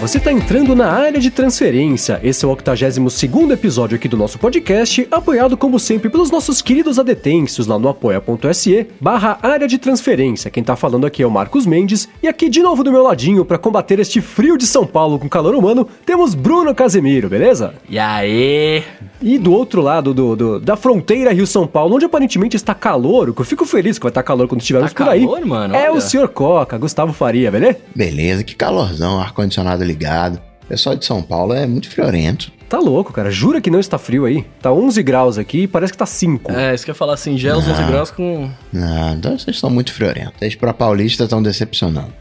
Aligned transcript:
você 0.00 0.16
está 0.16 0.32
entrando 0.32 0.74
na 0.74 0.90
área 0.90 1.20
de 1.20 1.30
transferência. 1.30 2.18
Esse 2.22 2.42
é 2.46 2.48
o 2.48 2.50
82 2.52 3.20
episódio 3.52 3.96
aqui 3.96 4.08
do 4.08 4.16
nosso 4.16 4.38
podcast, 4.38 5.06
apoiado 5.10 5.58
como 5.58 5.78
sempre 5.78 6.08
pelos 6.08 6.30
nossos 6.30 6.62
queridos 6.62 6.98
adetêncios 6.98 7.66
lá 7.66 7.78
no 7.78 7.86
apoia.se 7.86 8.86
barra 8.98 9.38
área 9.42 9.68
de 9.68 9.76
transferência. 9.76 10.50
Quem 10.50 10.64
tá 10.64 10.74
falando 10.74 11.06
aqui 11.06 11.22
é 11.22 11.26
o 11.26 11.30
Marcos 11.30 11.66
Mendes, 11.66 12.08
e 12.22 12.28
aqui 12.28 12.48
de 12.48 12.62
novo 12.62 12.82
do 12.82 12.90
meu 12.90 13.02
ladinho 13.02 13.44
para 13.44 13.58
combater 13.58 13.98
este 13.98 14.22
frio 14.22 14.56
de 14.56 14.66
São 14.66 14.86
Paulo 14.86 15.18
com 15.18 15.28
calor 15.28 15.54
humano, 15.54 15.86
temos 16.06 16.34
Bruno 16.34 16.74
Casemiro, 16.74 17.28
beleza? 17.28 17.74
E 17.88 17.98
aí? 17.98 18.82
E 19.20 19.36
do 19.36 19.52
outro 19.52 19.82
lado 19.82 20.14
do, 20.14 20.34
do 20.34 20.60
da 20.60 20.76
fronteira 20.76 21.30
Rio-São 21.30 21.66
Paulo, 21.66 21.96
onde 21.96 22.06
aparentemente 22.06 22.56
está 22.56 22.74
calor, 22.74 23.34
que 23.34 23.40
eu 23.42 23.44
fico 23.44 23.66
feliz 23.66 23.98
que 23.98 24.04
vai 24.04 24.10
estar 24.10 24.22
calor 24.22 24.48
quando 24.48 24.62
estivermos 24.62 24.94
Tá 24.94 25.04
por 25.04 25.10
aí. 25.12 25.20
calor, 25.26 25.44
mano? 25.44 25.74
É 25.74 25.90
Olha. 25.90 25.98
o 25.98 26.00
senhor 26.00 26.28
Coca, 26.28 26.78
Gustavo 26.78 27.12
Faria, 27.12 27.50
beleza? 27.50 27.76
Beleza, 27.94 28.42
que 28.42 28.56
calorzão, 28.56 29.20
ar-condicionado 29.20 29.89
ligado. 29.90 30.40
O 30.64 30.66
pessoal 30.66 30.94
de 30.94 31.04
São 31.04 31.22
Paulo 31.22 31.52
é 31.52 31.66
muito 31.66 31.90
friorento. 31.90 32.52
Tá 32.70 32.78
louco, 32.78 33.12
cara. 33.12 33.32
Jura 33.32 33.60
que 33.60 33.68
não 33.68 33.80
está 33.80 33.98
frio 33.98 34.24
aí? 34.24 34.46
Tá 34.62 34.72
11 34.72 35.02
graus 35.02 35.36
aqui 35.36 35.62
e 35.62 35.66
parece 35.66 35.92
que 35.92 35.98
tá 35.98 36.06
5. 36.06 36.52
É, 36.52 36.72
isso 36.72 36.84
que 36.84 36.90
eu 36.92 36.92
ia 36.92 36.96
falar 36.96 37.14
assim, 37.14 37.36
gelos 37.36 37.66
11 37.66 37.82
graus 37.82 38.10
com... 38.12 38.48
Não, 38.72 39.14
então 39.14 39.36
vocês 39.36 39.56
estão 39.56 39.68
muito 39.68 39.92
friorentos. 39.92 40.34
Vocês 40.38 40.54
pra 40.54 40.72
paulista 40.72 41.24
estão 41.24 41.42
decepcionando. 41.42 42.12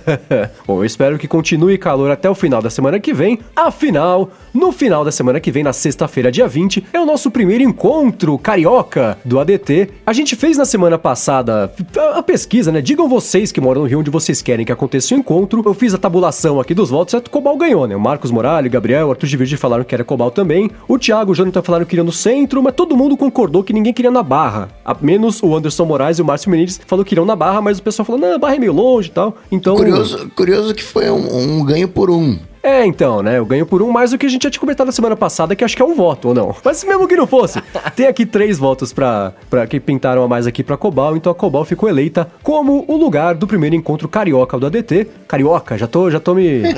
Bom, 0.66 0.78
eu 0.78 0.86
espero 0.86 1.18
que 1.18 1.28
continue 1.28 1.76
calor 1.76 2.10
até 2.10 2.30
o 2.30 2.34
final 2.34 2.62
da 2.62 2.70
semana 2.70 2.98
que 2.98 3.12
vem. 3.12 3.40
Afinal, 3.54 4.30
no 4.54 4.72
final 4.72 5.04
da 5.04 5.12
semana 5.12 5.38
que 5.38 5.50
vem, 5.50 5.62
na 5.62 5.74
sexta-feira, 5.74 6.32
dia 6.32 6.48
20, 6.48 6.86
é 6.94 6.98
o 6.98 7.04
nosso 7.04 7.30
primeiro 7.30 7.62
encontro 7.62 8.38
carioca 8.38 9.18
do 9.22 9.38
ADT. 9.38 9.90
A 10.06 10.14
gente 10.14 10.34
fez 10.34 10.56
na 10.56 10.64
semana 10.64 10.96
passada 10.96 11.70
a, 12.14 12.22
pesquisa, 12.22 12.72
né? 12.72 12.80
Digam 12.80 13.06
vocês 13.06 13.52
que 13.52 13.60
moram 13.60 13.82
no 13.82 13.86
Rio 13.86 14.00
onde 14.00 14.10
vocês 14.10 14.40
querem 14.40 14.64
que 14.64 14.72
aconteça 14.72 15.14
o 15.14 15.18
encontro. 15.18 15.62
Eu 15.62 15.74
fiz 15.74 15.92
a 15.92 15.98
tabulação 15.98 16.58
aqui 16.58 16.72
dos 16.72 16.88
votos, 16.88 17.10
certo? 17.10 17.30
Cobal 17.30 17.54
ganhou, 17.58 17.86
né? 17.86 17.94
O 17.94 18.00
Marcos 18.00 18.30
Morales, 18.30 18.72
Gabriel, 18.72 19.08
o 19.08 19.10
Arthur 19.10 19.26
de 19.26 19.36
Virgem 19.36 19.58
falaram 19.58 19.89
que 19.90 19.94
era 19.94 20.04
Cobal 20.04 20.30
também. 20.30 20.70
O 20.86 20.96
Thiago 20.96 21.32
e 21.32 21.32
o 21.32 21.34
Jonathan 21.34 21.62
falaram 21.62 21.84
que 21.84 21.94
iriam 21.94 22.04
no 22.04 22.12
centro, 22.12 22.62
mas 22.62 22.74
todo 22.74 22.96
mundo 22.96 23.16
concordou 23.16 23.64
que 23.64 23.72
ninguém 23.72 23.92
queria 23.92 24.10
na 24.10 24.22
Barra. 24.22 24.68
A 24.84 24.96
menos 25.00 25.42
o 25.42 25.54
Anderson 25.54 25.84
Moraes 25.84 26.18
e 26.18 26.22
o 26.22 26.24
Márcio 26.24 26.48
Menezes 26.48 26.80
falou 26.86 27.04
que 27.04 27.12
iriam 27.12 27.26
na 27.26 27.34
Barra, 27.34 27.60
mas 27.60 27.80
o 27.80 27.82
pessoal 27.82 28.06
falou, 28.06 28.20
não, 28.20 28.34
a 28.34 28.38
Barra 28.38 28.54
é 28.54 28.58
meio 28.60 28.72
longe 28.72 29.08
e 29.08 29.12
tal. 29.12 29.36
Então... 29.50 29.74
Curioso, 29.74 30.30
curioso 30.36 30.74
que 30.74 30.84
foi 30.84 31.10
um, 31.10 31.58
um 31.60 31.64
ganho 31.64 31.88
por 31.88 32.08
um. 32.08 32.38
É, 32.62 32.84
então, 32.84 33.22
né? 33.22 33.38
Eu 33.38 33.46
ganho 33.46 33.64
por 33.64 33.82
um 33.82 33.90
mais 33.90 34.10
do 34.10 34.18
que 34.18 34.26
a 34.26 34.28
gente 34.28 34.42
já 34.42 34.50
tinha 34.50 34.60
comentado 34.60 34.86
na 34.86 34.92
semana 34.92 35.16
passada, 35.16 35.56
que 35.56 35.64
acho 35.64 35.74
que 35.74 35.82
é 35.82 35.84
um 35.84 35.94
voto, 35.94 36.28
ou 36.28 36.34
não? 36.34 36.54
Mas 36.62 36.84
mesmo 36.84 37.08
que 37.08 37.16
não 37.16 37.26
fosse, 37.26 37.62
tem 37.96 38.06
aqui 38.06 38.26
três 38.26 38.58
votos 38.58 38.92
pra, 38.92 39.32
pra 39.48 39.66
que 39.66 39.80
pintaram 39.80 40.22
a 40.22 40.28
mais 40.28 40.46
aqui 40.46 40.62
pra 40.62 40.76
Cobal, 40.76 41.16
então 41.16 41.32
a 41.32 41.34
Cobal 41.34 41.64
ficou 41.64 41.88
eleita 41.88 42.30
como 42.42 42.84
o 42.86 42.96
lugar 42.96 43.34
do 43.34 43.46
primeiro 43.46 43.74
encontro 43.74 44.08
carioca 44.08 44.58
do 44.58 44.66
ADT. 44.66 45.06
Carioca, 45.26 45.78
já 45.78 45.86
tô, 45.86 46.10
já 46.10 46.20
tô 46.20 46.34
me. 46.34 46.62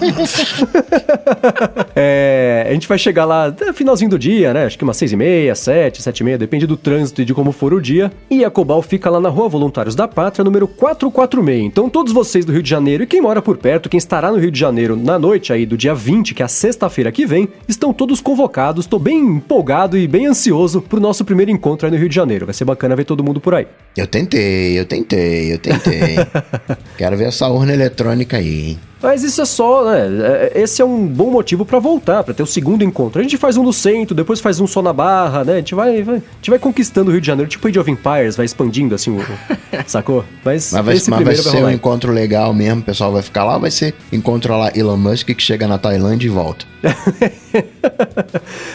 é, 1.96 2.66
a 2.68 2.72
gente 2.72 2.86
vai 2.86 2.98
chegar 2.98 3.24
lá 3.24 3.54
é, 3.60 3.72
finalzinho 3.72 4.10
do 4.10 4.18
dia, 4.18 4.54
né? 4.54 4.66
Acho 4.66 4.78
que 4.78 4.84
umas 4.84 4.96
seis 4.96 5.12
e 5.12 5.16
meia, 5.16 5.54
sete, 5.54 6.02
sete 6.02 6.20
e 6.20 6.24
meia, 6.24 6.38
depende 6.38 6.66
do 6.66 6.76
trânsito 6.76 7.22
e 7.22 7.24
de 7.24 7.34
como 7.34 7.52
for 7.52 7.74
o 7.74 7.80
dia. 7.80 8.12
E 8.30 8.44
a 8.44 8.50
Cobal 8.50 8.82
fica 8.82 9.10
lá 9.10 9.20
na 9.20 9.28
Rua 9.28 9.48
Voluntários 9.48 9.94
da 9.94 10.06
Pátria, 10.06 10.44
número 10.44 10.68
446. 10.68 11.64
Então, 11.64 11.88
todos 11.88 12.12
vocês 12.12 12.44
do 12.44 12.52
Rio 12.52 12.62
de 12.62 12.70
Janeiro 12.70 13.02
e 13.02 13.06
quem 13.06 13.20
mora 13.20 13.42
por 13.42 13.56
perto, 13.56 13.88
quem 13.88 13.98
estará 13.98 14.30
no 14.30 14.38
Rio 14.38 14.50
de 14.50 14.58
Janeiro 14.58 14.96
na 14.96 15.18
noite 15.18 15.52
aí 15.52 15.66
do 15.72 15.76
dia 15.76 15.94
20, 15.94 16.34
que 16.34 16.42
é 16.42 16.44
a 16.44 16.48
sexta-feira 16.48 17.10
que 17.10 17.24
vem, 17.24 17.48
estão 17.66 17.94
todos 17.94 18.20
convocados. 18.20 18.84
Tô 18.84 18.98
bem 18.98 19.18
empolgado 19.18 19.96
e 19.96 20.06
bem 20.06 20.26
ansioso 20.26 20.82
pro 20.82 21.00
nosso 21.00 21.24
primeiro 21.24 21.50
encontro 21.50 21.86
aí 21.86 21.90
no 21.90 21.98
Rio 21.98 22.10
de 22.10 22.14
Janeiro. 22.14 22.44
Vai 22.44 22.54
ser 22.54 22.66
bacana 22.66 22.94
ver 22.94 23.04
todo 23.04 23.24
mundo 23.24 23.40
por 23.40 23.54
aí. 23.54 23.66
Eu 23.96 24.06
tentei, 24.06 24.78
eu 24.78 24.84
tentei, 24.84 25.54
eu 25.54 25.58
tentei. 25.58 26.16
Quero 26.98 27.16
ver 27.16 27.28
essa 27.28 27.48
urna 27.48 27.72
eletrônica 27.72 28.36
aí, 28.36 28.70
hein? 28.70 28.78
Mas 29.02 29.22
isso 29.24 29.40
é 29.42 29.44
só, 29.44 29.84
né? 29.84 30.06
é- 30.54 30.60
Esse 30.62 30.80
é 30.80 30.84
um 30.84 31.06
bom 31.06 31.30
motivo 31.30 31.64
pra 31.64 31.78
voltar, 31.78 32.22
pra 32.22 32.32
ter 32.32 32.42
o 32.42 32.46
segundo 32.46 32.84
encontro. 32.84 33.18
A 33.20 33.22
gente 33.22 33.36
faz 33.36 33.56
um 33.56 33.62
no 33.62 33.72
centro, 33.72 34.14
depois 34.14 34.40
faz 34.40 34.60
um 34.60 34.66
só 34.66 34.80
na 34.80 34.92
Barra, 34.92 35.42
né? 35.44 35.54
A 35.54 35.56
gente 35.56 35.74
vai, 35.74 36.02
vai, 36.02 36.16
a 36.16 36.22
gente 36.36 36.50
vai 36.50 36.58
conquistando 36.58 37.08
o 37.10 37.12
Rio 37.12 37.20
de 37.20 37.26
Janeiro, 37.26 37.50
tipo 37.50 37.66
Age 37.66 37.78
of 37.78 37.90
Empires, 37.90 38.36
vai 38.36 38.46
expandindo 38.46 38.94
assim, 38.94 39.10
o, 39.10 39.20
sacou? 39.86 40.24
Mas, 40.44 40.72
Mas 40.72 40.84
vai, 40.84 40.94
esse 40.94 41.10
mas 41.10 41.24
vai 41.24 41.34
ser 41.36 41.64
um 41.64 41.70
encontro 41.70 42.12
legal 42.12 42.54
mesmo, 42.54 42.80
o 42.80 42.84
pessoal 42.84 43.12
vai 43.12 43.22
ficar 43.22 43.44
lá, 43.44 43.54
ou 43.54 43.60
vai 43.60 43.70
ser 43.70 43.94
encontro 44.12 44.56
lá 44.56 44.70
Elon 44.74 44.96
Musk 44.96 45.26
que 45.28 45.42
chega 45.42 45.66
na 45.66 45.78
Tailândia 45.78 46.26
e 46.26 46.30
volta. 46.30 46.64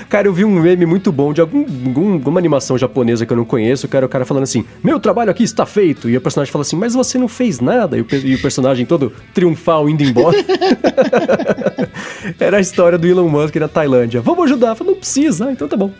Cara, 0.09 0.27
eu 0.27 0.33
vi 0.33 0.45
um 0.45 0.59
meme 0.59 0.85
muito 0.85 1.11
bom 1.11 1.33
de 1.33 1.41
algum, 1.41 1.65
algum- 1.85 2.13
alguma 2.13 2.39
animação 2.39 2.77
japonesa 2.77 3.25
que 3.25 3.33
eu 3.33 3.37
não 3.37 3.45
conheço, 3.45 3.87
era 3.91 4.05
o 4.05 4.09
cara 4.09 4.25
falando 4.25 4.43
assim, 4.43 4.63
meu 4.83 4.99
trabalho 4.99 5.31
aqui 5.31 5.43
está 5.43 5.65
feito, 5.65 6.09
e 6.09 6.15
o 6.17 6.21
personagem 6.21 6.51
fala 6.51 6.61
assim, 6.61 6.75
mas 6.75 6.93
você 6.93 7.17
não 7.17 7.27
fez 7.27 7.59
nada, 7.59 7.97
e 7.97 8.01
o, 8.01 8.07
e 8.23 8.35
o 8.35 8.41
personagem 8.41 8.85
todo 8.85 9.11
triunfal 9.33 9.89
indo 9.89 10.03
embora. 10.03 10.16
era 12.39 12.57
a 12.57 12.61
história 12.61 12.97
do 12.97 13.07
Elon 13.07 13.29
Musk 13.29 13.55
na 13.55 13.67
Tailândia. 13.67 14.21
Vamos 14.21 14.45
ajudar? 14.45 14.75
Falei, 14.75 14.93
não 14.93 14.99
precisa, 14.99 15.47
ah, 15.47 15.51
então 15.51 15.67
tá 15.67 15.77
bom. 15.77 15.91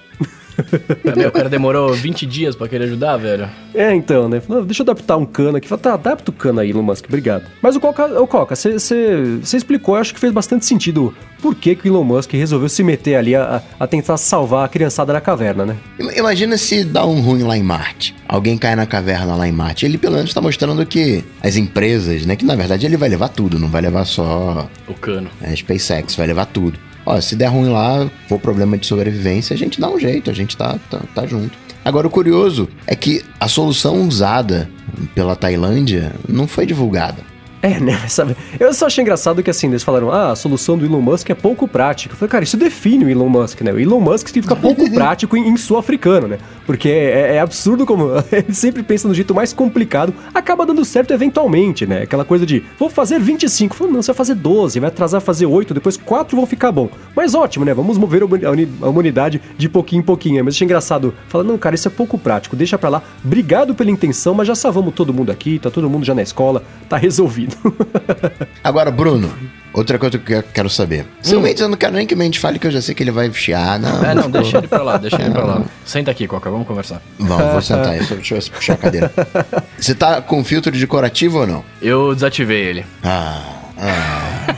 Meu, 1.15 1.29
o 1.29 1.31
cara 1.31 1.49
demorou 1.49 1.93
20 1.93 2.25
dias 2.25 2.55
pra 2.55 2.67
querer 2.67 2.85
ajudar, 2.85 3.17
velho. 3.17 3.47
É, 3.73 3.93
então, 3.93 4.27
né? 4.27 4.39
Falou, 4.39 4.63
deixa 4.65 4.81
eu 4.81 4.85
adaptar 4.85 5.17
um 5.17 5.25
cano 5.25 5.57
aqui. 5.57 5.67
Falei, 5.67 5.81
tá, 5.83 5.93
adapta 5.93 6.31
o 6.31 6.33
cano 6.33 6.59
aí, 6.59 6.69
Elon 6.71 6.81
Musk, 6.83 7.05
obrigado. 7.07 7.45
Mas 7.61 7.75
o 7.75 7.79
Coca, 7.79 8.21
o 8.21 8.27
Coca, 8.27 8.55
você 8.55 9.39
explicou, 9.55 9.95
eu 9.95 10.01
acho 10.01 10.13
que 10.13 10.19
fez 10.19 10.31
bastante 10.33 10.65
sentido 10.65 11.13
por 11.41 11.53
que, 11.55 11.75
que 11.75 11.87
o 11.87 11.93
Elon 11.93 12.03
Musk 12.03 12.31
resolveu 12.33 12.67
se 12.69 12.83
meter 12.83 13.15
ali 13.15 13.35
a, 13.35 13.61
a 13.79 13.85
tentar 13.87 14.17
salvar 14.17 14.65
a 14.65 14.67
criançada 14.67 15.13
da 15.13 15.21
caverna, 15.21 15.65
né? 15.65 15.75
Ima- 15.99 16.13
Imagina 16.13 16.57
se 16.57 16.83
dá 16.83 17.05
um 17.05 17.21
ruim 17.21 17.43
lá 17.43 17.55
em 17.57 17.63
Marte. 17.63 18.15
Alguém 18.27 18.57
cai 18.57 18.75
na 18.75 18.85
caverna 18.85 19.35
lá 19.35 19.47
em 19.47 19.51
Marte. 19.51 19.85
Ele 19.85 19.97
pelo 19.97 20.15
menos 20.15 20.33
tá 20.33 20.41
mostrando 20.41 20.85
que 20.85 21.23
as 21.41 21.55
empresas, 21.55 22.25
né? 22.25 22.35
Que 22.35 22.43
na 22.45 22.55
verdade 22.55 22.85
ele 22.85 22.97
vai 22.97 23.07
levar 23.09 23.29
tudo, 23.29 23.59
não 23.59 23.69
vai 23.69 23.81
levar 23.81 24.05
só 24.05 24.67
O 24.87 24.93
cano. 24.93 25.29
a 25.41 25.55
SpaceX, 25.55 26.15
vai 26.15 26.27
levar 26.27 26.45
tudo. 26.47 26.77
Ó, 27.07 27.21
se 27.21 27.37
der 27.37 27.47
ruim 27.47 27.69
lá, 27.69 28.05
for 28.27 28.37
problema 28.37 28.77
de 28.77 28.85
sobrevivência, 28.85 29.53
a 29.53 29.57
gente 29.57 29.79
dá 29.79 29.89
um 29.89 29.97
jeito, 29.97 30.29
a 30.29 30.33
gente 30.33 30.57
tá, 30.57 30.77
tá, 30.89 30.99
tá 31.15 31.25
junto. 31.25 31.57
Agora, 31.85 32.05
o 32.05 32.09
curioso 32.09 32.67
é 32.85 32.97
que 32.97 33.23
a 33.39 33.47
solução 33.47 34.05
usada 34.05 34.69
pela 35.15 35.33
Tailândia 35.33 36.11
não 36.27 36.49
foi 36.49 36.65
divulgada. 36.65 37.23
É, 37.61 37.79
né? 37.79 37.97
Sabe? 38.07 38.35
Eu 38.59 38.73
só 38.73 38.85
achei 38.85 39.01
engraçado 39.01 39.41
que 39.41 39.49
assim, 39.49 39.67
eles 39.67 39.83
falaram, 39.83 40.11
ah, 40.11 40.31
a 40.31 40.35
solução 40.35 40.77
do 40.77 40.85
Elon 40.85 41.01
Musk 41.01 41.29
é 41.29 41.35
pouco 41.35 41.67
prática. 41.67 42.13
Eu 42.13 42.17
falei, 42.17 42.29
cara, 42.29 42.43
isso 42.43 42.55
define 42.55 43.05
o 43.05 43.09
Elon 43.09 43.29
Musk, 43.29 43.61
né? 43.61 43.71
O 43.71 43.79
Elon 43.79 43.99
Musk 43.99 44.27
significa 44.27 44.55
pouco 44.55 44.89
prático 44.93 45.35
em, 45.35 45.47
em 45.49 45.57
sul-africano, 45.57 46.27
né? 46.27 46.37
Porque 46.65 46.89
é, 46.89 47.35
é 47.35 47.39
absurdo 47.39 47.85
como 47.85 48.11
ele 48.31 48.53
sempre 48.53 48.83
pensa 48.83 49.07
no 49.07 49.13
jeito 49.13 49.33
mais 49.33 49.53
complicado, 49.53 50.13
acaba 50.33 50.65
dando 50.65 50.85
certo 50.85 51.11
eventualmente, 51.13 51.87
né? 51.87 52.03
Aquela 52.03 52.23
coisa 52.23 52.45
de, 52.45 52.63
vou 52.77 52.89
fazer 52.89 53.19
25. 53.19 53.75
Falei, 53.75 53.93
não, 53.93 54.01
você 54.01 54.11
vai 54.11 54.17
fazer 54.17 54.35
12, 54.35 54.79
vai 54.79 54.89
atrasar 54.89 55.19
fazer 55.19 55.47
8, 55.47 55.73
depois 55.73 55.97
4 55.97 56.35
vão 56.37 56.45
ficar 56.45 56.71
bom. 56.71 56.89
Mas 57.15 57.33
ótimo, 57.33 57.65
né? 57.65 57.73
Vamos 57.73 57.97
mover 57.97 58.21
a 58.21 58.87
humanidade 58.89 59.41
de 59.57 59.67
pouquinho 59.67 60.01
em 60.01 60.05
pouquinho. 60.05 60.45
Mas 60.45 60.53
achei 60.53 60.65
engraçado. 60.65 61.13
Fala, 61.27 61.43
não, 61.43 61.57
cara, 61.57 61.73
isso 61.73 61.87
é 61.87 61.91
pouco 61.91 62.17
prático, 62.19 62.55
deixa 62.55 62.77
pra 62.77 62.89
lá. 62.89 63.01
Obrigado 63.25 63.73
pela 63.73 63.89
intenção, 63.89 64.35
mas 64.35 64.47
já 64.47 64.53
salvamos 64.53 64.93
todo 64.93 65.13
mundo 65.13 65.31
aqui, 65.31 65.57
tá 65.57 65.71
todo 65.71 65.89
mundo 65.89 66.05
já 66.05 66.13
na 66.13 66.21
escola, 66.21 66.63
tá 66.87 66.97
resolvido. 66.97 67.46
Agora, 68.63 68.91
Bruno, 68.91 69.31
outra 69.73 69.97
coisa 69.97 70.17
que 70.17 70.33
eu 70.33 70.43
quero 70.43 70.69
saber. 70.69 71.05
Seu 71.21 71.39
Mendes, 71.41 71.61
eu 71.61 71.69
não 71.69 71.77
quero 71.77 71.93
nem 71.93 72.05
que 72.05 72.13
o 72.13 72.17
Mendes 72.17 72.39
fale 72.39 72.59
que 72.59 72.67
eu 72.67 72.71
já 72.71 72.81
sei 72.81 72.93
que 72.93 73.03
ele 73.03 73.11
vai 73.11 73.31
chiar. 73.31 73.79
Não, 73.79 74.03
É, 74.03 74.13
não, 74.13 74.29
deixa 74.29 74.57
ele 74.57 74.67
pra 74.67 74.83
lá, 74.83 74.97
deixa 74.97 75.21
ele 75.21 75.31
pra 75.31 75.43
lá. 75.45 75.61
Senta 75.85 76.11
aqui, 76.11 76.27
Coca, 76.27 76.49
vamos 76.49 76.67
conversar. 76.67 77.01
Vamos, 77.19 77.51
vou 77.51 77.61
sentar 77.61 77.89
aí, 77.89 77.99
deixa 78.03 78.35
eu 78.35 78.41
puxar 78.51 78.73
a 78.73 78.77
cadeira. 78.77 79.11
Você 79.79 79.95
tá 79.95 80.21
com 80.21 80.43
filtro 80.43 80.71
decorativo 80.71 81.39
ou 81.39 81.47
não? 81.47 81.65
Eu 81.81 82.13
desativei 82.13 82.61
ele. 82.63 82.85
Ah, 83.03 83.41
ah. 83.77 84.56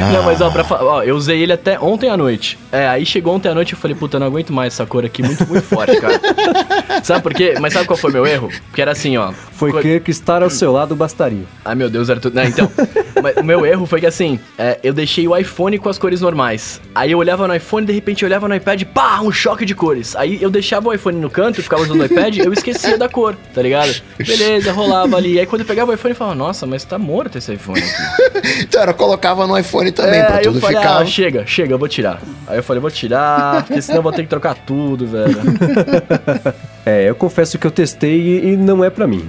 Não, 0.00 0.22
mas 0.22 0.40
ó, 0.40 0.50
pra 0.50 0.64
ó, 0.70 1.02
eu 1.02 1.14
usei 1.16 1.40
ele 1.42 1.52
até 1.52 1.78
ontem 1.78 2.08
à 2.08 2.16
noite. 2.16 2.58
É, 2.72 2.88
aí 2.88 3.04
chegou 3.04 3.34
ontem 3.34 3.48
à 3.48 3.54
noite 3.54 3.70
e 3.70 3.74
eu 3.74 3.78
falei, 3.78 3.96
puta, 3.96 4.16
eu 4.16 4.20
não 4.20 4.26
aguento 4.26 4.52
mais 4.52 4.74
essa 4.74 4.86
cor 4.86 5.04
aqui, 5.04 5.22
muito, 5.22 5.46
muito 5.46 5.64
forte, 5.64 6.00
cara. 6.00 6.20
sabe 7.02 7.22
por 7.22 7.34
quê? 7.34 7.54
Mas 7.60 7.72
sabe 7.72 7.86
qual 7.86 7.96
foi 7.96 8.12
meu 8.12 8.26
erro? 8.26 8.48
Porque 8.68 8.80
era 8.80 8.92
assim, 8.92 9.16
ó. 9.16 9.32
Foi 9.32 9.72
cor- 9.72 9.82
que, 9.82 10.10
estar 10.10 10.42
ao 10.42 10.50
seu 10.50 10.72
lado 10.72 10.94
bastaria. 10.96 11.44
Ai 11.64 11.74
meu 11.74 11.90
Deus, 11.90 12.08
era 12.08 12.18
tudo. 12.20 12.34
Não, 12.34 12.44
então. 12.44 12.70
mas 13.22 13.36
o 13.36 13.44
meu 13.44 13.64
erro 13.66 13.86
foi 13.86 14.00
que 14.00 14.06
assim, 14.06 14.38
é, 14.58 14.78
eu 14.82 14.92
deixei 14.92 15.26
o 15.28 15.36
iPhone 15.36 15.78
com 15.78 15.88
as 15.88 15.98
cores 15.98 16.20
normais. 16.20 16.80
Aí 16.94 17.12
eu 17.12 17.18
olhava 17.18 17.46
no 17.46 17.54
iPhone, 17.54 17.86
de 17.86 17.92
repente 17.92 18.22
eu 18.22 18.28
olhava 18.28 18.48
no 18.48 18.54
iPad, 18.54 18.82
pá, 18.84 19.20
um 19.20 19.32
choque 19.32 19.64
de 19.64 19.74
cores. 19.74 20.16
Aí 20.16 20.40
eu 20.40 20.50
deixava 20.50 20.88
o 20.88 20.94
iPhone 20.94 21.18
no 21.20 21.30
canto, 21.30 21.62
ficava 21.62 21.82
usando 21.82 22.00
o 22.00 22.04
iPad, 22.04 22.38
eu 22.38 22.52
esquecia 22.52 22.96
da 22.96 23.08
cor, 23.08 23.36
tá 23.54 23.62
ligado? 23.62 24.00
Beleza, 24.18 24.72
rolava 24.72 25.16
ali. 25.16 25.38
Aí 25.38 25.46
quando 25.46 25.62
eu 25.62 25.66
pegava 25.66 25.90
o 25.90 25.94
iPhone, 25.94 26.12
eu 26.12 26.16
falava, 26.16 26.36
nossa, 26.36 26.66
mas 26.66 26.84
tá 26.84 26.98
morto 26.98 27.38
esse 27.38 27.52
iPhone 27.52 27.80
aqui. 27.80 28.40
Então, 28.60 28.82
eu 28.84 28.94
colocava 28.94 29.46
no 29.46 29.56
iPhone 29.58 29.89
também, 29.92 30.20
é, 30.20 30.24
pra 30.24 30.38
tudo 30.38 30.60
falei, 30.60 30.76
ficar. 30.76 30.98
ah, 30.98 31.06
chega, 31.06 31.46
chega, 31.46 31.74
eu 31.74 31.78
vou 31.78 31.88
tirar. 31.88 32.20
Aí 32.46 32.58
eu 32.58 32.62
falei, 32.62 32.80
vou 32.80 32.90
tirar, 32.90 33.64
porque 33.64 33.80
senão 33.82 33.98
eu 33.98 34.02
vou 34.02 34.12
ter 34.12 34.22
que 34.22 34.28
trocar 34.28 34.54
tudo, 34.54 35.06
velho. 35.06 35.36
É, 36.84 37.08
eu 37.08 37.14
confesso 37.14 37.58
que 37.58 37.66
eu 37.66 37.70
testei 37.70 38.52
e, 38.52 38.56
não 38.56 38.82
é 38.82 38.88
pra 38.88 39.06
mim. 39.06 39.28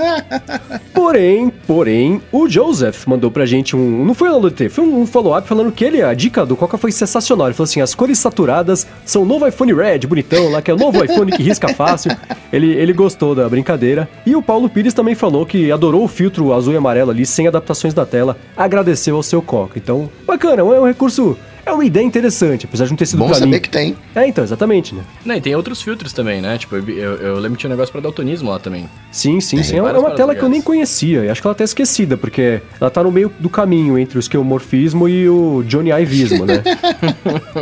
porém, 0.92 1.50
porém, 1.66 2.20
o 2.30 2.48
Joseph 2.48 3.06
mandou 3.06 3.30
pra 3.30 3.46
gente 3.46 3.74
um. 3.74 4.04
Não 4.04 4.14
foi 4.14 4.28
um 4.28 4.38
LT, 4.38 4.68
foi 4.68 4.84
um 4.84 5.06
follow-up 5.06 5.48
falando 5.48 5.72
que 5.72 5.84
ele, 5.84 6.02
a 6.02 6.12
dica 6.12 6.44
do 6.44 6.56
Coca 6.56 6.76
foi 6.76 6.92
sensacional. 6.92 7.46
Ele 7.46 7.54
falou 7.54 7.64
assim: 7.64 7.80
as 7.80 7.94
cores 7.94 8.18
saturadas 8.18 8.86
são 9.04 9.22
o 9.22 9.24
novo 9.24 9.46
iPhone 9.46 9.72
Red, 9.72 10.00
bonitão, 10.00 10.50
lá 10.50 10.60
que 10.60 10.70
é 10.70 10.74
o 10.74 10.76
novo 10.76 11.02
iPhone 11.02 11.32
que 11.32 11.42
risca 11.42 11.68
fácil. 11.68 12.10
Ele, 12.52 12.72
ele 12.72 12.92
gostou 12.92 13.32
da 13.32 13.48
brincadeira. 13.48 14.08
E 14.26 14.34
o 14.34 14.42
Paulo 14.42 14.68
Pires 14.68 14.92
também 14.92 15.14
falou 15.14 15.46
que 15.46 15.70
adorou 15.70 16.02
o 16.02 16.08
filtro 16.08 16.52
azul 16.52 16.74
e 16.74 16.76
amarelo 16.76 17.12
ali, 17.12 17.24
sem 17.24 17.46
adaptações 17.46 17.94
da 17.94 18.04
tela. 18.04 18.36
Agradeceu 18.56 19.14
ao 19.14 19.22
seu 19.22 19.40
Coca. 19.40 19.78
Então, 19.78 20.10
bacana, 20.26 20.62
é 20.62 20.64
um 20.64 20.84
recurso 20.84 21.38
é 21.70 21.74
uma 21.74 21.84
ideia 21.84 22.04
interessante, 22.04 22.66
apesar 22.66 22.84
de 22.84 22.90
não 22.90 22.96
ter 22.96 23.06
sido 23.06 23.18
Bom 23.18 23.26
pra 23.26 23.34
saber 23.34 23.50
mim. 23.52 23.60
que 23.60 23.68
tem. 23.68 23.96
É, 24.14 24.26
então, 24.26 24.44
exatamente, 24.44 24.94
né? 24.94 25.02
Não, 25.24 25.34
e 25.34 25.40
tem 25.40 25.54
outros 25.54 25.80
filtros 25.82 26.12
também, 26.12 26.40
né? 26.40 26.58
Tipo, 26.58 26.76
eu, 26.76 26.88
eu, 26.88 27.16
eu 27.16 27.34
lembro 27.36 27.52
que 27.56 27.60
tinha 27.60 27.68
um 27.68 27.74
negócio 27.74 27.92
pra 27.92 28.00
daltonismo 28.00 28.50
lá 28.50 28.58
também. 28.58 28.88
Sim, 29.10 29.40
sim, 29.40 29.56
Tem 29.56 29.64
sim. 29.64 29.76
É 29.78 29.82
uma, 29.82 29.90
é 29.90 30.14
tela 30.14 30.34
que 30.34 30.40
eu 30.40 30.48
nem 30.48 30.58
legais. 30.60 30.64
conhecia. 30.64 31.24
E 31.24 31.30
acho 31.30 31.40
que 31.40 31.46
ela 31.46 31.54
tá 31.54 31.64
esquecida, 31.64 32.16
porque 32.16 32.60
ela 32.80 32.90
tá 32.90 33.02
no 33.02 33.10
meio 33.10 33.30
do 33.38 33.48
caminho 33.48 33.98
entre 33.98 34.18
o 34.18 34.20
esquemorfismo 34.20 35.08
e 35.08 35.28
o 35.28 35.62
Johnny 35.66 35.90
Ivismo, 35.90 36.44
né? 36.46 36.62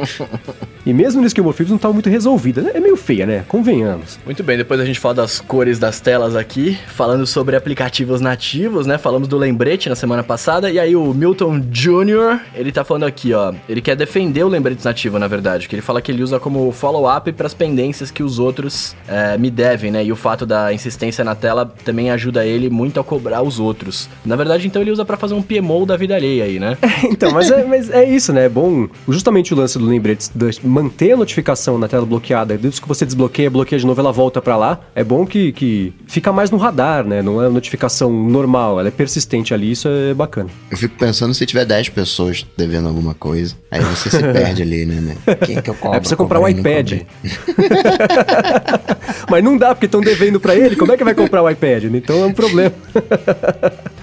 e 0.84 0.92
mesmo 0.92 1.20
no 1.20 1.26
esquemorfismo 1.26 1.72
não 1.72 1.78
tava 1.78 1.94
muito 1.94 2.08
resolvida. 2.08 2.70
É 2.74 2.80
meio 2.80 2.96
feia, 2.96 3.26
né? 3.26 3.44
Convenhamos. 3.48 4.18
Muito 4.24 4.42
bem, 4.42 4.56
depois 4.56 4.80
a 4.80 4.84
gente 4.84 4.98
fala 4.98 5.14
das 5.14 5.40
cores 5.40 5.78
das 5.78 6.00
telas 6.00 6.34
aqui, 6.36 6.78
falando 6.88 7.26
sobre 7.26 7.56
aplicativos 7.56 8.20
nativos, 8.20 8.86
né? 8.86 8.98
Falamos 8.98 9.28
do 9.28 9.36
lembrete 9.36 9.88
na 9.88 9.94
semana 9.94 10.22
passada, 10.22 10.70
e 10.70 10.78
aí 10.78 10.96
o 10.96 11.12
Milton 11.12 11.60
Jr., 11.60 12.40
ele 12.54 12.72
tá 12.72 12.84
falando 12.84 13.04
aqui, 13.04 13.32
ó, 13.32 13.52
ele 13.68 13.80
quer 13.80 13.96
defender 13.98 14.44
o 14.44 14.48
lembrete 14.48 14.84
nativo, 14.84 15.18
na 15.18 15.28
verdade, 15.28 15.68
que 15.68 15.74
ele 15.74 15.82
fala 15.82 16.00
que 16.00 16.10
ele 16.10 16.22
usa 16.22 16.40
como 16.40 16.70
follow-up 16.72 17.30
para 17.32 17.46
as 17.46 17.52
pendências 17.52 18.10
que 18.10 18.22
os 18.22 18.38
outros 18.38 18.96
eh, 19.06 19.36
me 19.36 19.50
devem, 19.50 19.90
né? 19.90 20.04
E 20.04 20.12
o 20.12 20.16
fato 20.16 20.46
da 20.46 20.72
insistência 20.72 21.24
na 21.24 21.34
tela 21.34 21.66
também 21.84 22.10
ajuda 22.10 22.46
ele 22.46 22.70
muito 22.70 22.98
a 23.00 23.04
cobrar 23.04 23.42
os 23.42 23.60
outros. 23.60 24.08
Na 24.24 24.36
verdade, 24.36 24.66
então 24.66 24.80
ele 24.80 24.90
usa 24.90 25.04
para 25.04 25.16
fazer 25.16 25.34
um 25.34 25.42
PMO 25.42 25.84
da 25.84 25.96
vida 25.96 26.14
alheia 26.14 26.44
aí, 26.44 26.58
né? 26.58 26.78
Então, 27.18 27.32
mas 27.32 27.50
é, 27.50 27.64
mas 27.64 27.90
é 27.90 28.04
isso, 28.04 28.32
né? 28.32 28.44
É 28.44 28.48
bom. 28.48 28.88
Justamente 29.08 29.52
o 29.52 29.56
lance 29.56 29.78
do 29.78 29.86
lembrete, 29.86 30.30
de 30.32 30.66
manter 30.66 31.12
a 31.12 31.16
notificação 31.16 31.78
na 31.78 31.88
tela 31.88 32.04
bloqueada. 32.04 32.56
Desde 32.56 32.80
que 32.80 32.86
você 32.86 33.04
desbloqueia, 33.04 33.50
bloqueia 33.50 33.78
de 33.78 33.86
novo, 33.86 34.00
ela 34.00 34.12
volta 34.12 34.40
pra 34.40 34.56
lá. 34.56 34.80
É 34.94 35.02
bom 35.02 35.26
que, 35.26 35.52
que 35.52 35.92
fica 36.06 36.32
mais 36.32 36.50
no 36.50 36.58
radar, 36.58 37.04
né? 37.04 37.22
Não 37.22 37.42
é 37.42 37.48
notificação 37.48 38.12
normal, 38.12 38.78
ela 38.78 38.88
é 38.88 38.90
persistente 38.90 39.52
ali, 39.54 39.72
isso 39.72 39.88
é 39.88 40.14
bacana. 40.14 40.50
Eu 40.70 40.76
fico 40.76 40.96
pensando 40.96 41.34
se 41.34 41.44
tiver 41.46 41.64
10 41.64 41.88
pessoas 41.90 42.46
devendo 42.56 42.88
alguma 42.88 43.14
coisa. 43.14 43.56
Aí 43.70 43.80
você 43.96 44.10
se 44.10 44.18
perde 44.18 44.62
ali, 44.62 44.86
né? 44.86 45.00
né? 45.00 45.16
Quem 45.44 45.56
é 45.56 45.62
que 45.62 45.70
eu 45.70 45.74
cobro? 45.74 45.96
É 45.96 46.00
pra 46.00 46.08
você 46.08 46.16
comprar 46.16 46.40
um 46.40 46.42
não 46.42 46.48
iPad. 46.48 47.02
Mas 49.30 49.44
não 49.44 49.56
dá, 49.56 49.74
porque 49.74 49.86
estão 49.86 50.00
devendo 50.00 50.40
pra 50.40 50.54
ele. 50.54 50.76
Como 50.76 50.92
é 50.92 50.96
que 50.96 51.04
vai 51.04 51.14
comprar 51.14 51.42
o 51.42 51.50
iPad? 51.50 51.84
né? 51.84 51.98
Então 51.98 52.22
é 52.22 52.26
um 52.26 52.32
problema. 52.32 52.72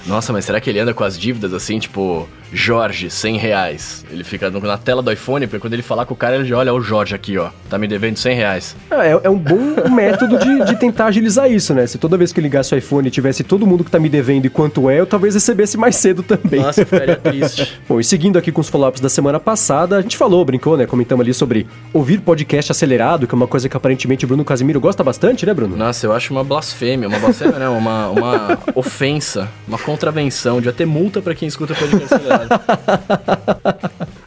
Nossa, 0.06 0.32
mas 0.32 0.46
será 0.46 0.62
que 0.62 0.70
ele 0.70 0.80
anda 0.80 0.94
com 0.94 1.04
as 1.04 1.18
dívidas 1.18 1.54
assim, 1.54 1.80
tipo, 1.80 2.28
Jorge, 2.52 3.10
100 3.10 3.38
reais? 3.38 4.06
Ele 4.12 4.24
fica 4.24 4.50
na 4.50 4.78
tela 4.78 5.02
do 5.02 5.12
iPhone, 5.12 5.48
porque 5.48 5.60
quando 5.60 5.74
ele 5.74 5.82
falar 5.82 6.06
com 6.06 6.14
o 6.14 6.18
cara, 6.18 6.36
ele 6.36 6.46
já 6.46 6.58
olha, 6.58 6.74
o 6.74 6.82
Jorge 6.82 7.16
aqui, 7.16 7.38
ó, 7.38 7.50
tá 7.70 7.78
me 7.78 7.88
devendo 7.88 8.18
100 8.18 8.36
reais. 8.36 8.76
Ah, 8.90 9.06
É, 9.06 9.20
é 9.24 9.30
um 9.30 9.38
bom 9.38 9.90
método 9.90 10.38
de, 10.38 10.66
de 10.66 10.76
tentar 10.78 11.08
agilizar 11.08 11.52
isso, 11.52 11.74
né? 11.74 11.86
Se 11.88 11.98
toda 11.98 12.18
vez 12.18 12.32
que 12.32 12.40
eu 12.40 12.44
ligasse 12.44 12.74
o 12.74 12.78
iPhone 12.78 13.10
tivesse 13.10 13.44
todo 13.44 13.66
mundo 13.66 13.84
que 13.84 13.92
tá 13.92 14.00
me 14.00 14.10
devendo 14.10 14.46
e 14.46 14.50
quanto 14.50 14.90
é, 14.90 15.00
eu 15.00 15.06
talvez 15.06 15.34
recebesse 15.34 15.78
mais 15.78 15.96
cedo 15.96 16.24
também. 16.24 16.62
Nossa, 16.62 16.82
eu 16.82 16.86
ficaria 16.86 17.16
triste. 17.16 17.80
Bom, 17.88 18.00
e 18.00 18.04
seguindo 18.04 18.38
aqui 18.38 18.52
com 18.52 18.62
os 18.62 18.70
follow-ups 18.70 19.02
da 19.02 19.10
semana 19.10 19.40
passada, 19.40 19.98
a 19.98 20.02
gente 20.02 20.18
falou, 20.18 20.44
brincou, 20.46 20.78
né? 20.78 20.86
Comentamos 20.86 21.24
ali 21.24 21.34
sobre 21.34 21.68
ouvir 21.94 22.20
podcast 22.22 22.72
acelerado, 22.72 23.28
que 23.28 23.34
é 23.34 23.38
uma 23.38 23.48
coisa 23.48 23.68
que 23.68 23.76
aparentemente 23.76 24.26
o 24.26 24.28
Bruno 24.28 24.44
Casimiro 24.46 24.80
gosta 24.80 25.04
bastante, 25.04 25.46
né, 25.46 25.54
Bruno? 25.54 25.76
Nossa, 25.76 26.06
eu 26.06 26.14
acho 26.14 26.34
uma 26.34 26.44
blasfêmia, 26.44 27.08
uma 27.08 27.20
blasfêmia 27.20 27.60
não, 27.60 27.78
uma, 27.78 28.10
uma 28.10 28.60
ofensa, 28.76 29.50
uma 29.68 29.78
contravenção, 29.78 30.58
devia 30.58 30.74
ter 30.74 30.86
multa 30.86 31.22
pra 31.22 31.34
quem 31.36 31.48
escuta 31.48 31.74
podcast 31.74 32.14
acelerado. 32.14 32.35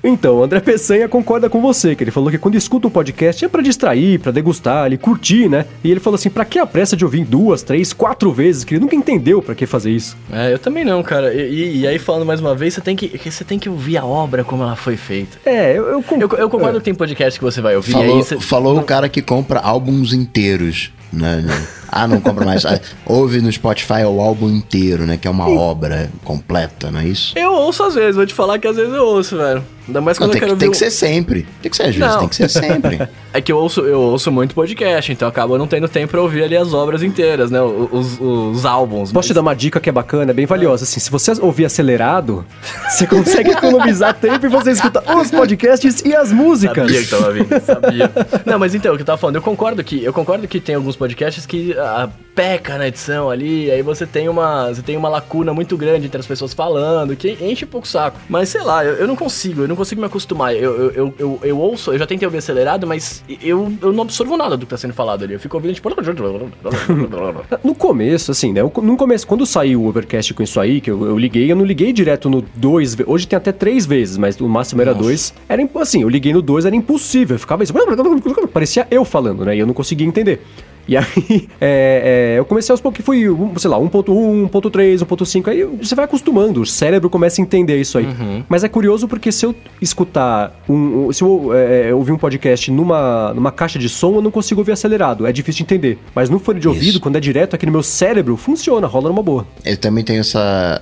Então, 0.02 0.36
o 0.36 0.44
André 0.44 0.60
Peçanha 0.60 1.08
concorda 1.08 1.50
com 1.50 1.60
você, 1.60 1.94
que 1.94 2.04
ele 2.04 2.10
falou 2.10 2.30
que 2.30 2.38
quando 2.38 2.54
escuta 2.54 2.86
um 2.86 2.90
podcast 2.90 3.44
é 3.44 3.48
pra 3.48 3.60
distrair, 3.60 4.18
pra 4.20 4.30
degustar, 4.32 4.86
ele 4.86 4.96
curtir, 4.96 5.48
né? 5.48 5.66
E 5.82 5.90
ele 5.90 6.00
falou 6.00 6.14
assim, 6.14 6.30
pra 6.30 6.44
que 6.44 6.58
a 6.58 6.64
pressa 6.66 6.96
de 6.96 7.04
ouvir 7.04 7.24
duas, 7.24 7.62
três, 7.62 7.92
quatro 7.92 8.32
vezes, 8.32 8.64
que 8.64 8.74
ele 8.74 8.80
nunca 8.80 8.94
entendeu 8.94 9.42
pra 9.42 9.54
que 9.54 9.66
fazer 9.66 9.90
isso. 9.90 10.16
É, 10.32 10.52
eu 10.52 10.58
também 10.58 10.84
não, 10.84 11.02
cara. 11.02 11.34
E, 11.34 11.40
e- 11.52 11.80
e 11.80 11.86
aí, 11.86 11.98
falando 11.98 12.24
mais 12.24 12.40
uma 12.40 12.54
vez, 12.54 12.74
você 12.74 12.80
tem 12.80 12.94
que, 12.96 13.18
você 13.30 13.44
tem 13.44 13.58
que 13.58 13.68
ouvir 13.68 13.98
a 13.98 14.04
obra 14.04 14.44
como 14.44 14.62
ela 14.62 14.76
foi 14.76 14.96
feita. 14.96 15.36
É, 15.44 15.76
eu, 15.76 15.84
eu, 15.88 16.04
Eu, 16.20 16.28
eu 16.38 16.48
concordo 16.48 16.78
que 16.78 16.84
tem 16.84 16.94
podcast 16.94 17.38
que 17.38 17.44
você 17.44 17.60
vai 17.60 17.74
ouvir, 17.76 17.92
Falou, 17.92 18.16
aí 18.16 18.22
você... 18.22 18.38
falou 18.40 18.78
o 18.78 18.82
cara 18.84 19.08
que 19.08 19.20
compra 19.20 19.58
álbuns 19.60 20.12
inteiros. 20.12 20.90
Né? 21.12 21.42
né? 21.44 21.66
Ah, 21.90 22.06
não 22.06 22.20
compra 22.20 22.44
mais. 22.44 22.66
Ah, 22.66 22.78
ouve 23.06 23.40
no 23.40 23.50
Spotify 23.50 24.04
o 24.06 24.20
álbum 24.20 24.48
inteiro, 24.50 25.06
né? 25.06 25.16
Que 25.16 25.26
é 25.26 25.30
uma 25.30 25.48
obra 25.48 26.10
completa, 26.22 26.90
não 26.90 27.00
é 27.00 27.06
isso? 27.06 27.32
Eu 27.38 27.52
ouço 27.52 27.82
às 27.82 27.94
vezes, 27.94 28.14
vou 28.16 28.26
te 28.26 28.34
falar 28.34 28.58
que 28.58 28.66
às 28.68 28.76
vezes 28.76 28.92
eu 28.92 29.04
ouço, 29.04 29.36
velho. 29.38 29.64
Ainda 29.86 30.02
mais 30.02 30.18
Não, 30.18 30.26
quando 30.26 30.32
tem, 30.32 30.40
eu 30.42 30.44
que, 30.44 30.46
quero 30.50 30.58
tem 30.58 30.68
ver 30.68 30.76
que 30.76 30.84
um- 30.84 30.90
ser 30.90 30.94
sempre. 30.94 31.46
Tem 31.62 31.70
que 31.70 31.76
ser 31.78 31.84
às 31.84 31.94
vezes, 31.96 32.12
Não. 32.12 32.18
tem 32.20 32.28
que 32.28 32.36
ser 32.36 32.48
sempre. 32.50 33.08
É 33.30 33.42
que 33.42 33.52
eu 33.52 33.58
ouço, 33.58 33.82
eu 33.82 34.00
ouço 34.00 34.32
muito 34.32 34.54
podcast, 34.54 35.12
então 35.12 35.28
acaba 35.28 35.58
não 35.58 35.66
tendo 35.66 35.86
tempo 35.86 36.12
pra 36.12 36.20
ouvir 36.22 36.42
ali 36.42 36.56
as 36.56 36.72
obras 36.72 37.02
inteiras, 37.02 37.50
né? 37.50 37.60
Os, 37.60 38.18
os 38.18 38.64
álbuns. 38.64 39.12
Posso 39.12 39.28
te 39.28 39.34
dar 39.34 39.42
uma 39.42 39.54
dica 39.54 39.78
que 39.78 39.88
é 39.90 39.92
bacana, 39.92 40.30
é 40.30 40.34
bem 40.34 40.46
valiosa. 40.46 40.84
Assim, 40.84 40.98
se 40.98 41.10
você 41.10 41.32
ouvir 41.42 41.66
acelerado, 41.66 42.44
você 42.88 43.06
consegue 43.06 43.50
economizar 43.52 44.14
tempo 44.14 44.46
e 44.46 44.48
você 44.48 44.70
escuta 44.70 45.02
os 45.14 45.30
podcasts 45.30 46.00
e 46.06 46.16
as 46.16 46.32
músicas. 46.32 46.90
Sabia 46.90 47.02
que 47.02 47.10
tava 47.10 47.32
vindo, 47.32 47.64
sabia. 47.64 48.10
Não, 48.46 48.58
mas 48.58 48.74
então, 48.74 48.94
o 48.94 48.96
que 48.96 49.02
eu 49.02 49.06
tava 49.06 49.18
falando, 49.18 49.36
eu 49.36 49.42
concordo 49.42 49.84
que 49.84 50.02
eu 50.02 50.12
concordo 50.12 50.48
que 50.48 50.58
tem 50.58 50.74
alguns 50.74 50.96
podcasts 50.98 51.46
que 51.46 51.74
ah, 51.78 52.10
peca 52.38 52.78
na 52.78 52.86
edição 52.86 53.28
ali, 53.28 53.68
aí 53.68 53.82
você 53.82 54.06
tem 54.06 54.28
uma 54.28 54.68
você 54.68 54.80
tem 54.80 54.96
uma 54.96 55.08
lacuna 55.08 55.52
muito 55.52 55.76
grande 55.76 56.06
entre 56.06 56.20
as 56.20 56.26
pessoas 56.26 56.54
falando, 56.54 57.16
que 57.16 57.36
enche 57.40 57.64
um 57.64 57.68
pouco 57.68 57.84
o 57.84 57.90
saco. 57.90 58.20
Mas 58.28 58.48
sei 58.50 58.62
lá, 58.62 58.84
eu, 58.84 58.94
eu 58.94 59.08
não 59.08 59.16
consigo, 59.16 59.62
eu 59.62 59.68
não 59.68 59.74
consigo 59.74 60.00
me 60.00 60.06
acostumar. 60.06 60.54
Eu, 60.54 60.92
eu, 60.92 61.14
eu, 61.18 61.40
eu, 61.42 61.58
ouço, 61.58 61.92
eu 61.92 61.98
já 61.98 62.06
tentei 62.06 62.24
ouvir 62.26 62.38
acelerado, 62.38 62.86
mas 62.86 63.24
eu, 63.42 63.72
eu 63.82 63.92
não 63.92 64.02
absorvo 64.02 64.36
nada 64.36 64.56
do 64.56 64.66
que 64.66 64.70
tá 64.70 64.76
sendo 64.76 64.94
falado 64.94 65.24
ali. 65.24 65.34
Eu 65.34 65.40
fico 65.40 65.56
ouvindo 65.56 65.74
tipo 65.74 65.88
No 67.64 67.74
começo, 67.74 68.30
assim, 68.30 68.52
né? 68.52 68.62
No 68.62 68.96
começo, 68.96 69.26
quando 69.26 69.44
saiu 69.44 69.82
o 69.82 69.88
Overcast 69.88 70.32
com 70.32 70.42
isso 70.44 70.60
aí, 70.60 70.80
que 70.80 70.92
eu, 70.92 71.06
eu 71.06 71.18
liguei, 71.18 71.50
eu 71.50 71.56
não 71.56 71.64
liguei 71.64 71.92
direto 71.92 72.30
no 72.30 72.40
2. 72.54 72.98
Hoje 73.04 73.26
tem 73.26 73.36
até 73.36 73.50
três 73.50 73.84
vezes, 73.84 74.16
mas 74.16 74.40
o 74.40 74.48
máximo 74.48 74.80
era 74.80 74.92
Nossa. 74.92 75.02
2. 75.04 75.34
Era 75.48 75.68
assim, 75.80 76.02
eu 76.02 76.08
liguei 76.08 76.32
no 76.32 76.40
2, 76.40 76.66
era 76.66 76.76
impossível. 76.76 77.34
Eu 77.34 77.40
ficava 77.40 77.64
isso. 77.64 77.74
Parecia 78.52 78.86
eu 78.92 79.04
falando, 79.04 79.44
né? 79.44 79.56
E 79.56 79.58
eu 79.58 79.66
não 79.66 79.74
conseguia 79.74 80.06
entender. 80.06 80.40
E 80.88 80.96
aí, 80.96 81.48
é, 81.60 82.34
é, 82.34 82.38
eu 82.38 82.44
comecei 82.46 82.72
aos 82.72 82.80
poucos, 82.80 83.04
fui, 83.04 83.28
um, 83.28 83.56
sei 83.58 83.70
lá, 83.70 83.78
1.1, 83.78 84.48
1.3, 84.48 85.04
1.5, 85.04 85.48
aí 85.48 85.64
você 85.64 85.94
vai 85.94 86.06
acostumando, 86.06 86.62
o 86.62 86.66
cérebro 86.66 87.10
começa 87.10 87.40
a 87.40 87.42
entender 87.42 87.78
isso 87.78 87.98
aí. 87.98 88.08
Mas 88.48 88.64
é 88.64 88.68
curioso 88.68 89.06
porque 89.06 89.30
se 89.30 89.44
eu 89.44 89.54
escutar, 89.82 90.58
um, 90.68 91.12
se 91.12 91.22
eu 91.22 91.50
é, 91.54 91.92
ouvir 91.92 92.12
um 92.12 92.18
podcast 92.18 92.70
numa, 92.70 93.34
numa 93.34 93.52
caixa 93.52 93.78
de 93.78 93.88
som, 93.88 94.14
eu 94.14 94.22
não 94.22 94.30
consigo 94.30 94.60
ouvir 94.62 94.72
acelerado, 94.72 95.26
é 95.26 95.32
difícil 95.32 95.58
de 95.58 95.74
entender. 95.74 95.98
Mas 96.14 96.30
no 96.30 96.38
fone 96.38 96.58
de 96.58 96.68
ouvido, 96.68 96.90
Isso. 96.90 97.00
quando 97.00 97.16
é 97.16 97.20
direto 97.20 97.54
aqui 97.54 97.66
no 97.66 97.72
meu 97.72 97.82
cérebro, 97.82 98.36
funciona, 98.36 98.86
rola 98.86 99.08
numa 99.08 99.22
boa. 99.22 99.46
Eu 99.64 99.76
também 99.76 100.02
tenho 100.02 100.20
essa, 100.20 100.80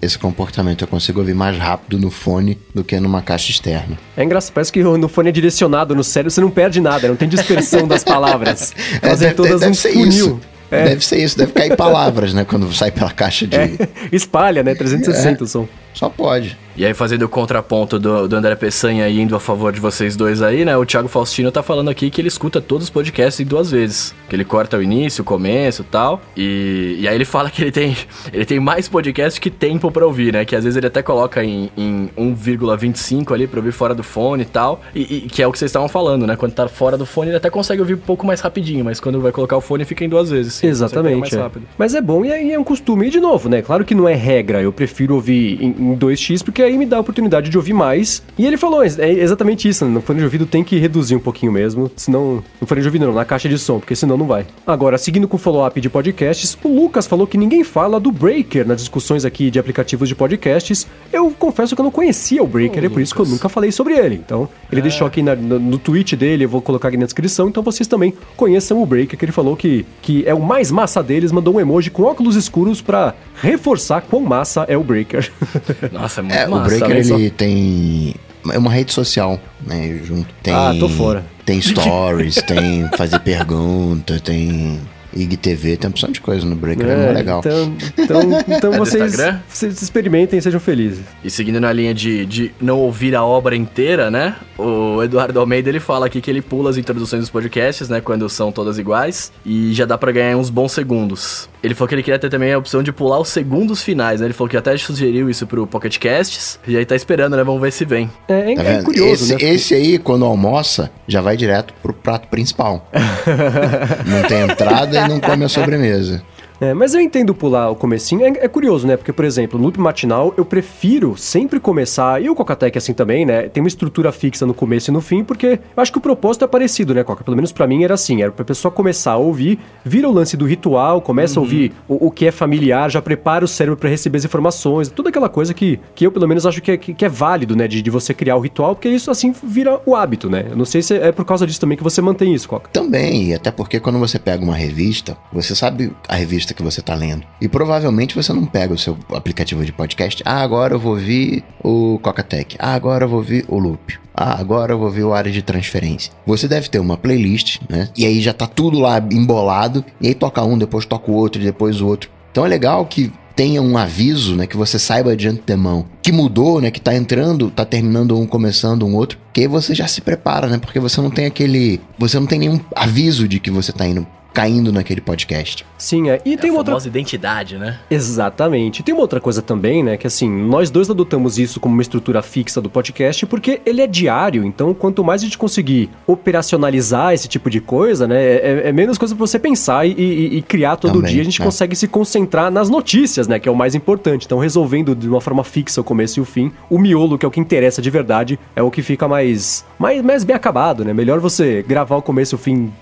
esse 0.00 0.18
comportamento. 0.18 0.82
Eu 0.82 0.88
consigo 0.88 1.20
ouvir 1.20 1.34
mais 1.34 1.56
rápido 1.58 1.98
no 1.98 2.10
fone 2.10 2.58
do 2.74 2.84
que 2.84 2.98
numa 3.00 3.22
caixa 3.22 3.50
externa. 3.50 3.98
É 4.16 4.24
engraçado, 4.24 4.54
parece 4.54 4.72
que 4.72 4.82
no 4.82 5.08
fone 5.08 5.28
é 5.28 5.32
direcionado 5.32 5.94
no 5.94 6.04
cérebro, 6.04 6.30
você 6.30 6.40
não 6.40 6.50
perde 6.50 6.80
nada, 6.80 7.08
não 7.08 7.16
tem 7.16 7.28
dispersão 7.28 7.86
das 7.86 8.04
palavras. 8.04 8.74
Elas 9.02 9.18
têm 9.20 9.34
todas 9.34 9.62
um 9.62 9.74
ser 9.74 9.92
funil. 9.92 10.08
isso. 10.08 10.40
É. 10.70 10.84
Deve 10.84 11.04
ser 11.04 11.18
isso. 11.18 11.38
Deve 11.38 11.52
cair 11.52 11.74
palavras, 11.76 12.34
né? 12.34 12.44
Quando 12.44 12.72
sai 12.74 12.90
pela 12.90 13.10
caixa 13.10 13.46
de... 13.46 13.56
É, 13.56 13.70
espalha, 14.12 14.62
né? 14.62 14.74
360 14.74 15.44
o 15.44 15.46
som. 15.46 15.68
Só 15.94 16.08
pode. 16.08 16.56
E 16.78 16.86
aí, 16.86 16.94
fazendo 16.94 17.24
o 17.24 17.28
contraponto 17.28 17.98
do, 17.98 18.28
do 18.28 18.36
André 18.36 18.54
Peçanha 18.54 19.08
e 19.08 19.20
indo 19.20 19.34
a 19.34 19.40
favor 19.40 19.72
de 19.72 19.80
vocês 19.80 20.14
dois 20.14 20.40
aí, 20.40 20.64
né? 20.64 20.76
O 20.76 20.86
Thiago 20.86 21.08
Faustino 21.08 21.50
tá 21.50 21.60
falando 21.60 21.90
aqui 21.90 22.08
que 22.08 22.20
ele 22.20 22.28
escuta 22.28 22.60
todos 22.60 22.84
os 22.84 22.90
podcasts 22.90 23.40
em 23.40 23.44
duas 23.44 23.72
vezes. 23.72 24.14
Que 24.28 24.36
ele 24.36 24.44
corta 24.44 24.76
o 24.76 24.82
início, 24.82 25.22
o 25.22 25.24
começo 25.24 25.82
e 25.82 25.84
tal. 25.86 26.20
E, 26.36 26.98
e 27.00 27.08
aí 27.08 27.16
ele 27.16 27.24
fala 27.24 27.50
que 27.50 27.62
ele 27.62 27.72
tem, 27.72 27.96
ele 28.32 28.44
tem 28.44 28.60
mais 28.60 28.88
podcast 28.88 29.40
que 29.40 29.50
tempo 29.50 29.90
pra 29.90 30.06
ouvir, 30.06 30.32
né? 30.32 30.44
Que 30.44 30.54
às 30.54 30.62
vezes 30.62 30.76
ele 30.76 30.86
até 30.86 31.02
coloca 31.02 31.42
em, 31.42 31.68
em 31.76 32.10
1,25 32.16 33.34
ali 33.34 33.48
pra 33.48 33.58
ouvir 33.58 33.72
fora 33.72 33.92
do 33.92 34.04
fone 34.04 34.44
e 34.44 34.46
tal. 34.46 34.80
E, 34.94 35.16
e 35.16 35.20
que 35.22 35.42
é 35.42 35.48
o 35.48 35.50
que 35.50 35.58
vocês 35.58 35.70
estavam 35.70 35.88
falando, 35.88 36.28
né? 36.28 36.36
Quando 36.36 36.52
tá 36.52 36.68
fora 36.68 36.96
do 36.96 37.04
fone, 37.04 37.30
ele 37.30 37.38
até 37.38 37.50
consegue 37.50 37.80
ouvir 37.80 37.94
um 37.94 37.98
pouco 37.98 38.24
mais 38.24 38.40
rapidinho. 38.40 38.84
Mas 38.84 39.00
quando 39.00 39.20
vai 39.20 39.32
colocar 39.32 39.56
o 39.56 39.60
fone, 39.60 39.84
fica 39.84 40.04
em 40.04 40.08
duas 40.08 40.30
vezes. 40.30 40.54
Sim, 40.54 40.68
Exatamente. 40.68 41.18
Mais 41.18 41.32
é. 41.32 41.40
rápido. 41.40 41.66
Mas 41.76 41.96
é 41.96 42.00
bom 42.00 42.24
e 42.24 42.30
é, 42.30 42.52
é 42.52 42.56
um 42.56 42.62
costume. 42.62 43.08
E 43.08 43.10
de 43.10 43.18
novo, 43.18 43.48
né? 43.48 43.62
Claro 43.62 43.84
que 43.84 43.96
não 43.96 44.08
é 44.08 44.14
regra. 44.14 44.62
Eu 44.62 44.72
prefiro 44.72 45.16
ouvir 45.16 45.60
em, 45.60 45.70
em 45.70 45.98
2x, 45.98 46.44
porque 46.44 46.67
aí 46.68 46.78
me 46.78 46.86
dá 46.86 46.96
a 46.96 47.00
oportunidade 47.00 47.50
de 47.50 47.56
ouvir 47.56 47.72
mais. 47.72 48.22
E 48.38 48.46
ele 48.46 48.56
falou, 48.56 48.82
é 48.84 48.88
é 48.98 49.12
exatamente 49.12 49.68
isso. 49.68 49.84
Né? 49.84 49.90
No 49.90 50.00
fone 50.00 50.18
de 50.20 50.24
ouvido 50.24 50.46
tem 50.46 50.62
que 50.64 50.78
reduzir 50.78 51.16
um 51.16 51.20
pouquinho 51.20 51.50
mesmo. 51.52 51.90
Senão. 51.96 52.42
No 52.60 52.66
fone 52.66 52.80
de 52.80 52.86
ouvido 52.86 53.06
não, 53.06 53.12
na 53.14 53.24
caixa 53.24 53.48
de 53.48 53.58
som, 53.58 53.78
porque 53.78 53.94
senão 53.96 54.16
não 54.16 54.26
vai. 54.26 54.46
Agora, 54.66 54.96
seguindo 54.98 55.26
com 55.28 55.36
o 55.36 55.38
follow-up 55.40 55.80
de 55.80 55.88
podcasts, 55.90 56.56
o 56.62 56.68
Lucas 56.68 57.06
falou 57.06 57.26
que 57.26 57.36
ninguém 57.38 57.64
fala 57.64 57.98
do 57.98 58.10
Breaker 58.12 58.66
nas 58.66 58.80
discussões 58.80 59.24
aqui 59.24 59.50
de 59.50 59.58
aplicativos 59.58 60.08
de 60.08 60.14
podcasts. 60.14 60.86
Eu 61.12 61.30
confesso 61.30 61.74
que 61.74 61.80
eu 61.80 61.84
não 61.84 61.90
conhecia 61.90 62.42
o 62.42 62.46
Breaker, 62.46 62.82
Ô, 62.82 62.86
é 62.86 62.88
por 62.88 63.00
isso 63.02 63.14
que 63.14 63.20
eu 63.20 63.26
nunca 63.26 63.48
falei 63.48 63.72
sobre 63.72 63.94
ele. 63.94 64.14
Então, 64.16 64.48
ele 64.70 64.80
deixou 64.82 65.06
aqui 65.06 65.22
na- 65.22 65.34
no, 65.34 65.58
no 65.58 65.78
tweet 65.78 66.14
dele, 66.16 66.44
eu 66.44 66.48
vou 66.48 66.60
colocar 66.60 66.88
aqui 66.88 66.96
na 66.96 67.04
descrição, 67.04 67.48
então 67.48 67.62
vocês 67.62 67.86
também 67.86 68.12
conheçam 68.36 68.82
o 68.82 68.86
Breaker, 68.86 69.18
que 69.18 69.24
ele 69.24 69.32
falou 69.32 69.56
que, 69.56 69.86
que 70.02 70.22
é 70.26 70.34
o 70.34 70.40
mais 70.40 70.70
massa 70.70 71.02
deles, 71.02 71.32
mandou 71.32 71.54
um 71.54 71.60
emoji 71.60 71.90
com 71.90 72.02
óculos 72.02 72.36
escuros 72.36 72.80
pra 72.82 73.14
reforçar 73.42 74.02
quão 74.02 74.20
massa 74.22 74.64
é 74.68 74.76
o 74.76 74.82
Breaker. 74.82 75.30
Nossa, 75.92 76.20
é 76.20 76.22
muito 76.22 76.34
É, 76.36 76.46
o. 76.58 76.64
Breaker, 76.64 76.90
olha 76.90 77.04
só. 77.04 77.14
ele 77.16 77.30
tem... 77.30 78.14
É 78.52 78.58
uma 78.58 78.70
rede 78.70 78.92
social, 78.92 79.40
né? 79.66 80.00
Junto. 80.04 80.32
Tem, 80.42 80.54
Ah, 80.54 80.74
tô 80.78 80.88
fora. 80.88 81.24
Tem 81.44 81.60
stories, 81.60 82.36
tem 82.46 82.88
fazer 82.96 83.18
pergunta, 83.20 84.18
tem... 84.20 84.80
IGTV, 85.14 85.76
tem 85.76 85.90
opção 85.90 86.10
de 86.10 86.20
coisa 86.20 86.44
no 86.46 86.54
Breaker, 86.54 86.86
é, 86.86 87.08
é 87.08 87.12
legal. 87.12 87.40
Então, 87.40 87.74
então, 87.96 88.20
então 88.56 88.74
É 88.74 88.78
vocês, 88.78 89.16
vocês 89.48 89.82
experimentem 89.82 90.38
e 90.38 90.42
sejam 90.42 90.60
felizes. 90.60 91.04
E 91.24 91.30
seguindo 91.30 91.60
na 91.60 91.72
linha 91.72 91.94
de, 91.94 92.26
de 92.26 92.52
não 92.60 92.78
ouvir 92.78 93.14
a 93.14 93.24
obra 93.24 93.56
inteira, 93.56 94.10
né? 94.10 94.36
O 94.58 95.02
Eduardo 95.02 95.38
Almeida 95.40 95.68
ele 95.68 95.80
fala 95.80 96.06
aqui 96.06 96.20
que 96.20 96.30
ele 96.30 96.42
pula 96.42 96.70
as 96.70 96.76
introduções 96.76 97.20
dos 97.22 97.30
podcasts, 97.30 97.88
né? 97.88 98.00
Quando 98.00 98.28
são 98.28 98.52
todas 98.52 98.78
iguais. 98.78 99.32
E 99.44 99.72
já 99.72 99.84
dá 99.84 99.96
pra 99.96 100.12
ganhar 100.12 100.36
uns 100.36 100.50
bons 100.50 100.72
segundos. 100.72 101.48
Ele 101.62 101.74
falou 101.74 101.88
que 101.88 101.94
ele 101.94 102.02
queria 102.02 102.18
ter 102.18 102.28
também 102.30 102.52
a 102.52 102.58
opção 102.58 102.82
de 102.82 102.92
pular 102.92 103.18
os 103.18 103.28
segundos 103.28 103.82
finais, 103.82 104.20
né? 104.20 104.26
Ele 104.26 104.34
falou 104.34 104.48
que 104.48 104.56
até 104.56 104.76
sugeriu 104.76 105.28
isso 105.28 105.46
pro 105.46 105.66
Pocket 105.66 105.96
Casts. 105.98 106.58
E 106.66 106.76
aí 106.76 106.84
tá 106.84 106.94
esperando, 106.94 107.36
né? 107.36 107.42
Vamos 107.42 107.60
ver 107.60 107.72
se 107.72 107.84
vem. 107.84 108.10
É, 108.28 108.52
é- 108.52 108.54
Tá 108.54 108.62
é 108.62 108.82
curioso, 108.82 109.24
esse, 109.24 109.44
né? 109.44 109.50
esse 109.54 109.74
aí, 109.74 109.98
quando 109.98 110.24
almoça, 110.24 110.90
já 111.06 111.20
vai 111.20 111.36
direto 111.36 111.72
pro 111.82 111.92
prato 111.92 112.28
principal. 112.28 112.88
não 114.06 114.22
tem 114.28 114.40
entrada 114.42 114.97
e 115.04 115.08
não 115.08 115.20
come 115.20 115.44
a 115.44 115.48
sobremesa. 115.48 116.22
É, 116.60 116.74
mas 116.74 116.94
eu 116.94 117.00
entendo 117.00 117.34
pular 117.34 117.70
o 117.70 117.76
comecinho. 117.76 118.24
É, 118.24 118.44
é 118.44 118.48
curioso, 118.48 118.86
né? 118.86 118.96
Porque, 118.96 119.12
por 119.12 119.24
exemplo, 119.24 119.58
no 119.58 119.66
loop 119.66 119.78
matinal, 119.78 120.34
eu 120.36 120.44
prefiro 120.44 121.16
sempre 121.16 121.60
começar, 121.60 122.22
e 122.22 122.28
o 122.28 122.34
Cocatec 122.34 122.76
assim 122.76 122.92
também, 122.92 123.24
né? 123.24 123.48
Tem 123.48 123.62
uma 123.62 123.68
estrutura 123.68 124.10
fixa 124.12 124.44
no 124.44 124.54
começo 124.54 124.90
e 124.90 124.92
no 124.92 125.00
fim, 125.00 125.22
porque 125.22 125.58
eu 125.76 125.82
acho 125.82 125.92
que 125.92 125.98
o 125.98 126.00
propósito 126.00 126.44
é 126.44 126.48
parecido, 126.48 126.94
né, 126.94 127.04
Coca? 127.04 127.22
Pelo 127.22 127.36
menos 127.36 127.52
pra 127.52 127.66
mim 127.66 127.84
era 127.84 127.94
assim, 127.94 128.22
era 128.22 128.32
pra 128.32 128.44
pessoa 128.44 128.72
começar 128.72 129.12
a 129.12 129.16
ouvir, 129.16 129.58
vira 129.84 130.08
o 130.08 130.12
lance 130.12 130.36
do 130.36 130.46
ritual, 130.46 131.00
começa 131.00 131.38
a 131.38 131.42
ouvir 131.42 131.72
o, 131.86 132.06
o 132.06 132.10
que 132.10 132.26
é 132.26 132.30
familiar, 132.30 132.90
já 132.90 133.00
prepara 133.00 133.44
o 133.44 133.48
cérebro 133.48 133.76
pra 133.76 133.88
receber 133.88 134.18
as 134.18 134.24
informações, 134.24 134.88
toda 134.88 135.10
aquela 135.10 135.28
coisa 135.28 135.54
que, 135.54 135.78
que 135.94 136.06
eu, 136.06 136.12
pelo 136.12 136.26
menos, 136.26 136.46
acho 136.46 136.60
que 136.60 136.72
é, 136.72 136.76
que, 136.76 136.94
que 136.94 137.04
é 137.04 137.08
válido, 137.08 137.54
né? 137.54 137.68
De, 137.68 137.80
de 137.80 137.90
você 137.90 138.12
criar 138.12 138.36
o 138.36 138.40
ritual, 138.40 138.74
porque 138.74 138.88
isso, 138.88 139.10
assim, 139.10 139.32
vira 139.42 139.80
o 139.86 139.94
hábito, 139.94 140.28
né? 140.28 140.46
Eu 140.50 140.56
não 140.56 140.64
sei 140.64 140.82
se 140.82 140.94
é 140.94 141.12
por 141.12 141.24
causa 141.24 141.46
disso 141.46 141.60
também 141.60 141.76
que 141.76 141.84
você 141.84 142.00
mantém 142.00 142.34
isso, 142.34 142.48
Coca. 142.48 142.68
Também, 142.72 143.30
e 143.30 143.34
até 143.34 143.50
porque 143.50 143.78
quando 143.78 143.98
você 143.98 144.18
pega 144.18 144.42
uma 144.44 144.56
revista, 144.56 145.16
você 145.32 145.54
sabe 145.54 145.92
a 146.08 146.16
revista 146.16 146.47
que 146.54 146.62
você 146.62 146.82
tá 146.82 146.94
lendo. 146.94 147.24
E 147.40 147.48
provavelmente 147.48 148.14
você 148.14 148.32
não 148.32 148.44
pega 148.44 148.74
o 148.74 148.78
seu 148.78 148.96
aplicativo 149.12 149.64
de 149.64 149.72
podcast. 149.72 150.22
Ah, 150.24 150.42
agora 150.42 150.74
eu 150.74 150.78
vou 150.78 150.92
ouvir 150.92 151.44
o 151.62 151.98
Cocatec. 152.02 152.56
Ah, 152.58 152.74
agora 152.74 153.04
eu 153.04 153.08
vou 153.08 153.18
ouvir 153.18 153.44
o 153.48 153.58
Loop. 153.58 153.98
Ah, 154.14 154.38
agora 154.38 154.72
eu 154.72 154.78
vou 154.78 154.90
ver 154.90 155.04
o 155.04 155.14
área 155.14 155.30
de 155.30 155.42
transferência. 155.42 156.12
Você 156.26 156.48
deve 156.48 156.68
ter 156.68 156.78
uma 156.78 156.96
playlist, 156.96 157.60
né? 157.68 157.88
E 157.96 158.04
aí 158.04 158.20
já 158.20 158.32
tá 158.32 158.46
tudo 158.46 158.78
lá 158.78 158.98
embolado. 158.98 159.84
E 160.00 160.08
aí 160.08 160.14
toca 160.14 160.42
um, 160.42 160.58
depois 160.58 160.84
toca 160.84 161.10
o 161.10 161.14
outro, 161.14 161.42
depois 161.42 161.80
o 161.80 161.86
outro. 161.86 162.10
Então 162.30 162.44
é 162.44 162.48
legal 162.48 162.84
que 162.86 163.12
tenha 163.38 163.62
um 163.62 163.78
aviso, 163.78 164.34
né? 164.34 164.48
Que 164.48 164.56
você 164.56 164.80
saiba 164.80 165.16
de 165.16 165.28
antemão 165.28 165.86
que 166.02 166.10
mudou, 166.10 166.60
né? 166.60 166.72
Que 166.72 166.80
tá 166.80 166.96
entrando, 166.96 167.50
tá 167.50 167.64
terminando 167.64 168.18
um, 168.18 168.26
começando 168.26 168.84
um 168.84 168.96
outro. 168.96 169.18
Que 169.32 169.42
aí 169.42 169.46
você 169.46 169.74
já 169.74 169.86
se 169.86 170.00
prepara, 170.00 170.48
né? 170.48 170.58
Porque 170.58 170.80
você 170.80 171.00
não 171.00 171.10
tem 171.10 171.26
aquele. 171.26 171.80
Você 171.98 172.18
não 172.18 172.26
tem 172.26 172.40
nenhum 172.40 172.58
aviso 172.74 173.28
de 173.28 173.38
que 173.38 173.50
você 173.50 173.70
tá 173.70 173.86
indo. 173.86 174.04
Caindo 174.38 174.72
naquele 174.72 175.00
podcast. 175.00 175.66
Sim, 175.76 176.10
é. 176.10 176.20
E 176.24 176.36
tem 176.36 176.50
a 176.50 176.52
uma 176.52 176.60
outra 176.60 176.78
identidade, 176.86 177.58
né? 177.58 177.76
Exatamente. 177.90 178.84
Tem 178.84 178.94
uma 178.94 179.00
outra 179.02 179.20
coisa 179.20 179.42
também, 179.42 179.82
né? 179.82 179.96
Que 179.96 180.06
assim, 180.06 180.30
nós 180.30 180.70
dois 180.70 180.88
adotamos 180.88 181.40
isso 181.40 181.58
como 181.58 181.74
uma 181.74 181.82
estrutura 181.82 182.22
fixa 182.22 182.60
do 182.60 182.70
podcast 182.70 183.26
porque 183.26 183.60
ele 183.66 183.82
é 183.82 183.86
diário. 183.88 184.44
Então, 184.44 184.72
quanto 184.72 185.02
mais 185.02 185.22
a 185.22 185.24
gente 185.24 185.36
conseguir 185.36 185.90
operacionalizar 186.06 187.12
esse 187.14 187.26
tipo 187.26 187.50
de 187.50 187.60
coisa, 187.60 188.06
né? 188.06 188.22
É, 188.22 188.62
é 188.68 188.72
menos 188.72 188.96
coisa 188.96 189.12
pra 189.12 189.26
você 189.26 189.40
pensar 189.40 189.84
e, 189.84 189.90
e- 189.92 190.36
e 190.36 190.42
criar 190.42 190.76
todo 190.76 190.92
Também, 190.94 191.14
dia. 191.14 191.22
A 191.22 191.24
gente 191.24 191.42
é. 191.42 191.44
consegue 191.44 191.74
se 191.74 191.88
concentrar 191.88 192.48
nas 192.48 192.70
notícias, 192.70 193.26
né? 193.26 193.40
Que 193.40 193.48
é 193.48 193.52
o 193.52 193.56
mais 193.56 193.74
importante. 193.74 194.24
Então, 194.24 194.38
resolvendo 194.38 194.94
de 194.94 195.08
uma 195.08 195.20
forma 195.20 195.42
fixa 195.42 195.80
o 195.80 195.84
começo 195.84 196.20
e 196.20 196.22
o 196.22 196.24
fim. 196.24 196.52
O 196.70 196.78
miolo, 196.78 197.18
que 197.18 197.26
é 197.26 197.28
o 197.28 197.30
que 197.32 197.40
interessa 197.40 197.82
de 197.82 197.90
verdade, 197.90 198.38
é 198.54 198.62
o 198.62 198.70
que 198.70 198.82
fica 198.82 199.08
mais, 199.08 199.64
mais, 199.76 200.00
mais 200.00 200.22
bem 200.22 200.36
acabado, 200.36 200.84
né? 200.84 200.94
Melhor 200.94 201.18
você 201.18 201.64
gravar 201.66 201.96
o 201.96 202.02
começo 202.02 202.34
e 202.34 202.36
o 202.36 202.38
fim 202.38 202.72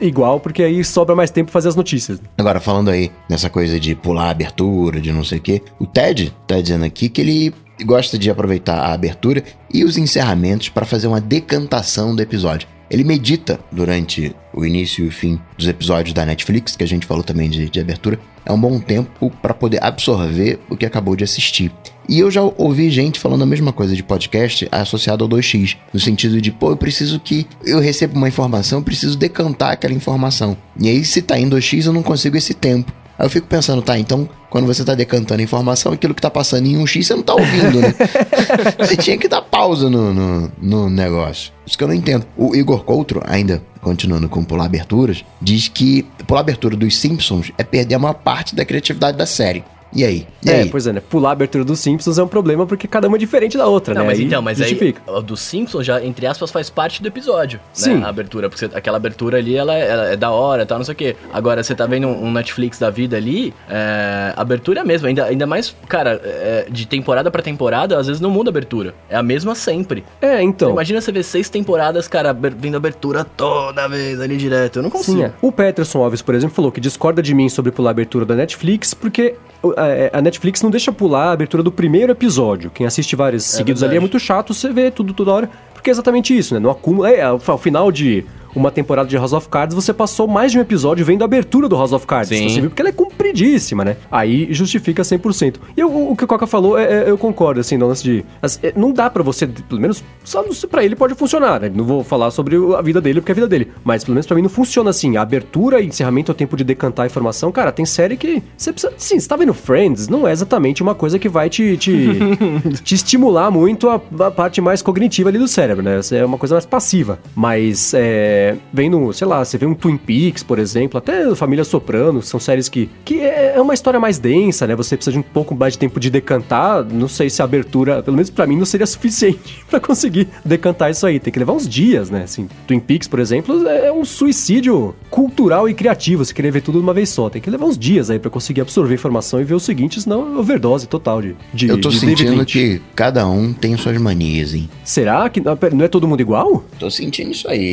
igual, 0.00 0.40
porque 0.40 0.62
aí 0.62 0.82
sobra 0.94 1.16
mais 1.16 1.30
tempo 1.30 1.46
pra 1.46 1.52
fazer 1.52 1.68
as 1.68 1.76
notícias. 1.76 2.20
Agora, 2.38 2.60
falando 2.60 2.90
aí 2.90 3.10
nessa 3.28 3.50
coisa 3.50 3.80
de 3.80 3.94
pular 3.96 4.26
a 4.26 4.30
abertura, 4.30 5.00
de 5.00 5.12
não 5.12 5.24
sei 5.24 5.38
o 5.38 5.42
quê, 5.42 5.62
o 5.78 5.86
Ted 5.86 6.32
tá 6.46 6.60
dizendo 6.60 6.84
aqui 6.84 7.08
que 7.08 7.20
ele 7.20 7.54
gosta 7.84 8.16
de 8.16 8.30
aproveitar 8.30 8.78
a 8.78 8.92
abertura 8.92 9.42
e 9.72 9.84
os 9.84 9.98
encerramentos 9.98 10.68
para 10.68 10.86
fazer 10.86 11.08
uma 11.08 11.20
decantação 11.20 12.14
do 12.14 12.22
episódio. 12.22 12.68
Ele 12.90 13.04
medita 13.04 13.58
durante 13.72 14.34
o 14.52 14.64
início 14.64 15.04
e 15.04 15.08
o 15.08 15.12
fim 15.12 15.40
dos 15.56 15.66
episódios 15.66 16.14
da 16.14 16.24
Netflix, 16.24 16.76
que 16.76 16.84
a 16.84 16.86
gente 16.86 17.06
falou 17.06 17.24
também 17.24 17.48
de, 17.48 17.68
de 17.68 17.80
abertura. 17.80 18.18
É 18.46 18.52
um 18.52 18.60
bom 18.60 18.78
tempo 18.78 19.30
para 19.42 19.54
poder 19.54 19.82
absorver 19.82 20.60
o 20.68 20.76
que 20.76 20.84
acabou 20.84 21.16
de 21.16 21.24
assistir. 21.24 21.72
E 22.08 22.18
eu 22.18 22.30
já 22.30 22.42
ouvi 22.42 22.90
gente 22.90 23.18
falando 23.18 23.42
a 23.42 23.46
mesma 23.46 23.72
coisa 23.72 23.96
de 23.96 24.02
podcast 24.02 24.68
associado 24.70 25.24
ao 25.24 25.30
2x, 25.30 25.76
no 25.92 25.98
sentido 25.98 26.40
de, 26.40 26.50
pô, 26.50 26.70
eu 26.70 26.76
preciso 26.76 27.18
que 27.18 27.46
eu 27.64 27.80
receba 27.80 28.14
uma 28.14 28.28
informação, 28.28 28.80
eu 28.80 28.84
preciso 28.84 29.16
decantar 29.16 29.72
aquela 29.72 29.94
informação. 29.94 30.56
E 30.78 30.88
aí, 30.88 31.04
se 31.04 31.22
tá 31.22 31.38
em 31.38 31.48
2x, 31.48 31.86
eu 31.86 31.92
não 31.92 32.02
consigo 32.02 32.36
esse 32.36 32.52
tempo. 32.52 32.92
Aí 33.18 33.24
eu 33.24 33.30
fico 33.30 33.46
pensando, 33.46 33.80
tá, 33.80 33.98
então 33.98 34.28
quando 34.54 34.66
você 34.66 34.84
tá 34.84 34.94
decantando 34.94 35.40
a 35.40 35.42
informação, 35.42 35.92
aquilo 35.92 36.14
que 36.14 36.22
tá 36.22 36.30
passando 36.30 36.64
em 36.64 36.76
1x 36.76 37.02
você 37.02 37.14
não 37.16 37.24
tá 37.24 37.34
ouvindo, 37.34 37.80
né? 37.80 37.92
você 38.78 38.96
tinha 38.96 39.18
que 39.18 39.26
dar 39.26 39.42
pausa 39.42 39.90
no, 39.90 40.14
no, 40.14 40.52
no 40.62 40.88
negócio. 40.88 41.52
Isso 41.66 41.76
que 41.76 41.82
eu 41.82 41.88
não 41.88 41.94
entendo. 41.94 42.24
O 42.36 42.54
Igor 42.54 42.84
Coutro, 42.84 43.20
ainda 43.26 43.60
continuando 43.80 44.28
com 44.28 44.44
pular 44.44 44.66
aberturas, 44.66 45.24
diz 45.42 45.66
que 45.66 46.04
pular 46.24 46.38
abertura 46.38 46.76
dos 46.76 46.96
Simpsons 46.96 47.50
é 47.58 47.64
perder 47.64 47.96
a 47.96 47.98
maior 47.98 48.14
parte 48.14 48.54
da 48.54 48.64
criatividade 48.64 49.18
da 49.18 49.26
série. 49.26 49.64
E 49.94 50.04
aí? 50.04 50.26
E 50.44 50.50
é, 50.50 50.62
aí? 50.62 50.68
pois 50.68 50.86
é, 50.86 50.92
né? 50.92 51.00
Pular 51.08 51.28
a 51.30 51.32
abertura 51.32 51.64
dos 51.64 51.78
Simpsons 51.78 52.18
é 52.18 52.22
um 52.22 52.26
problema 52.28 52.66
porque 52.66 52.88
cada 52.88 53.06
uma 53.06 53.16
é 53.16 53.20
diferente 53.20 53.56
da 53.56 53.66
outra, 53.66 53.94
Não, 53.94 54.02
né? 54.02 54.06
mas 54.08 54.18
Aí 54.18 54.24
então, 54.24 54.42
mas 54.42 54.58
justifica. 54.58 55.00
aí, 55.06 55.14
o 55.14 55.20
do 55.22 55.36
Simpsons 55.36 55.86
já, 55.86 56.04
entre 56.04 56.26
aspas, 56.26 56.50
faz 56.50 56.68
parte 56.68 57.00
do 57.00 57.06
episódio, 57.08 57.60
Sim. 57.72 57.96
né? 57.98 58.06
A 58.06 58.08
abertura, 58.08 58.48
porque 58.48 58.66
você- 58.66 58.76
aquela 58.76 58.96
abertura 58.96 59.38
ali, 59.38 59.56
ela, 59.56 59.74
é- 59.74 59.88
ela 59.88 60.04
é 60.12 60.16
da 60.16 60.30
hora 60.30 60.62
e 60.62 60.66
tal, 60.66 60.78
não 60.78 60.84
sei 60.84 60.92
o 60.92 60.96
quê. 60.96 61.16
Agora, 61.32 61.62
você 61.62 61.74
tá 61.74 61.86
vendo 61.86 62.08
um, 62.08 62.26
um 62.26 62.32
Netflix 62.32 62.78
da 62.78 62.90
vida 62.90 63.16
ali, 63.16 63.54
é, 63.70 64.32
a 64.36 64.40
abertura 64.42 64.80
é 64.80 64.82
a 64.82 64.84
mesma, 64.84 65.08
ainda, 65.08 65.24
ainda 65.24 65.46
mais, 65.46 65.74
cara, 65.88 66.20
é, 66.24 66.66
de 66.70 66.86
temporada 66.86 67.30
pra 67.30 67.40
temporada, 67.42 67.96
às 67.98 68.06
vezes 68.06 68.20
não 68.20 68.30
muda 68.30 68.50
a 68.50 68.52
abertura. 68.52 68.94
É 69.08 69.16
a 69.16 69.22
mesma 69.22 69.54
sempre. 69.54 70.04
É, 70.20 70.42
então. 70.42 70.70
Imagina 70.70 71.00
você 71.00 71.12
ver 71.12 71.22
seis 71.22 71.48
temporadas, 71.48 72.08
cara, 72.08 72.30
aber- 72.30 72.54
vendo 72.56 72.74
a 72.74 72.78
abertura 72.78 73.24
toda 73.24 73.88
vez 73.88 74.20
ali 74.20 74.36
direto. 74.36 74.80
Eu 74.80 74.82
não 74.82 74.90
consigo. 74.90 75.18
Sim, 75.18 75.24
é. 75.24 75.32
O 75.40 75.52
Peterson 75.52 76.02
Alves, 76.02 76.20
por 76.22 76.34
exemplo, 76.34 76.54
falou 76.56 76.72
que 76.72 76.80
discorda 76.80 77.22
de 77.22 77.32
mim 77.34 77.48
sobre 77.48 77.70
pular 77.70 77.90
a 77.90 77.92
abertura 77.92 78.24
da 78.26 78.34
Netflix, 78.34 78.92
porque 78.94 79.34
uh, 79.62 79.72
é, 79.88 80.10
a 80.12 80.20
Netflix 80.20 80.62
não 80.62 80.70
deixa 80.70 80.92
pular 80.92 81.28
a 81.28 81.32
abertura 81.32 81.62
do 81.62 81.72
primeiro 81.72 82.12
episódio. 82.12 82.70
Quem 82.70 82.86
assiste 82.86 83.14
vários 83.16 83.44
seguidos 83.44 83.82
ali 83.82 83.90
é 83.90 84.00
verdade. 84.00 84.12
muito 84.12 84.24
chato, 84.24 84.52
você 84.54 84.70
vê 84.70 84.90
tudo 84.90 85.12
toda 85.12 85.32
hora, 85.32 85.50
porque 85.72 85.90
é 85.90 85.92
exatamente 85.92 86.36
isso, 86.36 86.54
né? 86.54 86.60
Não 86.60 86.70
acumula. 86.70 87.10
É, 87.10 87.22
ao 87.22 87.40
ao 87.46 87.58
final 87.58 87.92
de 87.92 88.24
uma 88.54 88.70
temporada 88.70 89.08
de 89.08 89.16
House 89.16 89.32
of 89.32 89.48
Cards, 89.48 89.74
você 89.74 89.92
passou 89.92 90.26
mais 90.28 90.52
de 90.52 90.58
um 90.58 90.60
episódio 90.60 91.04
vendo 91.04 91.22
a 91.22 91.24
abertura 91.24 91.68
do 91.68 91.76
House 91.76 91.92
of 91.92 92.06
Cards. 92.06 92.28
Sim. 92.28 92.48
Você 92.48 92.60
viu 92.60 92.70
porque 92.70 92.82
ela 92.82 92.88
é 92.88 92.92
compridíssima, 92.92 93.84
né? 93.84 93.96
Aí 94.10 94.48
justifica 94.52 95.02
100%. 95.02 95.56
E 95.76 95.80
eu- 95.80 95.90
o, 95.90 96.12
o 96.12 96.16
que 96.16 96.24
o 96.24 96.26
Coca 96.26 96.46
falou, 96.46 96.78
é, 96.78 97.04
é, 97.04 97.10
eu 97.10 97.18
concordo, 97.18 97.60
assim, 97.60 97.76
no 97.76 97.86
lance 97.88 98.02
de... 98.02 98.24
as- 98.42 98.58
é, 98.62 98.72
não 98.76 98.92
dá 98.92 99.08
pra 99.10 99.22
você, 99.22 99.46
pelo 99.46 99.80
menos, 99.80 100.02
só 100.22 100.44
pra 100.70 100.84
ele 100.84 100.94
pode 100.96 101.14
funcionar, 101.14 101.60
né? 101.60 101.70
Não 101.74 101.84
vou 101.84 102.04
falar 102.04 102.30
sobre 102.30 102.56
a 102.76 102.82
vida 102.82 103.00
dele, 103.00 103.20
porque 103.20 103.32
é 103.32 103.34
a 103.34 103.36
vida 103.36 103.48
dele. 103.48 103.68
Mas, 103.82 104.04
pelo 104.04 104.14
menos 104.14 104.26
pra 104.26 104.36
mim, 104.36 104.42
não 104.42 104.48
funciona 104.48 104.90
assim. 104.90 105.16
A 105.16 105.22
abertura 105.22 105.80
e 105.80 105.86
encerramento 105.86 106.30
é 106.30 106.32
o 106.32 106.36
tempo 106.36 106.56
de 106.56 106.64
decantar 106.64 107.04
a 107.04 107.06
informação. 107.06 107.50
Cara, 107.52 107.72
tem 107.72 107.84
série 107.84 108.16
que 108.16 108.42
você 108.56 108.72
precisa... 108.72 108.92
Sim, 108.96 109.18
você 109.18 109.28
tá 109.28 109.36
vendo 109.36 109.52
Friends, 109.54 110.08
não 110.08 110.26
é 110.26 110.32
exatamente 110.32 110.82
uma 110.82 110.94
coisa 110.94 111.18
que 111.18 111.28
vai 111.28 111.48
te... 111.50 111.76
te, 111.76 112.08
te 112.84 112.94
estimular 112.94 113.50
muito 113.50 113.88
a, 113.88 114.00
a 114.20 114.30
parte 114.30 114.60
mais 114.60 114.82
cognitiva 114.82 115.28
ali 115.28 115.38
do 115.38 115.48
cérebro, 115.48 115.82
né? 115.82 116.00
É 116.12 116.24
uma 116.24 116.38
coisa 116.38 116.54
mais 116.54 116.66
passiva. 116.66 117.18
Mas, 117.34 117.92
é... 117.94 118.43
Vendo, 118.72 119.12
sei 119.12 119.26
lá, 119.26 119.44
você 119.44 119.56
vê 119.56 119.66
um 119.66 119.74
Twin 119.74 119.96
Peaks, 119.96 120.42
por 120.42 120.58
exemplo, 120.58 120.98
até 120.98 121.34
Família 121.34 121.64
Soprano, 121.64 122.22
são 122.22 122.38
séries 122.40 122.68
que... 122.68 122.90
Que 123.04 123.20
é 123.20 123.54
é 123.54 123.60
uma 123.60 123.72
história 123.72 124.00
mais 124.00 124.18
densa, 124.18 124.66
né? 124.66 124.74
Você 124.74 124.96
precisa 124.96 125.12
de 125.12 125.18
um 125.18 125.22
pouco 125.22 125.54
mais 125.54 125.74
de 125.74 125.78
tempo 125.78 126.00
de 126.00 126.10
decantar. 126.10 126.84
Não 126.84 127.08
sei 127.08 127.30
se 127.30 127.40
a 127.40 127.44
abertura, 127.44 128.02
pelo 128.02 128.16
menos 128.16 128.30
pra 128.30 128.46
mim, 128.46 128.56
não 128.56 128.64
seria 128.64 128.86
suficiente 128.86 129.64
pra 129.70 129.78
conseguir 129.78 130.28
decantar 130.44 130.90
isso 130.90 131.06
aí. 131.06 131.20
Tem 131.20 131.32
que 131.32 131.38
levar 131.38 131.52
uns 131.52 131.68
dias, 131.68 132.10
né? 132.10 132.24
Assim, 132.24 132.48
Twin 132.66 132.80
Peaks, 132.80 133.06
por 133.06 133.20
exemplo, 133.20 133.66
é 133.68 133.92
um 133.92 134.04
suicídio 134.04 134.94
cultural 135.08 135.68
e 135.68 135.74
criativo. 135.74 136.24
Você 136.24 136.34
querer 136.34 136.50
ver 136.50 136.62
tudo 136.62 136.78
de 136.78 136.84
uma 136.84 136.92
vez 136.92 137.08
só. 137.08 137.30
Tem 137.30 137.40
que 137.40 137.48
levar 137.48 137.66
uns 137.66 137.78
dias 137.78 138.10
aí 138.10 138.18
pra 138.18 138.30
conseguir 138.30 138.60
absorver 138.60 138.94
informação 138.94 139.40
e 139.40 139.44
ver 139.44 139.54
o 139.54 139.60
seguinte, 139.60 140.00
senão 140.00 140.34
é 140.34 140.38
overdose 140.38 140.88
total 140.88 141.22
de, 141.22 141.36
de 141.52 141.68
Eu 141.68 141.80
tô 141.80 141.88
de 141.88 142.00
sentindo 142.00 142.44
que 142.44 142.80
cada 142.94 143.26
um 143.26 143.52
tem 143.52 143.76
suas 143.76 143.96
manias, 143.98 144.54
hein? 144.54 144.68
Será 144.84 145.28
que 145.28 145.40
não 145.40 145.84
é 145.84 145.88
todo 145.88 146.08
mundo 146.08 146.20
igual? 146.20 146.64
Tô 146.78 146.90
sentindo 146.90 147.30
isso 147.30 147.48
aí. 147.48 147.72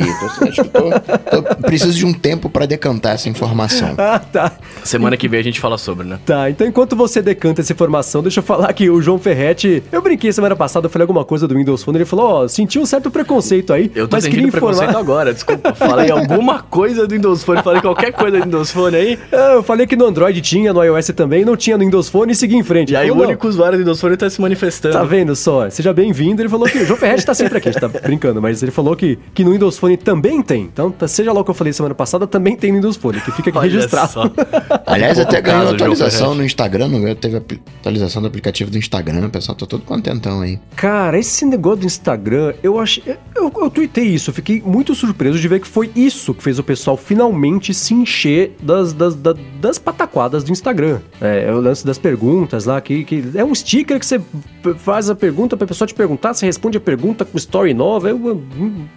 Tô, 0.54 0.61
acho 0.62 0.70
que 0.70 1.30
tô, 1.30 1.42
tô- 1.42 1.54
preciso 1.62 1.92
de 1.98 2.06
um 2.06 2.12
tempo 2.12 2.48
pra 2.48 2.66
decantar 2.66 3.14
essa 3.14 3.28
informação. 3.28 3.94
Ah, 4.02 4.18
tá. 4.18 4.52
Semana 4.84 5.16
que 5.16 5.28
vem 5.28 5.38
a 5.40 5.42
gente 5.44 5.60
fala 5.60 5.78
sobre, 5.78 6.06
né? 6.06 6.18
Tá, 6.26 6.50
então 6.50 6.66
enquanto 6.66 6.96
você 6.96 7.22
decanta 7.22 7.60
essa 7.60 7.72
informação, 7.72 8.20
deixa 8.22 8.40
eu 8.40 8.44
falar 8.44 8.72
que 8.72 8.90
o 8.90 9.00
João 9.00 9.18
Ferretti. 9.18 9.82
Eu 9.92 10.02
brinquei 10.02 10.32
semana 10.32 10.56
passada, 10.56 10.86
eu 10.86 10.90
falei 10.90 11.04
alguma 11.04 11.24
coisa 11.24 11.46
do 11.46 11.54
Windows 11.54 11.82
Phone, 11.82 11.98
ele 11.98 12.04
falou: 12.04 12.26
Ó, 12.44 12.48
senti 12.48 12.78
um 12.78 12.84
certo 12.86 13.10
preconceito 13.10 13.72
aí. 13.72 13.90
Eu 13.94 14.08
tô 14.08 14.16
mas 14.16 14.26
queria 14.26 14.46
informar. 14.46 14.70
preconceito 14.72 14.98
agora, 14.98 15.32
desculpa. 15.32 15.72
Falei 15.74 16.10
alguma 16.10 16.60
coisa 16.62 17.06
do 17.06 17.14
Windows 17.14 17.42
Phone, 17.44 17.62
falei 17.62 17.80
qualquer 17.80 18.12
coisa 18.12 18.38
do 18.38 18.44
Windows 18.44 18.70
Phone 18.70 18.96
aí. 18.96 19.18
Ah, 19.32 19.52
eu 19.54 19.62
falei 19.62 19.86
que 19.86 19.94
no 19.96 20.06
Android 20.06 20.40
tinha, 20.40 20.72
no 20.72 20.82
iOS 20.82 21.08
também, 21.14 21.44
não 21.44 21.56
tinha 21.56 21.76
no 21.78 21.84
Windows 21.84 22.08
Phone 22.08 22.32
e 22.32 22.34
segui 22.34 22.56
em 22.56 22.62
frente. 22.62 22.92
E 22.92 22.96
aí 22.96 23.10
o 23.10 23.16
único 23.16 23.46
usuário 23.48 23.78
do 23.78 23.80
Windows 23.82 24.00
Phone 24.00 24.16
tá 24.16 24.28
se 24.28 24.40
manifestando. 24.40 24.94
Tá 24.94 25.04
vendo 25.04 25.34
só? 25.36 25.68
Seja 25.70 25.92
bem-vindo. 25.92 26.42
Ele 26.42 26.48
falou 26.48 26.66
que 26.68 26.78
o 26.78 26.84
João 26.86 26.98
Ferretti 26.98 27.24
tá 27.26 27.34
sempre 27.34 27.58
aqui, 27.58 27.68
a 27.68 27.72
gente 27.72 27.80
tá 27.80 27.88
brincando, 27.88 28.40
mas 28.42 28.62
ele 28.62 28.72
falou 28.72 28.94
que, 28.96 29.18
que 29.34 29.44
no 29.44 29.52
Windows 29.52 29.78
Phone 29.78 29.96
também 29.96 30.42
tem. 30.42 30.51
Então, 30.56 30.90
tá- 30.90 31.08
seja 31.08 31.32
lá 31.32 31.40
o 31.40 31.44
que 31.44 31.50
eu 31.50 31.54
falei 31.54 31.72
semana 31.72 31.94
passada, 31.94 32.26
também 32.26 32.56
tem 32.56 32.70
no 32.70 32.76
Windows 32.78 32.96
Phone, 32.96 33.20
que 33.20 33.30
fica 33.32 33.50
aqui 33.50 33.58
Olha 33.58 33.70
registrado. 33.70 34.12
só. 34.12 34.30
Aliás, 34.86 35.18
até 35.18 35.40
ganhou 35.40 35.70
atualização 35.70 36.34
no 36.34 36.44
Instagram, 36.44 36.88
não 36.88 37.14
teve 37.14 37.36
atualização 37.36 38.22
do 38.22 38.28
aplicativo 38.28 38.70
do 38.70 38.78
Instagram, 38.78 39.26
o 39.26 39.30
pessoal 39.30 39.56
tá 39.56 39.66
todo 39.66 39.82
contentão 39.84 40.40
aí. 40.40 40.58
Cara, 40.76 41.18
esse 41.18 41.44
negócio 41.44 41.80
do 41.80 41.86
Instagram, 41.86 42.54
eu 42.62 42.78
achei. 42.78 43.02
Eu, 43.34 43.50
eu 43.54 43.70
tuitei 43.70 44.04
isso, 44.04 44.30
eu 44.30 44.34
fiquei 44.34 44.62
muito 44.64 44.94
surpreso 44.94 45.38
de 45.38 45.48
ver 45.48 45.60
que 45.60 45.68
foi 45.68 45.90
isso 45.94 46.34
que 46.34 46.42
fez 46.42 46.58
o 46.58 46.62
pessoal 46.62 46.96
finalmente 46.96 47.72
se 47.74 47.94
encher 47.94 48.56
das, 48.62 48.92
das, 48.92 49.14
da- 49.14 49.34
das 49.60 49.78
pataquadas 49.78 50.42
do 50.44 50.52
Instagram. 50.52 51.00
É, 51.20 51.46
é 51.48 51.52
o 51.52 51.60
lance 51.60 51.84
das 51.86 51.98
perguntas 51.98 52.64
lá, 52.64 52.80
que, 52.80 53.04
que 53.04 53.24
é 53.34 53.44
um 53.44 53.54
sticker 53.54 53.98
que 53.98 54.06
você 54.06 54.20
faz 54.78 55.08
a 55.10 55.14
pergunta 55.14 55.56
pra 55.56 55.66
pessoa 55.66 55.86
te 55.86 55.94
perguntar, 55.94 56.34
você 56.34 56.46
responde 56.46 56.76
a 56.76 56.80
pergunta 56.80 57.24
com 57.24 57.36
story 57.36 57.74
nova, 57.74 58.10
é 58.10 58.14
uma, 58.14 58.36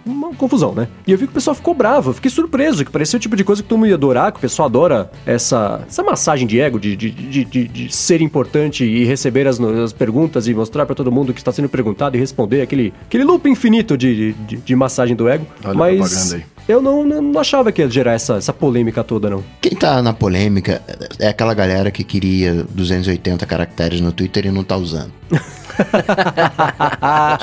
uma 0.04 0.34
confusão, 0.34 0.74
né? 0.74 0.88
E 1.06 1.12
eu 1.12 1.18
vi 1.18 1.26
que 1.26 1.30
o 1.32 1.34
pessoal 1.34 1.45
ficou 1.54 1.74
bravo, 1.74 2.10
eu 2.10 2.14
fiquei 2.14 2.30
surpreso, 2.30 2.84
que 2.84 2.90
parecia 2.90 3.16
o 3.16 3.20
tipo 3.20 3.36
de 3.36 3.44
coisa 3.44 3.62
que 3.62 3.68
todo 3.68 3.78
mundo 3.78 3.88
ia 3.88 3.94
adorar, 3.94 4.32
que 4.32 4.38
o 4.38 4.40
pessoal 4.40 4.66
adora 4.68 5.10
essa, 5.24 5.82
essa 5.88 6.02
massagem 6.02 6.46
de 6.46 6.60
ego, 6.60 6.78
de, 6.80 6.96
de, 6.96 7.10
de, 7.10 7.44
de- 7.44 7.68
de 7.68 7.94
ser 7.94 8.20
importante 8.22 8.84
e 8.84 9.04
receber 9.04 9.46
as, 9.46 9.60
as 9.60 9.92
perguntas 9.92 10.46
e 10.48 10.54
mostrar 10.54 10.86
pra 10.86 10.94
todo 10.94 11.10
mundo 11.12 11.32
que 11.32 11.40
está 11.40 11.52
sendo 11.52 11.68
perguntado 11.68 12.16
e 12.16 12.20
responder 12.20 12.62
aquele, 12.62 12.92
aquele 13.06 13.24
loop 13.24 13.48
infinito 13.48 13.96
de, 13.96 14.32
de, 14.32 14.56
de 14.56 14.76
massagem 14.76 15.14
do 15.16 15.28
ego. 15.28 15.46
Olha 15.64 15.76
Mas 15.98 16.34
aí. 16.34 16.44
eu 16.68 16.80
não, 16.82 17.04
não, 17.04 17.22
não 17.22 17.40
achava 17.40 17.70
que 17.72 17.82
ia 17.82 17.88
gerar 17.90 18.12
essa, 18.12 18.34
essa 18.36 18.52
polêmica 18.52 19.02
toda, 19.04 19.28
não. 19.30 19.42
Quem 19.60 19.72
tá 19.76 20.02
na 20.02 20.12
polêmica 20.12 20.82
é 21.18 21.28
aquela 21.28 21.54
galera 21.54 21.90
que 21.90 22.02
queria 22.04 22.64
280 22.70 23.44
caracteres 23.46 24.00
no 24.00 24.12
Twitter 24.12 24.46
e 24.46 24.50
não 24.50 24.64
tá 24.64 24.76
usando. 24.76 25.12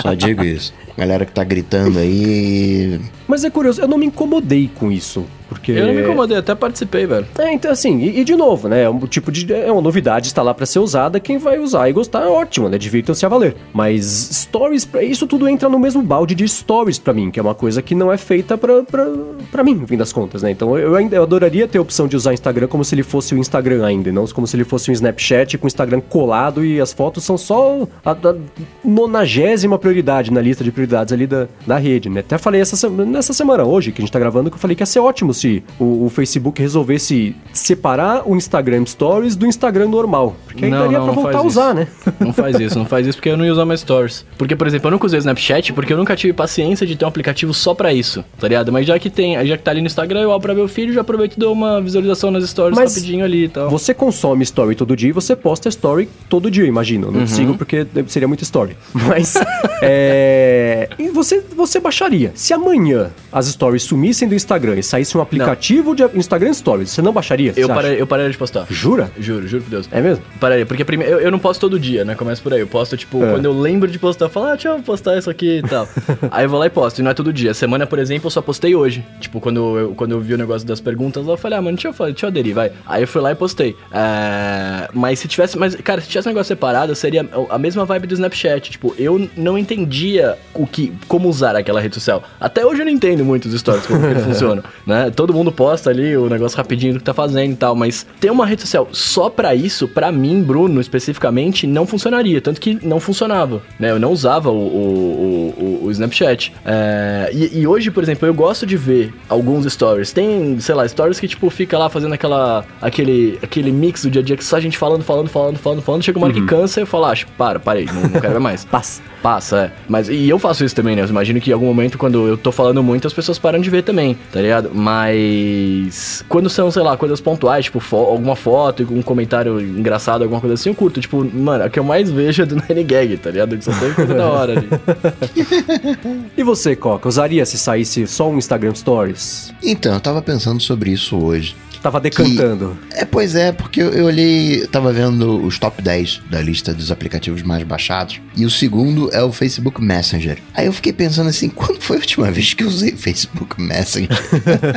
Só 0.01 0.13
digo 0.13 0.43
isso. 0.43 0.73
Galera 0.97 1.25
que 1.25 1.31
tá 1.31 1.43
gritando 1.43 1.99
aí. 1.99 2.99
Mas 3.27 3.43
é 3.43 3.49
curioso, 3.49 3.81
eu 3.81 3.87
não 3.87 3.97
me 3.97 4.05
incomodei 4.05 4.69
com 4.73 4.91
isso. 4.91 5.25
Porque... 5.49 5.71
Eu 5.71 5.87
não 5.87 5.93
me 5.93 6.01
incomodei, 6.01 6.37
até 6.37 6.55
participei, 6.55 7.05
velho. 7.05 7.27
É, 7.37 7.53
então 7.53 7.71
assim, 7.71 7.99
e, 7.99 8.19
e 8.19 8.23
de 8.23 8.35
novo, 8.35 8.67
né? 8.67 8.83
É 8.83 8.89
um 8.89 8.99
tipo 9.01 9.31
de. 9.31 9.51
É 9.53 9.71
uma 9.71 9.81
novidade, 9.81 10.27
está 10.27 10.41
lá 10.41 10.53
pra 10.53 10.65
ser 10.65 10.79
usada. 10.79 11.19
Quem 11.19 11.37
vai 11.37 11.59
usar 11.59 11.89
e 11.89 11.93
gostar 11.93 12.23
é 12.23 12.27
ótimo, 12.27 12.69
né? 12.69 12.77
Divirtam-se 12.77 13.25
a 13.25 13.29
valer. 13.29 13.55
Mas 13.71 14.03
stories, 14.31 14.87
isso 15.01 15.27
tudo 15.27 15.47
entra 15.47 15.69
no 15.69 15.77
mesmo 15.77 16.01
balde 16.01 16.33
de 16.33 16.47
stories 16.47 16.97
pra 16.97 17.13
mim, 17.13 17.29
que 17.29 17.39
é 17.39 17.43
uma 17.43 17.53
coisa 17.53 17.81
que 17.81 17.93
não 17.93 18.11
é 18.11 18.17
feita 18.17 18.57
pra 18.57 19.63
mim, 19.63 19.75
no 19.75 19.87
fim 19.87 19.97
das 19.97 20.11
contas, 20.11 20.41
né? 20.41 20.51
Então 20.51 20.77
eu 20.77 20.95
ainda 20.95 21.15
eu 21.15 21.23
adoraria 21.23 21.67
ter 21.67 21.77
a 21.77 21.81
opção 21.81 22.07
de 22.07 22.15
usar 22.15 22.33
Instagram 22.33 22.67
como 22.67 22.83
se 22.83 22.95
ele 22.95 23.03
fosse 23.03 23.35
o 23.35 23.37
Instagram 23.37 23.85
ainda, 23.85 24.09
e 24.09 24.11
não 24.11 24.25
como 24.27 24.47
se 24.47 24.55
ele 24.55 24.63
fosse 24.63 24.89
um 24.89 24.93
Snapchat 24.93 25.57
com 25.57 25.65
o 25.65 25.67
Instagram 25.67 26.01
colado 26.01 26.65
e 26.65 26.81
as 26.81 26.93
fotos 26.93 27.23
são 27.23 27.37
só 27.37 27.87
a, 28.03 28.11
a 28.11 28.35
nonagésima 28.83 29.77
prioridade 29.77 30.31
na 30.31 30.41
lista 30.41 30.63
de 30.63 30.71
prioridades 30.71 30.82
ali 31.13 31.27
da, 31.27 31.47
da 31.65 31.77
rede, 31.77 32.09
né? 32.09 32.19
Até 32.21 32.37
falei 32.37 32.61
essa, 32.61 32.89
nessa 32.89 33.33
semana, 33.33 33.63
hoje, 33.63 33.91
que 33.91 34.01
a 34.01 34.03
gente 34.03 34.11
tá 34.11 34.19
gravando, 34.19 34.49
que 34.49 34.55
eu 34.55 34.59
falei 34.59 34.75
que 34.75 34.81
ia 34.81 34.87
ser 34.87 34.99
ótimo 34.99 35.33
se 35.33 35.63
o, 35.79 36.05
o 36.05 36.09
Facebook 36.09 36.61
resolvesse 36.61 37.35
separar 37.53 38.23
o 38.27 38.35
Instagram 38.35 38.85
Stories 38.85 39.35
do 39.35 39.45
Instagram 39.45 39.87
normal. 39.87 40.35
Porque 40.45 40.65
aí 40.65 40.71
Não, 40.71 40.79
daria 40.79 40.97
não, 40.99 41.05
pra 41.05 41.15
não 41.15 41.21
voltar 41.23 41.37
a 41.39 41.43
usar, 41.43 41.67
isso. 41.69 41.75
né? 41.75 42.13
Não 42.19 42.33
faz 42.33 42.59
isso, 42.59 42.77
não 42.77 42.85
faz 42.85 43.07
isso 43.07 43.17
porque 43.17 43.29
eu 43.29 43.37
não 43.37 43.45
ia 43.45 43.51
usar 43.51 43.65
mais 43.65 43.81
stories. 43.81 44.25
Porque, 44.37 44.55
por 44.55 44.67
exemplo, 44.67 44.87
eu 44.87 44.91
nunca 44.91 45.05
usei 45.05 45.17
o 45.17 45.21
Snapchat 45.21 45.73
porque 45.73 45.93
eu 45.93 45.97
nunca 45.97 46.15
tive 46.15 46.33
paciência 46.33 46.85
de 46.85 46.95
ter 46.95 47.05
um 47.05 47.07
aplicativo 47.07 47.53
só 47.53 47.73
pra 47.73 47.93
isso, 47.93 48.23
tá 48.39 48.47
ligado? 48.47 48.71
Mas 48.71 48.85
já 48.85 48.97
que 48.99 49.09
tem, 49.09 49.45
já 49.45 49.57
que 49.57 49.63
tá 49.63 49.71
ali 49.71 49.81
no 49.81 49.87
Instagram, 49.87 50.21
eu 50.21 50.31
abro 50.31 50.43
pra 50.43 50.53
ver 50.53 50.61
o 50.61 50.67
feed, 50.67 50.93
já 50.93 51.01
aproveito 51.01 51.35
e 51.35 51.39
dou 51.39 51.53
uma 51.53 51.79
visualização 51.81 52.29
nas 52.29 52.43
stories 52.49 52.77
Mas 52.77 52.93
rapidinho 52.95 53.23
ali 53.23 53.45
e 53.45 53.47
tal. 53.47 53.69
Você 53.69 53.93
consome 53.93 54.43
story 54.43 54.75
todo 54.75 54.95
dia 54.95 55.09
e 55.09 55.11
você 55.13 55.35
posta 55.35 55.69
story 55.69 56.09
todo 56.27 56.51
dia, 56.51 56.65
imagino. 56.65 57.07
Uhum. 57.07 57.13
Não 57.21 57.27
sigo 57.27 57.57
porque 57.57 57.87
seria 58.07 58.27
muita 58.27 58.43
story. 58.43 58.75
Mas. 58.93 59.35
é, 59.81 60.72
E 60.97 61.09
você, 61.09 61.43
você 61.55 61.79
baixaria. 61.79 62.31
Se 62.35 62.53
amanhã 62.53 63.11
as 63.31 63.47
stories 63.47 63.83
sumissem 63.83 64.27
do 64.27 64.35
Instagram 64.35 64.75
e 64.77 64.83
saísse 64.83 65.17
um 65.17 65.21
aplicativo 65.21 65.95
de 65.95 66.03
Instagram 66.15 66.53
Stories, 66.53 66.89
você 66.91 67.01
não 67.01 67.11
baixaria? 67.13 67.53
Eu 67.55 67.67
parei, 67.67 68.01
eu 68.01 68.07
parei 68.07 68.29
de 68.29 68.37
postar. 68.37 68.65
Jura? 68.69 69.11
Juro, 69.19 69.47
juro 69.47 69.63
por 69.63 69.69
Deus. 69.69 69.89
É 69.91 70.01
mesmo? 70.01 70.23
Parei, 70.39 70.65
porque 70.65 70.83
primeiro, 70.85 71.13
eu, 71.13 71.19
eu 71.19 71.31
não 71.31 71.39
posto 71.39 71.61
todo 71.61 71.79
dia, 71.79 72.03
né? 72.05 72.15
Começa 72.15 72.41
por 72.41 72.53
aí. 72.53 72.59
Eu 72.59 72.67
posto, 72.67 72.95
tipo, 72.97 73.23
É. 73.23 73.31
quando 73.31 73.45
eu 73.45 73.53
lembro 73.53 73.89
de 73.89 73.97
postar, 73.99 74.25
eu 74.25 74.29
falo, 74.29 74.47
ah, 74.47 74.51
deixa 74.53 74.69
eu 74.69 74.79
postar 74.81 75.17
isso 75.17 75.29
aqui 75.29 75.59
e 75.59 75.61
tal. 75.67 75.87
aí 76.31 76.45
eu 76.45 76.49
vou 76.49 76.59
lá 76.59 76.65
e 76.67 76.69
posto, 76.69 76.99
e 76.99 77.01
não 77.03 77.11
é 77.11 77.13
todo 77.13 77.31
dia. 77.33 77.53
Semana, 77.53 77.85
por 77.85 77.99
exemplo, 77.99 78.27
eu 78.27 78.31
só 78.31 78.41
postei 78.41 78.75
hoje. 78.75 79.05
Tipo, 79.19 79.39
quando 79.39 79.77
eu, 79.77 79.93
quando 79.95 80.11
eu 80.11 80.19
vi 80.19 80.33
o 80.33 80.37
negócio 80.37 80.67
das 80.67 80.79
perguntas, 80.79 81.25
lá, 81.25 81.33
eu 81.33 81.37
falei, 81.37 81.57
ah, 81.57 81.61
mano, 81.61 81.77
deixa 81.77 81.87
eu, 81.89 82.05
deixa 82.07 82.25
eu 82.25 82.29
aderir, 82.29 82.53
vai. 82.55 82.71
Aí 82.85 83.03
eu 83.03 83.07
fui 83.07 83.21
lá 83.21 83.31
e 83.31 83.35
postei. 83.35 83.75
É, 83.91 84.89
Mas 84.93 85.19
se 85.19 85.27
tivesse, 85.27 85.57
mas, 85.57 85.75
cara, 85.75 86.01
se 86.01 86.07
tivesse 86.07 86.27
um 86.27 86.31
negócio 86.31 86.47
separado, 86.49 86.93
seria 86.95 87.27
a 87.49 87.57
mesma 87.57 87.85
vibe 87.85 88.07
do 88.07 88.13
Snapchat. 88.13 88.71
Tipo, 88.71 88.93
eu 88.97 89.29
não 89.35 89.57
entendia 89.57 90.37
o 90.53 90.62
que, 90.67 90.93
como 91.07 91.27
usar 91.29 91.55
aquela 91.55 91.79
rede 91.81 91.95
social. 91.95 92.23
Até 92.39 92.65
hoje 92.65 92.81
eu 92.81 92.85
não 92.85 92.91
entendo 92.91 93.23
muito 93.25 93.45
os 93.47 93.59
stories, 93.59 93.85
como 93.85 93.99
que 94.01 94.05
ele 94.07 94.19
funciona, 94.21 94.63
né? 94.85 95.11
Todo 95.15 95.33
mundo 95.33 95.51
posta 95.51 95.89
ali 95.89 96.15
o 96.17 96.29
negócio 96.29 96.57
rapidinho 96.57 96.93
do 96.93 96.99
que 96.99 97.05
tá 97.05 97.13
fazendo 97.13 97.51
e 97.51 97.55
tal, 97.55 97.75
mas 97.75 98.05
ter 98.19 98.31
uma 98.31 98.45
rede 98.45 98.61
social 98.61 98.87
só 98.91 99.29
pra 99.29 99.53
isso, 99.55 99.87
pra 99.87 100.11
mim, 100.11 100.41
Bruno, 100.43 100.79
especificamente, 100.81 101.65
não 101.67 101.85
funcionaria. 101.85 102.41
Tanto 102.41 102.59
que 102.61 102.77
não 102.85 102.99
funcionava, 102.99 103.61
né? 103.79 103.91
Eu 103.91 103.99
não 103.99 104.11
usava 104.11 104.49
o, 104.49 104.55
o, 104.57 105.53
o- 105.57 105.85
o 105.85 105.91
Snapchat. 105.91 106.53
É, 106.65 107.29
e, 107.33 107.59
e 107.61 107.67
hoje, 107.67 107.91
por 107.91 108.03
exemplo, 108.03 108.27
eu 108.27 108.33
gosto 108.33 108.65
de 108.65 108.77
ver 108.77 109.13
alguns 109.29 109.71
stories. 109.71 110.11
Tem, 110.11 110.59
sei 110.59 110.75
lá, 110.75 110.87
stories 110.87 111.19
que, 111.19 111.27
tipo, 111.27 111.49
fica 111.49 111.77
lá 111.77 111.89
fazendo 111.89 112.13
aquela, 112.13 112.65
aquele, 112.81 113.39
aquele 113.41 113.71
mix 113.71 114.03
do 114.03 114.09
dia 114.11 114.21
a 114.21 114.25
dia 114.25 114.37
que 114.37 114.43
só 114.43 114.57
a 114.57 114.59
gente 114.59 114.77
falando, 114.77 115.03
falando, 115.03 115.29
falando, 115.29 115.57
falando, 115.57 115.81
falando. 115.81 116.03
Chega 116.03 116.17
uma 116.17 116.27
hora 116.27 116.33
que 116.33 116.45
cansa 116.45 116.79
e 116.79 116.83
eu 116.83 116.87
falo, 116.87 117.05
ah, 117.05 117.13
para, 117.37 117.59
parei, 117.59 117.85
não, 117.85 118.01
não 118.03 118.09
quero 118.21 118.33
ver 118.33 118.39
mais. 118.39 118.63
Passa. 118.73 119.01
Passa, 119.21 119.57
é. 119.57 119.71
Mas, 119.87 120.09
e 120.09 120.27
eu 120.27 120.37
faço 120.37 120.52
isso 120.61 120.75
também, 120.75 120.95
né? 120.95 121.01
Eu 121.03 121.07
imagino 121.07 121.39
que 121.39 121.49
em 121.49 121.53
algum 121.53 121.65
momento, 121.65 121.97
quando 121.97 122.27
eu 122.27 122.37
tô 122.37 122.51
falando 122.51 122.83
muito, 122.83 123.07
as 123.07 123.13
pessoas 123.13 123.39
param 123.39 123.59
de 123.59 123.69
ver 123.69 123.83
também, 123.83 124.17
tá 124.31 124.41
ligado? 124.41 124.71
Mas. 124.73 126.23
Quando 126.27 126.49
são, 126.49 126.69
sei 126.69 126.81
lá, 126.83 126.97
coisas 126.97 127.21
pontuais, 127.21 127.65
tipo, 127.65 127.79
fo- 127.79 127.95
alguma 127.95 128.35
foto, 128.35 128.85
um 128.91 129.01
comentário 129.01 129.61
engraçado, 129.61 130.23
alguma 130.23 130.41
coisa 130.41 130.55
assim, 130.55 130.69
eu 130.69 130.75
curto. 130.75 130.99
Tipo, 130.99 131.23
mano, 131.33 131.63
a 131.63 131.69
que 131.69 131.79
eu 131.79 131.83
mais 131.83 132.11
vejo 132.11 132.43
é 132.43 132.45
do 132.45 132.55
Nine 132.67 132.83
Gag, 132.83 133.17
tá 133.17 133.31
ligado? 133.31 133.57
Que 133.57 133.63
só 133.63 133.71
tem 133.71 133.93
coisa 133.93 134.13
da 134.13 134.27
hora 134.29 134.53
ali. 134.57 134.67
E 136.35 136.43
você, 136.43 136.75
Coca, 136.75 137.07
usaria 137.07 137.45
se 137.45 137.57
saísse 137.57 138.05
só 138.07 138.29
um 138.29 138.37
Instagram 138.37 138.73
Stories? 138.75 139.53
Então, 139.63 139.93
eu 139.93 139.99
tava 139.99 140.21
pensando 140.21 140.59
sobre 140.61 140.91
isso 140.91 141.17
hoje. 141.17 141.55
Tava 141.83 141.99
decantando. 141.99 142.77
É, 142.91 143.03
pois 143.03 143.35
é, 143.35 143.51
porque 143.51 143.81
eu, 143.81 143.89
eu 143.89 144.05
olhei, 144.05 144.63
eu 144.63 144.67
tava 144.69 144.93
vendo 144.93 145.45
os 145.45 145.59
top 145.59 145.81
10 145.81 146.21
da 146.29 146.41
lista 146.41 146.73
dos 146.73 146.89
aplicativos 146.91 147.43
mais 147.43 147.61
baixados, 147.63 148.21
e 148.37 148.45
o 148.45 148.49
segundo 148.49 149.13
é 149.13 149.21
o 149.21 149.33
Facebook 149.33 149.81
Messenger. 149.81 150.37
Aí 150.53 150.65
eu 150.65 150.71
fiquei 150.71 150.93
pensando 150.93 151.29
assim, 151.29 151.49
quando 151.53 151.81
foi 151.81 151.97
a 151.97 151.99
última 151.99 152.31
vez 152.31 152.53
que 152.53 152.63
eu 152.63 152.69
usei 152.69 152.93
Facebook 152.93 153.61
Messenger? 153.61 154.09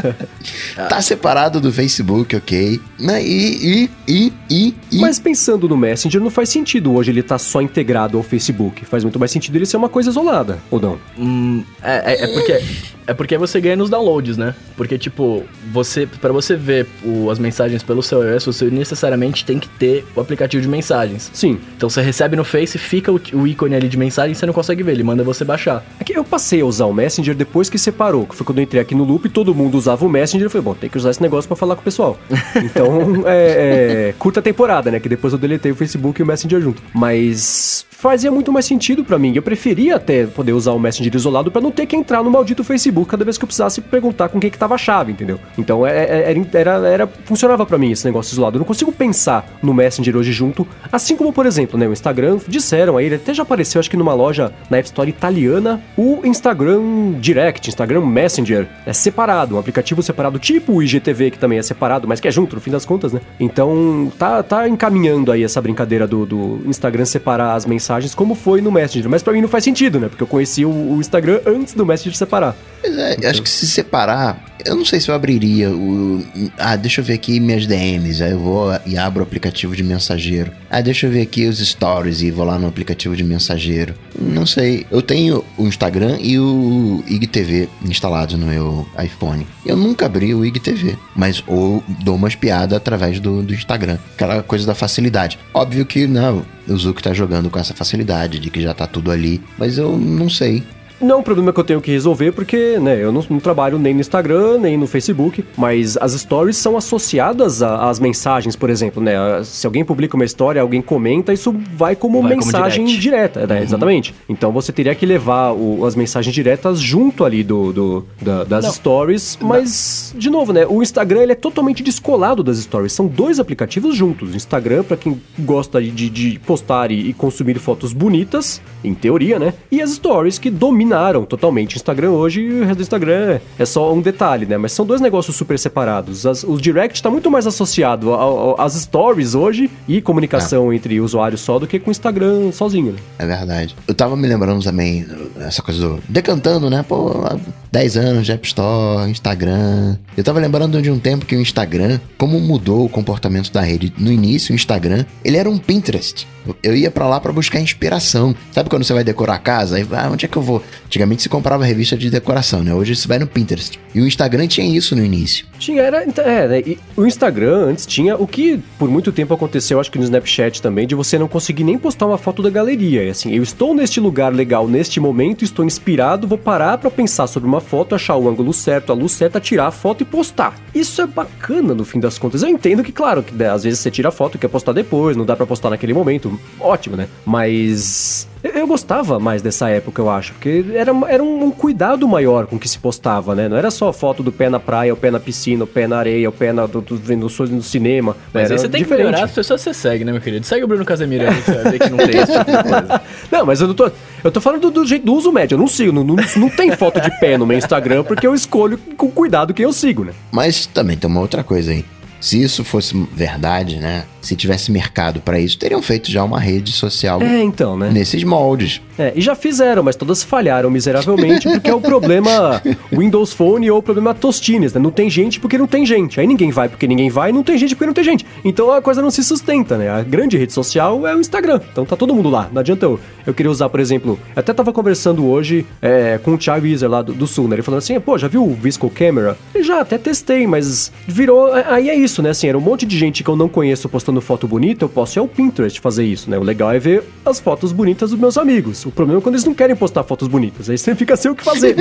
tá 0.88 1.00
separado 1.00 1.60
do 1.60 1.72
Facebook, 1.72 2.34
ok. 2.34 2.80
Né, 2.98 3.22
E, 3.22 3.86
e, 3.86 3.90
e, 4.08 4.32
e, 4.50 4.74
e... 4.90 4.98
Mas 4.98 5.20
pensando 5.20 5.68
no 5.68 5.76
Messenger, 5.76 6.20
não 6.20 6.30
faz 6.30 6.48
sentido 6.48 6.92
hoje 6.92 7.12
ele 7.12 7.22
tá 7.22 7.38
só 7.38 7.62
integrado 7.62 8.16
ao 8.16 8.22
Facebook. 8.24 8.84
Faz 8.84 9.04
muito 9.04 9.18
mais 9.18 9.30
sentido 9.30 9.56
ele 9.56 9.66
ser 9.66 9.76
uma 9.76 9.88
coisa 9.88 10.10
isolada, 10.10 10.58
ou 10.70 10.80
não? 10.80 10.98
Hum, 11.18 11.62
é, 11.82 12.14
é, 12.14 12.24
é 12.24 12.26
porque. 12.26 12.60
É 13.08 13.14
porque 13.14 13.38
você 13.38 13.60
ganha 13.60 13.76
nos 13.76 13.88
downloads, 13.88 14.36
né? 14.36 14.52
Porque, 14.76 14.98
tipo, 14.98 15.44
você. 15.72 16.06
para 16.06 16.32
você 16.32 16.56
ver 16.56 16.88
o- 17.04 17.30
as 17.30 17.38
mensagens 17.38 17.82
pelo 17.82 18.02
seu 18.02 18.22
iOS, 18.22 18.46
você 18.46 18.66
necessariamente 18.66 19.44
tem 19.44 19.58
que 19.58 19.68
ter 19.68 20.04
o 20.14 20.20
aplicativo 20.20 20.62
de 20.62 20.68
mensagens. 20.68 21.30
Sim. 21.32 21.58
Então 21.76 21.88
você 21.88 22.00
recebe 22.02 22.36
no 22.36 22.44
Face, 22.44 22.78
fica 22.78 23.12
o, 23.12 23.20
o 23.34 23.46
ícone 23.46 23.74
ali 23.74 23.88
de 23.88 23.96
mensagem 23.96 24.32
e 24.32 24.34
você 24.34 24.46
não 24.46 24.52
consegue 24.54 24.82
ver, 24.82 24.92
ele 24.92 25.02
manda 25.02 25.22
você 25.24 25.44
baixar. 25.44 25.84
É 26.00 26.04
que 26.04 26.16
eu 26.16 26.24
passei 26.24 26.60
a 26.60 26.64
usar 26.66 26.86
o 26.86 26.92
Messenger 26.92 27.34
depois 27.34 27.68
que 27.70 27.78
separou, 27.78 28.26
que 28.26 28.34
foi 28.34 28.44
quando 28.46 28.58
eu 28.58 28.64
entrei 28.64 28.80
aqui 28.80 28.94
no 28.94 29.04
loop 29.04 29.26
e 29.26 29.28
todo 29.28 29.54
mundo 29.54 29.76
usava 29.76 30.04
o 30.04 30.08
Messenger. 30.08 30.46
Eu 30.46 30.50
falei, 30.50 30.64
bom, 30.64 30.74
tem 30.74 30.88
que 30.90 30.96
usar 30.98 31.10
esse 31.10 31.22
negócio 31.22 31.46
pra 31.48 31.56
falar 31.56 31.74
com 31.74 31.80
o 31.82 31.84
pessoal. 31.84 32.18
Então, 32.56 33.22
é, 33.26 34.08
é, 34.10 34.14
curta 34.18 34.40
temporada, 34.42 34.90
né? 34.90 34.98
Que 35.00 35.08
depois 35.08 35.32
eu 35.32 35.38
deletei 35.38 35.70
o 35.72 35.74
Facebook 35.76 36.20
e 36.20 36.22
o 36.22 36.26
Messenger 36.26 36.60
junto. 36.60 36.82
Mas 36.94 37.86
fazia 37.98 38.30
muito 38.30 38.52
mais 38.52 38.66
sentido 38.66 39.02
pra 39.02 39.18
mim. 39.18 39.32
Eu 39.34 39.42
preferia 39.42 39.96
até 39.96 40.26
poder 40.26 40.52
usar 40.52 40.72
o 40.72 40.78
Messenger 40.78 41.14
isolado 41.16 41.50
pra 41.50 41.62
não 41.62 41.70
ter 41.70 41.86
que 41.86 41.96
entrar 41.96 42.22
no 42.22 42.30
maldito 42.30 42.62
Facebook 42.62 43.08
cada 43.10 43.24
vez 43.24 43.38
que 43.38 43.44
eu 43.44 43.46
precisasse 43.46 43.80
perguntar 43.80 44.28
com 44.28 44.38
quem 44.38 44.50
que 44.50 44.58
tava 44.58 44.74
a 44.74 44.78
chave, 44.78 45.12
entendeu? 45.12 45.40
Então, 45.56 45.86
é- 45.86 46.30
é- 46.30 46.36
era, 46.52 46.72
era, 46.72 46.88
era- 46.88 47.06
funcionava 47.24 47.64
pra 47.64 47.78
mim 47.78 47.90
esse 47.90 48.04
negócio 48.04 48.34
isolado. 48.34 48.56
Eu 48.56 48.58
não 48.60 48.66
consigo 48.66 48.92
pensar 48.92 49.48
no 49.62 49.72
Messenger 49.72 50.14
hoje 50.14 50.30
junto, 50.30 50.66
assim 50.92 51.16
como, 51.16 51.32
por 51.32 51.46
exemplo, 51.46 51.78
né, 51.78 51.88
o 51.88 51.92
Instagram, 51.92 52.38
disseram 52.46 52.98
aí, 52.98 53.06
ele 53.06 53.14
até 53.14 53.32
já 53.32 53.42
apareceu, 53.42 53.78
acho 53.78 53.90
que 53.90 53.96
numa 53.96 54.12
loja 54.12 54.52
na 54.68 54.76
App 54.76 54.86
Store 54.86 55.08
italiana, 55.08 55.80
o 55.96 56.20
Instagram 56.24 57.12
Direct, 57.18 57.70
Instagram 57.70 58.02
Messenger, 58.04 58.68
é 58.84 58.92
separado, 58.92 59.56
um 59.56 59.58
aplicativo 59.58 60.02
separado, 60.02 60.38
tipo 60.38 60.74
o 60.74 60.82
IGTV, 60.82 61.30
que 61.30 61.38
também 61.38 61.58
é 61.58 61.62
separado, 61.62 62.06
mas 62.06 62.20
que 62.20 62.28
é 62.28 62.30
junto, 62.30 62.54
no 62.56 62.60
fim 62.60 62.70
das 62.70 62.84
contas, 62.84 63.12
né? 63.14 63.20
Então, 63.40 64.12
tá, 64.18 64.42
tá 64.42 64.68
encaminhando 64.68 65.32
aí 65.32 65.42
essa 65.42 65.62
brincadeira 65.62 66.06
do, 66.06 66.26
do 66.26 66.60
Instagram 66.66 67.06
separar 67.06 67.54
as 67.54 67.64
mensagens 67.64 67.85
mensagens 67.86 68.14
como 68.14 68.34
foi 68.34 68.60
no 68.60 68.72
Messenger. 68.72 69.08
Mas 69.08 69.22
pra 69.22 69.32
mim 69.32 69.40
não 69.40 69.48
faz 69.48 69.62
sentido, 69.62 70.00
né? 70.00 70.08
Porque 70.08 70.22
eu 70.22 70.26
conheci 70.26 70.64
o, 70.64 70.70
o 70.70 71.00
Instagram 71.00 71.40
antes 71.46 71.74
do 71.74 71.86
Messenger 71.86 72.16
separar. 72.16 72.56
É, 72.82 73.26
acho 73.28 73.42
que 73.42 73.48
se 73.48 73.66
separar, 73.66 74.44
eu 74.64 74.74
não 74.74 74.84
sei 74.84 75.00
se 75.00 75.08
eu 75.08 75.14
abriria 75.14 75.70
o. 75.70 76.24
Ah, 76.58 76.76
deixa 76.76 77.00
eu 77.00 77.04
ver 77.04 77.14
aqui 77.14 77.38
minhas 77.38 77.66
DMs. 77.66 78.22
Aí 78.22 78.32
eu 78.32 78.38
vou 78.38 78.70
e 78.84 78.98
abro 78.98 79.20
o 79.20 79.22
aplicativo 79.22 79.76
de 79.76 79.82
mensageiro. 79.82 80.50
Ah, 80.68 80.80
deixa 80.80 81.06
eu 81.06 81.10
ver 81.10 81.22
aqui 81.22 81.46
os 81.46 81.58
stories 81.58 82.22
e 82.22 82.30
vou 82.30 82.44
lá 82.44 82.58
no 82.58 82.66
aplicativo 82.66 83.16
de 83.16 83.22
mensageiro. 83.22 83.94
Não 84.18 84.46
sei. 84.46 84.86
Eu 84.90 85.00
tenho 85.00 85.44
o 85.56 85.66
Instagram 85.66 86.18
e 86.20 86.38
o 86.38 87.02
IGTV 87.06 87.68
instalados 87.84 88.36
no 88.36 88.46
meu 88.46 88.86
iPhone. 89.02 89.46
Eu 89.64 89.76
nunca 89.76 90.06
abri 90.06 90.34
o 90.34 90.44
IGTV, 90.44 90.96
mas 91.14 91.42
ou 91.46 91.82
dou 92.02 92.16
umas 92.16 92.34
piadas 92.34 92.76
através 92.76 93.20
do, 93.20 93.42
do 93.42 93.54
Instagram. 93.54 93.98
Aquela 94.14 94.42
coisa 94.42 94.66
da 94.66 94.74
facilidade. 94.74 95.38
Óbvio 95.52 95.84
que 95.84 96.06
não, 96.06 96.44
o 96.68 96.76
Zuko 96.76 97.02
tá 97.02 97.12
jogando 97.12 97.50
com 97.50 97.58
essa 97.58 97.74
facilidade 97.74 98.38
de 98.38 98.50
que 98.50 98.60
já 98.60 98.74
tá 98.74 98.86
tudo 98.86 99.10
ali, 99.10 99.40
mas 99.58 99.78
eu 99.78 99.96
não 99.96 100.28
sei. 100.28 100.62
Não 101.00 101.16
é 101.16 101.18
um 101.18 101.22
problema 101.22 101.52
que 101.52 101.60
eu 101.60 101.64
tenho 101.64 101.80
que 101.80 101.90
resolver, 101.90 102.32
porque, 102.32 102.78
né, 102.78 103.02
eu 103.02 103.12
não, 103.12 103.22
não 103.28 103.38
trabalho 103.38 103.78
nem 103.78 103.92
no 103.92 104.00
Instagram, 104.00 104.58
nem 104.58 104.76
no 104.76 104.86
Facebook, 104.86 105.44
mas 105.56 105.96
as 105.98 106.12
stories 106.12 106.56
são 106.56 106.76
associadas 106.76 107.62
às 107.62 108.00
mensagens, 108.00 108.56
por 108.56 108.70
exemplo, 108.70 109.02
né? 109.02 109.14
Se 109.44 109.66
alguém 109.66 109.84
publica 109.84 110.16
uma 110.16 110.24
história, 110.24 110.60
alguém 110.62 110.80
comenta, 110.80 111.32
isso 111.32 111.54
vai 111.76 111.94
como 111.94 112.22
Vai 112.22 112.32
como 112.32 112.44
mensagem 112.46 112.84
direct. 112.86 113.00
direta, 113.02 113.46
né? 113.46 113.62
Exatamente. 113.62 114.14
Então 114.28 114.50
você 114.52 114.72
teria 114.72 114.94
que 114.94 115.04
levar 115.04 115.52
o- 115.52 115.84
as 115.84 115.94
mensagens 115.94 116.34
diretas 116.34 116.80
junto 116.80 117.24
ali 117.24 117.42
do, 117.44 117.72
do- 117.72 118.06
da- 118.20 118.44
das 118.44 118.64
Não. 118.64 118.72
stories, 118.72 119.38
mas, 119.42 120.14
de 120.16 120.30
novo, 120.30 120.52
né? 120.52 120.66
O 120.66 120.82
Instagram 120.82 121.22
ele 121.22 121.32
é 121.32 121.36
totalmente 121.36 121.82
descolado 121.82 122.42
das 122.42 122.58
stories. 122.58 122.92
São 122.92 123.06
dois 123.06 123.38
aplicativos 123.38 123.94
juntos. 123.94 124.32
O 124.32 124.36
Instagram, 124.36 124.82
pra 124.82 124.96
quem 124.96 125.20
gosta 125.38 125.80
de, 125.82 126.08
de 126.08 126.38
postar 126.46 126.90
e, 126.90 127.10
e 127.10 127.12
consumir 127.12 127.58
fotos 127.58 127.92
bonitas, 127.92 128.60
em 128.82 128.94
teoria, 128.94 129.38
né? 129.38 129.52
E 129.70 129.82
as 129.82 129.90
stories 129.90 130.38
que 130.38 130.50
dominaram 130.86 131.24
totalmente 131.24 131.74
o 131.74 131.76
Instagram 131.76 132.10
hoje 132.12 132.40
e 132.40 132.60
o 132.60 132.64
resto 132.64 132.76
do 132.76 132.82
Instagram 132.82 133.14
é, 133.14 133.40
é 133.58 133.66
só 133.66 133.92
um 133.92 134.00
detalhe, 134.00 134.46
né? 134.46 134.56
Mas 134.56 134.72
são 134.72 134.86
dois 134.86 135.00
negócios 135.00 135.34
super 135.36 135.58
separados. 135.58 136.24
As- 136.24 136.44
o 136.44 136.56
direct 136.56 137.02
tá 137.02 137.10
muito 137.10 137.30
mais 137.30 137.46
associado 137.46 138.12
ao- 138.12 138.38
ao- 138.50 138.60
às 138.60 138.74
stories 138.74 139.34
hoje 139.34 139.68
e 139.88 140.00
comunicação 140.00 140.72
entre 140.72 141.00
usuários 141.00 141.40
só 141.40 141.58
do 141.58 141.66
que 141.66 141.78
com 141.80 141.88
o 141.88 141.90
Instagram 141.90 142.52
sozinho, 142.52 142.92
né? 142.92 142.98
É 143.18 143.26
verdade. 143.26 143.74
Eu 143.88 143.94
tava 143.94 144.16
me 144.16 144.26
lembrando 144.28 144.62
também, 144.62 145.04
essa 145.40 145.60
coisa 145.62 145.80
do. 145.80 145.98
Decantando, 146.08 146.70
né? 146.70 146.84
Pô, 146.88 147.18
lá, 147.18 147.36
10 147.72 147.96
anos 147.96 148.24
de 148.24 148.32
App 148.32 148.46
Store, 148.46 149.10
Instagram. 149.10 149.96
Eu 150.16 150.22
tava 150.24 150.38
lembrando 150.38 150.80
de 150.80 150.90
um 150.90 150.98
tempo 150.98 151.26
que 151.26 151.34
o 151.36 151.40
Instagram, 151.40 151.98
como 152.16 152.38
mudou 152.40 152.84
o 152.84 152.88
comportamento 152.88 153.50
da 153.52 153.60
rede. 153.60 153.92
No 153.98 154.10
início, 154.12 154.52
o 154.52 154.54
Instagram, 154.54 155.04
ele 155.24 155.36
era 155.36 155.50
um 155.50 155.58
Pinterest. 155.58 156.26
Eu 156.62 156.76
ia 156.76 156.90
pra 156.92 157.08
lá 157.08 157.18
pra 157.20 157.32
buscar 157.32 157.58
inspiração. 157.60 158.34
Sabe 158.52 158.70
quando 158.70 158.84
você 158.84 158.92
vai 158.94 159.02
decorar 159.02 159.34
a 159.34 159.38
casa? 159.38 159.76
Aí, 159.76 159.86
ah, 159.92 160.08
onde 160.12 160.24
é 160.24 160.28
que 160.28 160.36
eu 160.36 160.42
vou? 160.42 160.62
Antigamente 160.84 161.22
se 161.22 161.28
comprava 161.28 161.64
revista 161.64 161.96
de 161.96 162.10
decoração, 162.10 162.62
né? 162.62 162.74
Hoje 162.74 162.94
você 162.94 163.08
vai 163.08 163.18
no 163.18 163.26
Pinterest. 163.26 163.78
E 163.94 164.00
o 164.00 164.06
Instagram 164.06 164.46
tinha 164.46 164.66
isso 164.66 164.94
no 164.94 165.04
início. 165.04 165.46
Tinha, 165.58 165.82
era. 165.82 166.02
É, 166.02 166.48
né? 166.48 166.60
E 166.60 166.78
o 166.96 167.06
Instagram 167.06 167.68
antes 167.68 167.86
tinha 167.86 168.16
o 168.16 168.26
que 168.26 168.60
por 168.78 168.88
muito 168.88 169.10
tempo 169.10 169.32
aconteceu, 169.32 169.80
acho 169.80 169.90
que 169.90 169.98
no 169.98 170.04
Snapchat 170.04 170.60
também, 170.60 170.86
de 170.86 170.94
você 170.94 171.18
não 171.18 171.28
conseguir 171.28 171.64
nem 171.64 171.78
postar 171.78 172.06
uma 172.06 172.18
foto 172.18 172.42
da 172.42 172.50
galeria. 172.50 173.04
E 173.04 173.10
assim, 173.10 173.32
eu 173.34 173.42
estou 173.42 173.74
neste 173.74 174.00
lugar 174.00 174.32
legal 174.32 174.68
neste 174.68 175.00
momento, 175.00 175.44
estou 175.44 175.64
inspirado, 175.64 176.28
vou 176.28 176.38
parar 176.38 176.78
pra 176.78 176.90
pensar 176.90 177.26
sobre 177.26 177.48
uma 177.48 177.60
foto, 177.60 177.94
achar 177.94 178.16
o 178.16 178.28
ângulo 178.28 178.52
certo, 178.52 178.92
a 178.92 178.94
luz 178.94 179.12
certa, 179.12 179.40
tirar 179.40 179.68
a 179.68 179.70
foto 179.70 180.02
e 180.02 180.04
postar. 180.04 180.54
Isso 180.74 181.00
é 181.00 181.06
bacana 181.06 181.74
no 181.74 181.84
fim 181.84 181.98
das 181.98 182.18
contas. 182.18 182.42
Eu 182.42 182.48
entendo 182.48 182.82
que, 182.82 182.92
claro, 182.92 183.22
que 183.22 183.34
né, 183.34 183.48
às 183.48 183.64
vezes 183.64 183.80
você 183.80 183.90
tira 183.90 184.08
a 184.08 184.12
foto 184.12 184.36
e 184.36 184.38
quer 184.38 184.48
postar 184.48 184.72
depois, 184.72 185.16
não 185.16 185.24
dá 185.24 185.34
pra 185.34 185.46
postar 185.46 185.70
naquele 185.70 185.94
momento. 185.94 186.38
Ótimo, 186.60 186.96
né? 186.96 187.08
Mas. 187.24 188.28
Eu, 188.54 188.66
gostava 188.66 189.18
mais 189.18 189.42
dessa 189.42 189.68
época, 189.68 190.00
eu 190.00 190.10
acho, 190.10 190.32
porque 190.34 190.64
era, 190.74 190.92
era 191.08 191.22
um, 191.22 191.50
cuidado 191.50 192.06
maior 192.06 192.46
com 192.46 192.56
o 192.56 192.58
que 192.58 192.68
se 192.68 192.78
postava, 192.78 193.34
né? 193.34 193.48
Não 193.48 193.56
era 193.56 193.70
só 193.70 193.92
foto 193.92 194.22
do 194.22 194.30
pé 194.30 194.48
na 194.48 194.60
praia, 194.60 194.92
o 194.92 194.96
pé 194.96 195.10
na 195.10 195.20
piscina, 195.20 195.64
o 195.64 195.66
pé 195.66 195.86
na 195.86 195.98
areia, 195.98 196.28
o 196.28 196.32
pé 196.32 196.52
na, 196.52 196.66
do, 196.66 196.80
do, 196.80 197.16
no, 197.16 197.28
no 197.28 197.62
cinema. 197.62 198.16
Mas 198.32 198.44
era 198.44 198.54
aí 198.54 198.58
você 198.58 198.68
tem 198.68 198.80
que 198.80 198.84
diferente. 198.84 199.06
melhorar 199.06 199.24
as 199.24 199.32
pessoas 199.32 199.62
que 199.62 199.70
você 199.70 199.74
segue, 199.74 200.04
né, 200.04 200.12
meu 200.12 200.20
querido? 200.20 200.44
Segue 200.46 200.64
o 200.64 200.68
Bruno 200.68 200.84
Casemiro 200.84 201.28
aí, 201.28 201.34
você 201.34 201.52
vai 201.52 201.72
ver 201.72 201.78
que 201.78 201.90
não 201.90 201.98
tem 201.98 202.16
esse 202.16 202.32
tipo 202.32 202.50
de 202.50 202.62
coisa. 202.62 203.02
Não, 203.30 203.46
mas 203.46 203.60
eu 203.60 203.66
não 203.66 203.74
tô. 203.74 203.90
Eu 204.22 204.30
tô 204.30 204.40
falando 204.40 204.62
do, 204.62 204.70
do 204.70 204.86
jeito 204.86 205.04
do 205.04 205.14
uso 205.14 205.32
médio. 205.32 205.56
Eu 205.56 205.58
não 205.58 205.66
sigo. 205.66 205.92
Não, 205.92 206.04
não, 206.04 206.16
não 206.36 206.48
tem 206.48 206.70
foto 206.72 207.00
de 207.00 207.10
pé 207.18 207.36
no 207.36 207.46
meu 207.46 207.58
Instagram 207.58 208.04
porque 208.04 208.26
eu 208.26 208.34
escolho 208.34 208.78
com 208.96 209.10
cuidado 209.10 209.52
quem 209.52 209.64
eu 209.64 209.72
sigo, 209.72 210.04
né? 210.04 210.12
Mas 210.30 210.66
também 210.66 210.96
tem 210.96 211.08
uma 211.08 211.20
outra 211.20 211.42
coisa 211.42 211.72
aí. 211.72 211.84
Se 212.20 212.42
isso 212.42 212.64
fosse 212.64 212.94
verdade, 213.12 213.76
né? 213.76 214.04
Se 214.20 214.34
tivesse 214.34 214.70
mercado 214.72 215.20
pra 215.20 215.38
isso, 215.38 215.58
teriam 215.58 215.82
feito 215.82 216.10
já 216.10 216.24
uma 216.24 216.40
rede 216.40 216.72
social 216.72 217.20
É, 217.22 217.42
então, 217.42 217.76
né? 217.76 217.90
nesses 217.90 218.24
moldes. 218.24 218.80
É, 218.98 219.12
e 219.14 219.20
já 219.20 219.34
fizeram, 219.34 219.82
mas 219.82 219.96
todas 219.96 220.22
falharam 220.22 220.70
miseravelmente 220.70 221.48
porque 221.48 221.70
é 221.70 221.74
o 221.74 221.80
problema 221.80 222.62
Windows 222.90 223.32
Phone 223.32 223.70
ou 223.70 223.78
o 223.78 223.82
problema 223.82 224.14
Tostines, 224.14 224.72
né? 224.72 224.80
Não 224.80 224.90
tem 224.90 225.10
gente 225.10 225.38
porque 225.38 225.58
não 225.58 225.66
tem 225.66 225.84
gente. 225.84 226.18
Aí 226.18 226.26
ninguém 226.26 226.50
vai 226.50 226.68
porque 226.68 226.86
ninguém 226.86 227.10
vai, 227.10 227.32
não 227.32 227.42
tem 227.42 227.58
gente 227.58 227.74
porque 227.74 227.86
não 227.86 227.92
tem 227.92 228.04
gente. 228.04 228.24
Então 228.44 228.70
a 228.72 228.80
coisa 228.80 229.02
não 229.02 229.10
se 229.10 229.22
sustenta, 229.22 229.76
né? 229.76 229.90
A 229.90 230.02
grande 230.02 230.38
rede 230.38 230.52
social 230.52 231.06
é 231.06 231.14
o 231.14 231.20
Instagram. 231.20 231.60
Então 231.70 231.84
tá 231.84 231.96
todo 231.96 232.14
mundo 232.14 232.30
lá. 232.30 232.48
Não 232.52 232.60
adianta 232.60 232.86
eu, 232.86 232.98
eu 233.26 233.34
queria 233.34 233.50
usar, 233.50 233.68
por 233.68 233.80
exemplo, 233.80 234.18
eu 234.34 234.40
até 234.40 234.52
tava 234.52 234.72
conversando 234.72 235.26
hoje 235.26 235.66
é, 235.82 236.18
com 236.18 236.34
o 236.34 236.38
Thiago 236.38 236.66
Iser 236.66 236.88
lá 236.88 237.02
do, 237.02 237.12
do 237.12 237.26
Sul, 237.26 237.48
né? 237.48 237.56
Ele 237.56 237.62
falando 237.62 237.78
assim, 237.78 237.98
pô, 238.00 238.16
já 238.16 238.28
viu 238.28 238.44
o 238.44 238.54
Visco 238.54 238.88
Camera? 238.88 239.36
Eu 239.54 239.62
já 239.62 239.80
até 239.80 239.98
testei, 239.98 240.46
mas 240.46 240.90
virou. 241.06 241.52
Aí 241.52 241.90
é 241.90 241.94
isso, 241.94 242.22
né? 242.22 242.30
Assim, 242.30 242.48
era 242.48 242.56
um 242.56 242.60
monte 242.62 242.86
de 242.86 242.96
gente 242.96 243.22
que 243.22 243.28
eu 243.28 243.36
não 243.36 243.48
conheço 243.48 243.88
postando 243.88 244.20
foto 244.20 244.48
bonita, 244.48 244.84
eu 244.84 244.88
posso 244.88 245.18
ir 245.18 245.20
ao 245.20 245.28
Pinterest 245.28 245.80
fazer 245.80 246.04
isso, 246.04 246.30
né? 246.30 246.38
O 246.38 246.42
legal 246.42 246.72
é 246.72 246.78
ver 246.78 247.02
as 247.24 247.40
fotos 247.40 247.72
bonitas 247.72 248.10
dos 248.10 248.18
meus 248.18 248.38
amigos. 248.38 248.85
O 248.86 248.92
problema 248.92 249.20
é 249.20 249.22
quando 249.22 249.34
eles 249.34 249.44
não 249.44 249.52
querem 249.52 249.74
postar 249.74 250.04
fotos 250.04 250.28
bonitas. 250.28 250.70
Aí 250.70 250.78
você 250.78 250.94
fica 250.94 251.16
sem 251.16 251.30
o 251.30 251.34
que 251.34 251.42
fazer. 251.44 251.74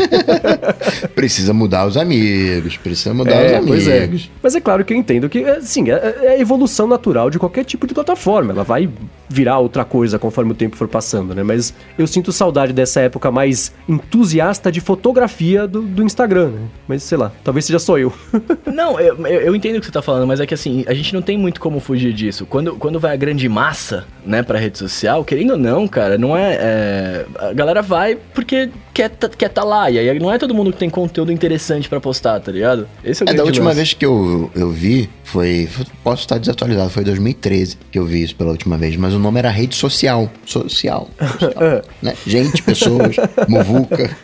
Precisa 1.13 1.53
mudar 1.53 1.85
os 1.85 1.97
amigos, 1.97 2.77
precisa 2.77 3.13
mudar 3.13 3.35
os 3.45 3.51
É, 3.51 3.55
amigos. 3.57 3.87
é. 3.87 4.09
Mas 4.41 4.55
é 4.55 4.61
claro 4.61 4.83
que 4.83 4.93
eu 4.93 4.97
entendo 4.97 5.29
que, 5.29 5.43
assim, 5.43 5.89
é, 5.91 6.15
é 6.23 6.29
a 6.31 6.39
evolução 6.39 6.87
natural 6.87 7.29
de 7.29 7.37
qualquer 7.39 7.63
tipo 7.63 7.85
de 7.87 7.93
plataforma. 7.93 8.51
Ela 8.53 8.63
vai 8.63 8.89
virar 9.27 9.59
outra 9.59 9.83
coisa 9.83 10.19
conforme 10.19 10.51
o 10.51 10.55
tempo 10.55 10.75
for 10.75 10.87
passando, 10.87 11.33
né? 11.33 11.43
Mas 11.43 11.73
eu 11.97 12.07
sinto 12.07 12.31
saudade 12.31 12.73
dessa 12.73 13.01
época 13.01 13.31
mais 13.31 13.73
entusiasta 13.87 14.71
de 14.71 14.81
fotografia 14.81 15.67
do, 15.67 15.81
do 15.81 16.03
Instagram, 16.03 16.49
né? 16.49 16.67
Mas 16.87 17.03
sei 17.03 17.17
lá, 17.17 17.31
talvez 17.43 17.65
seja 17.65 17.79
só 17.79 17.97
eu. 17.97 18.13
Não, 18.65 18.99
eu, 18.99 19.25
eu, 19.27 19.55
entendo 19.55 19.77
o 19.77 19.79
que 19.79 19.85
você 19.85 19.91
tá 19.91 20.01
falando, 20.01 20.27
mas 20.27 20.39
é 20.39 20.45
que 20.45 20.53
assim, 20.53 20.83
a 20.87 20.93
gente 20.93 21.13
não 21.13 21.21
tem 21.21 21.37
muito 21.37 21.61
como 21.61 21.79
fugir 21.79 22.13
disso. 22.13 22.45
Quando, 22.45 22.75
quando 22.75 22.99
vai 22.99 23.13
a 23.13 23.15
grande 23.15 23.47
massa, 23.47 24.05
né, 24.25 24.43
pra 24.43 24.59
rede 24.59 24.77
social, 24.77 25.23
querendo 25.23 25.51
ou 25.51 25.57
não, 25.57 25.87
cara, 25.87 26.17
não 26.17 26.35
é. 26.35 26.57
é, 26.59 27.25
a 27.39 27.53
galera 27.53 27.81
vai 27.81 28.17
porque 28.33 28.69
quer 28.95 29.09
tá, 29.09 29.27
quer 29.27 29.49
tá 29.49 29.63
lá. 29.63 29.91
E 29.91 29.99
aí 29.99 30.19
não 30.19 30.31
é 30.31 30.37
todo 30.37 30.53
mundo 30.55 30.71
que 30.71 30.79
tem 30.79 30.89
conteúdo 30.89 31.31
interessante 31.31 31.89
pra 31.89 31.99
postar, 31.99 32.39
tá 32.39 32.51
ligado? 32.51 32.87
Esse 33.03 33.23
é 33.23 33.25
o 33.25 33.29
É, 33.29 33.33
da 33.33 33.43
última 33.43 33.65
lance. 33.67 33.75
vez 33.75 33.93
que 33.93 34.05
eu, 34.05 34.49
eu 34.55 34.69
vi, 34.71 35.09
foi. 35.23 35.67
Posso 36.03 36.21
estar 36.21 36.37
desatualizado, 36.37 36.89
foi 36.89 37.03
2013 37.03 37.77
que 37.91 37.99
eu 37.99 38.05
vi 38.05 38.23
isso 38.23 38.35
pela 38.35 38.51
última 38.51 38.77
vez, 38.77 38.95
mas 38.95 39.13
o 39.13 39.19
nome 39.19 39.37
era 39.37 39.49
rede 39.49 39.75
social. 39.75 40.31
Social. 40.45 41.09
social 41.37 41.81
né? 42.01 42.15
Gente, 42.25 42.63
pessoas, 42.63 43.17
muvuca, 43.47 44.15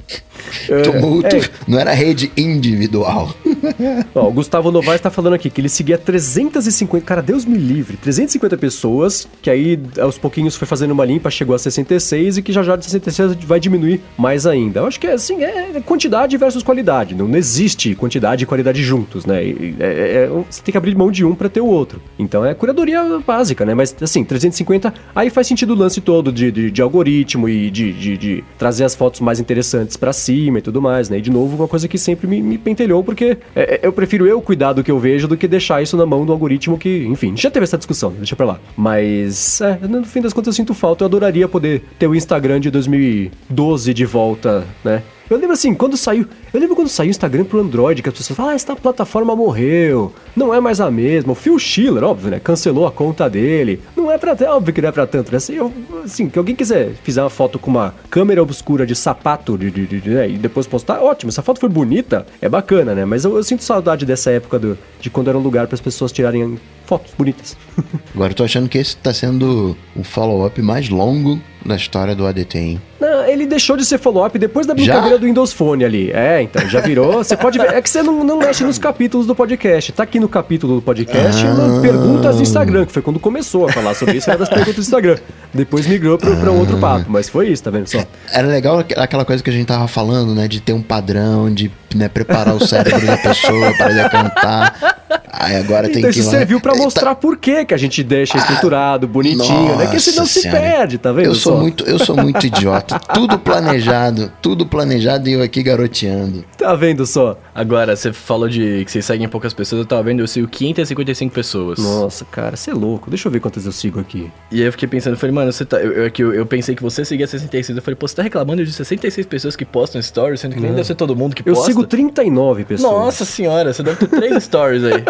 tumulto. 0.84 1.36
é. 1.36 1.42
Não 1.68 1.80
era 1.80 1.94
rede 1.94 2.32
individual. 2.38 3.34
Ó, 4.16 4.28
o 4.28 4.32
Gustavo 4.32 4.72
Novaes 4.72 5.02
tá 5.02 5.10
falando 5.10 5.34
aqui 5.34 5.50
que 5.50 5.62
ele 5.62 5.70
seguia 5.70 5.98
350, 5.98 7.06
cara, 7.06 7.22
Deus 7.22 7.46
me 7.46 7.58
livre, 7.58 7.98
350 7.98 8.58
pessoas, 8.58 9.28
que 9.42 9.50
aí 9.50 9.80
aos 10.00 10.18
pouquinhos 10.18 10.56
foi 10.56 10.68
fazendo 10.68 10.92
uma 10.92 11.06
limpa, 11.06 11.30
chegou 11.30 11.56
a 11.56 11.60
66 11.60 12.38
e 12.38 12.42
que 12.42 12.52
já 12.52 12.64
já 12.64 12.76
de 12.76 12.86
66 12.86 13.36
vai 13.46 13.60
diminuir 13.60 14.02
mais 14.18 14.46
ainda. 14.46 14.80
Eu 14.82 14.86
acho 14.88 15.00
que 15.00 15.08
é 15.08 15.14
assim, 15.14 15.44
é 15.44 15.82
quantidade 15.86 16.36
versus 16.38 16.64
qualidade, 16.64 17.16
não, 17.16 17.34
existe 17.36 17.96
quantidade 17.96 18.44
e 18.44 18.48
qualidade 18.48 18.84
juntos, 18.84 19.26
né? 19.26 19.44
É- 19.44 19.48
é- 19.80 20.24
é- 20.24 20.30
você 20.50 20.62
tem 20.62 20.72
que 20.72 20.78
abrir 20.78 20.96
mão 20.96 21.12
de 21.12 21.26
um 21.26 21.34
pra 21.36 21.50
ter 21.50 21.62
o 21.62 21.66
outro. 21.66 22.02
Então 22.20 22.46
é 22.46 22.54
curadoria 22.54 23.02
básica, 23.26 23.66
né? 23.66 23.74
Mas 23.74 23.96
assim, 24.02 24.24
350, 24.24 24.94
aí 25.16 25.30
faz 25.30 25.48
sentido 25.48 25.74
o 25.74 25.76
lance 25.78 26.02
todo 26.02 26.32
de, 26.32 26.52
de, 26.52 26.72
de 26.72 26.82
algoritmo 26.82 27.48
e 27.50 27.70
de, 27.70 27.92
de, 27.94 28.18
de 28.18 28.44
trazer 28.58 28.84
as 28.84 28.96
fotos 28.96 29.20
mais 29.22 29.40
interessantes 29.40 29.98
pra 29.98 30.14
cima 30.32 30.60
e 30.60 30.62
tudo 30.62 30.82
mais, 30.82 31.10
né? 31.10 31.18
E 31.18 31.22
de 31.22 31.30
novo, 31.30 31.56
uma 31.56 31.68
coisa 31.68 31.88
que 31.88 31.98
sempre 31.98 32.28
me, 32.28 32.42
me 32.42 32.58
pentelhou, 32.58 33.04
porque 33.04 33.38
é, 33.56 33.76
é, 33.76 33.80
eu 33.84 33.92
prefiro 33.92 34.26
eu 34.26 34.42
cuidar 34.42 34.74
do 34.74 34.84
que 34.84 34.92
eu 34.92 35.00
vejo 35.00 35.28
do 35.28 35.36
que 35.36 35.48
deixar 35.48 35.82
isso 35.82 35.98
na 35.98 36.06
mão 36.06 36.26
do 36.26 36.32
algoritmo 36.32 36.78
que, 36.78 37.06
enfim, 37.06 37.36
já 37.36 37.52
teve 37.52 37.64
essa 37.64 37.78
discussão, 37.78 38.12
deixa 38.12 38.36
pra 38.36 38.46
lá. 38.46 38.60
Mas, 38.76 39.60
é, 39.62 39.80
no 39.88 40.04
fim 40.06 40.22
das 40.22 40.34
contas 40.34 40.48
eu 40.48 40.54
sinto 40.54 40.74
falta, 40.74 41.04
eu 41.04 41.08
adoraria 41.08 41.48
poder 41.48 41.84
ter 42.00 42.08
o 42.08 42.16
Instagram 42.16 42.60
de 42.60 42.72
2012 42.72 43.94
de 43.94 44.06
volta, 44.06 44.66
né? 44.84 45.04
Eu 45.30 45.38
lembro 45.38 45.54
assim, 45.54 45.74
quando 45.74 45.96
saiu. 45.96 46.26
Eu 46.54 46.60
lembro 46.60 46.76
quando 46.76 46.90
saiu 46.90 47.08
o 47.08 47.12
Instagram 47.12 47.46
pro 47.46 47.62
Android, 47.62 48.02
que 48.02 48.10
as 48.10 48.16
pessoas 48.16 48.36
falam, 48.36 48.52
ah, 48.52 48.56
essa 48.56 48.76
plataforma 48.76 49.34
morreu, 49.34 50.14
não 50.36 50.54
é 50.54 50.60
mais 50.60 50.82
a 50.82 50.92
mesma. 50.92 51.32
O 51.32 51.36
Phil 51.36 51.58
Schiller, 51.58 52.04
óbvio, 52.04 52.30
né? 52.30 52.42
Cancelou 52.42 52.86
a 52.86 52.92
conta 52.92 53.30
dele. 53.30 53.82
Não 53.96 54.12
é 54.12 54.18
pra. 54.18 54.36
Óbvio 54.54 54.74
que 54.74 54.82
não 54.82 54.90
é 54.90 54.92
pra 54.92 55.08
tanto, 55.08 55.32
né? 55.32 55.38
Assim, 55.38 55.54
eu, 55.54 55.72
assim 56.04 56.28
que 56.30 56.38
alguém 56.38 56.54
quiser 56.54 56.92
fizer 57.04 57.22
uma 57.24 57.30
foto 57.30 57.58
com 57.58 57.72
uma 57.72 57.96
câmera 58.10 58.44
obscura 58.44 58.86
de 58.86 58.96
sapato 58.96 59.58
de, 59.58 59.72
de, 59.72 59.88
de 59.88 60.10
né, 60.10 60.30
e 60.30 60.38
depois 60.38 60.68
postar, 60.68 61.02
ótimo, 61.02 61.30
essa 61.30 61.42
foto 61.42 61.60
foi 61.60 61.70
bonita, 61.70 62.26
é 62.42 62.50
bacana, 62.50 62.94
né? 62.94 63.06
Mas 63.06 63.24
eu, 63.24 63.38
eu 63.38 63.44
sinto 63.44 63.64
saudade 63.64 64.06
dessa 64.06 64.30
época 64.32 64.60
do, 64.60 64.78
de 65.00 65.10
quando 65.10 65.30
era 65.30 65.38
um 65.38 65.42
lugar 65.42 65.68
para 65.68 65.76
as 65.76 65.82
pessoas 65.82 66.12
tirarem 66.12 66.60
fotos 66.86 67.14
bonitas. 67.18 67.56
Agora 68.14 68.32
eu 68.32 68.36
tô 68.36 68.44
achando 68.44 68.68
que 68.68 68.78
esse 68.78 68.98
tá 68.98 69.14
sendo 69.14 69.78
o 69.96 70.04
follow-up 70.04 70.62
mais 70.62 70.90
longo 70.90 71.40
da 71.66 71.76
história 71.76 72.16
do 72.16 72.26
ADT, 72.26 72.58
hein? 72.58 72.82
Não, 73.00 73.26
ele 73.26 73.46
deixou 73.46 73.78
de 73.78 73.86
ser 73.86 73.98
follow-up 73.98 74.38
depois 74.38 74.66
da 74.68 74.74
brincadeira 74.74 75.16
Já? 75.16 75.18
do 75.18 75.26
Windows 75.26 75.54
Phone 75.54 75.86
ali. 75.86 76.12
É, 76.12 76.41
então, 76.42 76.68
já 76.70 76.80
virou. 76.82 77.14
Você 77.24 77.36
pode 77.38 77.58
ver. 77.58 77.74
É 77.74 77.82
que 77.82 77.90
você 77.90 78.02
não, 78.04 78.24
não 78.24 78.38
mexe 78.38 78.64
nos 78.64 78.78
capítulos 78.78 79.26
do 79.28 79.36
podcast. 79.36 79.92
Tá 79.92 80.04
aqui 80.04 80.20
no 80.20 80.28
capítulo 80.30 80.76
do 80.76 80.82
podcast 80.82 81.46
Ah. 81.46 81.54
no 81.54 81.82
perguntas 81.82 82.36
do 82.38 82.42
Instagram, 82.42 82.86
que 82.86 82.92
foi 82.92 83.02
quando 83.02 83.20
começou 83.20 83.68
a 83.68 83.72
falar 83.72 83.94
sobre 83.94 84.18
isso, 84.18 84.30
era 84.30 84.40
das 84.40 84.50
perguntas 84.50 84.76
do 84.76 84.82
Instagram. 84.82 85.18
Depois 85.54 85.86
migrou 85.88 86.18
pra, 86.18 86.36
pra 86.36 86.52
um 86.52 86.60
outro 86.60 86.78
papo, 86.78 87.06
mas 87.10 87.28
foi 87.30 87.50
isso, 87.50 87.64
tá 87.64 87.70
vendo 87.72 87.88
só? 87.88 88.00
Era 88.32 88.48
legal 88.48 88.80
aqu- 88.80 88.94
aquela 88.98 89.26
coisa 89.26 89.44
que 89.44 89.50
a 89.50 89.54
gente 89.54 89.66
tava 89.68 89.88
falando, 89.88 90.34
né? 90.36 90.48
De 90.48 90.60
ter 90.62 90.74
um 90.74 90.82
padrão, 90.82 91.54
de 91.54 91.72
né, 91.96 92.08
preparar 92.08 92.56
o 92.56 92.66
cérebro 92.66 93.06
da 93.06 93.18
pessoa 93.18 93.74
para 93.78 93.92
ele 93.92 94.10
cantar. 94.10 95.21
Aí 95.34 95.56
agora 95.56 95.88
tem 95.88 96.00
Então 96.00 96.12
que 96.12 96.20
isso 96.20 96.30
serviu 96.30 96.60
pra 96.60 96.74
Eita, 96.74 96.84
mostrar 96.84 97.16
por 97.16 97.38
que 97.38 97.64
que 97.64 97.74
a 97.74 97.78
gente 97.78 98.04
deixa 98.04 98.38
estruturado, 98.38 99.08
bonitinho, 99.08 99.78
né? 99.78 99.88
Que 99.88 100.00
senão 100.00 100.26
se 100.26 100.42
senhora. 100.42 100.60
perde, 100.60 100.98
tá 100.98 101.12
vendo 101.14 101.28
Eu 101.28 101.36
sou 101.36 101.54
só? 101.54 101.60
muito, 101.60 101.86
eu 101.86 101.98
sou 102.00 102.18
muito 102.18 102.46
idiota. 102.48 103.00
Tudo 103.14 103.40
planejado, 103.40 104.32
tudo 104.42 104.66
planejado 104.66 105.30
e 105.30 105.34
eu 105.34 105.42
aqui 105.42 105.64
garoteando. 105.64 106.44
Tá 106.58 106.76
vendo 106.76 107.06
só? 107.06 107.38
Agora, 107.54 107.96
você 107.96 108.14
falou 108.14 108.48
de 108.48 108.84
que 108.86 108.92
vocês 108.92 109.04
seguem 109.06 109.28
poucas 109.28 109.54
pessoas, 109.54 109.80
eu 109.82 109.86
tava 109.86 110.04
vendo, 110.04 110.22
eu 110.22 110.28
sigo 110.28 110.48
555 110.48 111.34
pessoas. 111.34 111.80
Nossa, 111.80 112.24
cara, 112.26 112.56
você 112.56 112.72
é 112.72 112.74
louco. 112.74 113.10
Deixa 113.10 113.28
eu 113.28 113.32
ver 113.32 113.40
quantas 113.42 113.66
eu 113.66 113.72
sigo 113.72 114.00
aqui. 114.00 114.32
E 114.52 114.62
aí 114.62 114.68
eu 114.68 114.72
fiquei 114.72 114.88
pensando, 114.88 115.14
eu 115.14 115.18
falei, 115.20 115.34
mano, 115.36 115.52
você 115.52 115.66
tá. 115.66 115.78
Eu, 115.78 115.92
eu, 115.92 116.12
que 116.12 116.24
eu, 116.24 116.34
eu 116.34 116.46
pensei 116.46 116.76
que 116.76 116.82
você 116.82 117.04
seguia 117.04 117.28
66. 117.28 117.76
Eu 117.78 117.84
falei, 117.84 117.96
pô, 117.96 118.08
você 118.08 118.16
tá 118.16 118.24
reclamando 118.24 118.64
de 118.64 118.72
66 118.72 119.26
pessoas 119.28 119.56
que 119.56 119.66
postam 119.66 120.02
stories, 120.02 120.40
sendo 120.40 120.56
que 120.56 120.62
nem 120.62 120.72
deve 120.72 120.86
ser 120.86 120.96
todo 120.96 121.16
mundo 121.16 121.36
que 121.36 121.42
Eu 121.48 121.54
posta. 121.54 121.68
sigo 121.70 121.86
39 121.86 122.64
pessoas. 122.66 122.92
Nossa 122.92 123.26
senhora, 123.26 123.74
você 123.74 123.84
deve 123.84 123.98
ter 123.98 124.08
três 124.08 124.44
stories 124.44 124.84
aí. 124.86 125.04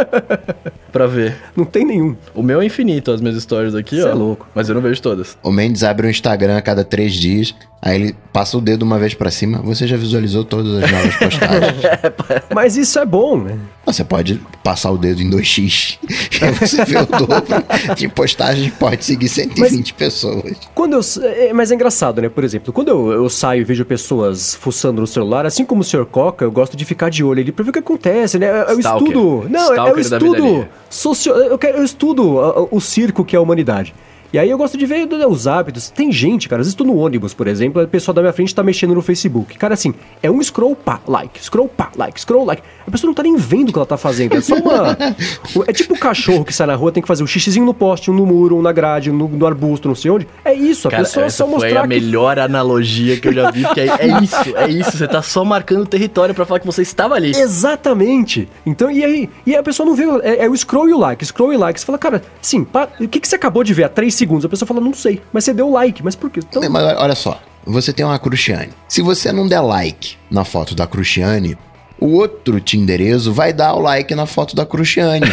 pra 0.92 1.06
ver. 1.08 1.36
Não 1.56 1.64
tem 1.66 1.86
nenhum. 1.86 2.16
O 2.34 2.42
meu 2.42 2.60
é 2.62 2.66
infinito, 2.66 3.12
as 3.12 3.22
minhas 3.22 3.42
stories 3.42 3.76
aqui, 3.76 3.98
Cê 3.98 4.04
ó. 4.04 4.10
é 4.10 4.14
louco. 4.14 4.48
Mas 4.56 4.68
eu 4.68 4.76
não 4.76 4.82
vejo 4.82 5.02
todas. 5.02 5.38
O 5.44 5.52
Mendes 5.52 5.84
abre 5.84 6.08
o 6.08 6.10
Instagram 6.10 6.58
a 6.58 6.62
cada 6.62 6.84
três 6.84 7.14
dias, 7.14 7.54
aí 7.82 7.96
ele 8.02 8.16
passa 8.34 8.58
o 8.58 8.62
dedo 8.62 8.84
uma 8.84 8.98
vez 9.00 9.14
pra 9.14 9.30
cima. 9.32 9.60
Você 9.62 9.86
já 9.88 9.96
visualizou 9.96 10.44
todas 10.44 10.84
as 10.84 10.92
novas 10.92 11.16
postagens? 11.18 11.82
Mas 12.54 12.78
isso 12.78 13.00
é 13.00 13.06
bom, 13.06 13.38
né? 13.38 13.58
Você 13.86 14.04
pode 14.04 14.40
passar 14.64 14.92
o 14.92 14.98
dedo 14.98 15.22
em 15.22 15.30
2x 15.30 15.98
e 16.04 16.52
você 16.60 16.86
vê 16.86 16.98
o 17.00 17.06
dobro 17.06 17.64
de 17.98 18.08
postagens 18.08 18.72
pode 18.76 19.04
seguir 19.04 19.28
120 19.28 19.94
pessoas. 19.96 20.54
Quando 20.76 20.94
eu. 20.94 21.02
É, 21.24 21.52
mas 21.52 21.72
é 21.72 21.76
engraçado, 21.76 22.22
né? 22.22 22.30
Por 22.30 22.44
exemplo, 22.44 22.72
quando 22.72 22.90
eu, 22.90 23.12
eu 23.12 23.30
saio 23.30 23.62
e 23.62 23.64
vejo 23.64 23.84
pessoas 23.84 24.54
fuçando 24.56 25.02
no 25.02 25.08
celular, 25.08 25.46
assim 25.46 25.66
como 25.66 25.82
o 25.82 25.84
Sr. 25.84 26.06
Coca, 26.06 26.46
eu 26.46 26.52
gosto 26.52 26.78
de 26.78 26.86
ficar 26.86 27.10
de 27.10 27.24
olho 27.24 27.42
ali 27.42 27.52
pra 27.52 27.64
ver 27.64 27.72
o 27.72 27.74
que 27.74 27.80
acontece, 27.80 28.38
né? 28.38 28.46
É, 28.46 28.72
é 28.72 28.76
o 28.76 28.80
Stalker. 28.80 29.08
estudo. 29.08 29.50
Não, 29.50 29.60
é- 29.60 29.64
Stalker 29.72 29.96
vida 29.96 30.16
estudo. 30.18 30.68
Socio, 30.90 31.34
eu, 31.34 31.58
quero, 31.58 31.78
eu 31.80 31.84
estudo 31.84 32.40
a- 32.40 32.48
a- 32.60 32.68
o 32.70 32.80
circo 32.80 33.26
que 33.26 33.36
é 33.36 33.40
a 33.40 33.42
humanidade. 33.42 33.94
E 34.34 34.40
aí 34.40 34.50
eu 34.50 34.58
gosto 34.58 34.78
de 34.78 34.86
ver 34.86 35.06
né, 35.08 35.26
os 35.26 35.46
hábitos. 35.46 35.90
Tem 35.90 36.10
gente, 36.12 36.48
cara, 36.48 36.62
às 36.62 36.68
vezes 36.68 36.76
tô 36.76 36.86
no 36.86 36.96
ônibus, 36.98 37.34
por 37.34 37.48
exemplo, 37.48 37.82
a 37.82 37.88
pessoa 37.88 38.14
da 38.16 38.22
minha 38.22 38.32
frente 38.32 38.56
tá 38.56 38.64
mexendo 38.64 38.96
no 38.96 39.02
Facebook. 39.02 39.58
Cara, 39.58 39.74
assim, 39.74 39.94
é 40.24 40.32
um 40.32 40.42
scroll 40.42 40.76
pá, 40.76 41.02
like, 41.06 41.44
scroll 41.44 41.68
pá, 41.68 41.92
like, 41.98 42.20
scroll 42.20 42.46
like. 42.46 42.64
A 42.88 42.92
pessoa 42.92 43.10
não 43.10 43.14
tá 43.14 43.24
nem 43.24 43.36
vendo 43.36 43.70
o 43.70 43.74
que 43.74 43.78
ela 43.78 43.86
tá 43.86 43.98
fazendo. 43.98 44.36
É 44.36 44.42
só 44.42 44.56
uma. 44.56 44.98
é 45.68 45.74
tipo 45.74 45.96
o 45.96 46.00
cachorro 46.00 46.46
que 46.46 46.54
sai 46.54 46.68
na 46.68 46.76
rua, 46.76 46.92
tem 46.92 47.02
que 47.02 47.08
fazer 47.08 47.24
um 47.24 47.28
xixizinho 47.28 47.66
no 47.66 47.74
poste, 47.74 48.10
um 48.10 48.14
no 48.14 48.26
muro, 48.26 48.58
um 48.58 48.62
na 48.62 48.72
grade, 48.72 49.12
um 49.12 49.14
no, 49.14 49.28
no 49.28 49.46
arbusto, 49.46 49.88
não 49.88 49.96
sei 49.96 50.10
onde. 50.12 50.28
É 50.46 50.54
isso, 50.54 50.88
a 50.88 50.92
Cara, 50.92 51.04
pessoa 51.04 51.26
essa 51.26 51.38
só 51.38 51.46
foi 51.46 51.54
mostrar 51.54 51.80
a 51.80 51.84
que. 51.84 51.90
melhor 51.90 52.40
analogia 52.40 53.20
que 53.20 53.28
eu 53.28 53.34
já 53.34 53.52
vi, 53.52 53.64
porque 53.64 53.82
é, 53.82 53.86
é 53.86 54.08
isso, 54.24 54.58
é 54.58 54.70
isso. 54.70 54.98
Você 54.98 55.08
tá 55.08 55.22
só 55.22 55.44
marcando 55.44 55.82
o 55.82 55.86
território 55.86 56.34
pra 56.34 56.46
falar 56.46 56.60
que 56.60 56.66
você 56.66 56.82
estava 56.82 57.16
ali. 57.16 57.32
Exatamente. 57.32 58.48
Então, 58.66 58.90
e 58.90 59.04
aí? 59.04 59.30
E 59.46 59.56
a 59.56 59.64
pessoa 59.64 59.86
não 59.86 59.96
vê. 59.96 60.04
É, 60.24 60.46
é 60.46 60.50
o 60.50 60.56
scroll 60.56 60.90
e 60.90 60.94
o 60.94 60.98
like, 60.98 61.26
scroll 61.26 61.54
e 61.54 61.58
like. 61.58 61.80
Você 61.80 61.86
fala, 61.86 61.98
cara, 61.98 62.22
sim, 62.42 62.64
pá, 62.64 62.88
o 63.00 63.08
que, 63.08 63.20
que 63.20 63.28
você 63.28 63.36
acabou 63.36 63.64
de 63.64 63.74
ver 63.74 63.84
há 63.84 63.90
três 63.90 64.16
segundos? 64.22 64.46
A 64.46 64.50
pessoa 64.50 64.68
fala, 64.68 64.80
não 64.80 64.94
sei. 64.94 65.22
Mas 65.34 65.44
você 65.44 65.54
deu 65.54 65.70
like, 65.70 66.04
mas 66.04 66.16
por 66.16 66.30
quê? 66.30 66.40
Então, 66.48 66.62
Mas 66.70 66.84
olha 66.98 67.16
só, 67.16 67.42
você 67.66 67.92
tem 67.92 68.06
uma 68.06 68.20
Cruciane. 68.20 68.70
Se 68.88 69.02
você 69.02 69.32
não 69.32 69.48
der 69.48 69.62
like 69.62 70.16
na 70.30 70.46
foto 70.46 70.76
da 70.76 70.86
Cruciane, 70.86 71.58
o 72.00 72.14
outro 72.14 72.60
Tinderezo 72.60 73.34
vai 73.34 73.52
dar 73.52 73.74
o 73.74 73.80
like 73.80 74.14
na 74.16 74.26
foto 74.26 74.56
da 74.56 74.66
Cruciane. 74.66 75.32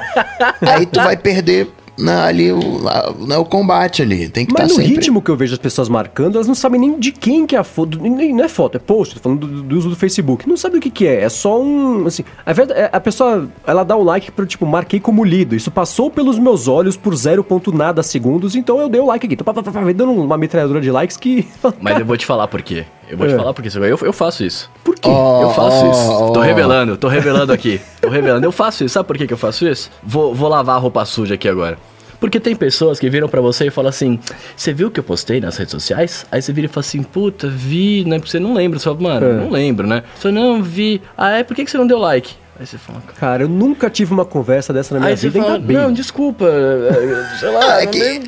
Aí 0.60 0.86
tu 0.86 1.00
vai 1.02 1.16
perder 1.16 1.70
na- 1.98 2.24
ali 2.26 2.50
o, 2.52 2.88
a- 2.88 3.14
né, 3.26 3.36
o 3.36 3.44
combate 3.44 4.02
ali. 4.02 4.28
Tem 4.28 4.44
que 4.46 4.52
estar 4.52 4.62
Mas 4.64 4.72
no 4.72 4.78
sempre... 4.78 4.94
ritmo 4.96 5.20
que 5.22 5.30
eu 5.30 5.36
vejo 5.36 5.52
as 5.52 5.58
pessoas 5.58 5.88
marcando, 5.88 6.36
elas 6.36 6.46
não 6.48 6.54
sabem 6.54 6.80
nem 6.80 6.98
de 6.98 7.12
quem 7.12 7.46
que 7.46 7.54
é 7.54 7.58
a 7.58 7.64
foto. 7.64 7.98
nem- 8.00 8.34
Não 8.34 8.44
é 8.44 8.48
foto, 8.48 8.76
é 8.76 8.78
post, 8.78 9.14
tô 9.16 9.20
falando 9.20 9.46
do, 9.46 9.62
do 9.62 9.76
uso 9.78 9.88
do 9.90 9.96
Facebook. 9.96 10.48
Não 10.48 10.56
sabe 10.56 10.78
o 10.78 10.80
que 10.80 10.90
que 10.90 11.06
é. 11.06 11.22
É 11.22 11.28
só 11.28 11.60
um. 11.60 12.06
Assim, 12.06 12.24
a, 12.44 12.52
verdade, 12.52 12.80
é- 12.80 12.90
a 12.92 13.00
pessoa, 13.00 13.48
ela 13.66 13.84
dá 13.84 13.96
o 13.96 14.02
like 14.02 14.30
pro 14.32 14.46
tipo, 14.46 14.64
marquei 14.66 14.98
como 15.00 15.24
lido. 15.24 15.54
Isso 15.54 15.70
passou 15.70 16.10
pelos 16.10 16.38
meus 16.38 16.68
olhos 16.68 16.96
por 16.96 17.14
0. 17.14 17.42
ponto 17.44 17.72
nada 17.76 18.02
segundos, 18.02 18.54
então 18.54 18.80
eu 18.80 18.88
dei 18.88 19.00
o 19.00 19.06
like 19.06 19.26
aqui. 19.26 19.36
Tô 19.36 19.44
pá, 19.44 19.52
pá, 19.54 19.62
pá, 19.62 19.70
dando 19.92 20.12
uma 20.12 20.36
metralhadora 20.38 20.80
de 20.80 20.90
likes 20.90 21.16
que. 21.16 21.46
Mas 21.80 21.98
eu 21.98 22.04
vou 22.06 22.16
te 22.16 22.24
falar 22.26 22.48
por 22.48 22.62
quê. 22.62 22.84
Eu 23.08 23.18
vou 23.18 23.26
te 23.26 23.34
É. 23.34 23.36
falar 23.36 23.52
por 23.52 23.62
quê. 23.62 23.68
Eu, 23.76 23.98
eu 24.02 24.12
faço 24.12 24.44
isso. 24.44 24.70
Por 24.84 24.94
quê? 24.94 25.08
Ó, 25.08 25.42
Eu 25.42 25.50
faço 25.50 25.86
isso. 25.90 26.32
Tô 26.32 26.40
ó. 26.40 26.42
revelando, 26.42 26.96
tô 26.96 27.08
revelando 27.08 27.52
aqui. 27.54 27.80
Tô 28.00 28.08
revelando. 28.08 28.46
Eu 28.46 28.52
faço 28.52 28.84
isso. 28.84 28.94
Sabe 28.94 29.06
por 29.06 29.16
que, 29.18 29.26
que 29.26 29.32
eu 29.34 29.38
faço 29.38 29.66
isso? 29.66 29.90
Vou, 30.02 30.34
vou 30.34 30.48
lavar 30.48 30.76
a 30.76 30.78
roupa 30.78 31.04
suja 31.04 31.34
aqui 31.34 31.48
agora. 31.48 31.76
Porque 32.20 32.38
tem 32.38 32.54
pessoas 32.54 33.00
que 33.00 33.10
viram 33.10 33.28
pra 33.28 33.40
você 33.40 33.66
e 33.66 33.70
falam 33.70 33.88
assim: 33.88 34.18
Você 34.56 34.72
viu 34.72 34.86
o 34.86 34.90
que 34.92 35.00
eu 35.00 35.04
postei 35.04 35.40
nas 35.40 35.56
redes 35.56 35.72
sociais? 35.72 36.24
Aí 36.30 36.40
você 36.40 36.52
vira 36.52 36.66
e 36.66 36.68
fala 36.68 36.80
assim: 36.86 37.02
Puta, 37.02 37.48
vi, 37.48 38.04
né? 38.06 38.18
Porque 38.18 38.30
você 38.30 38.38
não 38.38 38.54
lembra. 38.54 38.78
Você 38.78 38.84
fala, 38.84 39.00
mano, 39.00 39.26
É. 39.26 39.32
não 39.32 39.50
lembro, 39.50 39.86
né? 39.88 40.04
Você 40.14 40.22
fala, 40.28 40.34
não, 40.36 40.62
vi. 40.62 41.02
Ah, 41.18 41.30
é? 41.38 41.42
Por 41.42 41.56
que, 41.56 41.64
que 41.64 41.70
você 41.70 41.76
não 41.78 41.86
deu 41.86 41.98
like? 41.98 42.34
Aí 42.60 42.64
você 42.66 42.78
fala, 42.78 43.02
cara. 43.18 43.42
Eu 43.42 43.48
nunca 43.48 43.90
tive 43.90 44.12
uma 44.14 44.24
conversa 44.24 44.72
dessa 44.72 44.94
na 44.94 45.00
minha 45.00 45.10
Aí 45.10 45.16
você 45.16 45.30
vida, 45.30 45.44
fala, 45.44 45.58
não, 45.58 45.92
desculpa, 45.92 46.44
eh, 46.44 47.26
sei 47.40 47.50
lá, 47.50 47.82
É 47.82 47.86
que- 47.86 48.20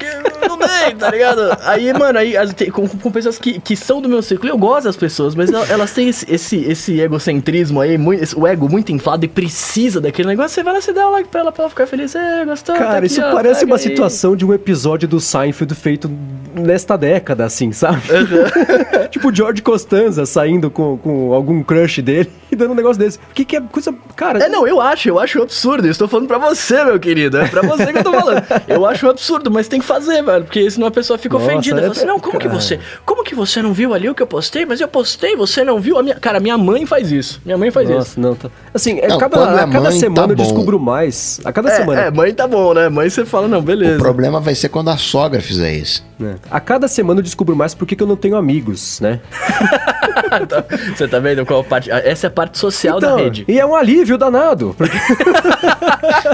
dei, 0.66 0.94
tá 0.94 1.10
ligado? 1.10 1.40
Aí, 1.62 1.92
mano, 1.92 2.18
aí 2.18 2.34
com, 2.72 2.86
com 2.88 3.10
pessoas 3.10 3.38
que, 3.38 3.60
que 3.60 3.76
são 3.76 4.00
do 4.00 4.08
meu 4.08 4.22
círculo, 4.22 4.50
eu 4.52 4.58
gosto 4.58 4.84
das 4.84 4.96
pessoas, 4.96 5.34
mas 5.34 5.50
el- 5.50 5.64
elas 5.68 5.92
têm 5.92 6.08
esse, 6.08 6.26
esse, 6.32 6.56
esse 6.64 7.00
egocentrismo 7.00 7.80
aí, 7.80 7.96
mui- 7.98 8.16
esse- 8.16 8.36
o 8.38 8.46
ego 8.46 8.68
muito 8.68 8.90
inflado 8.92 9.24
e 9.24 9.28
precisa 9.28 10.00
daquele 10.00 10.28
negócio, 10.28 10.50
você 10.54 10.62
vai 10.62 10.72
lá 10.74 10.80
e 10.86 10.92
dá 10.92 11.08
o 11.08 11.12
like 11.12 11.28
pra 11.28 11.40
ela, 11.40 11.52
pra 11.52 11.62
ela 11.64 11.70
ficar 11.70 11.86
feliz, 11.86 12.14
é, 12.14 12.44
gostou, 12.44 12.74
tá 12.74 12.80
Cara, 12.82 12.98
aqui, 12.98 13.06
isso 13.06 13.20
ó, 13.22 13.32
parece 13.32 13.64
uma 13.64 13.76
aí. 13.76 13.82
situação 13.82 14.36
de 14.36 14.44
um 14.44 14.52
episódio 14.52 15.08
do 15.08 15.20
Seinfeld 15.20 15.74
feito 15.74 16.10
nesta 16.54 16.96
década, 16.96 17.44
assim, 17.44 17.72
sabe? 17.72 18.02
tipo 19.10 19.28
o 19.28 19.34
George 19.34 19.62
Costanza 19.62 20.26
saindo 20.26 20.70
com, 20.70 20.96
com 20.98 21.32
algum 21.32 21.62
crush 21.62 22.00
dele 22.02 22.30
e 22.50 22.56
dando 22.56 22.72
um 22.72 22.74
negócio 22.74 22.98
desse. 22.98 23.18
O 23.18 23.34
que, 23.34 23.44
que 23.44 23.56
é 23.56 23.60
coisa. 23.60 23.94
Cara. 24.16 24.38
É, 24.44 24.48
não, 24.48 24.66
eu 24.66 24.80
acho, 24.80 25.08
eu 25.08 25.18
acho 25.18 25.38
um 25.38 25.42
absurdo. 25.42 25.86
Eu 25.86 25.90
estou 25.90 26.06
falando 26.06 26.26
pra 26.28 26.38
você, 26.38 26.84
meu 26.84 26.98
querido. 27.00 27.38
É 27.38 27.48
pra 27.48 27.62
você 27.62 27.92
que 27.92 27.98
eu 27.98 28.04
tô 28.04 28.12
falando. 28.12 28.42
Eu 28.68 28.86
acho 28.86 29.06
um 29.06 29.10
absurdo, 29.10 29.50
mas 29.50 29.66
tem 29.68 29.80
que 29.80 29.86
fazer, 29.86 30.22
velho. 30.22 30.44
Porque 30.54 30.70
senão 30.70 30.86
a 30.86 30.90
pessoa 30.92 31.18
fica 31.18 31.34
Nossa, 31.36 31.50
ofendida. 31.50 31.78
é- 31.78 31.80
Fala 31.80 31.92
assim, 31.92 32.04
não, 32.06 32.20
como 32.20 32.38
que 32.38 32.46
você. 32.46 32.78
Como 33.04 33.24
que 33.24 33.34
você 33.34 33.60
não 33.60 33.72
viu 33.72 33.92
ali 33.92 34.08
o 34.08 34.14
que 34.14 34.22
eu 34.22 34.26
postei? 34.26 34.64
Mas 34.64 34.80
eu 34.80 34.86
postei, 34.86 35.34
você 35.34 35.64
não 35.64 35.80
viu? 35.80 35.98
A 35.98 36.02
minha, 36.02 36.14
cara, 36.14 36.38
minha 36.38 36.56
mãe 36.56 36.86
faz 36.86 37.10
isso. 37.10 37.42
Minha 37.44 37.58
mãe 37.58 37.72
faz 37.72 37.88
isso. 37.88 37.98
Nossa, 37.98 38.20
não, 38.20 38.34
tá. 38.36 38.48
Assim, 38.72 39.00
é 39.00 39.08
Não, 39.08 39.18
cada, 39.18 39.36
quando 39.36 39.58
é 39.58 39.62
a 39.62 39.66
cada 39.66 39.80
mãe, 39.90 39.98
semana 39.98 40.28
tá 40.28 40.32
eu 40.32 40.36
bom. 40.36 40.42
descubro 40.44 40.78
mais. 40.78 41.40
A 41.44 41.52
cada 41.52 41.70
semana. 41.74 42.02
É, 42.02 42.06
é, 42.06 42.10
mãe 42.12 42.32
tá 42.32 42.46
bom, 42.46 42.72
né? 42.72 42.88
Mãe 42.88 43.10
você 43.10 43.24
fala, 43.24 43.48
não, 43.48 43.58
O 43.58 43.62
beleza. 43.62 43.98
problema 43.98 44.38
vai 44.40 44.54
ser 44.54 44.68
quando 44.68 44.90
a 44.90 44.96
sogra 44.96 45.40
fizer 45.40 45.72
isso. 45.72 46.04
né? 46.20 46.36
A 46.48 46.60
cada 46.60 46.86
semana 46.86 47.18
eu 47.18 47.24
descubro 47.24 47.56
mais 47.56 47.74
porque 47.74 47.96
que 47.96 48.02
eu 48.04 48.06
não 48.06 48.14
tenho 48.16 48.36
amigos, 48.36 49.00
né? 49.00 49.18
Tá- 50.48 50.64
você 50.96 51.06
tá 51.06 51.18
vendo 51.20 51.44
qual 51.46 51.62
parte. 51.62 51.90
Essa 51.90 52.26
é 52.26 52.28
a 52.28 52.30
parte 52.30 52.58
social 52.58 52.98
da 52.98 53.16
rede. 53.16 53.44
e 53.46 53.58
é 53.58 53.64
um 53.66 53.74
alívio 53.74 54.16
danado. 54.18 54.74
Porque... 54.76 54.96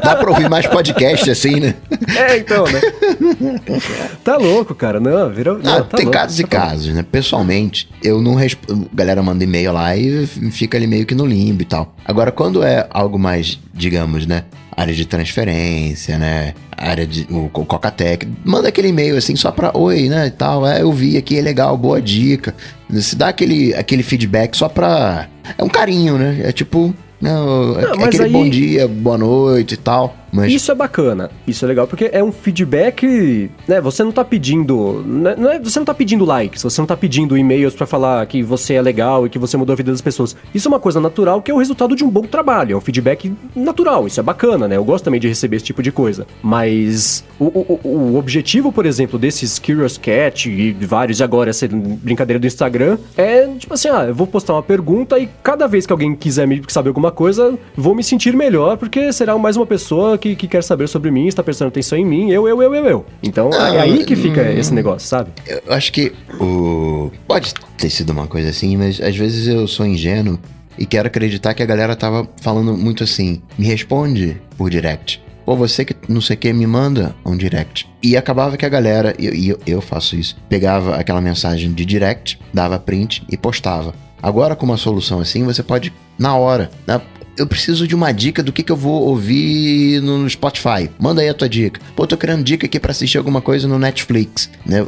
Dá 0.02 0.16
pra 0.16 0.30
ouvir 0.30 0.48
mais 0.48 0.66
podcast 0.66 1.30
assim, 1.30 1.60
né? 1.60 1.74
é, 2.16 2.38
então, 2.38 2.64
né? 2.64 2.80
tá 4.24 4.36
louco, 4.36 4.74
cara. 4.74 4.98
Não, 5.00 5.30
vira. 5.30 5.54
Não, 5.54 5.72
Ah, 5.72 5.82
tá 5.82 5.96
tem 5.96 6.06
louco, 6.06 6.18
casos 6.18 6.40
e 6.40 6.44
tá 6.44 6.56
louco. 6.58 6.70
casos, 6.72 6.94
né? 6.94 7.04
Pessoalmente, 7.10 7.88
eu 8.02 8.20
não 8.20 8.34
respondo. 8.34 8.88
Galera 8.92 9.22
manda 9.22 9.42
e-mail 9.44 9.72
lá 9.72 9.96
e 9.96 10.26
fica 10.26 10.76
ali 10.78 10.86
meio 10.86 11.06
que 11.06 11.14
no 11.14 11.26
limbo 11.26 11.62
e 11.62 11.64
tal. 11.64 11.94
Agora, 12.04 12.30
quando 12.32 12.62
é 12.62 12.86
algo 12.90 13.18
mais, 13.18 13.58
digamos, 13.74 14.26
né? 14.26 14.44
Área 14.76 14.94
de 14.94 15.04
transferência, 15.04 16.16
né? 16.18 16.54
Área 16.76 17.06
de. 17.06 17.26
O 17.30 17.48
Co- 17.50 17.64
Cocatec. 17.66 18.26
Manda 18.44 18.68
aquele 18.68 18.88
e-mail 18.88 19.16
assim 19.16 19.36
só 19.36 19.50
pra. 19.50 19.70
Oi, 19.74 20.08
né? 20.08 20.26
E 20.28 20.30
tal. 20.30 20.66
É, 20.66 20.82
eu 20.82 20.92
vi 20.92 21.16
aqui, 21.16 21.38
é 21.38 21.42
legal, 21.42 21.76
boa 21.76 22.00
dica. 22.00 22.54
Se 22.92 23.14
dá 23.16 23.28
aquele, 23.28 23.74
aquele 23.74 24.02
feedback 24.02 24.56
só 24.56 24.68
pra. 24.68 25.28
É 25.58 25.62
um 25.62 25.68
carinho, 25.68 26.16
né? 26.16 26.40
É 26.44 26.52
tipo. 26.52 26.94
Não, 27.20 27.74
Não, 27.74 27.80
é 27.80 28.04
aquele 28.04 28.24
aí- 28.24 28.32
bom 28.32 28.48
dia, 28.48 28.88
boa 28.88 29.18
noite 29.18 29.74
e 29.74 29.76
tal. 29.76 30.16
Mas 30.32 30.52
Isso 30.52 30.70
é 30.70 30.74
bacana, 30.74 31.30
isso 31.46 31.64
é 31.64 31.68
legal, 31.68 31.86
porque 31.86 32.08
é 32.12 32.22
um 32.22 32.30
feedback, 32.32 33.50
né? 33.66 33.80
Você 33.80 34.02
não 34.04 34.12
tá 34.12 34.24
pedindo. 34.24 35.02
né, 35.06 35.34
Não 35.36 35.50
é, 35.50 35.58
você 35.58 35.78
não 35.78 35.84
tá 35.86 35.94
pedindo 35.94 36.24
likes, 36.24 36.62
você 36.62 36.80
não 36.80 36.86
tá 36.86 36.96
pedindo 36.96 37.36
e-mails 37.36 37.74
pra 37.74 37.86
falar 37.86 38.24
que 38.26 38.42
você 38.42 38.74
é 38.74 38.82
legal 38.82 39.26
e 39.26 39.30
que 39.30 39.38
você 39.38 39.56
mudou 39.56 39.72
a 39.72 39.76
vida 39.76 39.90
das 39.90 40.00
pessoas. 40.00 40.36
Isso 40.54 40.68
é 40.68 40.70
uma 40.70 40.80
coisa 40.80 41.00
natural 41.00 41.42
que 41.42 41.50
é 41.50 41.54
o 41.54 41.58
resultado 41.58 41.96
de 41.96 42.04
um 42.04 42.08
bom 42.10 42.22
trabalho, 42.22 42.74
é 42.74 42.76
um 42.76 42.80
feedback 42.80 43.32
natural, 43.56 44.06
isso 44.06 44.20
é 44.20 44.22
bacana, 44.22 44.68
né? 44.68 44.76
Eu 44.76 44.84
gosto 44.84 45.04
também 45.04 45.20
de 45.20 45.28
receber 45.28 45.56
esse 45.56 45.64
tipo 45.64 45.82
de 45.82 45.90
coisa. 45.92 46.26
Mas 46.42 47.24
o, 47.38 47.44
o, 47.46 47.80
o- 47.82 48.16
objetivo, 48.18 48.70
por 48.72 48.86
exemplo, 48.86 49.18
desses 49.18 49.58
Curious 49.58 49.96
Cat 49.98 50.48
e 50.50 50.72
vários 50.72 51.20
agora 51.22 51.50
essa 51.50 51.66
brincadeira 51.68 52.38
do 52.38 52.46
Instagram 52.46 52.98
é 53.16 53.46
tipo 53.58 53.74
assim, 53.74 53.88
ah, 53.88 54.04
eu 54.08 54.14
vou 54.14 54.26
postar 54.26 54.52
uma 54.54 54.62
pergunta 54.62 55.18
e 55.18 55.28
cada 55.42 55.66
vez 55.66 55.86
que 55.86 55.92
alguém 55.92 56.14
quiser 56.14 56.46
saber 56.68 56.88
alguma 56.88 57.10
coisa, 57.10 57.58
vou 57.76 57.94
me 57.94 58.02
sentir 58.02 58.36
melhor, 58.36 58.76
porque 58.76 59.12
será 59.12 59.36
mais 59.38 59.56
uma 59.56 59.66
pessoa 59.66 60.18
que, 60.20 60.36
que 60.36 60.46
quer 60.46 60.62
saber 60.62 60.88
sobre 60.88 61.10
mim, 61.10 61.26
está 61.26 61.42
prestando 61.42 61.68
atenção 61.68 61.98
em 61.98 62.04
mim, 62.04 62.30
eu, 62.30 62.46
eu, 62.46 62.62
eu, 62.62 62.74
eu, 62.74 62.84
eu. 62.86 63.06
Então 63.22 63.50
é 63.50 63.80
aí 63.80 64.04
que 64.04 64.14
fica 64.14 64.42
esse 64.52 64.72
negócio, 64.72 65.08
sabe? 65.08 65.30
eu 65.46 65.72
acho 65.72 65.92
que 65.92 66.12
o. 66.40 67.10
Pode 67.26 67.54
ter 67.76 67.90
sido 67.90 68.10
uma 68.10 68.26
coisa 68.26 68.50
assim, 68.50 68.76
mas 68.76 69.00
às 69.00 69.16
vezes 69.16 69.48
eu 69.48 69.66
sou 69.66 69.86
ingênuo 69.86 70.38
e 70.78 70.86
quero 70.86 71.08
acreditar 71.08 71.54
que 71.54 71.62
a 71.62 71.66
galera 71.66 71.96
tava 71.96 72.28
falando 72.40 72.76
muito 72.76 73.02
assim: 73.02 73.42
me 73.58 73.66
responde 73.66 74.40
por 74.56 74.70
direct. 74.70 75.22
Pô, 75.44 75.56
você 75.56 75.84
que 75.84 75.96
não 76.08 76.20
sei 76.20 76.36
o 76.36 76.38
que 76.38 76.52
me 76.52 76.66
manda 76.66 77.14
um 77.24 77.36
direct. 77.36 77.88
E 78.02 78.16
acabava 78.16 78.56
que 78.56 78.64
a 78.64 78.68
galera, 78.68 79.14
e 79.18 79.26
eu, 79.26 79.34
e 79.34 79.48
eu, 79.48 79.58
eu 79.66 79.80
faço 79.80 80.14
isso, 80.14 80.36
pegava 80.48 80.96
aquela 80.96 81.20
mensagem 81.20 81.72
de 81.72 81.84
direct, 81.84 82.38
dava 82.52 82.78
print 82.78 83.24
e 83.28 83.36
postava. 83.36 83.94
Agora, 84.22 84.54
com 84.54 84.66
uma 84.66 84.76
solução 84.76 85.18
assim, 85.18 85.42
você 85.44 85.62
pode, 85.62 85.92
na 86.18 86.36
hora, 86.36 86.70
né? 86.86 87.00
Eu 87.36 87.46
preciso 87.46 87.86
de 87.86 87.94
uma 87.94 88.12
dica 88.12 88.42
do 88.42 88.52
que, 88.52 88.62
que 88.62 88.72
eu 88.72 88.76
vou 88.76 89.08
ouvir 89.08 90.00
no 90.02 90.28
Spotify. 90.28 90.90
Manda 90.98 91.22
aí 91.22 91.28
a 91.28 91.34
tua 91.34 91.48
dica. 91.48 91.80
Pô, 91.96 92.06
tô 92.06 92.16
querendo 92.16 92.42
dica 92.42 92.66
aqui 92.66 92.78
pra 92.78 92.90
assistir 92.90 93.18
alguma 93.18 93.40
coisa 93.40 93.66
no 93.66 93.78
Netflix. 93.78 94.50
Né? 94.66 94.84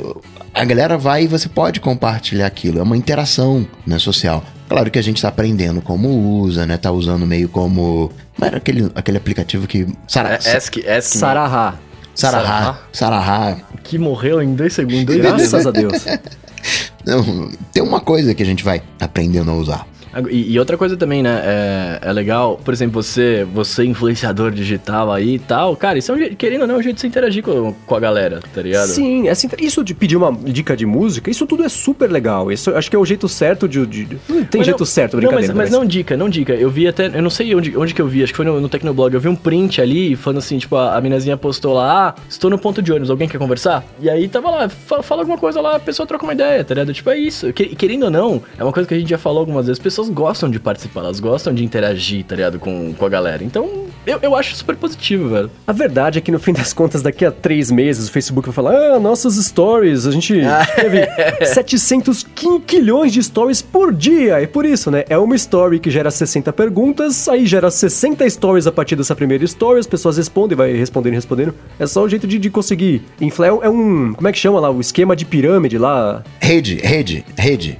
A 0.53 0.65
galera 0.65 0.99
vai 0.99 1.25
e 1.25 1.27
você 1.27 1.49
pode 1.49 1.81
compartilhar 1.81 2.47
aquilo. 2.47 2.79
É 2.79 2.83
uma 2.83 2.97
interação 2.97 3.67
né, 3.87 3.99
social. 3.99 4.45
Claro 4.69 4.91
que 4.91 4.99
a 4.99 5.03
gente 5.03 5.21
tá 5.21 5.29
aprendendo 5.29 5.81
como 5.81 6.41
usa, 6.41 6.67
né? 6.67 6.77
Tá 6.77 6.91
usando 6.91 7.27
meio 7.27 7.49
como. 7.49 8.11
Como 8.35 8.47
era 8.47 8.57
aquele, 8.57 8.91
aquele 8.95 9.19
aplicativo 9.19 9.67
que. 9.67 9.87
Sara, 10.09 10.35
É, 10.35 10.59
me. 10.95 11.03
Sarahá. 11.03 11.75
Sarahá. 12.15 12.79
Sarahá. 12.93 13.57
Que 13.83 13.99
morreu 13.99 14.43
em 14.43 14.55
dois 14.55 14.73
segundos. 14.73 15.15
Graças 15.15 15.67
a 15.67 15.71
Deus. 15.71 16.05
Não, 17.05 17.51
tem 17.73 17.83
uma 17.83 18.01
coisa 18.01 18.35
que 18.35 18.43
a 18.43 18.47
gente 18.47 18.63
vai 18.63 18.83
aprendendo 19.01 19.51
a 19.51 19.55
usar. 19.55 19.87
E, 20.31 20.53
e 20.53 20.59
outra 20.59 20.77
coisa 20.77 20.97
também, 20.97 21.23
né? 21.23 21.41
É, 21.45 21.99
é 22.09 22.13
legal, 22.13 22.61
por 22.65 22.73
exemplo, 22.75 23.03
você, 23.03 23.47
você 23.53 23.85
influenciador 23.85 24.51
digital 24.51 25.11
aí 25.13 25.35
e 25.35 25.39
tal. 25.39 25.75
Cara, 25.77 25.99
isso 25.99 26.13
é 26.13 26.15
um 26.15 26.19
jeito, 26.19 26.37
querendo 26.37 26.63
ou 26.63 26.67
não, 26.69 26.75
é 26.77 26.79
um 26.79 26.83
jeito 26.83 26.97
de 26.97 27.01
se 27.01 27.07
interagir 27.07 27.43
com, 27.43 27.73
com 27.87 27.95
a 27.95 28.01
galera, 28.01 28.41
tá 28.55 28.61
ligado? 28.63 28.89
Sim, 28.89 29.29
assim, 29.29 29.49
isso 29.59 29.83
de 29.83 29.95
pedir 29.95 30.17
uma 30.17 30.33
dica 30.33 30.77
de 30.77 30.85
música, 30.87 31.31
isso 31.31 31.47
tudo 31.47 31.65
é 31.65 31.69
super 31.69 32.11
legal. 32.11 32.53
Isso 32.53 32.71
acho 32.75 32.91
que 32.91 32.97
é 32.97 32.99
o 32.99 33.05
jeito 33.05 33.29
certo 33.29 33.69
de. 33.69 33.87
de- 33.87 34.07
tem 34.07 34.59
Mas 34.59 34.67
jeito 34.67 34.81
não- 34.81 34.87
certo, 34.87 35.15
não, 35.15 35.21
brincadeira. 35.21 35.55
mas, 35.55 35.71
mas 35.71 35.79
não 35.79 35.85
dica, 35.87 36.17
não 36.17 36.29
dica. 36.29 36.53
Eu 36.55 36.71
vi 36.71 36.87
até, 36.89 37.07
eu 37.07 37.23
não 37.23 37.31
sei 37.31 37.55
onde, 37.55 37.77
onde 37.77 37.95
que 37.95 38.03
eu 38.03 38.07
vi, 38.07 38.23
acho 38.23 38.33
que 38.33 38.37
foi 38.37 38.47
no, 38.47 38.61
no 38.61 38.69
Tecnoblog. 38.69 39.15
Eu 39.15 39.21
vi 39.21 39.29
um 39.29 39.37
print 39.37 39.81
ali, 39.81 40.15
falando 40.17 40.39
assim, 40.39 40.59
tipo, 40.59 40.77
a, 40.77 40.97
a 40.97 41.01
minazinha 41.01 41.37
postou 41.37 41.75
lá, 41.75 42.09
ah, 42.17 42.23
estou 42.29 42.51
no 42.51 42.59
ponto 42.59 42.83
de 42.83 42.91
ônibus, 42.93 43.11
alguém 43.11 43.29
quer 43.29 43.39
conversar? 43.39 43.85
E 44.01 44.09
aí 44.11 44.29
tava 44.29 44.51
lá, 44.51 44.69
fala, 44.69 45.03
fala 45.03 45.23
alguma 45.23 45.39
coisa 45.39 45.61
lá, 45.61 45.77
a 45.77 45.81
pessoa 45.81 46.07
troca 46.07 46.25
uma 46.25 46.33
ideia, 46.35 46.63
tá 46.65 46.75
ligado? 46.75 46.93
Tipo, 46.93 47.11
é 47.11 47.19
isso. 47.19 47.53
Que- 47.53 47.75
querendo 47.75 48.05
ou 48.05 48.11
não, 48.11 48.43
é 48.59 48.63
uma 48.63 48.73
coisa 48.73 48.87
que 48.89 48.95
a 48.95 48.99
gente 48.99 49.09
já 49.09 49.19
falou 49.19 49.41
algumas 49.41 49.67
vezes, 49.67 49.79
as 49.79 49.83
pessoas 50.03 50.09
gostam 50.11 50.51
de 50.51 50.59
participar, 50.59 51.01
elas 51.01 51.21
gostam 51.21 51.55
de 51.55 51.65
interagir, 51.65 52.25
tá 52.25 52.35
ligado, 52.35 52.59
com, 52.59 52.93
com 52.95 53.07
a 53.07 53.09
galera. 53.09 53.45
Então, 53.45 53.87
eu, 54.07 54.19
eu 54.23 54.35
acho 54.35 54.55
super 54.57 54.75
positivo, 54.77 55.29
velho. 55.29 55.51
A 55.67 55.73
verdade 55.73 56.19
é 56.19 56.21
que 56.21 56.33
no 56.33 56.39
fim 56.39 56.53
das 56.53 56.73
contas, 56.73 57.03
daqui 57.03 57.25
a 57.25 57.31
três 57.31 57.71
meses, 57.71 58.09
o 58.09 58.13
Facebook 58.13 58.49
vai 58.49 58.55
falar: 58.55 58.75
Ah, 58.75 58.99
nossas 58.99 59.35
stories, 59.37 60.07
a 60.07 60.11
gente 60.11 60.35
teve 60.75 61.07
700 61.47 62.25
quinquilhões 62.35 63.13
de 63.13 63.23
stories 63.23 63.63
por 63.63 63.93
dia. 63.93 64.43
E 64.43 64.47
por 64.47 64.65
isso, 64.65 64.91
né? 64.91 65.05
É 65.09 65.17
uma 65.17 65.37
story 65.37 65.79
que 65.79 65.91
gera 65.91 66.11
60 66.11 66.53
perguntas, 66.53 67.29
aí 67.29 67.47
gera 67.47 67.71
60 67.71 68.29
stories 68.29 68.67
a 68.67 68.73
partir 68.73 68.97
dessa 68.97 69.15
primeira 69.15 69.45
story, 69.45 69.79
as 69.79 69.87
pessoas 69.87 70.17
respondem, 70.17 70.57
vai 70.57 70.73
respondendo, 70.73 71.15
respondendo. 71.15 71.55
É 71.79 71.87
só 71.87 72.03
o 72.03 72.09
jeito 72.09 72.27
de, 72.27 72.39
de 72.39 72.51
conseguir 72.51 73.03
inflar. 73.21 73.51
É 73.63 73.69
um. 73.69 74.15
Como 74.15 74.29
é 74.29 74.33
que 74.33 74.39
chama 74.39 74.59
lá? 74.59 74.71
O 74.71 74.81
esquema 74.81 75.15
de 75.15 75.25
pirâmide 75.25 75.79
lá. 75.79 76.23
Rede, 76.41 76.77
rede, 76.77 77.25
rede. 77.37 77.79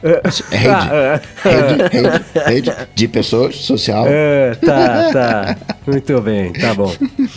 Rede. 0.51 0.69
Ah, 0.69 0.89
é. 0.93 1.21
Rede, 1.43 1.97
rede, 1.97 2.23
rede 2.47 2.73
de 2.95 3.09
pessoas, 3.09 3.57
social. 3.57 4.05
É, 4.07 4.55
tá, 4.55 5.11
tá. 5.13 5.57
Muito 5.87 6.12
bem, 6.21 6.53
tá 6.53 6.75
bom. 6.75 6.93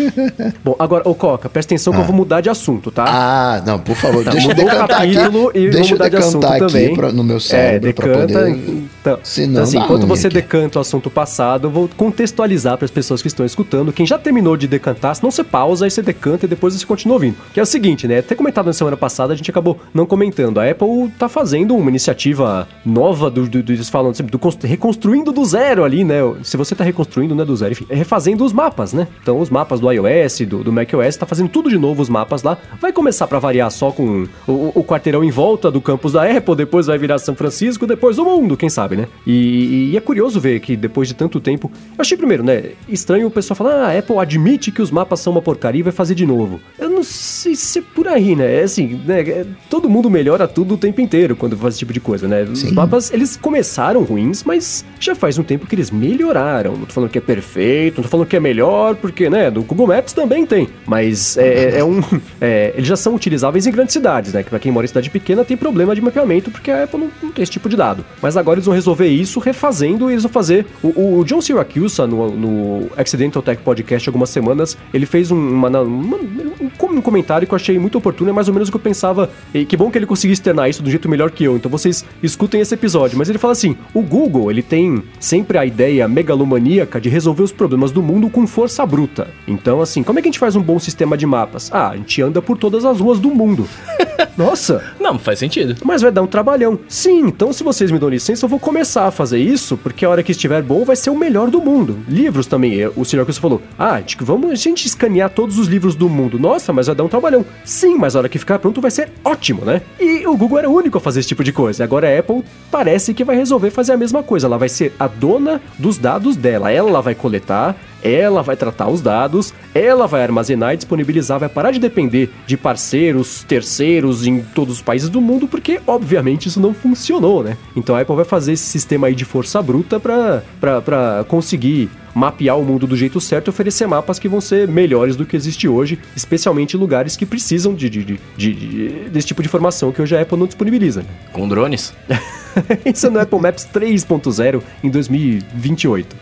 Bom, 0.63 0.75
agora, 0.79 1.07
ô 1.07 1.13
Coca, 1.15 1.47
presta 1.49 1.73
atenção 1.73 1.93
que 1.93 1.99
eu 1.99 2.03
vou 2.03 2.15
mudar 2.15 2.41
de 2.41 2.49
assunto, 2.49 2.91
tá? 2.91 3.05
Ah, 3.07 3.63
não, 3.65 3.79
por 3.79 3.95
favor, 3.95 4.23
Tá, 4.23 4.31
deixa 4.31 4.49
eu 4.51 4.55
decantar 4.55 4.87
capítulo 4.87 5.49
aqui. 5.49 5.59
e 5.59 5.69
deixa 5.69 5.89
eu 5.93 5.97
mudar 5.97 6.09
de 6.09 6.15
assunto 6.17 6.41
decantar 6.41 6.63
aqui 6.63 6.73
também. 6.73 6.95
pra- 6.95 7.11
no 7.11 7.23
meu 7.23 7.37
É, 7.37 7.39
cérebro 7.39 7.93
pra 7.93 8.07
decanta. 8.07 8.33
poder... 8.39 8.83
Então, 9.01 9.19
Senão 9.23 9.51
então, 9.51 9.63
assim, 9.63 9.77
enquanto 9.77 10.07
você 10.07 10.27
aqui. 10.27 10.33
decanta 10.35 10.79
o 10.79 10.81
assunto 10.81 11.09
passado, 11.11 11.67
eu 11.67 11.71
vou 11.71 11.87
contextualizar 11.95 12.75
para 12.77 12.85
as 12.85 12.91
pessoas 12.91 13.21
que 13.21 13.27
estão 13.27 13.45
escutando. 13.45 13.93
Quem 13.93 14.05
já 14.05 14.17
terminou 14.17 14.57
de 14.57 14.67
decantar, 14.67 15.15
senão 15.15 15.29
você 15.29 15.43
pausa, 15.43 15.85
aí 15.85 15.91
você 15.91 16.01
decanta 16.01 16.45
e 16.45 16.49
depois 16.49 16.73
você 16.73 16.85
continua 16.85 17.15
ouvindo. 17.15 17.35
Que 17.53 17.59
é 17.59 17.63
o 17.63 17.65
seguinte, 17.67 18.07
né? 18.07 18.19
Até 18.19 18.33
comentado 18.35 18.65
na 18.65 18.73
semana 18.73 18.97
passada, 18.97 19.33
a 19.33 19.35
gente 19.35 19.49
acabou 19.51 19.79
não 19.93 20.05
comentando. 20.07 20.59
A 20.59 20.69
Apple 20.69 21.09
tá 21.19 21.29
fazendo 21.29 21.75
uma 21.75 21.89
iniciativa 21.89 22.67
nova 22.85 23.29
do, 23.29 23.47
do, 23.47 23.61
do 23.61 23.71
eles 23.71 23.89
falam 23.89 24.13
sempre, 24.13 24.31
do 24.31 24.39
cons- 24.39 24.57
reconstruindo 24.63 25.31
do 25.31 25.45
zero 25.45 25.83
ali, 25.83 26.03
né? 26.03 26.15
Se 26.43 26.57
você 26.57 26.73
tá 26.73 26.83
reconstruindo, 26.83 27.35
não 27.35 27.43
é 27.43 27.45
do 27.45 27.55
zero, 27.55 27.73
enfim, 27.73 27.85
é 27.89 27.95
refazendo 27.95 28.43
os 28.43 28.51
mapas, 28.53 28.64
né? 28.93 29.07
Então, 29.21 29.39
os 29.39 29.49
mapas 29.49 29.79
do 29.79 29.91
iOS, 29.91 30.41
do, 30.41 30.63
do 30.63 30.71
macOS, 30.71 31.17
tá 31.17 31.25
fazendo 31.25 31.49
tudo 31.49 31.69
de 31.69 31.77
novo 31.77 32.01
os 32.01 32.09
mapas 32.09 32.43
lá. 32.43 32.57
Vai 32.79 32.91
começar 32.91 33.27
para 33.27 33.39
variar 33.39 33.69
só 33.71 33.91
com 33.91 34.27
o, 34.47 34.71
o 34.75 34.83
quarteirão 34.83 35.23
em 35.23 35.31
volta 35.31 35.71
do 35.71 35.81
campus 35.81 36.13
da 36.13 36.23
Apple, 36.23 36.55
depois 36.55 36.87
vai 36.87 36.97
virar 36.97 37.17
São 37.19 37.35
Francisco, 37.35 37.85
depois 37.87 38.17
o 38.17 38.25
mundo, 38.25 38.55
quem 38.57 38.69
sabe, 38.69 38.95
né? 38.95 39.07
E, 39.25 39.91
e 39.91 39.97
é 39.97 40.01
curioso 40.01 40.39
ver 40.39 40.59
que 40.59 40.75
depois 40.75 41.07
de 41.07 41.13
tanto 41.13 41.39
tempo. 41.39 41.71
Eu 41.97 42.01
achei 42.01 42.17
primeiro, 42.17 42.43
né? 42.43 42.71
Estranho 42.87 43.27
o 43.27 43.31
pessoal 43.31 43.55
falar, 43.55 43.75
ah, 43.75 43.87
a 43.87 43.97
Apple 43.99 44.17
admite 44.17 44.71
que 44.71 44.81
os 44.81 44.91
mapas 44.91 45.19
são 45.19 45.31
uma 45.31 45.41
porcaria 45.41 45.79
e 45.79 45.83
vai 45.83 45.93
fazer 45.93 46.15
de 46.15 46.25
novo. 46.25 46.59
Eu 46.77 46.89
não 46.89 47.03
sei 47.03 47.55
se 47.55 47.79
é 47.79 47.81
por 47.81 48.07
aí, 48.07 48.35
né? 48.35 48.61
É 48.61 48.63
assim, 48.63 49.01
né? 49.05 49.21
é- 49.21 49.45
todo 49.69 49.89
mundo 49.89 50.09
melhora 50.09 50.47
tudo 50.47 50.75
o 50.75 50.77
tempo 50.77 51.01
inteiro 51.01 51.35
quando 51.35 51.57
faz 51.57 51.73
esse 51.73 51.79
tipo 51.79 51.93
de 51.93 51.99
coisa, 51.99 52.27
né? 52.27 52.43
Os 52.43 52.59
Sim. 52.59 52.73
mapas, 52.73 53.11
eles 53.13 53.37
começaram 53.37 54.03
ruins, 54.03 54.43
mas 54.43 54.85
já 54.99 55.15
faz 55.15 55.37
um 55.37 55.43
tempo 55.43 55.65
que 55.67 55.75
eles 55.75 55.91
melhoraram. 55.91 56.75
Não 56.75 56.85
tô 56.85 56.93
falando 56.93 57.09
que 57.09 57.17
é 57.17 57.21
perfeito, 57.21 57.97
não 57.97 58.03
tô 58.03 58.09
falando 58.09 58.27
que 58.27 58.35
é 58.35 58.39
melhor, 58.39 58.54
porque, 59.01 59.29
né, 59.29 59.49
no 59.49 59.63
Google 59.63 59.87
Maps 59.87 60.13
também 60.13 60.45
tem. 60.45 60.69
Mas 60.85 61.37
é, 61.37 61.79
é 61.79 61.83
um. 61.83 62.01
é, 62.39 62.73
eles 62.75 62.87
já 62.87 62.95
são 62.95 63.15
utilizáveis 63.15 63.65
em 63.67 63.71
grandes 63.71 63.93
cidades, 63.93 64.33
né? 64.33 64.43
Que 64.43 64.49
pra 64.49 64.59
quem 64.59 64.71
mora 64.71 64.85
em 64.85 64.87
cidade 64.87 65.09
pequena 65.09 65.43
tem 65.43 65.57
problema 65.57 65.93
de 65.95 66.01
mapeamento, 66.01 66.51
porque 66.51 66.71
a 66.71 66.83
Apple 66.83 66.99
não, 66.99 67.09
não 67.23 67.31
tem 67.31 67.43
esse 67.43 67.51
tipo 67.51 67.67
de 67.69 67.75
dado. 67.75 68.05
Mas 68.21 68.37
agora 68.37 68.57
eles 68.57 68.65
vão 68.65 68.73
resolver 68.75 69.07
isso 69.07 69.39
refazendo 69.39 70.09
e 70.09 70.13
eles 70.13 70.23
vão 70.23 70.31
fazer. 70.31 70.65
O, 70.83 71.19
o 71.19 71.23
John 71.25 71.41
Siracusa, 71.41 72.05
no, 72.07 72.29
no 72.31 72.87
Accidental 72.97 73.41
Tech 73.41 73.61
Podcast, 73.61 74.07
algumas 74.09 74.29
semanas, 74.29 74.77
ele 74.93 75.05
fez 75.05 75.31
um, 75.31 75.37
uma, 75.37 75.67
uma- 75.81 76.17
um, 76.17 76.69
com- 76.77 77.01
comentário 77.01 77.47
que 77.47 77.53
eu 77.53 77.57
achei 77.57 77.77
muito 77.79 77.97
oportuno, 77.97 78.29
é 78.29 78.33
mais 78.33 78.47
ou 78.47 78.53
menos 78.53 78.69
o 78.69 78.71
que 78.71 78.77
eu 78.77 78.81
pensava. 78.81 79.29
E 79.53 79.65
que 79.65 79.75
bom 79.77 79.89
que 79.91 79.97
ele 79.97 80.05
conseguiu 80.05 80.33
externar 80.33 80.69
isso 80.69 80.83
um 80.83 80.89
jeito 80.89 81.07
melhor 81.09 81.31
que 81.31 81.43
eu. 81.43 81.55
Então 81.55 81.69
vocês 81.69 82.05
escutem 82.23 82.61
esse 82.61 82.73
episódio. 82.73 83.17
Mas 83.17 83.29
ele 83.29 83.37
fala 83.37 83.51
assim: 83.53 83.75
o 83.93 84.01
Google, 84.01 84.49
ele 84.51 84.61
tem 84.61 85.03
sempre 85.19 85.57
a 85.57 85.65
ideia 85.65 86.07
megalomaníaca 86.07 86.99
de 86.99 87.09
resolver 87.09 87.43
os 87.43 87.51
problemas 87.51 87.91
do 87.91 88.01
mundo 88.01 88.29
com 88.29 88.44
força 88.47 88.85
bruta. 88.85 89.27
Então, 89.47 89.81
assim, 89.81 90.03
como 90.03 90.19
é 90.19 90.21
que 90.21 90.27
a 90.27 90.31
gente 90.31 90.39
faz 90.39 90.55
um 90.55 90.61
bom 90.61 90.79
sistema 90.79 91.17
de 91.17 91.25
mapas? 91.25 91.69
Ah, 91.73 91.89
a 91.89 91.97
gente 91.97 92.21
anda 92.21 92.41
por 92.41 92.57
todas 92.57 92.85
as 92.85 92.99
ruas 92.99 93.19
do 93.19 93.29
mundo. 93.29 93.67
Nossa! 94.37 94.83
Não, 94.99 95.17
faz 95.17 95.39
sentido. 95.39 95.75
Mas 95.83 96.01
vai 96.01 96.11
dar 96.11 96.21
um 96.21 96.27
trabalhão. 96.27 96.79
Sim, 96.87 97.27
então 97.27 97.53
se 97.53 97.63
vocês 97.63 97.91
me 97.91 97.99
dão 97.99 98.09
licença, 98.09 98.45
eu 98.45 98.49
vou 98.49 98.59
começar 98.59 99.05
a 99.07 99.11
fazer 99.11 99.39
isso, 99.39 99.77
porque 99.77 100.05
a 100.05 100.09
hora 100.09 100.23
que 100.23 100.31
estiver 100.31 100.61
bom 100.61 100.83
vai 100.83 100.95
ser 100.95 101.09
o 101.09 101.17
melhor 101.17 101.49
do 101.49 101.61
mundo. 101.61 101.99
Livros 102.07 102.47
também, 102.47 102.81
eh, 102.81 102.91
o 102.95 103.05
senhor 103.05 103.25
que 103.25 103.33
você 103.33 103.39
falou. 103.39 103.61
Ah, 103.77 104.01
tipo, 104.01 104.25
vamos 104.25 104.51
a 104.51 104.55
gente 104.55 104.85
escanear 104.85 105.29
todos 105.29 105.57
os 105.57 105.67
livros 105.67 105.95
do 105.95 106.09
mundo. 106.09 106.39
Nossa, 106.39 106.73
mas 106.73 106.87
vai 106.87 106.95
dar 106.95 107.03
um 107.03 107.09
trabalhão. 107.09 107.45
Sim, 107.63 107.97
mas 107.97 108.15
a 108.15 108.19
hora 108.19 108.29
que 108.29 108.39
ficar 108.39 108.59
pronto 108.59 108.81
vai 108.81 108.91
ser 108.91 109.09
ótimo, 109.23 109.63
né? 109.63 109.81
E 109.99 110.25
o 110.27 110.35
Google 110.35 110.59
era 110.59 110.69
o 110.69 110.73
único 110.75 110.97
a 110.97 111.01
fazer 111.01 111.19
esse 111.21 111.29
tipo 111.29 111.43
de 111.43 111.53
coisa. 111.53 111.83
Agora 111.83 112.07
a 112.07 112.19
Apple 112.19 112.43
parece 112.69 113.13
que 113.13 113.23
vai 113.23 113.35
resolver 113.35 113.69
fazer 113.69 113.93
a 113.93 113.97
mesma 113.97 114.23
coisa. 114.23 114.47
Ela 114.47 114.57
vai 114.57 114.69
ser 114.69 114.93
a 114.99 115.07
dona 115.07 115.61
dos 115.77 115.97
dados 115.97 116.35
dela. 116.35 116.71
Ela 116.71 117.01
vai 117.01 117.15
coletar, 117.15 117.75
ela 118.05 118.43
vai 118.43 118.55
tratar 118.55 118.87
os 118.87 119.01
dados, 119.01 119.53
ela 119.73 120.05
vai 120.05 120.21
armazenar 120.21 120.73
e 120.73 120.77
disponibilizar, 120.77 121.39
vai 121.39 121.49
parar 121.49 121.71
de 121.71 121.79
depender 121.79 122.29
de 122.45 122.55
parceiros, 122.55 123.43
terceiros 123.43 124.27
em 124.27 124.41
todos 124.41 124.75
os 124.75 124.81
países 124.81 125.09
do 125.09 125.19
mundo, 125.19 125.47
porque 125.47 125.81
obviamente 125.87 126.47
isso 126.47 126.59
não 126.59 126.73
funcionou, 126.73 127.43
né? 127.43 127.57
Então 127.75 127.95
a 127.95 128.01
Apple 128.01 128.15
vai 128.15 128.25
fazer 128.25 128.53
esse 128.53 128.65
sistema 128.65 129.07
aí 129.07 129.15
de 129.15 129.25
força 129.25 129.61
bruta 129.61 129.99
pra 129.99 131.25
conseguir 131.27 131.89
mapear 132.15 132.57
o 132.57 132.63
mundo 132.63 132.87
do 132.87 132.95
jeito 132.95 133.19
certo 133.19 133.47
e 133.47 133.49
oferecer 133.49 133.85
mapas 133.85 134.17
que 134.17 134.29
vão 134.29 134.39
ser 134.39 134.67
melhores 134.67 135.17
do 135.17 135.25
que 135.25 135.35
existe 135.35 135.67
hoje, 135.67 135.99
especialmente 136.15 136.77
em 136.77 136.79
lugares 136.79 137.17
que 137.17 137.25
precisam 137.25 137.75
de, 137.75 137.89
de, 137.89 138.03
de, 138.05 138.19
de 138.37 139.09
desse 139.09 139.27
tipo 139.27 139.41
de 139.41 139.49
informação 139.49 139.91
que 139.91 140.01
hoje 140.01 140.15
a 140.15 140.21
Apple 140.21 140.37
não 140.37 140.47
disponibiliza. 140.47 141.01
Né? 141.01 141.09
Com 141.33 141.47
drones? 141.47 141.93
Isso 142.85 143.11
no 143.11 143.19
Apple 143.19 143.39
Maps 143.39 143.67
3.0 143.73 144.61
em 144.81 144.89
2028. 144.89 146.15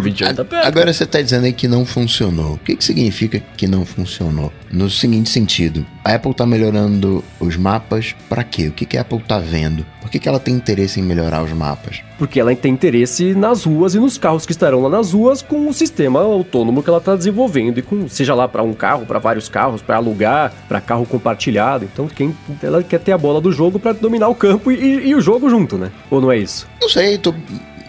28 0.00 0.36
tá 0.36 0.44
perto. 0.44 0.66
Agora 0.66 0.92
você 0.92 1.04
tá 1.04 1.20
dizendo 1.20 1.46
aí 1.46 1.52
que 1.52 1.66
não 1.66 1.84
funcionou. 1.84 2.54
O 2.54 2.58
que, 2.58 2.76
que 2.76 2.84
significa 2.84 3.42
que 3.56 3.66
não 3.66 3.84
funcionou? 3.84 4.52
No 4.70 4.88
seguinte 4.88 5.30
sentido, 5.30 5.84
a 6.04 6.14
Apple 6.14 6.34
tá 6.34 6.44
melhorando 6.44 7.22
os 7.38 7.56
mapas 7.56 8.14
para 8.28 8.42
quê? 8.42 8.68
O 8.68 8.72
que, 8.72 8.84
que 8.84 8.98
a 8.98 9.02
Apple 9.02 9.20
tá 9.20 9.38
vendo? 9.38 9.86
Por 10.00 10.10
que, 10.10 10.18
que 10.18 10.28
ela 10.28 10.40
tem 10.40 10.54
interesse 10.54 11.00
em 11.00 11.02
melhorar 11.02 11.42
os 11.42 11.52
mapas? 11.52 12.02
Porque 12.18 12.40
ela 12.40 12.54
tem 12.54 12.72
interesse 12.72 13.34
nas 13.34 13.64
ruas 13.64 13.94
e 13.94 14.00
nos 14.00 14.18
carros 14.18 14.44
que 14.44 14.52
estarão 14.52 14.82
lá 14.82 14.88
nas 14.88 15.12
ruas 15.12 15.42
com 15.42 15.68
o 15.68 15.72
sistema 15.72 16.20
autônomo 16.20 16.82
que 16.82 16.88
ela 16.88 16.98
está 16.98 17.14
desenvolvendo 17.14 17.78
e 17.78 17.82
com 17.82 18.08
seja 18.08 18.34
lá 18.34 18.48
para 18.48 18.62
um 18.62 18.72
carro, 18.72 19.06
para 19.06 19.18
vários 19.18 19.48
carros, 19.48 19.80
para 19.80 19.96
alugar, 19.96 20.52
para 20.68 20.80
carro 20.80 21.06
compartilhado. 21.06 21.84
Então 21.84 22.08
quem 22.08 22.34
ela 22.62 22.82
quer 22.82 22.98
ter 22.98 23.12
a 23.12 23.18
bola 23.18 23.40
do 23.40 23.52
jogo 23.52 23.78
para 23.78 23.92
dominar 23.92 24.28
o 24.28 24.34
campo 24.34 24.72
e, 24.72 24.76
e, 24.76 25.08
e 25.08 25.14
o 25.14 25.20
jogo 25.20 25.48
junto, 25.48 25.78
né? 25.78 25.90
Ou 26.10 26.20
não 26.20 26.32
é 26.32 26.38
isso? 26.38 26.68
Não 26.80 26.88
sei, 26.88 27.16
tô 27.16 27.32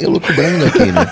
elucubrando 0.03 0.65
aqui, 0.65 0.91
né? 0.91 1.05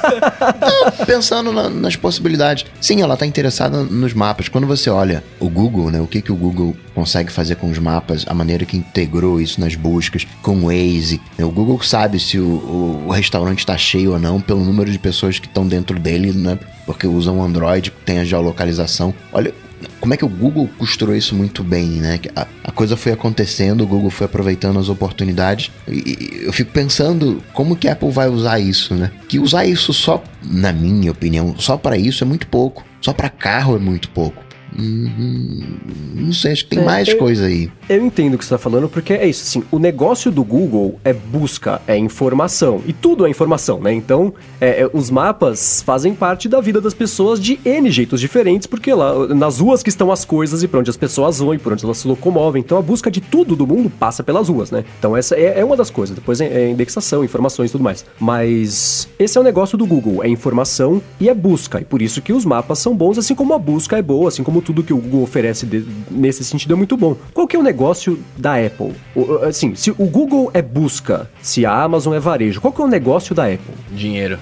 pensando 1.06 1.52
na, 1.52 1.70
nas 1.70 1.96
possibilidades. 1.96 2.66
Sim, 2.80 3.02
ela 3.02 3.14
está 3.14 3.26
interessada 3.26 3.84
nos 3.84 4.14
mapas. 4.14 4.48
Quando 4.48 4.68
você 4.68 4.90
olha 4.90 5.24
o 5.40 5.50
Google, 5.50 5.92
né? 5.92 6.02
O 6.02 6.08
que, 6.08 6.22
que 6.22 6.32
o 6.32 6.36
Google 6.36 6.76
consegue 6.94 7.32
fazer 7.32 7.56
com 7.56 7.70
os 7.70 7.78
mapas, 7.78 8.26
a 8.28 8.34
maneira 8.34 8.66
que 8.66 8.78
integrou 8.78 9.40
isso 9.40 9.60
nas 9.60 9.76
buscas, 9.76 10.28
com 10.42 10.58
o 10.58 10.66
Waze. 10.66 11.22
Né? 11.38 11.46
O 11.46 11.52
Google 11.52 11.82
sabe 11.82 12.20
se 12.20 12.38
o, 12.38 12.46
o, 12.46 13.06
o 13.08 13.12
restaurante 13.12 13.60
está 13.60 13.78
cheio 13.78 14.12
ou 14.12 14.20
não 14.20 14.42
pelo 14.42 14.64
número 14.64 14.92
de 14.92 15.00
pessoas 15.00 15.40
que 15.40 15.48
estão 15.48 15.68
dentro 15.68 16.00
dele, 16.00 16.32
né? 16.32 16.60
Porque 16.86 17.08
usam 17.08 17.42
Android, 17.42 17.92
tem 18.06 18.20
a 18.20 18.26
geolocalização. 18.26 19.14
Olha, 19.32 19.54
como 20.00 20.14
é 20.14 20.18
que 20.18 20.26
o 20.26 20.30
Google 20.30 20.70
costurou 20.78 21.16
isso 21.16 21.36
muito 21.36 21.64
bem, 21.64 21.88
né? 21.88 22.20
A, 22.36 22.48
a, 22.64 22.72
coisa 22.72 22.98
foi 22.98 23.12
acontecendo, 23.12 23.82
o 23.82 23.88
Google 23.88 24.10
foi 24.10 24.26
aproveitando 24.26 24.80
as 24.80 24.90
oportunidades. 24.90 25.72
E, 25.88 26.42
eu 26.44 26.54
fico 26.54 26.72
pensando 26.72 27.42
como 27.54 27.76
que 27.76 27.88
a 27.88 27.94
Apple 27.94 28.12
vai 28.12 28.28
usar 28.28 28.60
isso, 28.60 28.96
né? 28.96 29.12
Que 29.28 29.40
usar 29.40 29.66
isso 29.66 29.94
só, 29.94 30.24
na 30.44 30.72
minha 30.72 31.12
opinião, 31.12 31.56
só 31.58 31.78
para 31.78 31.98
isso 31.98 32.24
é 32.24 32.28
muito 32.28 32.48
pouco. 32.48 32.84
Só 33.02 33.14
para 33.14 33.30
carro 33.30 33.76
é 33.76 33.80
muito 33.80 34.10
pouco. 34.10 34.44
Hum, 34.78 35.78
não 36.16 36.34
sei, 36.34 36.54
acho 36.54 36.64
que 36.64 36.72
tem 36.72 36.80
é, 36.80 36.86
mais 36.86 37.08
eu, 37.08 37.18
coisa 37.18 37.46
aí. 37.46 37.70
Eu 37.90 38.06
entendo 38.06 38.36
o 38.36 38.38
que 38.38 38.46
você 38.46 38.54
está 38.54 38.58
falando, 38.58 38.88
porque 38.88 39.14
é 39.14 39.28
isso, 39.28 39.44
assim, 39.44 39.64
o 39.72 39.80
negócio 39.80 40.32
do 40.32 40.44
Google 40.44 41.00
é 41.04 41.14
busca, 41.14 41.82
é 41.88 41.98
informação, 41.98 42.82
e 42.86 42.94
tudo 42.94 43.26
é 43.26 43.30
informação, 43.30 43.80
né? 43.80 43.94
Então, 43.94 44.34
é, 44.60 44.82
é, 44.82 44.90
os 44.94 45.10
mapas 45.10 45.82
fazem 45.82 46.14
parte 46.14 46.48
da 46.48 46.62
vida 46.62 46.80
das 46.80 46.94
pessoas 46.94 47.40
de 47.40 47.60
N 47.66 47.90
jeitos 47.92 48.20
diferentes, 48.20 48.66
porque 48.66 48.94
lá, 48.94 49.28
nas 49.28 49.60
ruas 49.60 49.84
que 49.84 49.90
estão 49.90 50.12
as 50.12 50.24
coisas 50.24 50.64
e 50.64 50.68
para 50.68 50.80
onde 50.80 50.90
as 50.90 50.98
pessoas 50.98 51.40
vão 51.40 51.54
e 51.54 51.58
por 51.58 51.74
onde 51.74 51.84
elas 51.84 51.98
se 51.98 52.08
locomovem. 52.08 52.62
Então, 52.62 52.78
a 52.78 52.82
busca 52.82 53.12
de 53.12 53.20
tudo 53.20 53.56
do 53.56 53.68
mundo 53.68 53.90
passa 53.90 54.24
pelas 54.24 54.48
ruas, 54.48 54.72
né? 54.72 54.86
Então, 55.00 55.18
essa 55.18 55.36
é, 55.36 55.60
é 55.60 55.66
uma 55.66 55.76
das 55.76 55.90
coisas. 55.90 56.16
Depois 56.16 56.40
é, 56.40 56.48
é 56.48 56.70
indexação, 56.70 57.24
informações 57.24 57.70
e 57.70 57.72
tudo 57.74 57.84
mais. 57.84 58.06
Mas 58.20 59.08
esse 59.20 59.38
é 59.38 59.42
o 59.42 59.44
negócio 59.44 59.78
do 59.78 59.86
Google, 59.86 60.24
é 60.24 60.30
informação 60.30 61.02
e 61.20 61.28
é 61.28 61.34
busca, 61.34 61.82
e 61.82 61.84
por 61.86 62.02
isso 62.02 62.22
que 62.22 62.32
os 62.32 62.46
mapas 62.46 62.80
são 62.80 62.96
bons, 62.96 63.18
assim 63.18 63.36
como 63.36 63.54
a 63.54 63.60
busca 63.60 63.98
é 63.98 64.02
boa, 64.02 64.30
assim 64.30 64.44
como 64.44 64.61
tudo 64.62 64.84
que 64.84 64.94
o 64.94 64.98
Google 64.98 65.24
oferece 65.24 65.66
de, 65.66 65.86
nesse 66.10 66.44
sentido 66.44 66.74
é 66.74 66.78
muito 66.78 66.96
bom. 66.96 67.16
Qual 67.34 67.48
que 67.48 67.56
é 67.56 67.60
o 67.60 67.64
negócio 67.64 68.20
da 68.38 68.56
Apple? 68.56 68.94
O, 69.16 69.36
assim, 69.44 69.76
se 69.76 69.92
o 69.92 70.06
Google 70.06 70.50
é 70.54 70.62
busca, 70.62 71.30
se 71.42 71.66
a 71.66 71.84
Amazon 71.84 72.14
é 72.14 72.20
varejo, 72.20 72.62
qual 72.62 72.72
que 72.72 72.82
é 72.82 72.86
o 72.86 72.88
negócio 72.88 73.36
da 73.36 73.46
Apple? 73.46 73.74
Dinheiro. 73.92 74.40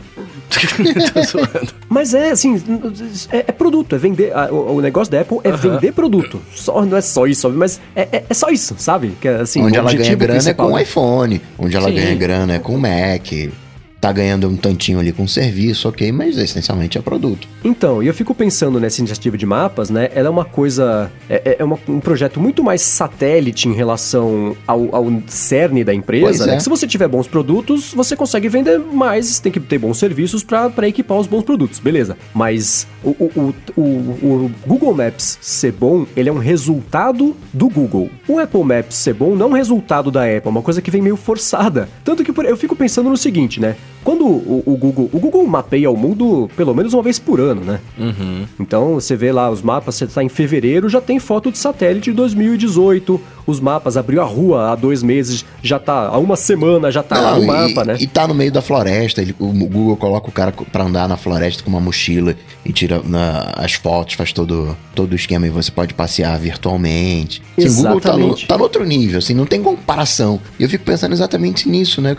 Mas 1.88 2.13
é 2.13 2.32
assim, 2.32 2.61
é, 3.32 3.38
é, 3.38 3.51
produto, 3.51 3.95
é 3.95 3.97
vender. 3.97 4.32
o, 4.51 4.76
o, 4.76 4.82
negócio 4.82 5.11
da 5.11 5.22
Apple 5.22 5.39
é 5.43 5.51
vender 5.51 5.93
produto. 5.93 6.41
Só, 6.53 6.84
não 6.86 6.97
é 6.97 7.01
só 7.01 7.28
isso, 7.28 7.49
mas 7.49 7.80
é, 7.95 8.01
é, 8.11 8.24
é 8.30 8.34
só 8.34 8.49
isso, 8.49 8.76
sabe? 8.78 9.13
Que, 9.22 9.28
é, 9.28 9.41
assim, 9.41 9.61
onde 9.61 9.78
ela 9.78 9.93
ganha 9.93 10.15
grana 10.15 10.49
é 10.49 10.53
com 10.53 10.74
o 10.74 10.80
iPhone, 10.80 11.41
onde 11.57 11.76
ela 11.76 11.89
Sim. 11.89 11.95
ganha 11.95 12.15
grana 12.15 12.53
é 12.55 12.59
com 12.59 12.76
o 12.76 12.80
Mac 12.80 13.32
tá 14.00 14.12
ganhando 14.12 14.47
um 14.47 14.56
tantinho 14.56 15.00
ali 15.00 15.12
com 15.12 15.28
serviço, 15.28 15.89
ok, 15.89 16.12
mas 16.12 16.38
essencialmente 16.38 16.97
é 16.97 17.02
produto. 17.02 17.47
Então, 17.64 18.02
e 18.02 18.08
eu 18.08 18.14
fico 18.14 18.34
pensando 18.34 18.80
nessa 18.80 19.02
iniciativa 19.02 19.38
de 19.38 19.45
mapas, 19.45 19.89
né? 19.89 20.10
Ela 20.14 20.28
é 20.28 20.30
uma 20.30 20.45
coisa. 20.45 21.12
É, 21.30 21.58
é 21.60 21.64
uma, 21.64 21.78
um 21.88 22.00
projeto 22.00 22.39
muito 22.39 22.64
mais 22.64 22.82
satélite 22.82 23.68
em 23.68 23.74
relação 23.74 24.56
ao, 24.66 24.95
ao 24.95 25.22
cerne 25.28 25.84
da 25.84 25.93
empresa. 25.93 26.45
Né? 26.45 26.56
É. 26.56 26.60
se 26.60 26.70
você 26.70 26.88
tiver 26.88 27.08
bons 27.08 27.28
produtos, 27.28 27.93
você 27.93 28.16
consegue 28.16 28.47
vender 28.47 28.80
mais, 28.80 29.39
tem 29.39 29.52
que 29.52 29.60
ter 29.60 29.78
bons 29.78 29.97
serviços 29.97 30.43
para 30.43 30.88
equipar 30.88 31.18
os 31.18 31.28
bons 31.28 31.43
produtos, 31.43 31.80
beleza. 31.80 32.18
Mas 32.34 32.88
o, 33.04 33.10
o, 33.10 33.56
o, 33.76 33.82
o, 33.82 34.52
Google 34.66 34.93
Maps 34.93 35.38
ser 35.41 35.72
bom, 35.74 36.06
ele 36.16 36.30
é 36.30 36.32
um 36.32 36.38
resultado 36.38 37.36
do 37.54 37.70
Google. 37.70 38.10
O 38.28 38.39
Apple 38.39 38.64
Maps 38.64 38.95
ser 38.95 39.14
bom 39.14 39.36
não 39.36 39.47
é 39.47 39.50
um 39.50 39.54
resultado 39.54 40.10
da 40.10 40.24
Apple, 40.24 40.47
é 40.47 40.50
uma 40.50 40.62
coisa 40.62 40.82
que 40.82 40.91
vem 40.91 41.02
meio 41.02 41.18
forçada. 41.18 41.89
Tanto 42.04 42.24
que 42.24 42.32
eu 42.32 42.58
fico 42.58 42.76
pensando 42.76 43.10
no 43.10 43.18
seguinte, 43.18 43.60
né? 43.60 43.76
Quando 44.04 44.26
o, 44.26 44.64
o, 44.66 44.78
Google. 44.78 45.10
O 45.12 45.20
Google 45.20 45.45
mapeia 45.47 45.89
o 45.89 45.97
mundo 45.97 46.50
pelo 46.56 46.74
menos 46.74 46.93
uma 46.93 47.04
vez 47.04 47.20
por 47.20 47.39
ano, 47.39 47.62
né? 47.64 47.80
Uhum. 47.97 48.45
Então 48.60 48.95
você 48.95 49.16
vê 49.16 49.32
lá 49.32 49.50
os 49.50 49.62
mapas, 49.62 49.95
você 49.95 50.06
está 50.06 50.24
em 50.24 50.30
fevereiro, 50.30 50.89
já 50.89 51.02
tem 51.02 51.20
foto 51.20 51.52
de 51.52 51.58
satélite 51.58 52.12
de 52.12 52.16
2018. 52.16 53.20
Os 53.45 53.60
mapas, 53.60 53.97
abriu 53.97 54.22
a 54.22 54.26
rua 54.26 54.72
há 54.72 54.76
dois 54.76 55.02
meses, 55.02 55.43
já 55.64 55.80
tá. 55.80 56.08
Há 56.08 56.18
uma 56.18 56.36
semana 56.36 56.91
já 56.91 57.02
tá 57.02 57.16
Não, 57.16 57.24
lá 57.24 57.39
no 57.39 57.45
mapa, 57.45 57.84
né? 57.84 57.97
E 58.00 58.06
tá 58.06 58.28
no 58.28 58.34
meio 58.34 58.52
da 58.52 58.62
floresta. 58.62 59.22
Ele, 59.22 59.36
o 59.39 59.47
Google 59.47 59.97
coloca 59.97 60.30
o 60.30 60.32
cara 60.32 60.52
para 60.52 60.84
andar 60.84 61.08
na 61.08 61.18
floresta 61.18 61.64
com 61.64 61.70
uma 61.70 61.80
mochila 61.80 62.36
e 62.64 62.72
tira 62.72 63.02
na, 63.04 63.54
as 63.56 63.74
fotos, 63.74 64.14
faz 64.14 64.32
todo, 64.32 64.78
todo 64.93 65.14
o 65.14 65.16
esquema 65.16 65.47
e 65.47 65.50
você 65.50 65.72
pode 65.72 65.93
passear 65.93 66.38
virtualmente. 66.38 67.41
Assim, 67.58 67.70
o 67.70 67.74
Google 67.74 68.00
tá 68.00 68.16
no, 68.16 68.36
tá 68.36 68.58
no 68.58 68.64
outro 68.64 68.86
nível, 68.86 69.18
assim, 69.18 69.34
não 69.34 69.45
tem 69.45 69.62
comparação. 69.62 70.39
E 70.60 70.64
eu 70.64 70.70
fico 70.70 70.86
pensando 70.86 71.14
exatamente 71.14 71.68
nisso, 71.68 72.02
né? 72.02 72.16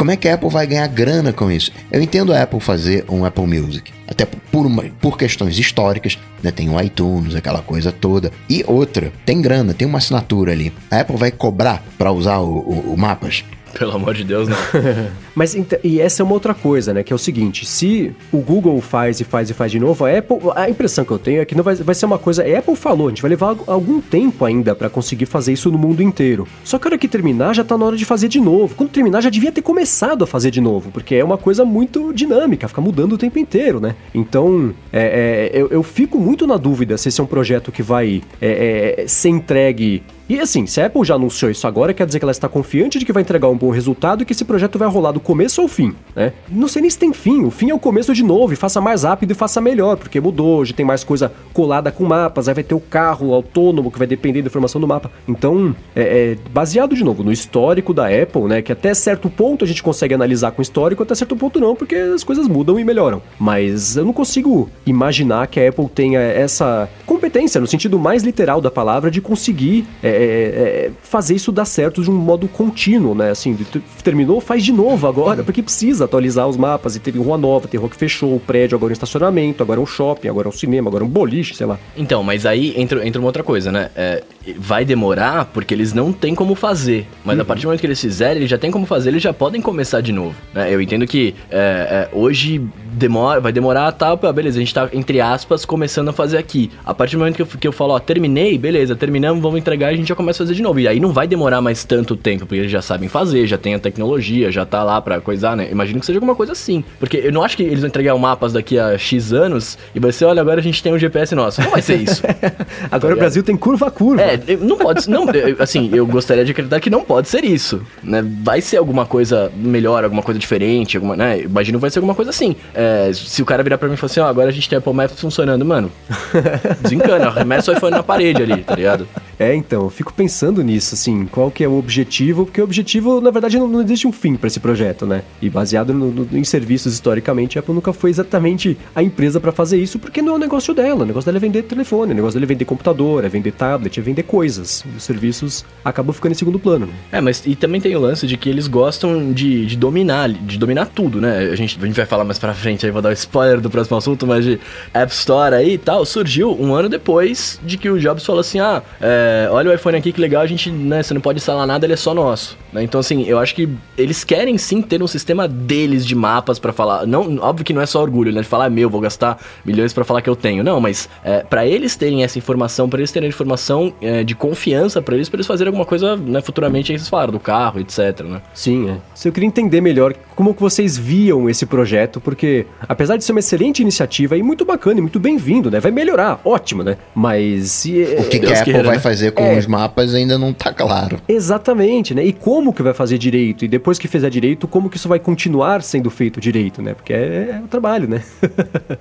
Como 0.00 0.10
é 0.10 0.16
que 0.16 0.26
a 0.30 0.32
Apple 0.32 0.48
vai 0.48 0.66
ganhar 0.66 0.86
grana 0.86 1.30
com 1.30 1.52
isso? 1.52 1.70
Eu 1.92 2.00
entendo 2.00 2.32
a 2.32 2.42
Apple 2.42 2.58
fazer 2.58 3.04
um 3.06 3.22
Apple 3.22 3.46
Music, 3.46 3.92
até 4.08 4.24
por, 4.24 4.64
uma, 4.64 4.84
por 4.98 5.18
questões 5.18 5.58
históricas, 5.58 6.18
né? 6.42 6.50
Tem 6.50 6.70
o 6.70 6.80
iTunes, 6.80 7.34
aquela 7.34 7.60
coisa 7.60 7.92
toda. 7.92 8.32
E 8.48 8.64
outra, 8.66 9.12
tem 9.26 9.42
grana, 9.42 9.74
tem 9.74 9.86
uma 9.86 9.98
assinatura 9.98 10.52
ali. 10.52 10.72
A 10.90 11.00
Apple 11.00 11.18
vai 11.18 11.30
cobrar 11.30 11.84
para 11.98 12.10
usar 12.10 12.38
o, 12.38 12.60
o, 12.60 12.94
o 12.94 12.96
Mapas? 12.96 13.44
Pelo 13.78 13.92
amor 13.92 14.14
de 14.14 14.24
Deus, 14.24 14.48
não. 14.48 14.56
Mas 15.34 15.56
e 15.82 16.00
essa 16.00 16.22
é 16.22 16.24
uma 16.24 16.34
outra 16.34 16.54
coisa, 16.54 16.92
né? 16.92 17.02
Que 17.02 17.12
é 17.12 17.16
o 17.16 17.18
seguinte: 17.18 17.66
se 17.66 18.14
o 18.32 18.38
Google 18.38 18.80
faz 18.80 19.20
e 19.20 19.24
faz 19.24 19.50
e 19.50 19.54
faz 19.54 19.70
de 19.70 19.78
novo, 19.78 20.04
a 20.04 20.18
Apple. 20.18 20.38
A 20.54 20.68
impressão 20.68 21.04
que 21.04 21.10
eu 21.10 21.18
tenho 21.18 21.40
é 21.40 21.44
que 21.44 21.54
não 21.54 21.62
vai, 21.62 21.74
vai 21.76 21.94
ser 21.94 22.06
uma 22.06 22.18
coisa. 22.18 22.42
A 22.42 22.58
Apple 22.58 22.76
falou, 22.76 23.06
a 23.06 23.10
gente 23.10 23.22
vai 23.22 23.30
levar 23.30 23.56
algum 23.66 24.00
tempo 24.00 24.44
ainda 24.44 24.74
para 24.74 24.88
conseguir 24.90 25.26
fazer 25.26 25.52
isso 25.52 25.70
no 25.70 25.78
mundo 25.78 26.02
inteiro. 26.02 26.46
Só 26.64 26.78
que 26.78 26.86
a 26.86 26.90
hora 26.90 26.98
que 26.98 27.08
terminar, 27.08 27.54
já 27.54 27.64
tá 27.64 27.76
na 27.76 27.84
hora 27.84 27.96
de 27.96 28.04
fazer 28.04 28.28
de 28.28 28.40
novo. 28.40 28.74
Quando 28.74 28.90
terminar, 28.90 29.20
já 29.20 29.30
devia 29.30 29.52
ter 29.52 29.62
começado 29.62 30.24
a 30.24 30.26
fazer 30.26 30.50
de 30.50 30.60
novo, 30.60 30.90
porque 30.90 31.14
é 31.14 31.24
uma 31.24 31.38
coisa 31.38 31.64
muito 31.64 32.12
dinâmica, 32.12 32.68
fica 32.68 32.80
mudando 32.80 33.12
o 33.14 33.18
tempo 33.18 33.38
inteiro, 33.38 33.80
né? 33.80 33.94
Então, 34.14 34.74
é, 34.92 35.50
é, 35.52 35.60
eu, 35.60 35.68
eu, 35.68 35.82
fico 35.82 36.18
muito 36.18 36.46
na 36.46 36.56
dúvida 36.56 36.96
se 36.98 37.08
esse 37.08 37.20
é 37.20 37.24
um 37.24 37.26
projeto 37.26 37.72
que 37.72 37.82
vai 37.82 38.22
é, 38.40 39.02
é 39.02 39.08
ser 39.08 39.30
entregue 39.30 40.02
e 40.30 40.38
assim, 40.38 40.64
se 40.64 40.80
a 40.80 40.86
Apple 40.86 41.04
já 41.04 41.16
anunciou 41.16 41.50
isso 41.50 41.66
agora, 41.66 41.92
quer 41.92 42.06
dizer 42.06 42.20
que 42.20 42.24
ela 42.24 42.30
está 42.30 42.48
confiante 42.48 43.00
de 43.00 43.04
que 43.04 43.12
vai 43.12 43.20
entregar 43.20 43.48
um 43.48 43.56
bom 43.56 43.70
resultado 43.70 44.22
e 44.22 44.24
que 44.24 44.32
esse 44.32 44.44
projeto 44.44 44.78
vai 44.78 44.88
rolar 44.88 45.10
do 45.10 45.18
começo 45.18 45.60
ao 45.60 45.66
fim, 45.66 45.92
né? 46.14 46.32
Não 46.48 46.68
sei 46.68 46.82
nem 46.82 46.88
se 46.88 46.96
tem 46.96 47.12
fim, 47.12 47.42
o 47.42 47.50
fim 47.50 47.70
é 47.70 47.74
o 47.74 47.80
começo 47.80 48.14
de 48.14 48.22
novo, 48.22 48.52
e 48.52 48.56
faça 48.56 48.80
mais 48.80 49.02
rápido 49.02 49.32
e 49.32 49.34
faça 49.34 49.60
melhor, 49.60 49.96
porque 49.96 50.20
mudou, 50.20 50.58
hoje 50.58 50.72
tem 50.72 50.86
mais 50.86 51.02
coisa 51.02 51.32
colada 51.52 51.90
com 51.90 52.04
mapas, 52.04 52.46
aí 52.46 52.54
vai 52.54 52.62
ter 52.62 52.76
o 52.76 52.80
carro 52.80 53.34
autônomo 53.34 53.90
que 53.90 53.98
vai 53.98 54.06
depender 54.06 54.40
da 54.40 54.46
informação 54.46 54.80
do 54.80 54.86
mapa. 54.86 55.10
Então, 55.26 55.74
é, 55.96 56.02
é 56.02 56.36
baseado 56.52 56.94
de 56.94 57.02
novo 57.02 57.24
no 57.24 57.32
histórico 57.32 57.92
da 57.92 58.06
Apple, 58.06 58.42
né? 58.42 58.62
Que 58.62 58.70
até 58.70 58.94
certo 58.94 59.28
ponto 59.28 59.64
a 59.64 59.66
gente 59.66 59.82
consegue 59.82 60.14
analisar 60.14 60.52
com 60.52 60.62
histórico, 60.62 61.02
até 61.02 61.12
certo 61.16 61.34
ponto 61.34 61.58
não, 61.58 61.74
porque 61.74 61.96
as 61.96 62.22
coisas 62.22 62.46
mudam 62.46 62.78
e 62.78 62.84
melhoram. 62.84 63.20
Mas 63.36 63.96
eu 63.96 64.04
não 64.04 64.12
consigo 64.12 64.70
imaginar 64.86 65.48
que 65.48 65.58
a 65.58 65.68
Apple 65.68 65.88
tenha 65.88 66.20
essa 66.20 66.88
competência, 67.04 67.60
no 67.60 67.66
sentido 67.66 67.98
mais 67.98 68.22
literal 68.22 68.60
da 68.60 68.70
palavra, 68.70 69.10
de 69.10 69.20
conseguir. 69.20 69.84
É, 70.00 70.19
é, 70.22 70.86
é, 70.86 70.90
fazer 71.02 71.34
isso 71.34 71.50
dar 71.50 71.64
certo 71.64 72.02
de 72.02 72.10
um 72.10 72.14
modo 72.14 72.46
contínuo, 72.46 73.14
né? 73.14 73.30
Assim, 73.30 73.56
terminou, 74.04 74.40
faz 74.40 74.62
de 74.62 74.72
novo 74.72 75.06
agora, 75.06 75.42
porque 75.42 75.62
precisa 75.62 76.04
atualizar 76.04 76.46
os 76.46 76.56
mapas. 76.56 76.96
E 76.96 77.00
teve 77.00 77.18
rua 77.18 77.38
nova, 77.38 77.66
tem 77.66 77.80
rua 77.80 77.88
que 77.88 77.96
fechou, 77.96 78.34
o 78.34 78.40
prédio 78.40 78.76
agora 78.76 78.90
é 78.90 78.92
um 78.92 78.94
estacionamento, 78.94 79.62
agora 79.62 79.80
é 79.80 79.82
um 79.82 79.86
shopping, 79.86 80.28
agora 80.28 80.48
é 80.48 80.50
um 80.50 80.52
cinema, 80.52 80.88
agora 80.88 81.04
é 81.04 81.06
um 81.06 81.10
boliche, 81.10 81.54
sei 81.54 81.66
lá. 81.66 81.78
Então, 81.96 82.22
mas 82.22 82.44
aí 82.44 82.74
entra, 82.76 83.06
entra 83.06 83.20
uma 83.20 83.28
outra 83.28 83.42
coisa, 83.42 83.72
né? 83.72 83.90
É, 83.96 84.22
vai 84.58 84.84
demorar 84.84 85.46
porque 85.46 85.72
eles 85.72 85.94
não 85.94 86.12
têm 86.12 86.34
como 86.34 86.54
fazer. 86.54 87.06
Mas 87.24 87.36
uhum. 87.36 87.42
a 87.42 87.44
partir 87.44 87.62
do 87.62 87.66
momento 87.66 87.80
que 87.80 87.86
eles 87.86 88.00
fizerem, 88.00 88.36
eles 88.36 88.50
já 88.50 88.58
têm 88.58 88.70
como 88.70 88.84
fazer, 88.84 89.10
eles 89.10 89.22
já 89.22 89.32
podem 89.32 89.60
começar 89.60 90.00
de 90.00 90.12
novo. 90.12 90.34
Né? 90.52 90.72
Eu 90.72 90.80
entendo 90.80 91.06
que 91.06 91.34
é, 91.50 92.08
é, 92.12 92.16
hoje 92.16 92.60
demora, 92.92 93.40
vai 93.40 93.52
demorar, 93.52 93.92
tal, 93.92 94.16
tá, 94.16 94.32
beleza, 94.32 94.58
a 94.58 94.60
gente 94.60 94.74
tá, 94.74 94.88
entre 94.92 95.20
aspas, 95.20 95.64
começando 95.64 96.08
a 96.08 96.12
fazer 96.12 96.38
aqui. 96.38 96.70
A 96.84 96.94
partir 96.94 97.16
do 97.16 97.20
momento 97.20 97.36
que 97.36 97.42
eu, 97.42 97.46
que 97.46 97.68
eu 97.68 97.72
falo, 97.72 97.94
ó, 97.94 97.98
terminei, 97.98 98.58
beleza, 98.58 98.96
terminamos, 98.96 99.42
vamos 99.42 99.58
entregar, 99.58 99.88
a 99.88 99.94
gente 99.94 100.08
já 100.08 100.14
começa 100.14 100.42
a 100.42 100.46
fazer 100.46 100.54
de 100.54 100.62
novo. 100.62 100.80
E 100.80 100.88
aí 100.88 101.00
não 101.00 101.12
vai 101.12 101.26
demorar 101.26 101.60
mais 101.60 101.84
tanto 101.84 102.16
tempo, 102.16 102.46
porque 102.46 102.60
eles 102.60 102.70
já 102.70 102.82
sabem 102.82 103.08
fazer, 103.08 103.46
já 103.46 103.58
tem 103.58 103.74
a 103.74 103.78
tecnologia, 103.78 104.50
já 104.50 104.64
tá 104.64 104.82
lá 104.82 105.00
pra 105.00 105.20
coisar, 105.20 105.56
né? 105.56 105.68
Imagino 105.70 106.00
que 106.00 106.06
seja 106.06 106.18
alguma 106.18 106.34
coisa 106.34 106.52
assim. 106.52 106.84
Porque 106.98 107.16
eu 107.18 107.32
não 107.32 107.42
acho 107.42 107.56
que 107.56 107.62
eles 107.62 107.80
vão 107.80 107.88
entregar 107.88 108.16
mapas 108.16 108.52
daqui 108.52 108.78
a 108.78 108.96
X 108.98 109.32
anos 109.32 109.78
e 109.94 110.00
vai 110.00 110.12
ser, 110.12 110.24
olha, 110.24 110.40
agora 110.40 110.60
a 110.60 110.62
gente 110.62 110.82
tem 110.82 110.92
um 110.92 110.98
GPS 110.98 111.34
nosso. 111.34 111.60
Não 111.60 111.70
vai 111.70 111.82
ser 111.82 111.96
isso. 111.96 112.22
agora 112.90 113.14
tá 113.14 113.18
o 113.18 113.20
Brasil 113.20 113.42
tem 113.42 113.56
curva 113.56 113.88
a 113.88 113.90
curva. 113.90 114.22
É, 114.22 114.38
não 114.60 114.76
pode, 114.76 115.08
não, 115.08 115.26
assim, 115.58 115.90
eu 115.92 116.06
gostaria 116.06 116.44
de 116.44 116.52
acreditar 116.52 116.80
que 116.80 116.90
não 116.90 117.02
pode 117.02 117.28
ser 117.28 117.44
isso, 117.44 117.82
né? 118.02 118.24
Vai 118.42 118.60
ser 118.60 118.76
alguma 118.76 119.06
coisa 119.06 119.50
melhor, 119.56 120.04
alguma 120.04 120.22
coisa 120.22 120.38
diferente, 120.38 120.96
alguma, 120.96 121.16
né? 121.16 121.42
Imagino 121.42 121.78
que 121.78 121.82
vai 121.82 121.90
ser 121.90 121.98
alguma 121.98 122.14
coisa 122.14 122.30
assim. 122.30 122.56
É, 122.74 122.79
se 123.12 123.42
o 123.42 123.44
cara 123.44 123.62
virar 123.62 123.78
pra 123.78 123.88
mim 123.88 123.94
e 123.94 123.96
falar 123.96 124.10
assim, 124.10 124.20
ó, 124.20 124.26
oh, 124.26 124.28
agora 124.28 124.48
a 124.48 124.52
gente 124.52 124.68
tem 124.68 124.78
Apple 124.78 124.92
Maps 124.92 125.20
funcionando, 125.20 125.64
mano, 125.64 125.90
desencana, 126.80 127.26
arremessa 127.26 127.72
o 127.72 127.74
iPhone 127.74 127.92
na 127.92 128.02
parede 128.02 128.42
ali, 128.42 128.62
tá 128.62 128.74
ligado? 128.74 129.06
É, 129.40 129.54
então, 129.54 129.84
eu 129.84 129.90
fico 129.90 130.12
pensando 130.12 130.62
nisso, 130.62 130.94
assim, 130.94 131.24
qual 131.24 131.50
que 131.50 131.64
é 131.64 131.68
o 131.68 131.78
objetivo, 131.78 132.44
porque 132.44 132.60
o 132.60 132.64
objetivo, 132.64 133.22
na 133.22 133.30
verdade, 133.30 133.58
não, 133.58 133.66
não 133.66 133.80
existe 133.80 134.06
um 134.06 134.12
fim 134.12 134.36
para 134.36 134.48
esse 134.48 134.60
projeto, 134.60 135.06
né? 135.06 135.22
E 135.40 135.48
baseado 135.48 135.94
no, 135.94 136.10
no, 136.10 136.36
em 136.36 136.44
serviços 136.44 136.92
historicamente, 136.92 137.58
a 137.58 137.60
Apple 137.60 137.74
nunca 137.74 137.90
foi 137.90 138.10
exatamente 138.10 138.76
a 138.94 139.02
empresa 139.02 139.40
para 139.40 139.50
fazer 139.50 139.78
isso, 139.78 139.98
porque 139.98 140.20
não 140.20 140.34
é 140.34 140.36
o 140.36 140.38
negócio 140.38 140.74
dela. 140.74 141.04
O 141.04 141.06
negócio 141.06 141.24
dela 141.24 141.38
é 141.38 141.40
vender 141.40 141.62
telefone, 141.62 142.12
o 142.12 142.14
negócio 142.14 142.34
dela 142.34 142.44
é 142.44 142.52
vender 142.52 142.66
computador, 142.66 143.24
é 143.24 143.30
vender 143.30 143.52
tablet, 143.52 143.98
é 143.98 144.02
vender 144.02 144.24
coisas. 144.24 144.84
Os 144.94 145.04
serviços 145.04 145.64
acabam 145.82 146.12
ficando 146.12 146.32
em 146.32 146.36
segundo 146.36 146.58
plano. 146.58 146.84
Né? 146.84 146.92
É, 147.10 147.20
mas 147.22 147.42
e 147.46 147.56
também 147.56 147.80
tem 147.80 147.96
o 147.96 148.00
lance 148.00 148.26
de 148.26 148.36
que 148.36 148.46
eles 148.46 148.68
gostam 148.68 149.32
de, 149.32 149.64
de 149.64 149.74
dominar, 149.74 150.28
de 150.28 150.58
dominar 150.58 150.84
tudo, 150.84 151.18
né? 151.18 151.48
A 151.50 151.56
gente, 151.56 151.78
a 151.80 151.86
gente 151.86 151.96
vai 151.96 152.04
falar 152.04 152.24
mais 152.24 152.38
pra 152.38 152.52
frente 152.52 152.84
aí, 152.84 152.92
vou 152.92 153.00
dar 153.00 153.08
o 153.08 153.12
um 153.12 153.14
spoiler 153.14 153.58
do 153.58 153.70
próximo 153.70 153.96
assunto, 153.96 154.26
mas 154.26 154.44
de 154.44 154.60
App 154.92 155.10
Store 155.14 155.54
aí 155.54 155.72
e 155.72 155.78
tal, 155.78 156.04
surgiu 156.04 156.54
um 156.60 156.74
ano 156.74 156.90
depois 156.90 157.58
de 157.64 157.78
que 157.78 157.88
o 157.88 157.98
Jobs 157.98 158.26
falou 158.26 158.42
assim: 158.42 158.60
ah, 158.60 158.82
é, 159.00 159.29
é, 159.30 159.48
olha 159.50 159.70
o 159.70 159.74
iPhone 159.74 159.96
aqui 159.96 160.12
que 160.12 160.20
legal, 160.20 160.42
a 160.42 160.46
gente, 160.46 160.70
né, 160.70 161.02
você 161.02 161.14
não 161.14 161.20
pode 161.20 161.38
instalar 161.38 161.66
nada, 161.66 161.86
ele 161.86 161.92
é 161.92 161.96
só 161.96 162.12
nosso. 162.12 162.56
Né? 162.72 162.82
Então, 162.82 163.00
assim, 163.00 163.24
eu 163.24 163.38
acho 163.38 163.54
que 163.54 163.68
eles 163.96 164.24
querem 164.24 164.58
sim 164.58 164.82
ter 164.82 165.02
um 165.02 165.06
sistema 165.06 165.46
deles 165.46 166.04
de 166.04 166.14
mapas 166.14 166.58
para 166.58 166.72
falar. 166.72 167.06
Não, 167.06 167.38
óbvio 167.38 167.64
que 167.64 167.72
não 167.72 167.80
é 167.80 167.86
só 167.86 168.02
orgulho, 168.02 168.32
né? 168.32 168.40
De 168.40 168.46
falar, 168.46 168.66
ah, 168.66 168.70
meu, 168.70 168.90
vou 168.90 169.00
gastar 169.00 169.38
milhões 169.64 169.92
para 169.92 170.04
falar 170.04 170.22
que 170.22 170.28
eu 170.28 170.36
tenho. 170.36 170.64
Não, 170.64 170.80
mas 170.80 171.08
é, 171.24 171.40
para 171.40 171.66
eles 171.66 171.96
terem 171.96 172.24
essa 172.24 172.38
informação, 172.38 172.88
para 172.88 173.00
eles 173.00 173.12
terem 173.12 173.28
informação 173.28 173.92
é, 174.00 174.24
de 174.24 174.34
confiança 174.34 175.00
para 175.00 175.14
eles, 175.14 175.28
para 175.28 175.36
eles 175.36 175.46
fazerem 175.46 175.68
alguma 175.68 175.86
coisa, 175.86 176.16
né, 176.16 176.40
futuramente, 176.40 176.92
eles 176.92 177.08
falaram, 177.08 177.32
do 177.32 177.40
carro, 177.40 177.80
etc, 177.80 178.20
né? 178.24 178.42
Sim, 178.52 178.90
é. 178.90 178.96
Se 179.14 179.28
eu 179.28 179.32
queria 179.32 179.46
entender 179.46 179.80
melhor 179.80 180.14
como 180.34 180.54
que 180.54 180.60
vocês 180.60 180.96
viam 180.96 181.48
esse 181.48 181.66
projeto, 181.66 182.20
porque 182.20 182.66
apesar 182.88 183.16
de 183.16 183.24
ser 183.24 183.32
uma 183.32 183.40
excelente 183.40 183.80
iniciativa 183.80 184.36
e 184.36 184.42
muito 184.42 184.64
bacana 184.64 184.98
e 184.98 185.00
muito 185.02 185.20
bem-vindo, 185.20 185.70
né? 185.70 185.78
Vai 185.80 185.90
melhorar, 185.90 186.40
ótimo, 186.44 186.82
né? 186.82 186.96
Mas... 187.14 187.84
E, 187.84 188.02
o 188.18 188.24
que, 188.24 188.38
que 188.38 188.46
a 188.46 188.60
Apple 188.60 188.64
queira, 188.64 188.82
vai 188.82 188.96
né? 188.96 189.02
fazer 189.02 189.20
fazer 189.20 189.32
com 189.32 189.44
é, 189.44 189.58
os 189.58 189.66
mapas 189.66 190.14
ainda 190.14 190.38
não 190.38 190.52
tá 190.52 190.72
claro. 190.72 191.20
Exatamente, 191.28 192.14
né? 192.14 192.24
E 192.24 192.32
como 192.32 192.59
que 192.72 192.82
vai 192.82 192.92
fazer 192.92 193.16
direito? 193.16 193.64
E 193.64 193.68
depois 193.68 193.98
que 193.98 194.06
fizer 194.06 194.28
direito, 194.28 194.68
como 194.68 194.90
que 194.90 194.96
isso 194.96 195.08
vai 195.08 195.18
continuar 195.18 195.82
sendo 195.82 196.10
feito 196.10 196.40
direito, 196.40 196.82
né? 196.82 196.92
Porque 196.92 197.12
é, 197.12 197.56
é 197.56 197.62
o 197.64 197.68
trabalho, 197.68 198.06
né? 198.06 198.22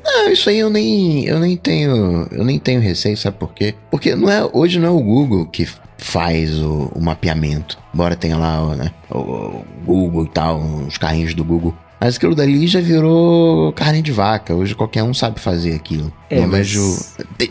não, 0.04 0.32
isso 0.32 0.50
aí 0.50 0.60
eu 0.60 0.70
nem, 0.70 1.26
eu 1.26 1.40
nem 1.40 1.58
tenho, 1.58 2.28
eu 2.32 2.46
nem 2.46 2.58
tenho 2.58 2.80
receio, 2.80 3.18
sabe 3.18 3.38
por 3.38 3.54
quê? 3.54 3.76
Porque 3.92 4.16
não 4.16 4.30
é, 4.30 4.50
hoje 4.54 4.80
não 4.80 4.88
é 4.88 4.92
o 4.92 5.04
Google 5.04 5.46
que 5.46 5.68
faz 5.98 6.58
o, 6.62 6.92
o 6.96 7.02
mapeamento. 7.02 7.78
Embora 7.94 8.16
tenha 8.16 8.38
lá 8.38 8.76
né, 8.76 8.92
o 9.12 9.64
Google 9.86 10.24
e 10.24 10.30
tal, 10.30 10.60
os 10.88 10.98
carrinhos 10.98 11.34
do 11.34 11.44
Google. 11.44 11.76
Mas 12.00 12.16
aquilo 12.16 12.34
dali 12.34 12.66
já 12.66 12.80
virou 12.80 13.74
carne 13.74 14.02
de 14.02 14.12
vaca. 14.12 14.54
Hoje 14.54 14.74
qualquer 14.74 15.04
um 15.04 15.14
sabe 15.14 15.40
fazer 15.40 15.76
aquilo. 15.76 16.12
É, 16.30 16.40
mas... 16.40 16.72
vejo. 16.72 16.98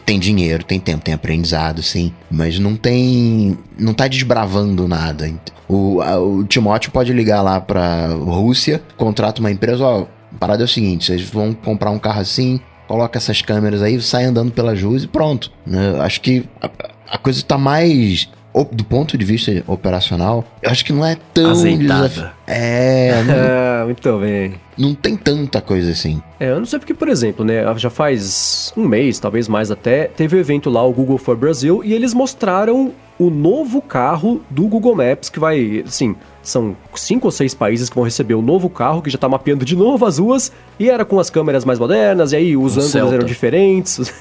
Tem 0.07 0.19
dinheiro, 0.19 0.65
tem 0.65 0.81
tempo, 0.81 1.05
tem 1.05 1.15
aprendizado, 1.15 1.83
sim. 1.83 2.13
Mas 2.31 2.59
não 2.59 2.75
tem. 2.75 3.59
Não 3.79 3.93
tá 3.93 4.09
desbravando 4.09 4.89
nada. 4.89 5.31
O, 5.69 6.01
a, 6.01 6.19
o 6.19 6.45
Timóteo 6.45 6.91
pode 6.91 7.13
ligar 7.13 7.43
lá 7.43 7.61
pra 7.61 8.07
Rússia, 8.09 8.83
contrata 8.97 9.41
uma 9.41 9.51
empresa, 9.51 9.85
ó. 9.85 10.07
A 10.33 10.39
parada 10.39 10.63
é 10.63 10.65
o 10.65 10.69
seguinte: 10.69 11.07
vocês 11.07 11.23
vão 11.23 11.53
comprar 11.53 11.91
um 11.91 11.99
carro 11.99 12.21
assim, 12.21 12.59
coloca 12.87 13.19
essas 13.19 13.43
câmeras 13.43 13.83
aí, 13.83 14.01
sai 14.01 14.25
andando 14.25 14.51
pelas 14.51 14.83
ruas 14.83 15.03
e 15.03 15.07
pronto. 15.07 15.53
Né? 15.67 16.01
Acho 16.01 16.23
que 16.23 16.45
a, 16.61 16.71
a 17.11 17.19
coisa 17.19 17.43
tá 17.43 17.59
mais 17.59 18.29
do 18.73 18.85
ponto 18.85 19.17
de 19.17 19.25
vista 19.25 19.63
operacional, 19.67 20.45
eu 20.63 20.71
acho 20.71 20.85
que 20.85 20.93
não 20.93 21.05
é 21.05 21.17
tão 21.33 21.53
desafio. 21.53 22.29
É, 22.47 23.23
não... 23.27 23.35
é, 23.35 23.85
muito 23.85 24.19
bem. 24.19 24.55
Não 24.77 24.95
tem 24.95 25.17
tanta 25.17 25.61
coisa 25.61 25.91
assim. 25.91 26.23
É, 26.41 26.51
eu 26.51 26.59
não 26.59 26.67
sei 26.67 26.79
porque, 26.79 26.95
por 26.95 27.09
exemplo, 27.09 27.45
né, 27.45 27.63
já 27.77 27.91
faz 27.91 28.73
um 28.77 28.87
mês, 28.87 29.19
talvez 29.19 29.49
mais 29.49 29.71
até, 29.71 30.05
teve 30.05 30.37
o 30.37 30.39
um 30.39 30.41
evento 30.41 30.71
lá, 30.71 30.85
o 30.85 30.93
Google 30.93 31.19
for 31.19 31.37
Brasil, 31.37 31.83
e 31.85 31.93
eles 31.93 32.15
mostraram 32.15 32.93
o 33.19 33.31
novo 33.31 33.83
carro 33.83 34.41
do 34.49 34.63
Google 34.65 34.95
Maps 34.95 35.29
que 35.29 35.41
vai, 35.41 35.83
assim, 35.87 36.15
são 36.49 36.77
cinco 36.95 37.29
ou 37.29 37.31
seis 37.31 37.55
países 37.55 37.89
que 37.89 37.95
vão 37.95 38.05
receber 38.05 38.35
o 38.35 38.43
novo 38.43 38.69
carro, 38.69 39.03
que 39.03 39.11
já 39.11 39.17
está 39.17 39.29
mapeando 39.29 39.65
de 39.65 39.77
novo 39.77 40.05
as 40.07 40.19
ruas, 40.19 40.53
e 40.79 40.89
era 40.89 41.05
com 41.05 41.19
as 41.19 41.31
câmeras 41.31 41.65
mais 41.65 41.79
modernas, 41.79 42.33
e 42.33 42.37
aí 42.37 42.57
os 42.57 42.77
um 42.77 42.81
ângulos 42.81 42.91
Celta. 42.91 43.15
eram 43.15 43.27
diferentes. 43.27 44.13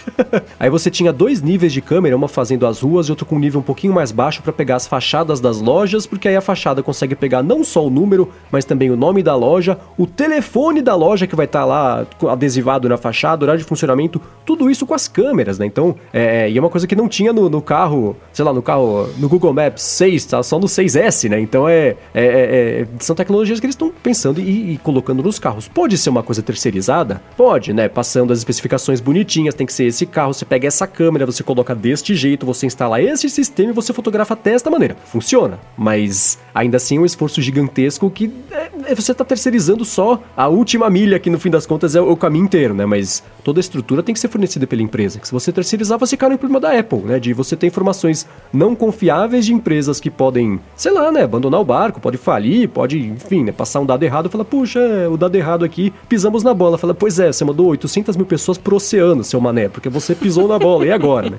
aí 0.58 0.70
você 0.70 0.90
tinha 0.90 1.12
dois 1.12 1.42
níveis 1.42 1.72
de 1.72 1.80
câmera, 1.80 2.16
uma 2.16 2.28
fazendo 2.28 2.66
as 2.66 2.80
ruas 2.80 3.06
e 3.06 3.12
outro 3.12 3.26
com 3.26 3.36
um 3.36 3.38
nível 3.38 3.60
um 3.60 3.62
pouquinho 3.62 3.92
mais 3.92 4.10
baixo 4.10 4.42
para 4.42 4.52
pegar 4.52 4.76
as 4.76 4.86
fachadas 4.86 5.40
das 5.40 5.60
lojas, 5.60 6.06
porque 6.06 6.28
aí 6.28 6.36
a 6.36 6.40
fachada 6.40 6.82
consegue 6.82 7.14
pegar 7.14 7.42
não 7.42 7.62
só 7.62 7.86
o 7.86 7.90
número, 7.90 8.30
mas 8.50 8.64
também 8.64 8.90
o 8.90 8.96
nome 8.96 9.22
da 9.22 9.34
loja, 9.34 9.78
o 9.98 10.06
telefone 10.06 10.80
da 10.80 10.94
loja 10.94 11.26
que 11.26 11.36
vai 11.36 11.46
estar 11.46 11.60
tá 11.60 11.64
lá 11.64 12.06
adesivado 12.30 12.88
na 12.88 12.96
fachada, 12.96 13.44
horário 13.44 13.60
de 13.60 13.66
funcionamento, 13.66 14.20
tudo 14.44 14.70
isso 14.70 14.86
com 14.86 14.94
as 14.94 15.08
câmeras, 15.08 15.58
né? 15.58 15.66
Então, 15.66 15.94
é, 16.12 16.50
e 16.50 16.56
é 16.56 16.60
uma 16.60 16.70
coisa 16.70 16.86
que 16.86 16.96
não 16.96 17.08
tinha 17.08 17.32
no, 17.32 17.48
no 17.48 17.60
carro, 17.60 18.16
sei 18.32 18.44
lá, 18.44 18.52
no 18.52 18.62
carro, 18.62 19.08
no 19.18 19.28
Google 19.28 19.52
Maps 19.52 19.82
6, 19.82 20.24
tá 20.26 20.42
só 20.42 20.58
no 20.58 20.66
6S, 20.66 21.28
né? 21.28 21.40
Então 21.40 21.68
é 21.68 21.73
é, 21.74 21.96
é, 22.14 22.24
é, 22.24 22.86
são 23.00 23.14
tecnologias 23.16 23.60
que 23.60 23.66
eles 23.66 23.74
estão 23.74 23.92
pensando 24.02 24.40
e, 24.40 24.74
e, 24.74 24.78
colocando 24.78 25.22
nos 25.22 25.38
carros. 25.38 25.68
Pode 25.68 25.96
ser 25.98 26.10
uma 26.10 26.22
coisa 26.22 26.42
terceirizada? 26.42 27.20
Pode, 27.36 27.72
né? 27.72 27.88
Passando 27.88 28.32
as 28.32 28.38
especificações 28.38 29.00
bonitinhas, 29.00 29.54
tem 29.54 29.66
que 29.66 29.72
ser 29.72 29.84
esse 29.84 30.06
carro, 30.06 30.32
você 30.32 30.44
pega 30.44 30.66
essa 30.66 30.86
câmera, 30.86 31.26
você 31.26 31.42
coloca 31.42 31.74
deste 31.74 32.14
jeito, 32.14 32.46
você 32.46 32.66
instala 32.66 33.00
esse 33.00 33.28
sistema 33.28 33.70
e 33.70 33.74
você 33.74 33.92
fotografa 33.92 34.36
desta 34.36 34.70
maneira. 34.70 34.96
Funciona, 35.06 35.58
mas 35.76 36.38
ainda 36.54 36.76
assim 36.76 36.96
é 36.96 37.00
um 37.00 37.06
esforço 37.06 37.40
gigantesco 37.40 38.10
que 38.10 38.32
é, 38.50 38.70
é 38.86 38.94
você 38.94 39.12
está 39.12 39.24
terceirizando 39.24 39.84
só 39.84 40.22
a 40.36 40.48
última 40.48 40.88
milha, 40.90 41.18
que 41.18 41.30
no 41.30 41.38
fim 41.38 41.50
das 41.50 41.66
contas 41.66 41.94
é 41.94 42.00
o 42.00 42.16
caminho 42.16 42.44
inteiro, 42.44 42.74
né? 42.74 42.86
Mas 42.86 43.22
toda 43.42 43.58
a 43.58 43.62
estrutura 43.62 44.02
tem 44.02 44.14
que 44.14 44.20
ser 44.20 44.28
fornecida 44.28 44.66
pela 44.66 44.82
empresa. 44.82 45.20
Se 45.22 45.32
você 45.32 45.52
terceirizar, 45.52 45.98
você 45.98 46.16
cai 46.16 46.28
no 46.28 46.38
problema 46.38 46.60
da 46.60 46.78
Apple, 46.78 47.00
né? 47.00 47.18
De 47.18 47.32
você 47.32 47.56
ter 47.56 47.66
informações 47.66 48.26
não 48.52 48.74
confiáveis 48.74 49.46
de 49.46 49.52
empresas 49.52 50.00
que 50.00 50.10
podem, 50.10 50.60
sei 50.76 50.92
lá, 50.92 51.10
né? 51.10 51.22
Abandonar 51.22 51.60
o 51.64 51.66
barco, 51.66 52.00
pode 52.00 52.16
falir, 52.16 52.68
pode, 52.68 52.98
enfim, 52.98 53.42
né? 53.42 53.52
Passar 53.52 53.80
um 53.80 53.86
dado 53.86 54.02
errado 54.02 54.26
e 54.26 54.28
falar, 54.28 54.44
puxa, 54.44 54.78
é, 54.78 55.08
o 55.08 55.16
dado 55.16 55.34
errado 55.34 55.64
aqui, 55.64 55.92
pisamos 56.08 56.42
na 56.42 56.54
bola. 56.54 56.78
Fala, 56.78 56.94
pois 56.94 57.18
é, 57.18 57.32
você 57.32 57.44
mandou 57.44 57.66
800 57.68 58.16
mil 58.16 58.26
pessoas 58.26 58.58
pro 58.58 58.76
oceano, 58.76 59.24
seu 59.24 59.40
mané, 59.40 59.68
porque 59.68 59.88
você 59.88 60.14
pisou 60.14 60.46
na 60.46 60.58
bola, 60.58 60.86
e 60.86 60.92
agora, 60.92 61.30
né? 61.30 61.38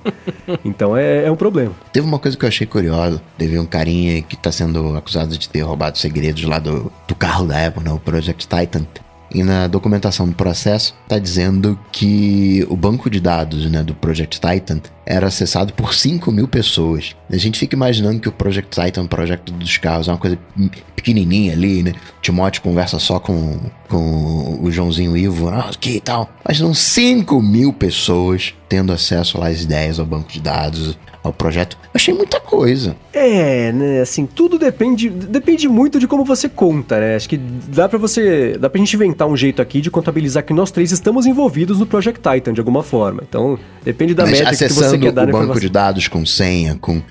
Então 0.66 0.98
é, 0.98 1.26
é 1.26 1.32
um 1.32 1.36
problema. 1.36 1.72
Teve 1.94 2.08
uma 2.08 2.20
coisa 2.20 2.38
que 2.38 2.44
eu 2.44 2.50
achei 2.50 2.68
curiosa. 2.68 3.22
Teve 3.38 3.58
um 3.60 3.66
carinha 3.66 4.22
que 4.22 4.36
tá 4.36 4.52
sendo 4.52 4.96
acusado 4.96 5.38
de 5.38 5.48
ter 5.48 5.62
roubado 5.62 5.98
segredos 5.98 6.44
lá 6.44 6.60
do, 6.60 6.92
do 7.08 7.16
carro 7.16 7.46
da 7.46 7.68
Apple, 7.68 7.84
né? 7.84 7.92
O 7.92 8.00
Project 8.00 8.48
Titan. 8.48 8.86
E 9.34 9.44
na 9.44 9.68
documentação 9.68 10.28
do 10.28 10.36
processo 10.36 10.96
está 11.04 11.20
dizendo 11.20 11.78
que 11.92 12.66
o 12.70 12.76
banco 12.76 13.10
de 13.10 13.20
dados 13.20 13.70
né, 13.70 13.84
do 13.84 13.94
Project 13.94 14.40
Titan 14.40 14.80
era 15.06 15.28
acessado 15.28 15.74
por 15.74 15.94
5 15.94 16.32
mil 16.32 16.48
pessoas. 16.48 17.16
A 17.30 17.38
gente 17.38 17.60
fica 17.60 17.76
imaginando 17.76 18.20
que 18.20 18.30
o 18.30 18.32
Project 18.32 18.82
Titan, 18.82 19.04
o 19.04 19.08
projeto 19.08 19.52
dos 19.52 19.78
carros, 19.78 20.08
é 20.08 20.12
uma 20.12 20.18
coisa 20.18 20.38
pequenininha 20.96 21.54
ali, 21.54 21.84
né? 21.84 21.94
O 22.18 22.22
Timóteo 22.22 22.62
conversa 22.62 22.98
só 22.98 23.20
com, 23.20 23.60
com 23.88 24.60
o 24.62 24.72
Joãozinho 24.72 25.16
Ivo, 25.16 25.50
ah, 25.50 25.70
que 25.80 26.00
tal. 26.00 26.30
Mas 26.48 26.58
são 26.58 26.74
5 26.74 27.42
mil 27.42 27.74
pessoas 27.74 28.54
tendo 28.68 28.92
acesso 28.92 29.40
lá 29.40 29.48
às 29.48 29.62
ideias 29.62 30.00
ao 30.00 30.06
banco 30.06 30.32
de 30.32 30.40
dados, 30.40 30.98
ao 31.28 31.34
projeto. 31.34 31.78
Eu 31.84 31.92
achei 31.96 32.14
muita 32.14 32.40
coisa. 32.40 32.96
É, 33.14 33.72
né, 33.72 34.02
assim, 34.02 34.26
tudo 34.26 34.58
depende 34.58 35.10
depende 35.10 35.68
muito 35.68 36.00
de 36.00 36.08
como 36.08 36.24
você 36.24 36.48
conta, 36.50 37.00
né? 37.00 37.16
Acho 37.16 37.30
que 37.30 37.38
dá 37.38 37.88
para 37.88 37.98
você, 37.98 38.58
dá 38.58 38.70
pra 38.70 38.80
gente 38.80 38.96
inventar 38.96 39.28
um 39.28 39.36
jeito 39.36 39.62
aqui 39.62 39.82
de 39.82 39.90
contabilizar 39.90 40.44
que 40.44 40.54
nós 40.54 40.72
três 40.72 40.92
estamos 40.92 41.26
envolvidos 41.26 41.80
no 41.80 41.86
Project 41.86 42.22
Titan 42.22 42.54
de 42.54 42.60
alguma 42.60 42.84
forma. 42.84 43.24
Então, 43.28 43.58
depende 43.84 44.14
da 44.14 44.24
Mas 44.24 44.40
métrica 44.40 44.68
que 44.68 44.74
você 44.74 44.98
quer 44.98 45.12
dar 45.12 45.28
o 45.28 45.32
banco 45.32 45.60
de 45.60 45.70
dados 45.70 46.08
com 46.08 46.26
senha, 46.26 46.78
com 46.80 47.02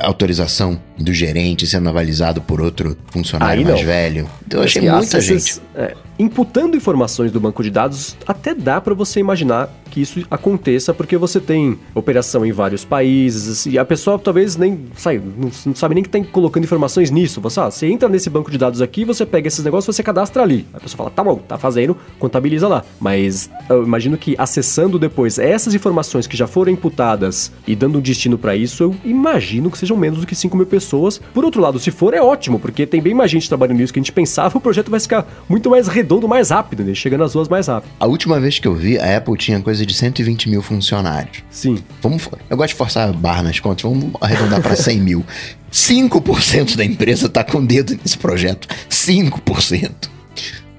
autorização 0.00 0.80
do 0.98 1.12
gerente 1.12 1.66
sendo 1.66 1.88
avalizado 1.88 2.40
por 2.40 2.60
outro 2.60 2.96
funcionário 3.10 3.64
mais 3.64 3.80
velho. 3.82 4.28
Então 4.46 4.60
eu 4.60 4.64
achei 4.64 4.88
muita 4.88 5.20
gente. 5.20 5.60
É, 5.74 5.94
imputando 6.18 6.76
informações 6.76 7.30
do 7.30 7.38
banco 7.38 7.62
de 7.62 7.70
dados, 7.70 8.16
até 8.26 8.54
dá 8.54 8.80
para 8.80 8.94
você 8.94 9.20
imaginar 9.20 9.70
que 9.90 10.00
isso 10.00 10.26
aconteça, 10.30 10.92
porque 10.92 11.16
você 11.16 11.40
tem 11.40 11.78
operação 11.94 12.44
em 12.44 12.52
vários 12.52 12.84
países, 12.84 13.66
e 13.66 13.78
a 13.78 13.84
pessoa 13.84 14.18
talvez 14.18 14.56
nem 14.56 14.86
sai, 14.96 15.18
não, 15.18 15.50
não 15.66 15.74
sabe 15.74 15.94
nem 15.94 16.02
que 16.04 16.10
tá 16.10 16.22
colocando 16.32 16.64
informações 16.64 17.10
nisso. 17.10 17.40
Você, 17.40 17.60
ah, 17.60 17.70
você 17.70 17.86
entra 17.86 18.08
nesse 18.08 18.28
banco 18.28 18.50
de 18.50 18.58
dados 18.58 18.82
aqui, 18.82 19.04
você 19.04 19.24
pega 19.24 19.48
esses 19.48 19.64
negócios, 19.64 19.94
você 19.94 20.02
cadastra 20.02 20.42
ali. 20.42 20.66
A 20.72 20.80
pessoa 20.80 20.98
fala, 20.98 21.10
tá 21.10 21.22
bom, 21.22 21.36
tá 21.36 21.58
fazendo, 21.58 21.96
contabiliza 22.18 22.68
lá. 22.68 22.84
Mas 23.00 23.50
eu 23.68 23.84
imagino 23.84 24.16
que 24.16 24.34
acessando 24.38 24.98
depois 24.98 25.38
essas 25.38 25.74
informações 25.74 26.26
que 26.26 26.36
já 26.36 26.46
foram 26.46 26.72
imputadas 26.72 27.52
e 27.66 27.76
dando 27.76 27.98
um 27.98 28.00
destino 28.00 28.36
para 28.36 28.56
isso, 28.56 28.82
eu 28.82 28.96
imagino 29.04 29.70
que 29.70 29.75
sejam 29.76 29.96
menos 29.96 30.20
do 30.20 30.26
que 30.26 30.34
5 30.34 30.56
mil 30.56 30.66
pessoas. 30.66 31.20
Por 31.32 31.44
outro 31.44 31.60
lado, 31.60 31.78
se 31.78 31.90
for, 31.90 32.14
é 32.14 32.20
ótimo, 32.20 32.58
porque 32.58 32.86
tem 32.86 33.00
bem 33.00 33.14
mais 33.14 33.30
gente 33.30 33.48
trabalhando 33.48 33.78
nisso 33.78 33.92
que 33.92 33.98
a 33.98 34.02
gente 34.02 34.12
pensava, 34.12 34.56
o 34.58 34.60
projeto 34.60 34.90
vai 34.90 35.00
ficar 35.00 35.26
muito 35.48 35.70
mais 35.70 35.88
redondo, 35.88 36.26
mais 36.28 36.50
rápido, 36.50 36.84
né? 36.84 36.94
Chega 36.94 37.16
nas 37.16 37.34
ruas 37.34 37.48
mais 37.48 37.66
rápido. 37.66 37.90
A 37.98 38.06
última 38.06 38.40
vez 38.40 38.58
que 38.58 38.66
eu 38.66 38.74
vi, 38.74 38.98
a 38.98 39.16
Apple 39.16 39.36
tinha 39.36 39.60
coisa 39.60 39.84
de 39.84 39.94
120 39.94 40.48
mil 40.48 40.62
funcionários. 40.62 41.42
Sim. 41.50 41.78
Vamos, 42.02 42.28
eu 42.48 42.56
gosto 42.56 42.70
de 42.70 42.74
forçar 42.74 43.08
a 43.08 43.12
barra 43.12 43.42
nas 43.42 43.60
contas, 43.60 43.82
vamos 43.82 44.12
arredondar 44.20 44.60
para 44.60 44.76
100 44.76 45.00
mil. 45.00 45.24
5% 45.72 46.76
da 46.76 46.84
empresa 46.84 47.28
tá 47.28 47.44
com 47.44 47.64
dedo 47.64 47.98
nesse 48.02 48.16
projeto. 48.16 48.68
5%. 48.88 50.16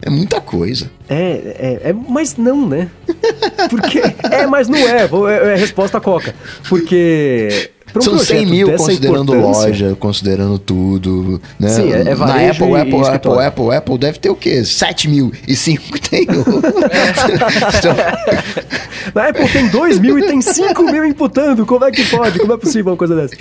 É 0.01 0.09
muita 0.09 0.39
coisa. 0.39 0.89
É, 1.09 1.79
é, 1.83 1.89
é, 1.89 1.93
mas 1.93 2.37
não, 2.37 2.67
né? 2.67 2.89
Porque. 3.69 3.99
é, 4.31 4.47
mas 4.47 4.69
não 4.69 4.77
é. 4.77 5.03
É, 5.03 5.49
é 5.49 5.53
a 5.53 5.57
resposta 5.57 5.99
Coca. 5.99 6.33
Porque 6.69 7.71
um 7.97 8.01
São 8.01 8.17
100 8.19 8.45
mil 8.45 8.75
considerando 8.75 9.33
loja, 9.33 9.95
considerando 9.99 10.59
tudo. 10.59 11.41
Né? 11.59 11.69
Sim, 11.69 11.91
é, 11.91 12.01
é 12.01 12.15
Na 12.15 12.49
Apple, 12.49 12.75
Apple, 12.75 12.75
Apple, 12.75 13.07
Apple, 13.07 13.45
Apple, 13.45 13.75
Apple 13.75 13.97
deve 13.97 14.19
ter 14.19 14.29
o 14.29 14.35
quê? 14.35 14.63
7 14.63 15.07
mil 15.09 15.31
e 15.47 15.55
5 15.55 15.99
tem. 16.01 16.27
Na 19.13 19.29
Apple 19.29 19.47
tem 19.49 19.67
2 19.69 19.99
mil 19.99 20.19
e 20.19 20.27
tem 20.27 20.41
5 20.41 20.83
mil 20.83 21.05
imputando. 21.05 21.65
Como 21.65 21.85
é 21.85 21.91
que 21.91 22.03
pode? 22.05 22.39
Como 22.39 22.53
é 22.53 22.57
possível 22.57 22.91
uma 22.91 22.97
coisa 22.97 23.15
dessa? 23.15 23.35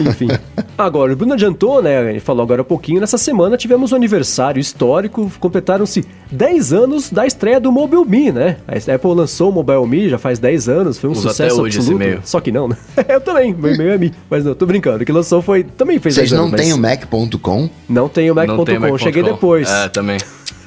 Enfim. 0.00 0.28
Agora, 0.76 1.12
o 1.12 1.16
Bruno 1.16 1.32
adiantou, 1.34 1.82
né? 1.82 2.10
Ele 2.10 2.20
falou 2.20 2.42
agora 2.42 2.62
há 2.62 2.64
pouquinho. 2.64 3.00
Nessa 3.00 3.18
semana 3.18 3.56
tivemos 3.56 3.92
um 3.92 3.96
aniversário 3.96 4.60
histórico. 4.60 5.30
Completaram-se 5.40 6.04
10 6.30 6.72
anos 6.72 7.10
da 7.10 7.26
estreia 7.26 7.58
do 7.58 7.72
Mobile 7.72 8.04
Me, 8.04 8.30
né? 8.30 8.56
A 8.66 8.76
Apple 8.94 9.14
lançou 9.14 9.50
o 9.50 9.52
Mobile 9.52 9.86
Me 9.86 10.08
já 10.08 10.18
faz 10.18 10.38
10 10.38 10.68
anos. 10.68 10.98
Foi 10.98 11.10
um 11.10 11.12
Uso 11.12 11.22
sucesso 11.22 11.54
até 11.54 11.62
hoje 11.62 11.78
absoluto. 11.78 12.02
Esse 12.04 12.18
Só 12.24 12.40
que 12.40 12.52
não, 12.52 12.68
né? 12.68 12.76
Eu 13.08 13.20
também. 13.20 13.54
Meu 13.54 13.74
e-mail 13.74 13.87
é 13.92 13.98
Mi. 13.98 14.12
Mas 14.28 14.44
não, 14.44 14.54
tô 14.54 14.66
brincando. 14.66 15.02
O 15.02 15.06
que 15.06 15.12
lançou 15.12 15.42
foi. 15.42 15.64
Também 15.64 15.98
fez 15.98 16.14
Vocês 16.14 16.32
não 16.32 16.50
têm 16.50 16.72
o 16.72 16.78
Mac.com? 16.78 17.70
Não 17.88 18.08
tenho 18.08 18.32
o 18.32 18.36
Mac.com. 18.36 18.98
Cheguei 18.98 19.22
depois. 19.22 19.68
É, 19.68 19.88
também. 19.88 20.18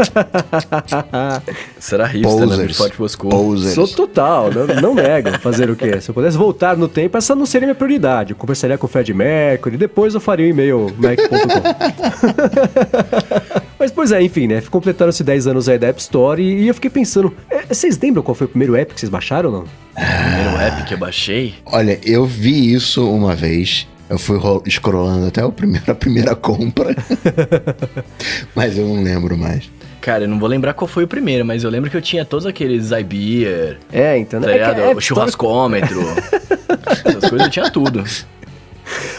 Será 1.79 2.05
hipster, 2.05 2.47
né? 2.47 2.67
Forte 2.69 3.17
Posers. 3.17 3.73
Sou 3.73 3.87
total, 3.87 4.51
não, 4.51 4.67
não 4.81 4.95
nego. 4.95 5.37
Fazer 5.39 5.69
o 5.69 5.75
quê? 5.75 6.01
Se 6.01 6.09
eu 6.09 6.15
pudesse 6.15 6.37
voltar 6.37 6.77
no 6.77 6.87
tempo, 6.87 7.17
essa 7.17 7.35
não 7.35 7.45
seria 7.45 7.67
minha 7.67 7.75
prioridade. 7.75 8.31
Eu 8.31 8.37
conversaria 8.37 8.77
com 8.77 8.85
o 8.85 8.89
Fred 8.89 9.13
Mercury, 9.13 9.77
depois 9.77 10.13
eu 10.13 10.19
faria 10.19 10.45
o 10.45 10.49
um 10.49 10.51
e-mail 10.51 10.93
mac.com. 10.97 11.31
Mas, 13.79 13.91
pois 13.91 14.11
é, 14.11 14.21
enfim, 14.21 14.47
né? 14.47 14.61
Completaram-se 14.61 15.23
10 15.23 15.47
anos 15.47 15.67
aí 15.67 15.79
da 15.79 15.87
App 15.87 15.99
Store 15.99 16.41
e, 16.41 16.63
e 16.63 16.67
eu 16.67 16.73
fiquei 16.73 16.89
pensando, 16.89 17.33
é, 17.49 17.65
vocês 17.65 17.97
lembram 17.97 18.21
qual 18.21 18.35
foi 18.35 18.45
o 18.45 18.49
primeiro 18.49 18.75
app 18.75 18.93
que 18.93 18.99
vocês 18.99 19.09
baixaram 19.09 19.49
ou 19.49 19.55
não? 19.55 19.63
O 19.63 19.67
primeiro 19.95 20.57
app 20.57 20.83
que 20.83 20.93
eu 20.93 20.99
baixei? 20.99 21.55
Olha, 21.65 21.99
eu 22.03 22.25
vi 22.25 22.73
isso 22.73 23.09
uma 23.09 23.35
vez 23.35 23.87
eu 24.11 24.19
fui 24.19 24.37
scrollando 24.69 25.27
até 25.27 25.45
o 25.45 25.53
primeiro, 25.53 25.89
a 25.89 25.95
primeira 25.95 26.35
compra. 26.35 26.93
mas 28.53 28.77
eu 28.77 28.85
não 28.85 29.01
lembro 29.01 29.37
mais. 29.37 29.71
Cara, 30.01 30.23
eu 30.23 30.27
não 30.27 30.39
vou 30.39 30.49
lembrar 30.49 30.73
qual 30.73 30.87
foi 30.87 31.03
o 31.03 31.07
primeiro, 31.07 31.45
mas 31.45 31.63
eu 31.63 31.69
lembro 31.69 31.87
que 31.89 31.95
eu 31.95 32.01
tinha 32.01 32.25
todos 32.25 32.47
aqueles 32.47 32.89
iBeer. 32.89 33.77
É, 33.93 34.17
então. 34.17 34.41
Tá 34.41 34.51
ligado? 34.51 34.81
É, 34.81 34.91
é, 34.91 34.95
o 34.95 34.99
churrascômetro. 34.99 36.01
Essas 37.05 37.29
coisas 37.29 37.41
eu 37.47 37.49
tinha 37.49 37.69
tudo. 37.69 38.03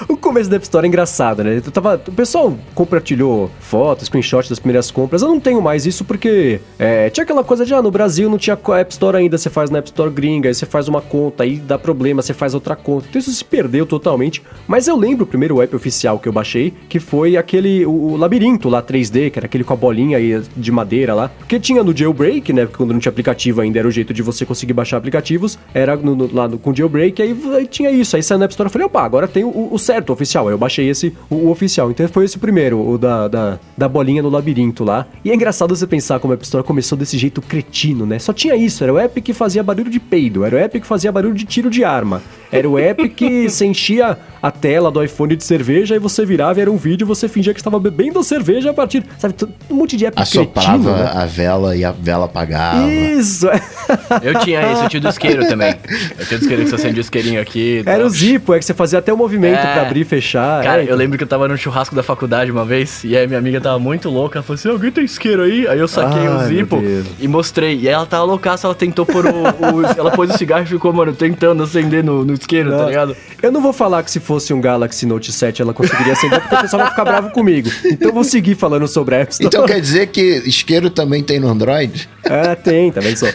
O 0.09 0.17
começo 0.17 0.49
da 0.51 0.57
App 0.57 0.65
Store 0.65 0.87
é 0.87 0.89
engraçado, 0.89 1.43
né? 1.45 1.61
Tava, 1.73 2.01
o 2.07 2.13
pessoal 2.13 2.57
compartilhou 2.75 3.51
fotos, 3.61 4.07
screenshots 4.07 4.49
das 4.49 4.59
primeiras 4.59 4.91
compras. 4.91 5.23
Eu 5.23 5.29
não 5.29 5.41
tenho 5.41 5.61
mais 5.61 5.87
isso 5.87 6.05
porque 6.05 6.61
é, 6.79 7.11
tinha 7.11 7.25
aquela 7.25 7.45
coisa 7.45 7.65
de, 7.65 7.75
ah, 7.75 7.83
no 7.83 7.91
Brasil 7.91 8.29
não 8.29 8.39
tinha 8.39 8.59
App 8.79 8.93
Store 8.93 9.17
ainda, 9.17 9.39
você 9.39 9.51
faz 9.51 9.71
na 9.71 9.79
App 9.79 9.89
Store 9.89 10.11
gringa, 10.11 10.49
aí 10.49 10.55
você 10.55 10.67
faz 10.67 10.89
uma 10.89 11.01
conta, 11.01 11.45
aí 11.45 11.57
dá 11.57 11.79
problema, 11.79 12.23
você 12.23 12.35
faz 12.35 12.55
outra 12.55 12.77
conta. 12.77 13.07
Então 13.09 13.19
isso 13.19 13.31
se 13.31 13.45
perdeu 13.45 13.87
totalmente. 13.87 14.43
Mas 14.67 14.89
eu 14.89 14.97
lembro 14.97 15.25
o 15.25 15.27
primeiro 15.27 15.61
app 15.61 15.75
oficial 15.75 16.19
que 16.19 16.29
eu 16.29 16.33
baixei, 16.33 16.73
que 16.89 16.99
foi 17.01 17.37
aquele, 17.37 17.85
o, 17.87 18.13
o 18.13 18.17
labirinto 18.17 18.69
lá 18.69 18.83
3D, 18.83 19.31
que 19.31 19.39
era 19.39 19.47
aquele 19.47 19.65
com 19.65 19.73
a 19.73 19.77
bolinha 19.77 20.19
aí 20.19 20.43
de 20.57 20.73
madeira 20.73 21.15
lá. 21.15 21.29
Porque 21.29 21.59
tinha 21.59 21.83
no 21.83 21.97
jailbreak, 21.97 22.53
né? 22.53 22.63
Porque 22.65 22.77
quando 22.77 22.93
não 22.93 23.01
tinha 23.01 23.11
aplicativo 23.11 23.61
ainda 23.61 23.79
era 23.79 23.89
o 23.89 23.91
jeito 23.91 24.13
de 24.13 24.23
você 24.23 24.45
conseguir 24.45 24.73
baixar 24.73 24.97
aplicativos. 24.97 25.59
Era 25.75 25.97
no, 25.97 26.15
no, 26.15 26.31
lá 26.33 26.49
no, 26.49 26.59
com 26.59 26.75
jailbreak, 26.75 27.21
aí, 27.23 27.37
aí 27.55 27.67
tinha 27.67 27.91
isso. 27.91 28.17
Aí 28.17 28.23
saiu 28.23 28.39
na 28.39 28.45
App 28.45 28.53
Store, 28.53 28.67
eu 28.67 28.73
falei, 28.73 28.87
opa, 28.87 29.03
agora 29.03 29.29
tem 29.29 29.45
o, 29.45 29.49
o 29.71 29.79
certo, 29.79 30.11
o 30.11 30.13
oficial. 30.13 30.51
Eu 30.51 30.59
baixei 30.59 30.89
esse, 30.89 31.15
o, 31.29 31.35
o, 31.35 31.51
oficial. 31.51 31.91
Então 31.91 32.07
foi 32.09 32.25
esse 32.25 32.39
primeiro, 32.39 32.81
o 32.81 32.99
da, 32.99 33.29
da, 33.29 33.59
da 33.77 33.89
bolinha 33.89 34.23
no 34.23 34.29
labirinto 34.29 34.85
lá. 34.85 35.07
E 35.25 35.31
é 35.31 35.35
engraçado 35.35 35.75
você 35.75 35.87
pensar 35.87 36.19
como 36.21 36.33
a 36.33 36.35
App 36.35 36.45
Store 36.45 36.65
começou 36.65 36.97
desse 36.97 37.19
jeito 37.19 37.43
cretino, 37.43 38.07
né? 38.07 38.19
Só 38.19 38.33
tinha 38.33 38.57
isso, 38.57 38.83
era 38.83 38.93
o 38.93 38.99
app 38.99 39.21
que 39.21 39.33
fazia 39.33 39.63
barulho 39.63 39.91
de 39.91 40.01
peido, 40.01 40.45
era 40.45 40.57
o 40.57 40.59
app 40.59 40.81
que 40.81 40.87
fazia 40.87 41.13
barulho 41.13 41.35
de 41.35 41.45
tiro 41.45 41.71
de 41.71 41.85
arma. 41.85 42.23
Era 42.51 42.69
o 42.69 42.79
app 42.79 43.09
que 43.09 43.49
você 43.51 43.67
enchia 43.67 44.19
a 44.43 44.51
tela 44.51 44.91
do 44.91 45.03
iPhone 45.03 45.37
de 45.37 45.45
cerveja 45.45 45.95
e 45.95 45.99
você 45.99 46.27
virava 46.27 46.59
e 46.59 46.63
era 46.63 46.71
um 46.71 46.77
vídeo 46.77 47.07
você 47.07 47.29
fingia 47.29 47.55
que 47.55 47.61
estava 47.61 47.79
bebendo 47.79 48.23
cerveja 48.23 48.71
a 48.71 48.75
partir, 48.75 49.05
sabe, 49.19 49.35
um 49.71 49.75
monte 49.75 49.97
de 49.97 50.07
app 50.07 50.21
Assoprava 50.21 50.73
cretino, 50.73 50.97
né? 50.97 51.11
a 51.15 51.27
vela 51.27 51.77
e 51.77 51.85
a 51.85 51.93
vela 51.93 52.27
apagava. 52.27 52.91
Isso! 52.91 53.47
eu 54.23 54.39
tinha 54.41 54.73
isso, 54.73 54.83
eu 54.85 54.89
tinha 54.89 55.01
do 55.01 55.09
isqueiro 55.09 55.47
também. 55.47 55.75
Eu 56.19 56.27
tinha 56.27 56.39
do 56.39 56.43
isqueiro 56.43 56.63
que 56.65 56.69
você 56.69 56.75
acende 56.75 56.99
o 56.99 57.03
isqueirinho 57.03 57.41
aqui. 57.41 57.83
Era 57.87 58.05
o 58.05 58.11
Zipo, 58.11 58.55
é 58.55 58.59
que 58.59 58.65
você 58.65 58.75
fazia 58.75 58.99
até 58.99 59.13
o 59.13 59.17
movimento 59.17 59.52
é... 59.55 59.73
para 59.73 59.83
abrir 59.83 60.01
e 60.01 60.05
fechar. 60.05 60.63
Cara, 60.63 60.81
é, 60.81 60.85
então. 60.85 60.95
eu 60.95 60.99
lembro 60.99 61.17
que 61.19 61.25
eu 61.25 61.29
tava 61.29 61.49
no 61.49 61.57
churrasco 61.57 61.95
da 61.95 62.03
faculdade 62.03 62.51
uma 62.51 62.65
vez 62.65 63.03
e 63.05 63.17
aí 63.17 63.27
minha 63.27 63.39
amiga 63.39 63.61
tava 63.61 63.79
muito 63.79 64.09
louca. 64.09 64.39
Ela 64.39 64.43
falou 64.43 64.55
assim: 64.55 64.69
alguém 64.69 64.91
tem 64.91 65.05
isqueiro 65.05 65.43
aí? 65.43 65.67
Aí 65.67 65.79
eu 65.79 65.89
saquei 65.89 66.29
o 66.29 66.39
Zipo 66.45 66.83
e 67.19 67.29
mostrei. 67.29 67.79
E 67.79 67.89
aí 67.89 67.95
ela 67.95 68.07
tava 68.07 68.25
loucaça, 68.25 68.67
ela 68.67 68.75
tentou 68.75 69.05
pôr 69.07 69.27
o, 69.27 69.31
o, 69.31 69.83
Ela 69.97 70.11
pôs 70.11 70.31
o 70.31 70.39
cigarro 70.39 70.63
e 70.65 70.67
ficou, 70.67 70.93
mano, 70.93 71.13
tentando 71.13 71.63
acender 71.63 72.03
no, 72.03 72.25
no 72.25 72.35
isqueiro, 72.35 72.71
tá 72.71 72.77
não. 72.77 72.85
tá 72.85 72.91
ligado? 72.91 73.17
Eu 73.43 73.53
não 73.53 73.61
vou 73.61 73.73
falar 73.73 74.03
que 74.03 74.11
se 74.11 74.21
fosse 74.21 74.53
um 74.55 74.61
Galaxy 74.61 75.07
Note 75.07 75.33
7 75.33 75.63
ela 75.63 75.75
conseguiria 75.75 76.13
acender, 76.13 76.41
porque 76.41 76.55
o 76.55 76.61
pessoal 76.61 76.83
vai 76.83 76.91
ficar 76.91 77.05
bravo 77.05 77.31
comigo. 77.31 77.69
Então 77.85 78.09
eu 78.09 78.15
vou 78.15 78.25
seguir 78.25 78.55
falando 78.55 78.87
sobre 78.87 79.15
a 79.15 79.19
App 79.19 79.33
Store. 79.33 79.49
Então 79.49 79.67
quer 79.67 79.81
dizer 79.81 80.09
que 80.09 80.43
isqueiro 80.47 80.91
também 80.91 81.23
tem 81.23 81.41
no 81.41 81.49
Android? 81.49 82.09
É, 82.25 82.55
tem, 82.55 82.93
também 82.93 83.17
só. 83.17 83.27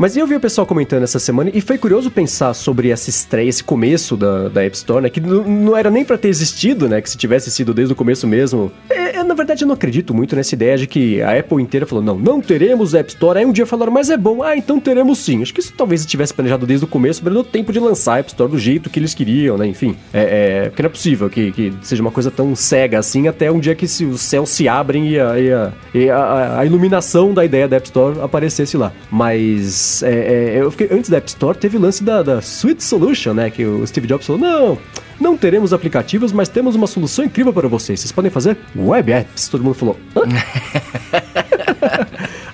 Mas 0.00 0.16
eu 0.16 0.26
vi 0.26 0.34
o 0.34 0.40
pessoal 0.40 0.66
comentando 0.66 1.02
essa 1.02 1.18
semana 1.18 1.50
e 1.52 1.60
foi 1.60 1.76
curioso 1.76 2.10
pensar 2.10 2.54
sobre 2.54 2.88
essa 2.88 3.10
estreia, 3.10 3.50
esse 3.50 3.62
começo 3.62 4.16
da, 4.16 4.48
da 4.48 4.64
App 4.64 4.74
Store, 4.74 5.02
né? 5.02 5.10
Que 5.10 5.20
não 5.20 5.76
era 5.76 5.90
nem 5.90 6.06
para 6.06 6.16
ter 6.16 6.28
existido, 6.28 6.88
né? 6.88 7.02
Que 7.02 7.10
se 7.10 7.18
tivesse 7.18 7.50
sido 7.50 7.74
desde 7.74 7.92
o 7.92 7.96
começo 7.96 8.26
mesmo. 8.26 8.72
Verdade, 9.40 9.64
eu 9.64 9.68
não 9.68 9.74
acredito 9.74 10.12
muito 10.12 10.36
nessa 10.36 10.54
ideia 10.54 10.76
de 10.76 10.86
que 10.86 11.22
a 11.22 11.38
Apple 11.38 11.62
inteira 11.62 11.86
falou: 11.86 12.04
não, 12.04 12.18
não 12.18 12.42
teremos 12.42 12.92
App 12.92 13.08
Store. 13.08 13.38
Aí 13.38 13.46
um 13.46 13.52
dia 13.52 13.64
falaram, 13.64 13.90
mas 13.90 14.10
é 14.10 14.16
bom. 14.16 14.42
Ah, 14.42 14.54
então 14.54 14.78
teremos 14.78 15.18
sim. 15.18 15.40
Acho 15.40 15.54
que 15.54 15.60
isso 15.60 15.72
talvez 15.74 16.04
tivesse 16.04 16.34
planejado 16.34 16.66
desde 16.66 16.84
o 16.84 16.88
começo, 16.88 17.22
mas 17.24 17.46
tempo 17.46 17.72
de 17.72 17.80
lançar 17.80 18.16
a 18.16 18.18
App 18.18 18.28
Store 18.28 18.50
do 18.50 18.58
jeito 18.58 18.90
que 18.90 18.98
eles 18.98 19.14
queriam, 19.14 19.56
né? 19.56 19.66
Enfim, 19.66 19.96
é, 20.12 20.64
é 20.64 20.68
porque 20.68 20.82
não 20.82 20.88
é 20.88 20.90
possível 20.90 21.30
que, 21.30 21.52
que 21.52 21.72
seja 21.80 22.02
uma 22.02 22.10
coisa 22.10 22.30
tão 22.30 22.54
cega 22.54 22.98
assim 22.98 23.28
até 23.28 23.50
um 23.50 23.58
dia 23.58 23.74
que 23.74 23.88
se, 23.88 24.04
os 24.04 24.20
céus 24.20 24.50
se 24.50 24.68
abrem 24.68 25.08
e 25.08 25.18
a, 25.18 25.40
e 25.40 25.50
a, 25.50 25.72
e 25.94 26.10
a, 26.10 26.58
a 26.58 26.66
iluminação 26.66 27.32
da 27.32 27.42
ideia 27.42 27.66
da 27.66 27.76
App 27.76 27.86
Store 27.86 28.20
aparecesse 28.20 28.76
lá. 28.76 28.92
Mas 29.10 30.02
é, 30.02 30.10
é, 30.58 30.60
eu 30.60 30.70
fiquei, 30.70 30.88
antes 30.90 31.08
da 31.08 31.16
App 31.16 31.28
Store 31.28 31.56
teve 31.56 31.78
o 31.78 31.80
lance 31.80 32.04
da, 32.04 32.22
da 32.22 32.40
Sweet 32.40 32.84
Solution, 32.84 33.32
né? 33.32 33.48
Que 33.48 33.64
o 33.64 33.86
Steve 33.86 34.06
Jobs 34.06 34.26
falou: 34.26 34.42
não, 34.42 34.78
não 35.20 35.36
teremos 35.36 35.72
aplicativos, 35.72 36.32
mas 36.32 36.48
temos 36.48 36.74
uma 36.74 36.86
solução 36.86 37.24
incrível 37.24 37.52
para 37.52 37.68
vocês. 37.68 38.00
Vocês 38.00 38.12
podem 38.12 38.30
fazer 38.30 38.56
web 38.74 39.12
apps. 39.12 39.48
Todo 39.48 39.62
mundo 39.62 39.74
falou: 39.74 39.98
Hã? 40.16 40.22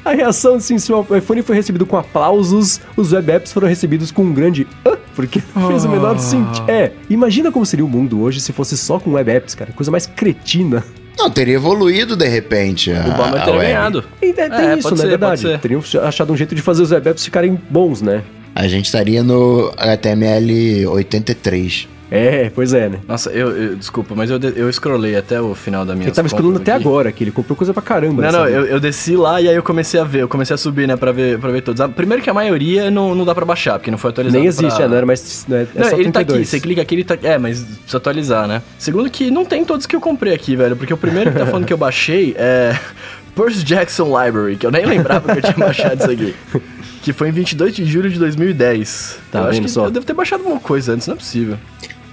A 0.04 0.12
reação, 0.12 0.60
sim, 0.60 0.78
se 0.78 0.92
o 0.92 1.04
iPhone 1.16 1.42
foi 1.42 1.56
recebido 1.56 1.84
com 1.84 1.96
aplausos, 1.96 2.80
os 2.96 3.12
web 3.12 3.32
apps 3.32 3.52
foram 3.52 3.66
recebidos 3.66 4.12
com 4.12 4.22
um 4.22 4.32
grande 4.32 4.66
Hã? 4.86 4.96
porque 5.16 5.42
não 5.54 5.66
fez 5.68 5.84
o 5.84 5.88
menor 5.88 6.14
ah. 6.14 6.18
sentido. 6.18 6.70
É, 6.70 6.92
imagina 7.08 7.50
como 7.50 7.64
seria 7.66 7.84
o 7.84 7.88
mundo 7.88 8.20
hoje 8.20 8.40
se 8.40 8.52
fosse 8.52 8.76
só 8.76 9.00
com 9.00 9.12
web 9.12 9.30
apps, 9.32 9.54
cara. 9.54 9.72
Coisa 9.72 9.90
mais 9.90 10.06
cretina. 10.06 10.84
Não, 11.18 11.30
teria 11.30 11.54
evoluído 11.54 12.14
de 12.14 12.28
repente. 12.28 12.92
A, 12.92 13.04
o 13.04 13.10
Obama 13.10 13.40
teria 13.40 13.60
ganhado. 13.60 14.04
E, 14.20 14.26
é, 14.26 14.32
tem 14.32 14.68
é, 14.68 14.78
isso, 14.78 14.94
na 14.94 15.04
é 15.04 15.06
verdade. 15.06 15.58
Teriam 15.58 15.82
achado 16.02 16.32
um 16.32 16.36
jeito 16.36 16.54
de 16.54 16.60
fazer 16.60 16.82
os 16.82 16.92
web 16.92 17.08
apps 17.08 17.24
ficarem 17.24 17.58
bons, 17.70 18.02
né? 18.02 18.22
A 18.54 18.68
gente 18.68 18.84
estaria 18.84 19.22
no 19.22 19.72
HTML 19.76 20.86
83. 20.86 21.88
É, 22.10 22.50
pois 22.54 22.72
é, 22.72 22.88
né? 22.88 23.00
Nossa, 23.06 23.30
eu, 23.30 23.50
eu 23.50 23.76
desculpa, 23.76 24.14
mas 24.14 24.30
eu, 24.30 24.38
eu 24.38 24.72
scrollei 24.72 25.16
até 25.16 25.40
o 25.40 25.54
final 25.54 25.84
da 25.84 25.94
minha. 25.94 26.06
Ele 26.06 26.14
tava 26.14 26.28
scrollando 26.28 26.58
até 26.58 26.72
agora, 26.72 27.10
que 27.10 27.24
ele 27.24 27.32
comprou 27.32 27.56
coisa 27.56 27.72
pra 27.72 27.82
caramba. 27.82 28.22
Não, 28.22 28.32
não, 28.32 28.48
eu, 28.48 28.64
eu, 28.66 28.80
desci 28.80 29.16
lá 29.16 29.40
e 29.40 29.48
aí 29.48 29.56
eu 29.56 29.62
comecei 29.62 29.98
a 29.98 30.04
ver, 30.04 30.22
eu 30.22 30.28
comecei 30.28 30.54
a 30.54 30.56
subir, 30.56 30.86
né, 30.86 30.96
pra 30.96 31.10
ver, 31.10 31.38
pra 31.38 31.50
ver 31.50 31.62
todos. 31.62 31.84
Primeiro 31.94 32.22
que 32.22 32.30
a 32.30 32.34
maioria 32.34 32.90
não, 32.90 33.14
não 33.14 33.24
dá 33.24 33.34
pra 33.34 33.44
baixar, 33.44 33.78
porque 33.78 33.90
não 33.90 33.98
foi 33.98 34.10
atualizado. 34.10 34.38
Nem 34.38 34.46
existe, 34.46 34.76
pra... 34.76 34.84
é, 34.84 34.88
não 34.88 34.96
era 34.96 35.06
mais. 35.06 35.46
Não, 35.48 35.56
é, 35.56 35.66
não 35.74 35.98
ele 35.98 36.12
tá 36.12 36.20
aqui, 36.20 36.44
você 36.44 36.60
clica 36.60 36.82
aqui, 36.82 36.94
ele 36.94 37.04
tá. 37.04 37.18
É, 37.22 37.38
mas 37.38 37.60
precisa 37.60 37.96
atualizar, 37.96 38.46
né? 38.46 38.62
Segundo 38.78 39.10
que 39.10 39.30
não 39.30 39.44
tem 39.44 39.64
todos 39.64 39.84
que 39.86 39.96
eu 39.96 40.00
comprei 40.00 40.32
aqui, 40.32 40.54
velho, 40.54 40.76
porque 40.76 40.94
o 40.94 40.96
primeiro 40.96 41.32
que 41.32 41.38
tá 41.38 41.46
falando 41.46 41.64
que 41.64 41.72
eu 41.72 41.78
baixei 41.78 42.36
é 42.38 42.78
Percy 43.34 43.64
Jackson 43.64 44.06
Library, 44.06 44.56
que 44.56 44.66
eu 44.66 44.70
nem 44.70 44.86
lembrava 44.86 45.32
que 45.32 45.38
eu 45.38 45.42
tinha 45.42 45.66
baixado 45.66 46.00
isso 46.00 46.10
aqui. 46.10 46.34
Que 47.06 47.12
foi 47.12 47.28
em 47.28 47.30
22 47.30 47.72
de 47.72 47.84
julho 47.84 48.10
de 48.10 48.18
2010. 48.18 49.18
Tá 49.30 49.38
eu 49.38 49.44
acho 49.44 49.62
que 49.62 49.68
só? 49.68 49.84
eu 49.84 49.92
devo 49.92 50.04
ter 50.04 50.12
baixado 50.12 50.40
alguma 50.40 50.58
coisa 50.58 50.92
antes, 50.92 51.06
não 51.06 51.14
é 51.14 51.16
possível. 51.16 51.56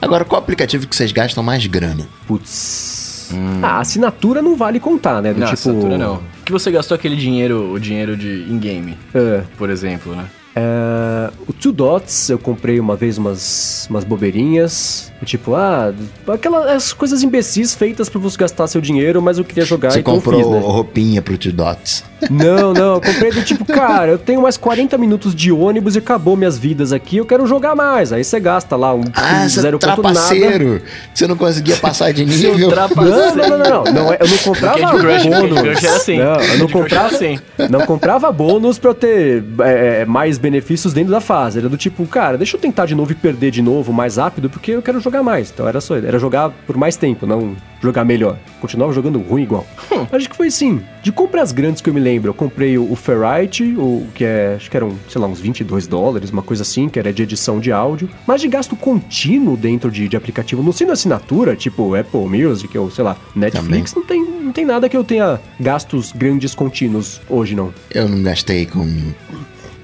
Agora, 0.03 0.25
qual 0.25 0.41
aplicativo 0.41 0.85
que 0.87 0.95
vocês 0.95 1.11
gastam 1.11 1.41
mais 1.43 1.65
grana? 1.65 2.07
Putz. 2.27 3.29
Ah, 3.61 3.79
assinatura 3.79 4.41
não 4.41 4.55
vale 4.55 4.79
contar, 4.79 5.21
né? 5.21 5.33
Do 5.33 5.39
não, 5.39 5.47
tipo... 5.47 5.53
assinatura 5.53 5.97
não. 5.97 6.21
Que 6.45 6.51
você 6.51 6.69
gastou 6.69 6.93
aquele 6.95 7.15
dinheiro, 7.15 7.71
o 7.71 7.79
dinheiro 7.79 8.15
de 8.17 8.45
in-game, 8.49 8.97
É. 9.13 9.41
por 9.57 9.69
exemplo, 9.69 10.13
né? 10.13 10.25
É, 10.55 11.31
o 11.47 11.53
Two 11.53 11.71
Dots 11.71 12.29
eu 12.29 12.37
comprei 12.37 12.79
uma 12.79 12.95
vez 12.95 13.17
umas, 13.17 13.87
umas 13.89 14.03
bobeirinhas. 14.03 15.11
Tipo, 15.25 15.55
ah, 15.55 15.91
aquelas 16.27 16.93
coisas 16.93 17.23
imbecis 17.23 17.73
feitas 17.73 18.07
pra 18.07 18.19
você 18.19 18.37
gastar 18.37 18.67
seu 18.67 18.79
dinheiro, 18.79 19.19
mas 19.21 19.37
eu 19.39 19.43
queria 19.45 19.65
jogar 19.65 19.91
Você 19.91 19.99
então 20.01 20.13
eu 20.13 20.21
comprou 20.21 20.39
fiz, 20.39 20.51
né? 20.51 20.59
roupinha 20.59 21.21
pro 21.23 21.37
Two 21.39 21.53
Dots. 21.53 22.03
Não, 22.30 22.74
não, 22.74 22.93
eu 22.95 23.01
comprei 23.01 23.32
do 23.32 23.43
tipo, 23.43 23.65
cara, 23.65 24.11
eu 24.11 24.17
tenho 24.17 24.41
mais 24.41 24.57
40 24.57 24.97
minutos 24.97 25.34
de 25.36 25.51
ônibus 25.51 25.95
e 25.95 25.99
acabou 25.99 26.36
minhas 26.36 26.57
vidas 26.57 26.91
aqui, 26.93 27.17
eu 27.17 27.26
quero 27.26 27.45
jogar 27.47 27.76
mais. 27.76 28.11
Aí 28.13 28.24
você 28.24 28.39
gasta 28.39 28.76
lá 28.76 28.93
um, 28.93 29.03
Ah, 29.13 29.43
um 29.45 29.49
você 29.49 29.59
é 29.59 29.61
zero 29.63 29.80
ponto 29.80 30.01
nada. 30.01 30.01
trapaceiro. 30.13 30.82
Você 31.13 31.28
não 31.28 31.36
conseguia 31.36 31.76
passar 31.78 32.11
de 32.13 32.26
nível. 32.26 32.57
Não, 32.57 33.36
não, 33.36 33.36
não, 33.36 33.57
não, 33.57 33.84
não, 33.93 34.13
é- 34.13 34.17
Eu 34.19 34.28
não 34.28 34.38
comprava 34.38 34.80
Candy 34.80 34.97
Crush, 34.99 35.24
bônus. 35.24 35.84
Era 35.84 35.95
assim. 35.95 36.17
Não, 36.19 36.41
eu 36.41 36.57
não 36.59 36.67
comprava 36.67 37.07
era 37.07 37.15
assim. 37.15 37.39
Não 37.69 37.82
comprava 37.86 38.32
bônus 38.32 38.78
pra 38.80 38.89
eu 38.91 38.95
ter 38.95 39.43
é, 39.61 40.05
mais 40.05 40.38
benefícios 40.38 40.93
dentro 40.93 41.11
da 41.11 41.21
fase. 41.21 41.59
Era 41.59 41.69
do 41.69 41.78
tipo, 41.78 42.05
cara, 42.07 42.38
deixa 42.38 42.55
eu 42.55 42.61
tentar 42.61 42.86
de 42.86 42.95
novo 42.95 43.11
e 43.11 43.15
perder 43.15 43.51
de 43.51 43.61
novo 43.61 43.91
mais 43.93 44.17
rápido, 44.17 44.49
porque 44.49 44.71
eu 44.71 44.82
quero 44.82 44.99
jogar 44.99 45.24
mais. 45.24 45.51
Então 45.53 45.67
era 45.67 45.80
só, 45.82 45.95
era 45.97 46.17
jogar 46.19 46.49
por 46.65 46.78
mais 46.78 46.95
tempo, 46.95 47.26
não 47.26 47.55
jogar 47.84 48.05
melhor. 48.05 48.38
Continuava 48.61 48.93
jogando 48.93 49.19
ruim 49.19 49.43
igual. 49.43 49.67
Hum. 49.91 50.07
Acho 50.11 50.29
que 50.29 50.36
foi 50.36 50.47
assim. 50.47 50.81
De 51.01 51.11
compras 51.11 51.51
grandes 51.51 51.81
que 51.81 51.89
eu 51.89 51.93
me 51.93 51.99
lembro, 51.99 52.29
eu 52.29 52.34
comprei 52.34 52.77
o, 52.77 52.91
o 52.91 52.95
Ferrite, 52.95 53.63
o 53.77 54.07
que 54.15 54.23
é, 54.23 54.53
acho 54.55 54.71
que 54.71 54.77
eram, 54.77 54.95
sei 55.09 55.19
lá, 55.19 55.27
uns 55.27 55.39
22 55.39 55.86
dólares, 55.86 56.31
uma 56.31 56.41
coisa 56.41 56.63
assim, 56.63 56.88
que 56.88 56.97
era 56.97 57.11
de 57.11 57.23
edição 57.23 57.59
de 57.59 57.71
áudio. 57.71 58.09
Mas 58.25 58.41
de 58.41 58.47
gasto 58.47 58.75
contínuo 58.75 59.57
dentro 59.57 59.91
de, 59.91 60.07
de 60.07 60.15
aplicativo, 60.15 60.63
não 60.63 60.71
sendo 60.71 60.93
assinatura, 60.93 61.55
tipo 61.55 61.93
Apple 61.93 62.21
Music 62.21 62.75
ou, 62.77 62.89
sei 62.89 63.03
lá, 63.03 63.17
Netflix, 63.36 63.93
não 63.93 64.03
tem, 64.03 64.23
não 64.23 64.51
tem 64.51 64.65
nada 64.65 64.88
que 64.88 64.95
eu 64.95 65.03
tenha 65.03 65.39
gastos 65.59 66.11
grandes 66.11 66.55
contínuos 66.55 67.21
hoje, 67.29 67.55
não. 67.55 67.73
Eu 67.91 68.07
não 68.07 68.23
gastei 68.23 68.65
com 68.65 68.88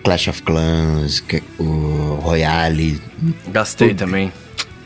Clash 0.03 0.29
of 0.29 0.41
Clans, 0.43 1.23
o 1.59 2.19
Royale, 2.21 2.99
Gastei 3.51 3.93
também. 3.93 4.31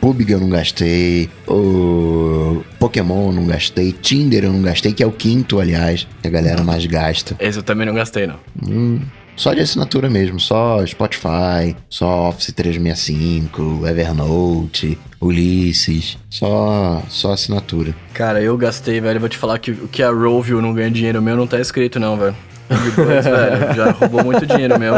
PUBG 0.04 0.32
eu 0.32 0.40
não 0.40 0.50
gastei, 0.50 1.30
o 1.48 2.62
Pokémon 2.78 3.28
eu 3.28 3.32
não 3.32 3.46
gastei, 3.46 3.90
Tinder 3.90 4.44
eu 4.44 4.52
não 4.52 4.60
gastei, 4.60 4.92
que 4.92 5.02
é 5.02 5.06
o 5.06 5.10
quinto, 5.10 5.58
aliás, 5.58 6.06
que 6.20 6.28
a 6.28 6.30
galera 6.30 6.62
mais 6.62 6.84
gasta. 6.84 7.34
Esse 7.40 7.60
eu 7.60 7.62
também 7.62 7.86
não 7.86 7.94
gastei, 7.94 8.26
não. 8.26 8.36
Hum, 8.62 9.00
só 9.34 9.54
de 9.54 9.60
assinatura 9.60 10.10
mesmo, 10.10 10.38
só 10.38 10.84
Spotify, 10.84 11.74
só 11.88 12.28
Office 12.28 12.52
365, 12.52 13.86
Evernote, 13.86 14.98
Ulysses, 15.18 16.18
só, 16.28 17.02
só 17.08 17.32
assinatura. 17.32 17.96
Cara, 18.12 18.42
eu 18.42 18.58
gastei, 18.58 19.00
velho. 19.00 19.18
Vou 19.18 19.30
te 19.30 19.38
falar 19.38 19.58
que 19.58 19.70
o 19.70 19.88
que 19.88 20.02
a 20.02 20.10
Rovio 20.10 20.60
não 20.60 20.74
ganha 20.74 20.90
dinheiro 20.90 21.22
meu 21.22 21.34
não 21.34 21.46
tá 21.46 21.58
escrito, 21.58 21.98
não, 21.98 22.18
velho. 22.18 22.36
Dois, 22.68 23.24
velho. 23.24 23.74
Já 23.74 23.90
roubou 23.92 24.24
muito 24.24 24.46
dinheiro 24.46 24.78
meu. 24.78 24.94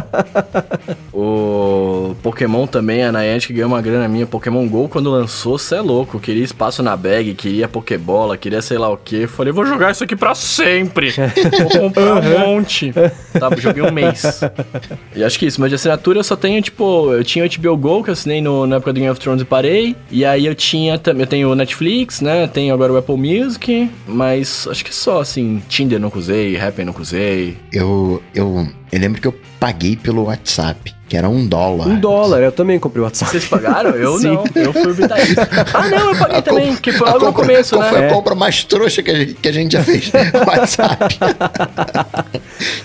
O 1.12 2.14
Pokémon 2.22 2.66
também, 2.66 3.02
a 3.02 3.10
Niantic 3.10 3.52
ganhou 3.52 3.68
uma 3.68 3.80
grana 3.80 4.06
minha. 4.08 4.26
Pokémon 4.26 4.66
GO, 4.68 4.88
quando 4.88 5.10
lançou, 5.10 5.58
cê 5.58 5.76
é 5.76 5.80
louco. 5.80 6.20
Queria 6.20 6.44
espaço 6.44 6.82
na 6.82 6.96
bag, 6.96 7.34
queria 7.34 7.66
Pokébola, 7.68 8.36
queria 8.36 8.62
sei 8.62 8.78
lá 8.78 8.88
o 8.88 8.96
que. 8.96 9.26
Falei, 9.26 9.52
vou 9.52 9.64
jogar 9.66 9.90
isso 9.92 10.04
aqui 10.04 10.14
pra 10.14 10.34
sempre. 10.34 11.12
Vou 11.12 11.80
comprar 11.80 12.16
um 12.16 12.22
monte. 12.38 12.92
Tá, 12.92 13.50
joguei 13.56 13.82
um 13.82 13.90
mês. 13.90 14.40
E 15.14 15.24
acho 15.24 15.38
que 15.38 15.46
isso, 15.46 15.60
mas 15.60 15.70
de 15.70 15.76
assinatura 15.76 16.18
eu 16.18 16.24
só 16.24 16.36
tenho, 16.36 16.60
tipo, 16.62 17.12
eu 17.12 17.24
tinha 17.24 17.44
o 17.44 17.48
HBO 17.48 17.76
Go, 17.76 18.02
que 18.04 18.10
eu 18.10 18.12
assinei 18.12 18.40
no, 18.40 18.66
na 18.66 18.76
época 18.76 18.92
do 18.92 19.00
Game 19.00 19.10
of 19.10 19.20
Thrones 19.20 19.42
e 19.42 19.44
parei. 19.44 19.96
E 20.10 20.24
aí 20.24 20.46
eu 20.46 20.54
tinha 20.54 20.98
também, 20.98 21.22
eu 21.22 21.26
tenho 21.26 21.50
o 21.50 21.54
Netflix, 21.54 22.20
né? 22.20 22.46
Tenho 22.46 22.74
agora 22.74 22.92
o 22.92 22.96
Apple 22.96 23.16
Music, 23.16 23.90
mas 24.06 24.68
acho 24.70 24.84
que 24.84 24.94
só 24.94 25.20
assim, 25.20 25.62
Tinder 25.68 25.98
nunca 25.98 26.18
usei, 26.18 26.58
Happn 26.58 26.84
nunca 26.84 27.00
usei. 27.02 27.55
Eu, 27.72 28.22
eu, 28.34 28.68
eu 28.92 28.98
lembro 29.00 29.20
que 29.20 29.26
eu 29.28 29.34
paguei 29.58 29.96
pelo 29.96 30.24
WhatsApp, 30.24 30.94
que 31.08 31.16
era 31.16 31.28
um 31.28 31.46
dólar. 31.46 31.86
Um 31.88 31.98
dólar, 31.98 32.40
eu 32.42 32.52
também 32.52 32.78
comprei 32.78 33.00
o 33.00 33.04
WhatsApp. 33.04 33.30
Vocês 33.32 33.44
pagaram? 33.46 33.90
Eu 33.90 34.18
Sim. 34.20 34.28
não, 34.34 34.44
eu 34.54 34.72
fui 34.72 34.86
o 34.88 34.94
vitalício. 34.94 35.36
Ah, 35.74 35.88
não, 35.88 36.10
eu 36.12 36.16
paguei 36.16 36.38
A 36.38 36.42
também, 36.42 36.66
compra- 36.68 36.80
que 36.82 36.92
foi 36.92 37.06
logo 37.06 37.18
no 37.20 37.26
compra- 37.32 37.46
começo, 37.46 37.76
qual 37.76 37.88
Foi 37.88 38.00
né? 38.00 38.08
a 38.08 38.12
compra 38.12 38.34
mais 38.34 38.64
trouxa 38.64 39.02
que 39.02 39.10
a 39.10 39.14
gente, 39.14 39.34
que 39.34 39.48
a 39.48 39.52
gente 39.52 39.72
já 39.72 39.82
fez. 39.82 40.10
WhatsApp. 40.46 41.18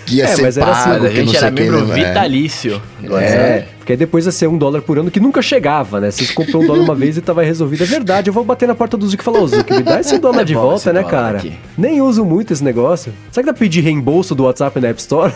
que 0.06 0.16
ia 0.16 0.26
É, 0.26 0.28
ser 0.36 0.42
mas 0.42 0.58
era 0.58 0.72
assim, 0.72 0.90
pago, 0.92 1.06
a 1.06 1.10
gente 1.10 1.38
era 1.38 1.48
o 1.50 1.54
que, 1.54 1.62
membro 1.62 1.86
né? 1.86 1.96
vitalício. 1.96 2.82
do 3.00 3.08
É, 3.18 3.22
WhatsApp. 3.22 3.68
porque 3.80 3.92
aí 3.94 3.98
depois 3.98 4.26
ia 4.26 4.32
ser 4.32 4.48
um 4.48 4.58
dólar 4.58 4.82
por 4.82 4.98
ano 5.00 5.10
que 5.12 5.20
nunca 5.20 5.42
chegava, 5.42 6.00
né? 6.00 6.12
Você 6.12 6.26
comprou 6.34 6.64
um 6.64 6.68
dólar 6.68 6.82
uma 6.84 6.96
vez 6.96 7.18
e 7.18 7.22
tava 7.22 7.42
resolvido. 7.44 7.84
É 7.84 7.88
verdade, 7.88 8.30
eu 8.30 8.34
vou 8.34 8.44
bater 8.44 8.68
na 8.68 8.76
porta 8.76 8.96
do 8.98 9.08
Zuc 9.08 9.22
e 9.22 9.24
falar, 9.24 9.40
ô 9.40 9.48
Zuc, 9.48 9.70
me 9.72 9.82
dá 9.84 10.00
esse 10.00 10.18
dólar 10.18 10.44
de 10.44 10.54
Devolve 10.54 10.76
esse 10.76 10.86
volta, 10.86 10.94
né, 10.94 11.02
dólar 11.02 11.12
cara? 11.26 11.38
aqui. 11.40 11.54
Nem 11.78 12.02
uso 12.02 12.24
muito 12.26 12.54
esse 12.54 12.64
negócio. 12.64 13.14
Será 13.32 13.44
que 13.44 13.48
dá 13.48 13.54
pra 13.54 13.60
pedir 13.60 13.82
reembolso 13.82 14.36
do 14.36 14.44
WhatsApp 14.44 14.80
na 14.80 14.90
App 14.90 15.00
Store? 15.00 15.34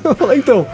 eu 0.04 0.14
falei, 0.14 0.38
então, 0.38 0.66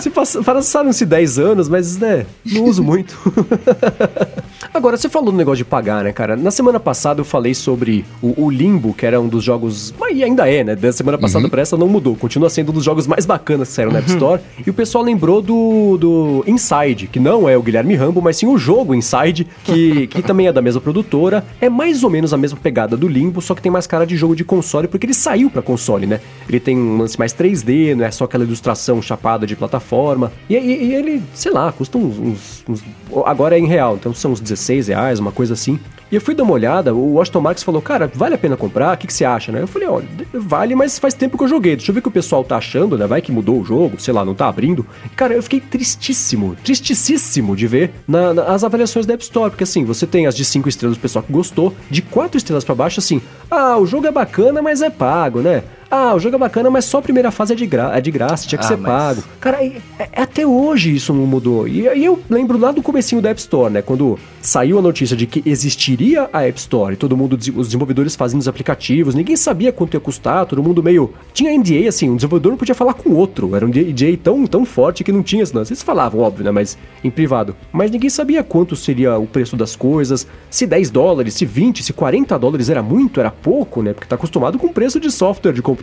se 0.00 0.10
pass- 0.10 0.38
passaram-se 0.44 1.04
10 1.06 1.38
anos, 1.38 1.68
mas, 1.68 1.96
né, 1.98 2.26
não 2.44 2.64
uso 2.64 2.82
muito. 2.82 3.16
Agora, 4.72 4.96
você 4.96 5.08
falou 5.08 5.30
do 5.30 5.36
negócio 5.36 5.58
de 5.58 5.64
pagar, 5.66 6.02
né, 6.04 6.12
cara? 6.12 6.34
Na 6.36 6.50
semana 6.50 6.80
passada 6.80 7.20
eu 7.20 7.24
falei 7.24 7.52
sobre 7.52 8.04
o, 8.22 8.44
o 8.46 8.50
Limbo, 8.50 8.94
que 8.94 9.04
era 9.04 9.20
um 9.20 9.28
dos 9.28 9.44
jogos. 9.44 9.92
Mas 10.00 10.20
ainda 10.22 10.48
é, 10.50 10.64
né? 10.64 10.74
Da 10.74 10.90
semana 10.92 11.18
passada 11.18 11.46
pra 11.48 11.60
essa 11.60 11.76
não 11.76 11.88
mudou. 11.88 12.16
Continua 12.16 12.48
sendo 12.48 12.70
um 12.70 12.72
dos 12.74 12.84
jogos 12.84 13.06
mais 13.06 13.26
bacanas 13.26 13.68
que 13.68 13.74
saíram 13.74 13.92
na 13.92 13.98
App 13.98 14.08
Store. 14.08 14.40
E 14.66 14.70
o 14.70 14.72
pessoal 14.72 15.04
lembrou 15.04 15.42
do, 15.42 15.98
do 15.98 16.44
Inside, 16.46 17.06
que 17.08 17.20
não 17.20 17.46
é 17.48 17.56
o 17.56 17.62
Guilherme 17.62 17.94
Rambo, 17.96 18.22
mas 18.22 18.38
sim 18.38 18.46
o 18.46 18.56
jogo 18.56 18.94
Inside, 18.94 19.46
que, 19.62 20.06
que 20.06 20.22
também 20.22 20.46
é 20.46 20.52
da 20.52 20.62
mesma 20.62 20.80
produtora. 20.80 21.44
É 21.60 21.68
mais 21.68 22.02
ou 22.02 22.08
menos 22.08 22.32
a 22.32 22.38
mesma 22.38 22.58
pegada 22.58 22.96
do 22.96 23.06
Limbo, 23.08 23.42
só 23.42 23.54
que 23.54 23.60
tem 23.60 23.70
mais 23.70 23.86
cara 23.86 24.06
de 24.06 24.16
jogo 24.16 24.34
de 24.34 24.44
console, 24.44 24.88
porque 24.88 25.04
ele 25.04 25.14
saiu 25.14 25.50
pra 25.50 25.60
console, 25.60 26.06
né? 26.06 26.20
Ele 26.48 26.60
tem 26.60 26.78
um 26.78 26.96
lance 26.98 27.18
mais 27.18 27.34
3D, 27.34 27.94
não 27.94 28.06
é 28.06 28.10
só 28.10 28.24
aquela 28.24 28.44
ilustração 28.44 28.71
chapada 29.02 29.46
de 29.46 29.54
plataforma. 29.56 30.32
E, 30.48 30.54
e- 30.56 30.84
e 30.86 30.94
ele, 30.94 31.22
sei 31.34 31.52
lá, 31.52 31.70
custa 31.72 31.98
uns, 31.98 32.18
uns- 32.18 32.64
uns- 32.68 32.82
Agora 33.26 33.56
é 33.56 33.58
em 33.58 33.66
real, 33.66 33.96
então 33.96 34.14
são 34.14 34.32
uns 34.32 34.40
16 34.40 34.88
reais, 34.88 35.18
uma 35.20 35.30
coisa 35.32 35.52
assim. 35.54 35.78
E 36.10 36.14
eu 36.14 36.20
fui 36.20 36.34
dar 36.34 36.42
uma 36.44 36.52
olhada, 36.52 36.94
o 36.94 37.20
Aston 37.20 37.40
Marks 37.40 37.62
falou, 37.62 37.80
cara, 37.80 38.10
vale 38.14 38.34
a 38.34 38.38
pena 38.38 38.54
comprar? 38.56 38.94
O 38.94 38.98
que, 38.98 39.06
que 39.06 39.12
você 39.14 39.24
acha, 39.24 39.50
né? 39.50 39.62
Eu 39.62 39.66
falei, 39.66 39.88
olha, 39.88 40.06
vale, 40.34 40.74
mas 40.74 40.98
faz 40.98 41.14
tempo 41.14 41.38
que 41.38 41.44
eu 41.44 41.48
joguei. 41.48 41.74
Deixa 41.76 41.90
eu 41.90 41.94
ver 41.94 42.00
o 42.00 42.02
que 42.02 42.08
o 42.08 42.12
pessoal 42.12 42.44
tá 42.44 42.56
achando, 42.56 42.98
né? 42.98 43.06
Vai 43.06 43.22
que 43.22 43.32
mudou 43.32 43.60
o 43.60 43.64
jogo, 43.64 43.98
sei 43.98 44.12
lá, 44.12 44.22
não 44.24 44.34
tá 44.34 44.46
abrindo. 44.48 44.86
Cara, 45.16 45.32
eu 45.34 45.42
fiquei 45.42 45.60
tristíssimo, 45.60 46.54
tristíssimo 46.62 47.56
de 47.56 47.66
ver 47.66 47.92
na- 48.06 48.34
na- 48.34 48.44
as 48.44 48.62
avaliações 48.64 49.06
da 49.06 49.14
App 49.14 49.22
Store, 49.22 49.50
porque 49.50 49.64
assim, 49.64 49.84
você 49.84 50.06
tem 50.06 50.26
as 50.26 50.34
de 50.36 50.44
5 50.44 50.68
estrelas 50.68 50.96
do 50.96 51.00
pessoal 51.00 51.22
que 51.22 51.32
gostou, 51.32 51.74
de 51.90 52.02
4 52.02 52.36
estrelas 52.36 52.64
pra 52.64 52.74
baixo, 52.74 53.00
assim, 53.00 53.20
ah, 53.50 53.76
o 53.78 53.86
jogo 53.86 54.06
é 54.06 54.10
bacana, 54.10 54.60
mas 54.60 54.82
é 54.82 54.90
pago, 54.90 55.40
né? 55.40 55.62
Ah, 55.94 56.14
o 56.14 56.18
jogo 56.18 56.36
é 56.36 56.38
bacana, 56.38 56.70
mas 56.70 56.86
só 56.86 56.98
a 56.98 57.02
primeira 57.02 57.30
fase 57.30 57.52
é 57.52 57.56
de, 57.56 57.66
gra 57.66 57.90
é 57.94 58.00
de 58.00 58.10
graça, 58.10 58.48
tinha 58.48 58.58
que 58.58 58.64
Ah, 58.64 58.68
ser 58.68 58.78
mas- 58.78 58.90
pago. 58.90 59.22
Cara, 59.38 59.62
e- 59.62 59.76
é- 59.98 60.22
até 60.22 60.46
hoje 60.46 60.94
isso 60.96 61.12
não 61.12 61.26
mudou. 61.26 61.68
E 61.68 61.86
aí 61.86 62.02
eu 62.02 62.18
lembro 62.30 62.56
lá 62.56 62.72
do 62.72 62.80
comecinho 62.80 63.20
da 63.20 63.28
App 63.28 63.38
Store, 63.38 63.70
né? 63.70 63.82
Quando 63.82 64.18
saiu 64.40 64.78
a 64.78 64.82
notícia 64.82 65.14
de 65.14 65.26
que 65.26 65.42
existiria 65.44 66.30
a 66.32 66.46
App 66.46 66.58
Store 66.58 66.94
e 66.94 66.96
todo 66.96 67.14
mundo, 67.14 67.34
os 67.34 67.66
desenvolvedores 67.66 68.16
fazendo 68.16 68.40
os 68.40 68.48
aplicativos, 68.48 69.14
ninguém 69.14 69.36
sabia 69.36 69.70
quanto 69.70 69.92
ia 69.92 70.00
custar, 70.00 70.46
todo 70.46 70.62
mundo 70.62 70.82
meio... 70.82 71.12
Tinha 71.34 71.52
NDA, 71.52 71.86
assim, 71.90 72.08
um 72.08 72.16
desenvolvedor 72.16 72.52
não 72.52 72.56
podia 72.58 72.74
falar 72.74 72.94
com 72.94 73.10
o 73.10 73.16
outro. 73.16 73.54
Era 73.54 73.66
um 73.66 73.68
NDA 73.68 74.16
tão, 74.16 74.46
tão 74.46 74.64
forte 74.64 75.04
que 75.04 75.12
não 75.12 75.22
tinha... 75.22 75.44
Não, 75.52 75.62
vocês 75.62 75.82
falavam, 75.82 76.20
óbvio, 76.22 76.42
né? 76.42 76.50
Mas 76.50 76.78
em 77.04 77.10
privado. 77.10 77.54
Mas 77.70 77.90
ninguém 77.90 78.08
sabia 78.08 78.42
quanto 78.42 78.74
seria 78.74 79.18
o 79.18 79.26
preço 79.26 79.58
das 79.58 79.76
coisas, 79.76 80.26
se 80.48 80.66
10 80.66 80.88
dólares, 80.88 81.34
se 81.34 81.44
20, 81.44 81.82
se 81.82 81.92
40 81.92 82.38
dólares 82.38 82.70
era 82.70 82.82
muito, 82.82 83.20
era 83.20 83.30
pouco, 83.30 83.82
né? 83.82 83.92
Porque 83.92 84.08
tá 84.08 84.14
acostumado 84.14 84.58
com 84.58 84.68
preço 84.68 84.98
de 84.98 85.10
software 85.10 85.52
de 85.52 85.60
computador. 85.60 85.81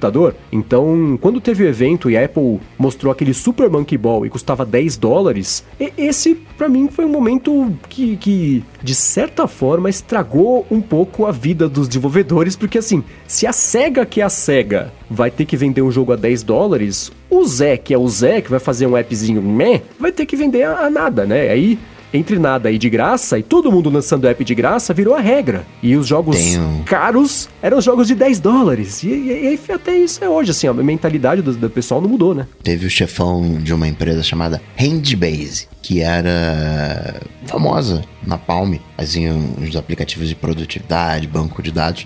Então, 0.51 1.17
quando 1.21 1.41
teve 1.41 1.63
o 1.63 1.67
evento 1.67 2.09
e 2.09 2.17
a 2.17 2.25
Apple 2.25 2.59
mostrou 2.77 3.11
aquele 3.11 3.33
Super 3.33 3.69
Monkey 3.69 3.97
Ball 3.97 4.25
e 4.25 4.29
custava 4.29 4.65
10 4.65 4.97
dólares, 4.97 5.63
esse 5.97 6.35
pra 6.57 6.69
mim 6.69 6.87
foi 6.89 7.05
um 7.05 7.09
momento 7.09 7.71
que, 7.87 8.17
que, 8.17 8.63
de 8.81 8.95
certa 8.95 9.47
forma, 9.47 9.89
estragou 9.89 10.65
um 10.71 10.81
pouco 10.81 11.25
a 11.25 11.31
vida 11.31 11.67
dos 11.69 11.87
desenvolvedores, 11.87 12.55
porque 12.55 12.77
assim, 12.77 13.03
se 13.27 13.45
a 13.45 13.53
SEGA, 13.53 14.05
que 14.05 14.21
é 14.21 14.23
a 14.23 14.29
SEGA, 14.29 14.91
vai 15.09 15.29
ter 15.29 15.45
que 15.45 15.57
vender 15.57 15.81
um 15.81 15.91
jogo 15.91 16.13
a 16.13 16.15
10 16.15 16.43
dólares, 16.43 17.11
o 17.29 17.45
Zé, 17.45 17.77
que 17.77 17.93
é 17.93 17.97
o 17.97 18.07
Zé, 18.07 18.41
que 18.41 18.49
vai 18.49 18.59
fazer 18.59 18.87
um 18.87 18.95
appzinho 18.95 19.41
meh, 19.41 19.81
vai 19.99 20.11
ter 20.11 20.25
que 20.25 20.35
vender 20.35 20.63
a, 20.63 20.85
a 20.85 20.89
nada, 20.89 21.25
né? 21.25 21.49
Aí 21.49 21.77
entre 22.13 22.39
nada 22.39 22.71
e 22.71 22.77
de 22.77 22.89
graça, 22.89 23.37
e 23.37 23.43
todo 23.43 23.71
mundo 23.71 23.89
lançando 23.89 24.27
app 24.27 24.43
de 24.43 24.55
graça, 24.55 24.93
virou 24.93 25.13
a 25.15 25.19
regra. 25.19 25.65
E 25.83 25.95
os 25.95 26.07
jogos 26.07 26.37
Tenho- 26.37 26.83
caros 26.85 27.47
eram 27.61 27.79
jogos 27.79 28.07
de 28.07 28.15
10 28.15 28.39
dólares. 28.39 29.03
E, 29.03 29.07
e- 29.09 29.59
e 29.67 29.71
até 29.71 29.95
isso 29.97 30.23
é 30.23 30.29
hoje, 30.29 30.51
assim, 30.51 30.67
a 30.67 30.73
mentalidade 30.73 31.41
do, 31.41 31.53
do 31.53 31.69
pessoal 31.69 32.01
não 32.01 32.09
mudou, 32.09 32.33
né? 32.33 32.47
Teve 32.63 32.85
o 32.85 32.89
chefão 32.89 33.59
de 33.61 33.73
uma 33.73 33.87
empresa 33.87 34.23
chamada 34.23 34.61
Handbase, 34.75 35.67
que 35.81 36.01
era 36.01 37.15
famosa 37.45 38.03
na 38.25 38.37
Palm, 38.37 38.75
fazia 38.97 39.33
uns 39.33 39.75
aplicativos 39.75 40.27
de 40.27 40.35
produtividade, 40.35 41.27
banco 41.27 41.61
de 41.61 41.71
dados. 41.71 42.05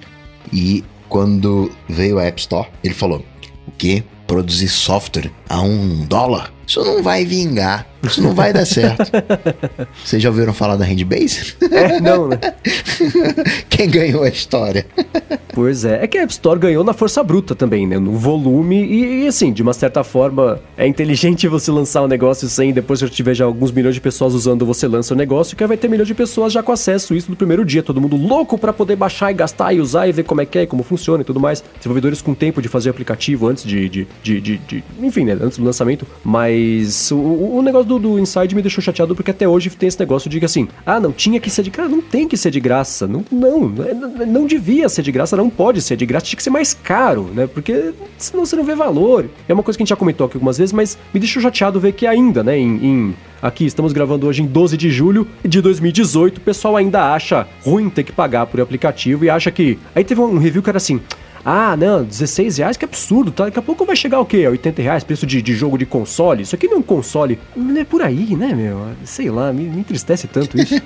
E 0.51 0.83
quando 1.09 1.71
veio 1.87 2.19
a 2.19 2.23
App 2.23 2.39
Store, 2.41 2.67
ele 2.83 2.93
falou: 2.93 3.23
Que 3.77 4.03
produzir 4.27 4.67
software 4.69 5.31
a 5.49 5.61
um 5.61 6.05
dólar? 6.05 6.53
Isso 6.67 6.83
não 6.83 7.03
vai 7.03 7.25
vingar. 7.25 7.87
Isso 8.03 8.21
não 8.21 8.33
vai 8.33 8.51
dar 8.51 8.65
certo. 8.65 9.11
Vocês 10.03 10.21
já 10.21 10.29
ouviram 10.29 10.53
falar 10.53 10.75
da 10.75 10.85
Handbase? 10.85 11.55
É, 11.71 12.01
não, 12.01 12.27
né? 12.27 12.37
Quem 13.69 13.89
ganhou 13.89 14.23
a 14.23 14.29
história? 14.29 14.85
Pois 15.53 15.85
é. 15.85 16.03
É 16.03 16.07
que 16.07 16.17
a 16.17 16.23
App 16.23 16.31
Store 16.31 16.59
ganhou 16.59 16.83
na 16.83 16.93
força 16.93 17.23
bruta 17.23 17.55
também, 17.55 17.87
né? 17.87 17.99
No 17.99 18.13
volume 18.13 18.83
e, 18.83 19.23
e, 19.23 19.27
assim, 19.27 19.53
de 19.53 19.61
uma 19.61 19.73
certa 19.73 20.03
forma, 20.03 20.59
é 20.75 20.87
inteligente 20.87 21.47
você 21.47 21.71
lançar 21.71 22.01
um 22.01 22.07
negócio 22.07 22.47
sem, 22.49 22.73
depois 22.73 23.01
que 23.01 23.09
tiver 23.09 23.33
já 23.33 23.45
alguns 23.45 23.71
milhões 23.71 23.95
de 23.95 24.01
pessoas 24.01 24.33
usando, 24.33 24.65
você 24.65 24.87
lança 24.87 25.13
o 25.13 25.15
um 25.15 25.17
negócio, 25.17 25.55
que 25.55 25.65
vai 25.65 25.77
ter 25.77 25.87
milhões 25.87 26.07
de 26.07 26.13
pessoas 26.13 26.51
já 26.51 26.61
com 26.61 26.71
acesso 26.71 27.13
a 27.13 27.17
isso 27.17 27.29
no 27.29 27.37
primeiro 27.37 27.63
dia. 27.63 27.83
Todo 27.83 28.01
mundo 28.01 28.17
louco 28.17 28.57
para 28.57 28.73
poder 28.73 28.95
baixar 28.95 29.31
e 29.31 29.33
gastar 29.33 29.73
e 29.73 29.79
usar 29.79 30.07
e 30.07 30.11
ver 30.11 30.23
como 30.23 30.41
é 30.41 30.45
que 30.45 30.59
é, 30.59 30.65
como 30.65 30.83
funciona 30.83 31.21
e 31.21 31.25
tudo 31.25 31.39
mais. 31.39 31.63
Desenvolvedores 31.77 32.21
com 32.21 32.33
tempo 32.33 32.61
de 32.61 32.67
fazer 32.67 32.89
o 32.89 32.91
aplicativo 32.91 33.47
antes 33.47 33.63
de, 33.63 33.87
de, 33.87 34.07
de, 34.23 34.41
de, 34.41 34.57
de 34.57 34.83
enfim, 35.01 35.23
né? 35.23 35.37
Antes 35.39 35.57
do 35.57 35.63
lançamento. 35.63 36.05
Mas 36.23 37.11
o, 37.11 37.17
o 37.17 37.61
negócio 37.61 37.87
do, 37.87 37.92
do 37.99 38.19
Inside 38.19 38.55
me 38.55 38.61
deixou 38.61 38.83
chateado 38.83 39.15
porque 39.15 39.31
até 39.31 39.47
hoje 39.47 39.69
tem 39.69 39.87
esse 39.87 39.99
negócio 39.99 40.29
de 40.29 40.39
que 40.39 40.45
assim, 40.45 40.67
ah, 40.85 40.99
não, 40.99 41.11
tinha 41.11 41.39
que 41.39 41.49
ser 41.49 41.63
de 41.63 41.69
graça. 41.69 41.89
Não 41.89 42.01
tem 42.01 42.27
que 42.27 42.37
ser 42.37 42.51
de 42.51 42.59
graça. 42.59 43.07
Não, 43.07 43.25
não, 43.31 43.69
não 44.27 44.45
devia 44.45 44.87
ser 44.89 45.01
de 45.01 45.11
graça, 45.11 45.35
não 45.35 45.49
pode 45.49 45.81
ser 45.81 45.95
de 45.95 46.05
graça, 46.05 46.25
tinha 46.25 46.37
que 46.37 46.43
ser 46.43 46.49
mais 46.49 46.73
caro, 46.73 47.29
né? 47.33 47.47
Porque 47.47 47.93
senão 48.17 48.45
você 48.45 48.55
não 48.55 48.63
vê 48.63 48.75
valor. 48.75 49.29
É 49.47 49.53
uma 49.53 49.63
coisa 49.63 49.77
que 49.77 49.81
a 49.81 49.83
gente 49.83 49.89
já 49.89 49.95
comentou 49.95 50.25
aqui 50.25 50.37
algumas 50.37 50.57
vezes, 50.57 50.73
mas 50.73 50.97
me 51.13 51.19
deixou 51.19 51.41
chateado 51.41 51.79
ver 51.79 51.93
que 51.93 52.07
ainda, 52.07 52.43
né, 52.43 52.57
em, 52.57 52.85
em 52.85 53.15
Aqui 53.43 53.65
estamos 53.65 53.91
gravando 53.91 54.25
hoje 54.25 54.41
em 54.41 54.45
12 54.45 54.77
de 54.77 54.89
julho 54.89 55.27
de 55.43 55.59
2018. 55.59 56.37
O 56.37 56.39
pessoal 56.39 56.77
ainda 56.77 57.13
acha 57.13 57.45
ruim 57.61 57.89
ter 57.89 58.05
que 58.05 58.13
pagar 58.13 58.45
por 58.45 58.61
aplicativo 58.61 59.25
e 59.25 59.29
acha 59.29 59.51
que. 59.51 59.77
Aí 59.93 60.01
teve 60.01 60.21
um 60.21 60.37
review 60.37 60.63
que 60.63 60.69
era 60.69 60.77
assim: 60.77 61.01
ah, 61.45 61.75
não, 61.75 62.03
16 62.03 62.57
reais, 62.57 62.77
que 62.77 62.85
absurdo, 62.85 63.31
tá? 63.31 63.45
Daqui 63.45 63.59
a 63.59 63.61
pouco 63.61 63.85
vai 63.85 63.95
chegar 63.95 64.19
o 64.19 64.25
quê? 64.25 64.47
80 64.47 64.81
reais, 64.81 65.03
preço 65.03 65.25
de, 65.25 65.41
de 65.41 65.53
jogo 65.53 65.77
de 65.77 65.85
console? 65.85 66.43
Isso 66.43 66.55
aqui 66.55 66.67
não 66.67 66.77
é 66.77 66.79
um 66.79 66.83
console. 66.83 67.37
Não 67.55 67.77
é 67.77 67.83
por 67.83 68.01
aí, 68.01 68.35
né, 68.35 68.53
meu? 68.53 68.87
Sei 69.03 69.29
lá, 69.29 69.51
me, 69.51 69.63
me 69.63 69.79
entristece 69.79 70.27
tanto 70.27 70.59
isso. 70.59 70.75
é, 70.75 70.81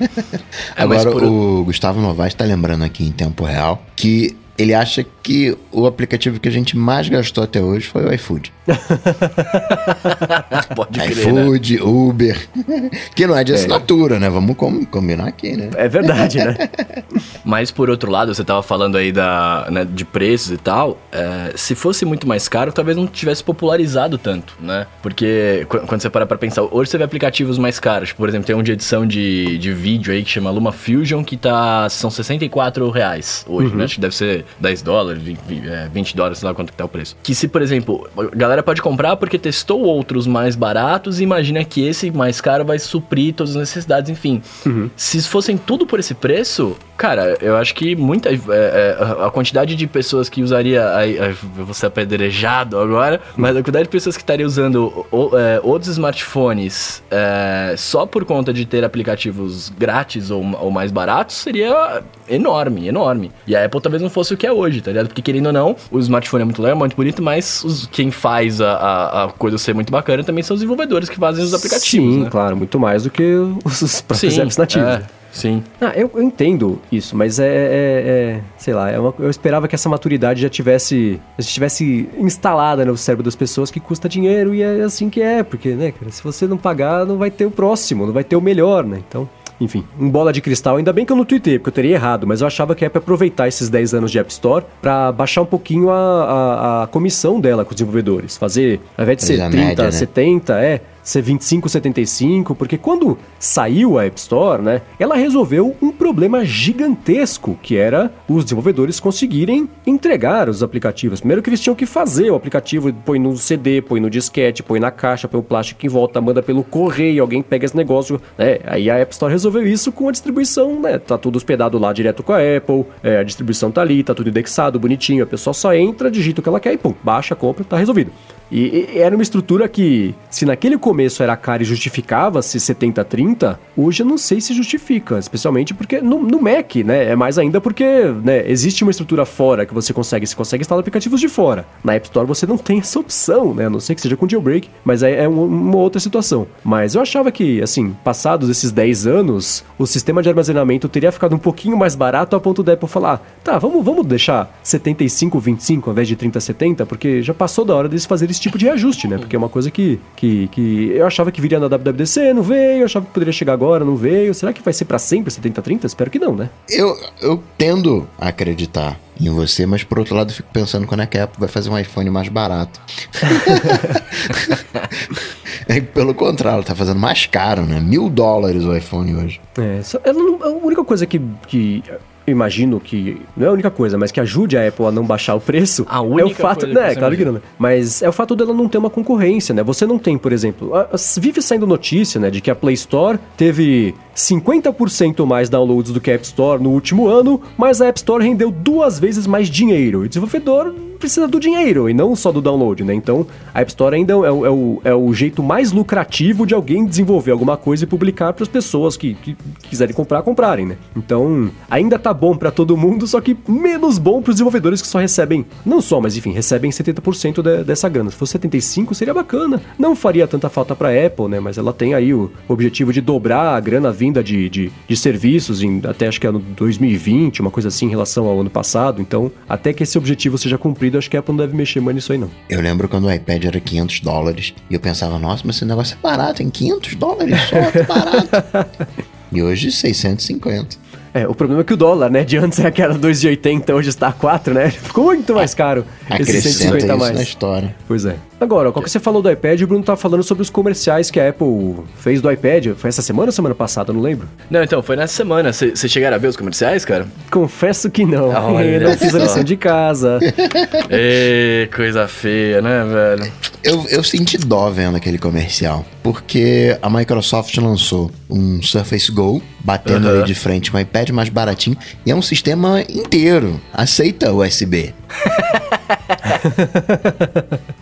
Agora, 0.75 1.11
por... 1.11 1.23
o 1.23 1.63
Gustavo 1.63 2.01
Novaes 2.01 2.33
tá 2.33 2.43
lembrando 2.43 2.83
aqui 2.83 3.05
em 3.05 3.11
tempo 3.11 3.43
real 3.43 3.83
que 3.95 4.35
ele 4.57 4.73
acha 4.73 5.05
que 5.21 5.55
o 5.71 5.85
aplicativo 5.85 6.39
que 6.39 6.49
a 6.49 6.51
gente 6.51 6.75
mais 6.75 7.07
gastou 7.07 7.43
até 7.43 7.61
hoje 7.61 7.87
foi 7.87 8.05
o 8.05 8.13
iFood. 8.13 8.51
Pode 10.75 10.99
crer, 10.99 11.11
iFood, 11.11 11.75
né? 11.75 11.83
Uber. 11.83 12.49
que 13.15 13.27
não 13.27 13.37
é 13.37 13.43
de 13.43 13.51
é. 13.51 13.55
assinatura, 13.55 14.15
é. 14.15 14.19
né? 14.19 14.29
Vamos 14.29 14.55
com, 14.55 14.83
combinar 14.85 15.27
aqui, 15.27 15.55
né? 15.55 15.69
É 15.75 15.87
verdade, 15.87 16.39
né? 16.39 16.55
Mas 17.45 17.69
por 17.69 17.89
outro 17.89 18.09
lado, 18.09 18.33
você 18.33 18.43
tava 18.43 18.63
falando 18.63 18.97
aí 18.97 19.11
da, 19.11 19.67
né, 19.69 19.85
de 19.85 20.03
preços 20.03 20.51
e 20.51 20.57
tal. 20.57 20.97
É, 21.11 21.53
se 21.55 21.75
fosse 21.75 22.03
muito 22.03 22.27
mais 22.27 22.47
caro, 22.47 22.71
talvez 22.71 22.97
não 22.97 23.05
tivesse 23.05 23.43
popularizado 23.43 24.17
tanto, 24.17 24.55
né? 24.59 24.87
Porque 25.03 25.67
quando 25.69 26.01
você 26.01 26.09
para 26.09 26.25
pra 26.25 26.37
pensar, 26.37 26.63
hoje 26.63 26.89
você 26.89 26.97
vê 26.97 27.03
aplicativos 27.03 27.59
mais 27.59 27.79
caros. 27.79 28.11
Por 28.11 28.27
exemplo, 28.27 28.47
tem 28.47 28.55
um 28.55 28.63
de 28.63 28.71
edição 28.71 29.05
de, 29.05 29.57
de 29.59 29.71
vídeo 29.71 30.11
aí 30.11 30.23
que 30.23 30.31
chama 30.31 30.49
Luma 30.49 30.71
Fusion, 30.71 31.23
que 31.23 31.37
tá. 31.37 31.87
são 31.89 32.09
64 32.09 32.89
reais 32.89 33.45
hoje, 33.47 33.69
uhum. 33.69 33.77
né? 33.77 33.83
Acho 33.83 33.95
que 33.95 34.01
deve 34.01 34.15
ser 34.15 34.46
10 34.59 34.81
dólares, 34.81 35.21
20 35.23 36.11
é, 36.11 36.15
dólares, 36.15 36.39
sei 36.39 36.47
lá 36.47 36.53
quanto 36.53 36.71
que 36.71 36.77
tá 36.77 36.85
o 36.85 36.89
preço. 36.89 37.15
Que 37.23 37.33
se, 37.35 37.47
por 37.47 37.61
exemplo, 37.61 38.09
a 38.17 38.35
galera 38.35 38.63
pode 38.63 38.81
comprar 38.81 39.15
porque 39.15 39.37
testou 39.37 39.81
outros 39.83 40.27
mais 40.27 40.55
baratos 40.55 41.19
e 41.19 41.23
imagina 41.23 41.63
que 41.63 41.85
esse 41.85 42.11
mais 42.11 42.41
caro 42.41 42.65
vai 42.65 42.79
suprir 42.79 43.33
todas 43.33 43.55
as 43.55 43.59
necessidades, 43.59 44.09
enfim. 44.09 44.41
Uhum. 44.65 44.89
Se 44.95 45.21
fossem 45.23 45.57
tudo 45.57 45.85
por 45.85 45.99
esse 45.99 46.13
preço, 46.13 46.75
Cara, 46.97 47.37
eu 47.41 47.55
acho 47.55 47.75
que 47.75 47.95
muita. 47.95 48.29
É, 48.29 48.35
é, 48.49 48.97
a 49.23 49.29
quantidade 49.29 49.75
de 49.75 49.85
pessoas 49.85 50.27
que 50.27 50.41
usaria. 50.41 50.81
eu 51.05 51.65
vou 51.65 51.73
ser 51.73 51.85
apedrejado 51.85 52.79
agora, 52.79 53.21
mas 53.35 53.55
a 53.55 53.59
quantidade 53.59 53.83
de 53.83 53.89
pessoas 53.89 54.17
que 54.17 54.23
estariam 54.23 54.47
usando 54.47 55.05
o, 55.11 55.37
é, 55.37 55.61
outros 55.63 55.91
smartphones 55.91 57.03
é, 57.11 57.75
só 57.77 58.05
por 58.05 58.25
conta 58.25 58.51
de 58.51 58.65
ter 58.65 58.83
aplicativos 58.83 59.69
grátis 59.77 60.31
ou, 60.31 60.43
ou, 60.59 60.71
mais 60.71 60.91
baratos 60.91 61.35
seria 61.35 62.01
enorme, 62.27 62.87
enorme. 62.87 63.31
E 63.45 63.55
a 63.55 63.63
Apple 63.63 63.79
talvez 63.79 64.01
não 64.01 64.09
fosse 64.09 64.33
o 64.33 64.37
que 64.37 64.47
é 64.47 64.51
hoje, 64.51 64.81
tá 64.81 64.89
ligado? 64.89 65.07
Porque 65.07 65.21
querendo 65.21 65.47
ou 65.47 65.53
não, 65.53 65.75
o 65.91 65.99
smartphone 65.99 66.41
é 66.41 66.45
muito 66.45 66.61
legal, 66.61 66.77
muito 66.77 66.95
bonito, 66.95 67.21
mas 67.21 67.63
os, 67.63 67.85
quem 67.85 68.09
faz 68.09 68.59
a, 68.59 68.71
a, 68.71 69.23
a, 69.25 69.27
coisa 69.29 69.57
ser 69.59 69.75
muito 69.75 69.91
bacana 69.91 70.23
também 70.23 70.43
são 70.43 70.55
os 70.55 70.61
desenvolvedores 70.61 71.09
que 71.09 71.17
fazem 71.17 71.43
os 71.43 71.53
aplicativos. 71.53 72.15
Sim, 72.15 72.23
né? 72.23 72.29
claro, 72.29 72.57
muito 72.57 72.79
mais 72.79 73.03
do 73.03 73.11
que 73.11 73.23
os 73.63 74.01
próprios 74.01 74.33
Sim, 74.33 74.41
apps 74.41 74.57
nativos. 74.57 74.87
É. 74.87 75.17
Sim. 75.37 75.63
Ah, 75.79 75.93
eu, 75.95 76.09
eu 76.15 76.23
entendo 76.23 76.81
isso, 76.91 77.15
mas 77.15 77.37
é, 77.37 77.45
é, 77.45 77.47
é 77.47 78.41
sei 78.57 78.73
lá, 78.73 78.89
é 78.89 78.99
uma, 78.99 79.13
eu 79.19 79.29
esperava 79.29 79.67
que 79.67 79.75
essa 79.75 79.87
maturidade 79.87 80.41
já 80.41 80.49
tivesse, 80.49 81.21
já 81.37 81.47
tivesse 81.47 82.09
instalada 82.17 82.83
no 82.83 82.97
cérebro 82.97 83.23
das 83.23 83.35
pessoas 83.35 83.69
que 83.69 83.79
custa 83.79 84.09
dinheiro 84.09 84.55
e 84.55 84.63
é 84.63 84.81
assim 84.81 85.11
que 85.11 85.21
é, 85.21 85.43
porque, 85.43 85.75
né, 85.75 85.91
cara, 85.91 86.11
se 86.11 86.23
você 86.23 86.47
não 86.47 86.57
pagar, 86.57 87.05
não 87.05 87.19
vai 87.19 87.29
ter 87.29 87.45
o 87.45 87.51
próximo, 87.51 88.07
não 88.07 88.13
vai 88.13 88.23
ter 88.23 88.35
o 88.35 88.41
melhor, 88.41 88.83
né? 88.83 88.99
Então, 89.07 89.29
enfim, 89.61 89.83
um 89.99 90.09
bola 90.09 90.33
de 90.33 90.41
cristal. 90.41 90.77
Ainda 90.77 90.91
bem 90.91 91.05
que 91.05 91.11
eu 91.11 91.15
não 91.15 91.25
tuitei, 91.25 91.59
porque 91.59 91.69
eu 91.69 91.73
teria 91.73 91.95
errado, 91.95 92.25
mas 92.25 92.41
eu 92.41 92.47
achava 92.47 92.73
que 92.73 92.83
é 92.83 92.89
para 92.89 92.99
aproveitar 92.99 93.47
esses 93.47 93.69
10 93.69 93.93
anos 93.93 94.11
de 94.11 94.19
App 94.19 94.31
Store 94.31 94.65
para 94.81 95.11
baixar 95.11 95.41
um 95.41 95.45
pouquinho 95.45 95.89
a, 95.89 95.93
a, 95.95 96.83
a, 96.83 96.87
comissão 96.87 97.39
dela 97.39 97.63
com 97.63 97.71
os 97.71 97.75
desenvolvedores. 97.75 98.37
Fazer, 98.37 98.79
ao 98.97 99.03
invés 99.03 99.17
de 99.17 99.23
ser 99.25 99.37
30, 99.37 99.49
média, 99.49 99.85
né? 99.85 99.91
70, 99.91 100.53
é 100.63 100.81
ser 101.07 101.23
25,75, 101.23 102.53
porque 102.53 102.77
quando 102.77 103.17
saiu 103.39 103.97
a 103.97 104.05
App 104.05 104.19
Store, 104.19 104.61
né, 104.61 104.81
ela 104.99 105.15
resolveu 105.15 105.73
um 105.81 105.89
problema 105.89 106.43
gigantesco, 106.43 107.57
que 107.63 107.77
era 107.77 108.11
os 108.27 108.43
desenvolvedores 108.43 108.99
conseguirem 108.99 109.69
entregar 109.85 110.49
os 110.49 110.61
aplicativos. 110.61 111.21
Primeiro 111.21 111.41
que 111.41 111.49
eles 111.49 111.61
tinham 111.61 111.75
que 111.75 111.85
fazer 111.85 112.29
o 112.29 112.35
aplicativo, 112.35 112.91
põe 112.91 113.19
no 113.19 113.37
CD, 113.37 113.81
põe 113.81 114.01
no 114.01 114.09
disquete, 114.09 114.61
põe 114.61 114.81
na 114.81 114.91
caixa, 114.91 115.29
põe 115.29 115.39
o 115.39 115.43
plástico 115.43 115.85
em 115.85 115.89
volta, 115.89 116.19
manda 116.19 116.43
pelo 116.43 116.61
correio, 116.61 117.21
alguém 117.21 117.41
pega 117.41 117.65
esse 117.65 117.77
negócio, 117.77 118.19
né? 118.37 118.59
Aí 118.65 118.89
a 118.89 118.97
App 118.97 119.13
Store 119.13 119.31
resolveu 119.31 119.65
isso 119.65 119.93
com 119.93 120.09
a 120.09 120.11
distribuição, 120.11 120.81
né? 120.81 120.97
Tá 120.97 121.17
tudo 121.17 121.37
hospedado 121.37 121.79
lá 121.79 121.93
direto 121.93 122.21
com 122.21 122.33
a 122.33 122.39
Apple, 122.39 122.83
é, 123.01 123.19
a 123.19 123.23
distribuição 123.23 123.71
tá 123.71 123.79
ali, 123.79 124.03
tá 124.03 124.13
tudo 124.13 124.27
indexado, 124.29 124.77
bonitinho, 124.77 125.23
a 125.23 125.27
pessoa 125.27 125.53
só 125.53 125.73
entra, 125.73 126.11
digita 126.11 126.41
o 126.41 126.43
que 126.43 126.49
ela 126.49 126.59
quer 126.59 126.73
e 126.73 126.77
pum, 126.77 126.93
baixa, 127.01 127.33
compra, 127.33 127.63
tá 127.63 127.77
resolvido. 127.77 128.11
E, 128.51 128.87
e, 128.93 128.99
era 128.99 129.15
uma 129.15 129.23
estrutura 129.23 129.67
que, 129.67 130.15
se 130.29 130.45
naquele 130.45 130.77
começo 130.77 131.21
era 131.21 131.35
cara 131.35 131.63
e 131.63 131.65
justificava-se 131.65 132.57
70-30, 132.57 133.57
hoje 133.75 134.03
eu 134.03 134.07
não 134.07 134.17
sei 134.17 134.39
se 134.41 134.53
justifica, 134.53 135.17
especialmente 135.17 135.73
porque 135.73 136.01
no, 136.01 136.21
no, 136.21 136.41
Mac, 136.41 136.75
né? 136.77 137.11
É 137.11 137.15
mais 137.15 137.37
ainda 137.37 137.59
porque 137.59 137.83
né, 138.23 138.49
existe 138.49 138.83
uma 138.83 138.91
estrutura 138.91 139.25
fora 139.25 139.65
que 139.65 139.73
você 139.73 139.93
consegue, 139.93 140.25
você 140.25 140.35
consegue 140.35 140.61
instalar 140.61 140.79
aplicativos 140.79 141.19
de 141.19 141.27
fora. 141.27 141.65
Na 141.83 141.93
App 141.95 142.05
Store 142.07 142.27
você 142.27 142.45
não 142.45 142.57
tem 142.57 142.79
essa 142.79 142.99
opção, 142.99 143.53
né? 143.53 143.65
A 143.65 143.69
não 143.69 143.79
ser 143.79 143.95
que 143.95 144.01
seja 144.01 144.15
com 144.15 144.27
jailbreak, 144.27 144.69
mas 144.83 145.03
aí 145.03 145.15
é 145.15 145.27
uma 145.27 145.77
outra 145.77 145.99
situação. 145.99 146.47
Mas 146.63 146.95
eu 146.95 147.01
achava 147.01 147.31
que, 147.31 147.61
assim, 147.61 147.95
passados 148.03 148.49
esses 148.49 148.71
10 148.71 149.07
anos, 149.07 149.63
o 149.77 149.85
sistema 149.85 150.21
de 150.21 150.29
armazenamento 150.29 150.87
teria 150.87 151.11
ficado 151.11 151.35
um 151.35 151.39
pouquinho 151.39 151.77
mais 151.77 151.95
barato 151.95 152.35
a 152.35 152.39
ponto 152.39 152.63
da 152.63 152.73
Apple 152.73 152.87
falar: 152.87 153.21
tá, 153.43 153.57
vamos, 153.57 153.83
vamos 153.83 154.05
deixar 154.05 154.49
75-25 154.63 155.87
ao 155.87 155.91
invés 155.91 156.07
de 156.07 156.15
30-70, 156.15 156.85
porque 156.85 157.21
já 157.21 157.33
passou 157.33 157.65
da 157.65 157.75
hora 157.75 157.89
deles 157.89 158.05
fazerem 158.05 158.36
esse 158.37 158.41
tipo 158.41 158.57
de 158.57 158.65
reajuste, 158.65 159.07
né? 159.07 159.17
Porque 159.17 159.35
é 159.35 159.39
uma 159.39 159.49
coisa 159.49 159.69
que, 159.69 159.99
que, 160.15 160.47
que 160.49 160.91
eu 160.91 161.05
achava 161.05 161.31
que 161.31 161.41
viria 161.41 161.59
na 161.59 161.67
WWDC, 161.67 162.33
não 162.33 162.43
veio, 162.43 162.79
eu 162.79 162.85
achava 162.85 163.05
que 163.05 163.11
poderia 163.11 163.33
chegar 163.33 163.53
agora, 163.53 163.83
não 163.83 163.95
veio. 163.95 164.33
Será 164.33 164.53
que 164.53 164.61
vai 164.61 164.73
ser 164.73 164.85
para 164.85 164.99
sempre 164.99 165.33
70-30? 165.33 165.85
Espero 165.85 166.09
que 166.09 166.19
não, 166.19 166.35
né? 166.35 166.49
Eu, 166.69 166.95
eu 167.21 167.43
tendo 167.57 168.07
a 168.17 168.29
acreditar 168.29 168.99
em 169.19 169.29
você, 169.29 169.65
mas 169.65 169.83
por 169.83 169.99
outro 169.99 170.15
lado 170.15 170.29
eu 170.29 170.35
fico 170.35 170.49
pensando 170.53 170.85
quando 170.85 171.01
é 171.01 171.07
que 171.07 171.17
a 171.17 171.23
Apple 171.23 171.39
vai 171.39 171.49
fazer 171.49 171.69
um 171.69 171.77
iPhone 171.77 172.09
mais 172.09 172.29
barato. 172.29 172.79
é, 175.67 175.81
pelo 175.81 176.13
contrário, 176.13 176.63
tá 176.63 176.75
fazendo 176.75 176.99
mais 176.99 177.25
caro, 177.25 177.63
né? 177.63 177.79
Mil 177.79 178.09
dólares 178.09 178.63
o 178.63 178.75
iPhone 178.75 179.15
hoje. 179.15 179.41
É, 179.57 180.13
não, 180.13 180.43
a 180.43 180.49
única 180.49 180.83
coisa 180.83 181.05
que, 181.05 181.19
que 181.47 181.83
imagino 182.27 182.79
que 182.79 183.21
não 183.35 183.45
é 183.45 183.49
a 183.49 183.53
única 183.53 183.71
coisa, 183.71 183.97
mas 183.97 184.11
que 184.11 184.19
ajude 184.19 184.57
a 184.57 184.67
Apple 184.67 184.85
a 184.85 184.91
não 184.91 185.03
baixar 185.03 185.35
o 185.35 185.39
preço. 185.39 185.85
A 185.89 186.01
única 186.01 186.21
é 186.21 186.25
o 186.25 186.35
fato, 186.35 186.65
coisa 186.65 186.79
né, 186.79 186.95
claro 186.95 187.13
imagina. 187.13 187.17
que 187.17 187.25
não, 187.25 187.33
né? 187.33 187.41
mas 187.57 188.01
é 188.01 188.09
o 188.09 188.11
fato 188.11 188.35
dela 188.35 188.53
não 188.53 188.67
ter 188.67 188.77
uma 188.77 188.89
concorrência, 188.89 189.55
né? 189.55 189.63
Você 189.63 189.85
não 189.85 189.97
tem, 189.97 190.17
por 190.17 190.33
exemplo, 190.33 190.75
a, 190.75 190.81
a, 190.81 191.19
vive 191.19 191.41
saindo 191.41 191.65
notícia, 191.65 192.19
né, 192.19 192.29
de 192.29 192.41
que 192.41 192.51
a 192.51 192.55
Play 192.55 192.73
Store 192.73 193.17
teve 193.37 193.95
50% 194.15 195.25
mais 195.25 195.49
downloads 195.49 195.91
do 195.91 196.01
que 196.01 196.11
a 196.11 196.15
App 196.15 196.25
Store 196.25 196.61
no 196.61 196.71
último 196.71 197.07
ano, 197.07 197.41
mas 197.57 197.81
a 197.81 197.87
App 197.87 197.97
Store 197.97 198.23
rendeu 198.23 198.51
duas 198.51 198.99
vezes 198.99 199.25
mais 199.25 199.49
dinheiro. 199.49 200.03
E 200.03 200.05
o 200.05 200.09
desenvolvedor 200.09 200.73
precisa 200.97 201.27
do 201.27 201.39
dinheiro 201.39 201.89
e 201.89 201.93
não 201.93 202.15
só 202.15 202.31
do 202.31 202.41
download, 202.41 202.83
né? 202.83 202.93
Então, 202.93 203.25
a 203.53 203.61
App 203.61 203.71
Store 203.71 203.95
ainda 203.95 204.13
é 204.13 204.15
o, 204.15 204.45
é 204.45 204.49
o, 204.49 204.81
é 204.83 204.93
o 204.93 205.13
jeito 205.13 205.41
mais 205.41 205.71
lucrativo 205.71 206.45
de 206.45 206.53
alguém 206.53 206.85
desenvolver 206.85 207.31
alguma 207.31 207.57
coisa 207.57 207.83
e 207.83 207.87
publicar 207.87 208.33
para 208.33 208.43
as 208.43 208.49
pessoas 208.49 208.97
que, 208.97 209.13
que, 209.15 209.35
quiserem 209.63 209.93
comprar, 209.93 210.21
comprarem, 210.21 210.65
né? 210.65 210.77
Então, 210.95 211.49
ainda 211.69 211.97
tá 211.97 212.13
bom 212.13 212.35
para 212.35 212.51
todo 212.51 212.77
mundo, 212.77 213.07
só 213.07 213.19
que 213.21 213.37
menos 213.47 213.97
bom 213.97 214.21
para 214.21 214.31
os 214.31 214.35
desenvolvedores 214.35 214.81
que 214.81 214.87
só 214.87 214.99
recebem, 214.99 215.45
não 215.65 215.81
só, 215.81 215.99
mas 215.99 216.15
enfim, 216.15 216.31
recebem 216.31 216.71
70% 216.71 217.41
de, 217.41 217.63
dessa 217.63 217.89
grana. 217.89 218.11
Se 218.11 218.17
fosse 218.17 218.33
75, 218.33 218.93
seria 218.95 219.13
bacana. 219.13 219.61
Não 219.77 219.95
faria 219.95 220.27
tanta 220.27 220.49
falta 220.49 220.75
para 220.75 220.89
Apple, 221.05 221.27
né? 221.27 221.39
Mas 221.39 221.57
ela 221.57 221.73
tem 221.73 221.93
aí 221.93 222.13
o 222.13 222.31
objetivo 222.47 222.93
de 222.93 223.01
dobrar 223.01 223.55
a 223.55 223.59
grana 223.59 223.91
vinda 223.91 224.23
de, 224.23 224.49
de, 224.49 224.71
de 224.87 224.97
serviços 224.97 225.61
em 225.61 225.81
até 225.83 226.07
acho 226.07 226.19
que 226.19 226.27
ano 226.27 226.39
2020, 226.39 227.41
uma 227.41 227.51
coisa 227.51 227.69
assim 227.69 227.87
em 227.87 227.89
relação 227.89 228.25
ao 228.25 228.39
ano 228.39 228.49
passado. 228.49 229.01
Então, 229.01 229.31
até 229.47 229.73
que 229.73 229.83
esse 229.83 229.97
objetivo 229.97 230.37
seja 230.37 230.57
cumprido 230.57 230.86
construído, 230.87 230.97
acho 230.97 231.09
que 231.09 231.17
a 231.17 231.19
Apple 231.19 231.33
não 231.33 231.45
deve 231.45 231.55
mexer 231.55 231.79
mais 231.79 231.95
nisso 231.95 232.11
aí, 232.11 232.17
não. 232.17 232.29
Eu 232.49 232.61
lembro 232.61 232.87
quando 232.87 233.05
o 233.05 233.11
iPad 233.11 233.45
era 233.45 233.59
500 233.59 233.99
dólares 234.01 234.53
e 234.69 234.73
eu 234.73 234.79
pensava, 234.79 235.19
nossa, 235.19 235.43
mas 235.45 235.57
esse 235.57 235.65
negócio 235.65 235.97
é 235.97 236.01
barato, 236.01 236.41
em 236.41 236.49
500 236.49 236.95
dólares 236.95 237.35
só, 237.41 237.85
barato. 237.85 238.67
e 239.31 239.41
hoje 239.41 239.71
650. 239.71 240.87
É, 241.13 241.27
o 241.27 241.33
problema 241.33 241.61
é 241.61 241.63
que 241.63 241.73
o 241.73 241.77
dólar, 241.77 242.11
né? 242.11 242.23
De 242.23 242.37
antes 242.37 242.59
era 242.59 242.67
aquela 242.67 242.93
2,80, 242.93 243.73
hoje 243.73 243.89
está 243.89 244.09
a 244.09 244.13
4, 244.13 244.53
né? 244.53 244.69
Ficou 244.69 245.05
muito 245.05 245.33
mais 245.33 245.53
caro. 245.55 245.83
Acrescenta 246.07 246.77
isso 246.77 246.97
mais. 246.97 247.15
na 247.15 247.23
história. 247.23 247.75
Pois 247.87 248.05
é. 248.05 248.17
Agora, 248.39 248.71
qual 248.71 248.83
que 248.83 248.89
você 248.89 248.99
falou 248.99 249.21
do 249.21 249.31
iPad, 249.31 249.61
o 249.61 249.67
Bruno 249.67 249.83
tá 249.83 249.95
falando 249.95 250.21
sobre 250.21 250.43
os 250.43 250.49
comerciais 250.49 251.09
que 251.09 251.19
a 251.19 251.29
Apple 251.29 251.77
fez 251.97 252.21
do 252.21 252.31
iPad. 252.31 252.75
Foi 252.77 252.89
essa 252.89 253.01
semana 253.01 253.29
ou 253.29 253.31
semana 253.31 253.55
passada? 253.55 253.91
Não 253.91 253.99
lembro. 253.99 254.29
Não, 254.49 254.61
então, 254.61 254.81
foi 254.83 254.95
nessa 254.95 255.15
semana. 255.15 255.51
Vocês 255.51 255.91
chegaram 255.91 256.15
a 256.15 256.19
ver 256.19 256.27
os 256.27 256.37
comerciais, 256.37 256.85
cara? 256.85 257.07
Confesso 257.31 257.89
que 257.89 258.05
não. 258.05 258.29
Olha 258.29 258.65
eu 258.69 258.89
não 258.89 258.97
fiz 258.97 259.15
a 259.15 259.19
lição 259.19 259.43
de 259.43 259.57
casa. 259.57 260.19
Ê, 260.89 261.67
coisa 261.75 262.07
feia, 262.07 262.61
né, 262.61 262.85
velho? 262.85 263.31
Eu, 263.63 263.85
eu 263.89 264.03
senti 264.03 264.37
dó 264.37 264.69
vendo 264.69 264.95
aquele 264.95 265.17
comercial, 265.17 265.83
porque 266.03 266.77
a 266.81 266.89
Microsoft 266.89 267.57
lançou 267.57 268.11
um 268.29 268.61
Surface 268.61 269.11
Go, 269.11 269.41
batendo 269.59 270.07
uhum. 270.07 270.19
ali 270.19 270.23
de 270.23 270.35
frente 270.35 270.71
com 270.71 270.77
o 270.77 270.79
iPad 270.79 271.09
mais 271.09 271.27
baratinho, 271.27 271.75
e 272.05 272.11
é 272.11 272.15
um 272.15 272.21
sistema 272.21 272.81
inteiro, 272.81 273.59
aceita 273.73 274.31
USB. 274.31 274.93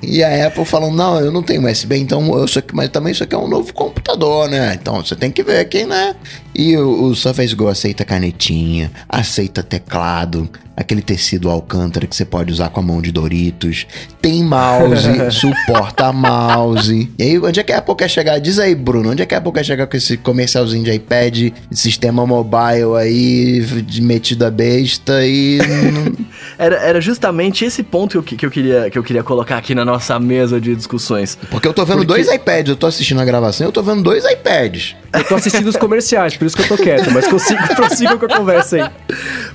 e 0.01 0.23
a 0.23 0.44
Apple 0.45 0.65
falando, 0.65 0.95
não, 0.95 1.19
eu 1.19 1.31
não 1.31 1.43
tenho 1.43 1.65
USB, 1.69 1.97
então 1.97 2.37
eu 2.37 2.47
só, 2.47 2.61
mas 2.73 2.89
também 2.89 3.11
isso 3.11 3.23
aqui 3.23 3.35
é 3.35 3.37
um 3.37 3.47
novo 3.47 3.73
computador, 3.73 4.49
né? 4.49 4.77
Então 4.79 5.03
você 5.03 5.15
tem 5.15 5.31
que 5.31 5.43
ver 5.43 5.59
aqui, 5.59 5.85
né? 5.85 6.15
E 6.55 6.77
o, 6.77 7.05
o 7.05 7.15
Surface 7.15 7.53
Go 7.53 7.67
aceita 7.67 8.05
canetinha, 8.05 8.89
aceita 9.09 9.61
teclado, 9.61 10.49
aquele 10.75 11.01
tecido 11.01 11.49
alcântara 11.49 12.05
que 12.05 12.15
você 12.15 12.25
pode 12.25 12.51
usar 12.51 12.69
com 12.69 12.79
a 12.79 12.83
mão 12.83 13.01
de 13.01 13.11
Doritos. 13.11 13.87
Tem 14.21 14.43
mouse, 14.43 15.07
suporta 15.31 16.11
mouse. 16.11 17.09
E 17.17 17.23
aí, 17.23 17.39
onde 17.39 17.59
é 17.59 17.63
que 17.63 17.71
a 17.71 17.77
Apple 17.77 17.95
quer 17.95 18.09
chegar? 18.09 18.39
Diz 18.39 18.59
aí, 18.59 18.75
Bruno, 18.75 19.11
onde 19.11 19.21
é 19.21 19.25
que 19.25 19.33
a 19.33 19.37
Apple 19.37 19.53
quer 19.53 19.63
chegar 19.63 19.87
com 19.87 19.95
esse 19.95 20.17
comercialzinho 20.17 20.83
de 20.83 20.91
iPad, 20.91 21.51
sistema 21.71 22.25
mobile 22.25 22.95
aí, 22.97 23.61
de 23.61 24.01
metido 24.01 24.45
a 24.45 24.51
besta 24.51 25.25
e... 25.25 25.59
era, 26.57 26.75
era 26.77 27.01
justamente 27.01 27.63
esse 27.63 27.81
ponto 27.83 28.21
que 28.21 28.35
eu, 28.35 28.37
que, 28.37 28.45
eu 28.45 28.51
queria, 28.51 28.89
que 28.89 28.97
eu 28.97 29.03
queria 29.03 29.23
colocar 29.23 29.57
aqui 29.57 29.73
na 29.73 29.85
nossa 29.85 30.19
mesa 30.19 30.59
de 30.59 30.75
discussões. 30.75 31.37
Porque 31.49 31.67
eu 31.67 31.73
tô 31.73 31.85
vendo 31.85 32.05
Porque... 32.05 32.23
dois 32.23 32.31
iPads, 32.31 32.69
eu 32.69 32.75
tô 32.75 32.87
assistindo 32.87 33.21
a 33.21 33.25
gravação, 33.25 33.67
eu 33.67 33.71
tô 33.71 33.81
vendo 33.81 34.01
dois 34.01 34.25
iPads. 34.25 34.95
Eu 35.13 35.23
tô 35.23 35.35
assistindo 35.35 35.67
os 35.67 35.77
comerciais, 35.77 36.35
por 36.45 36.47
isso 36.47 36.57
que 36.57 36.63
eu 36.63 36.77
tô 36.77 36.83
quieto, 36.83 37.11
mas 37.11 37.27
consigo, 37.27 37.61
prossigo 37.75 38.19
com 38.19 38.25
a 38.25 38.37
conversa 38.37 38.75
aí. 38.75 38.91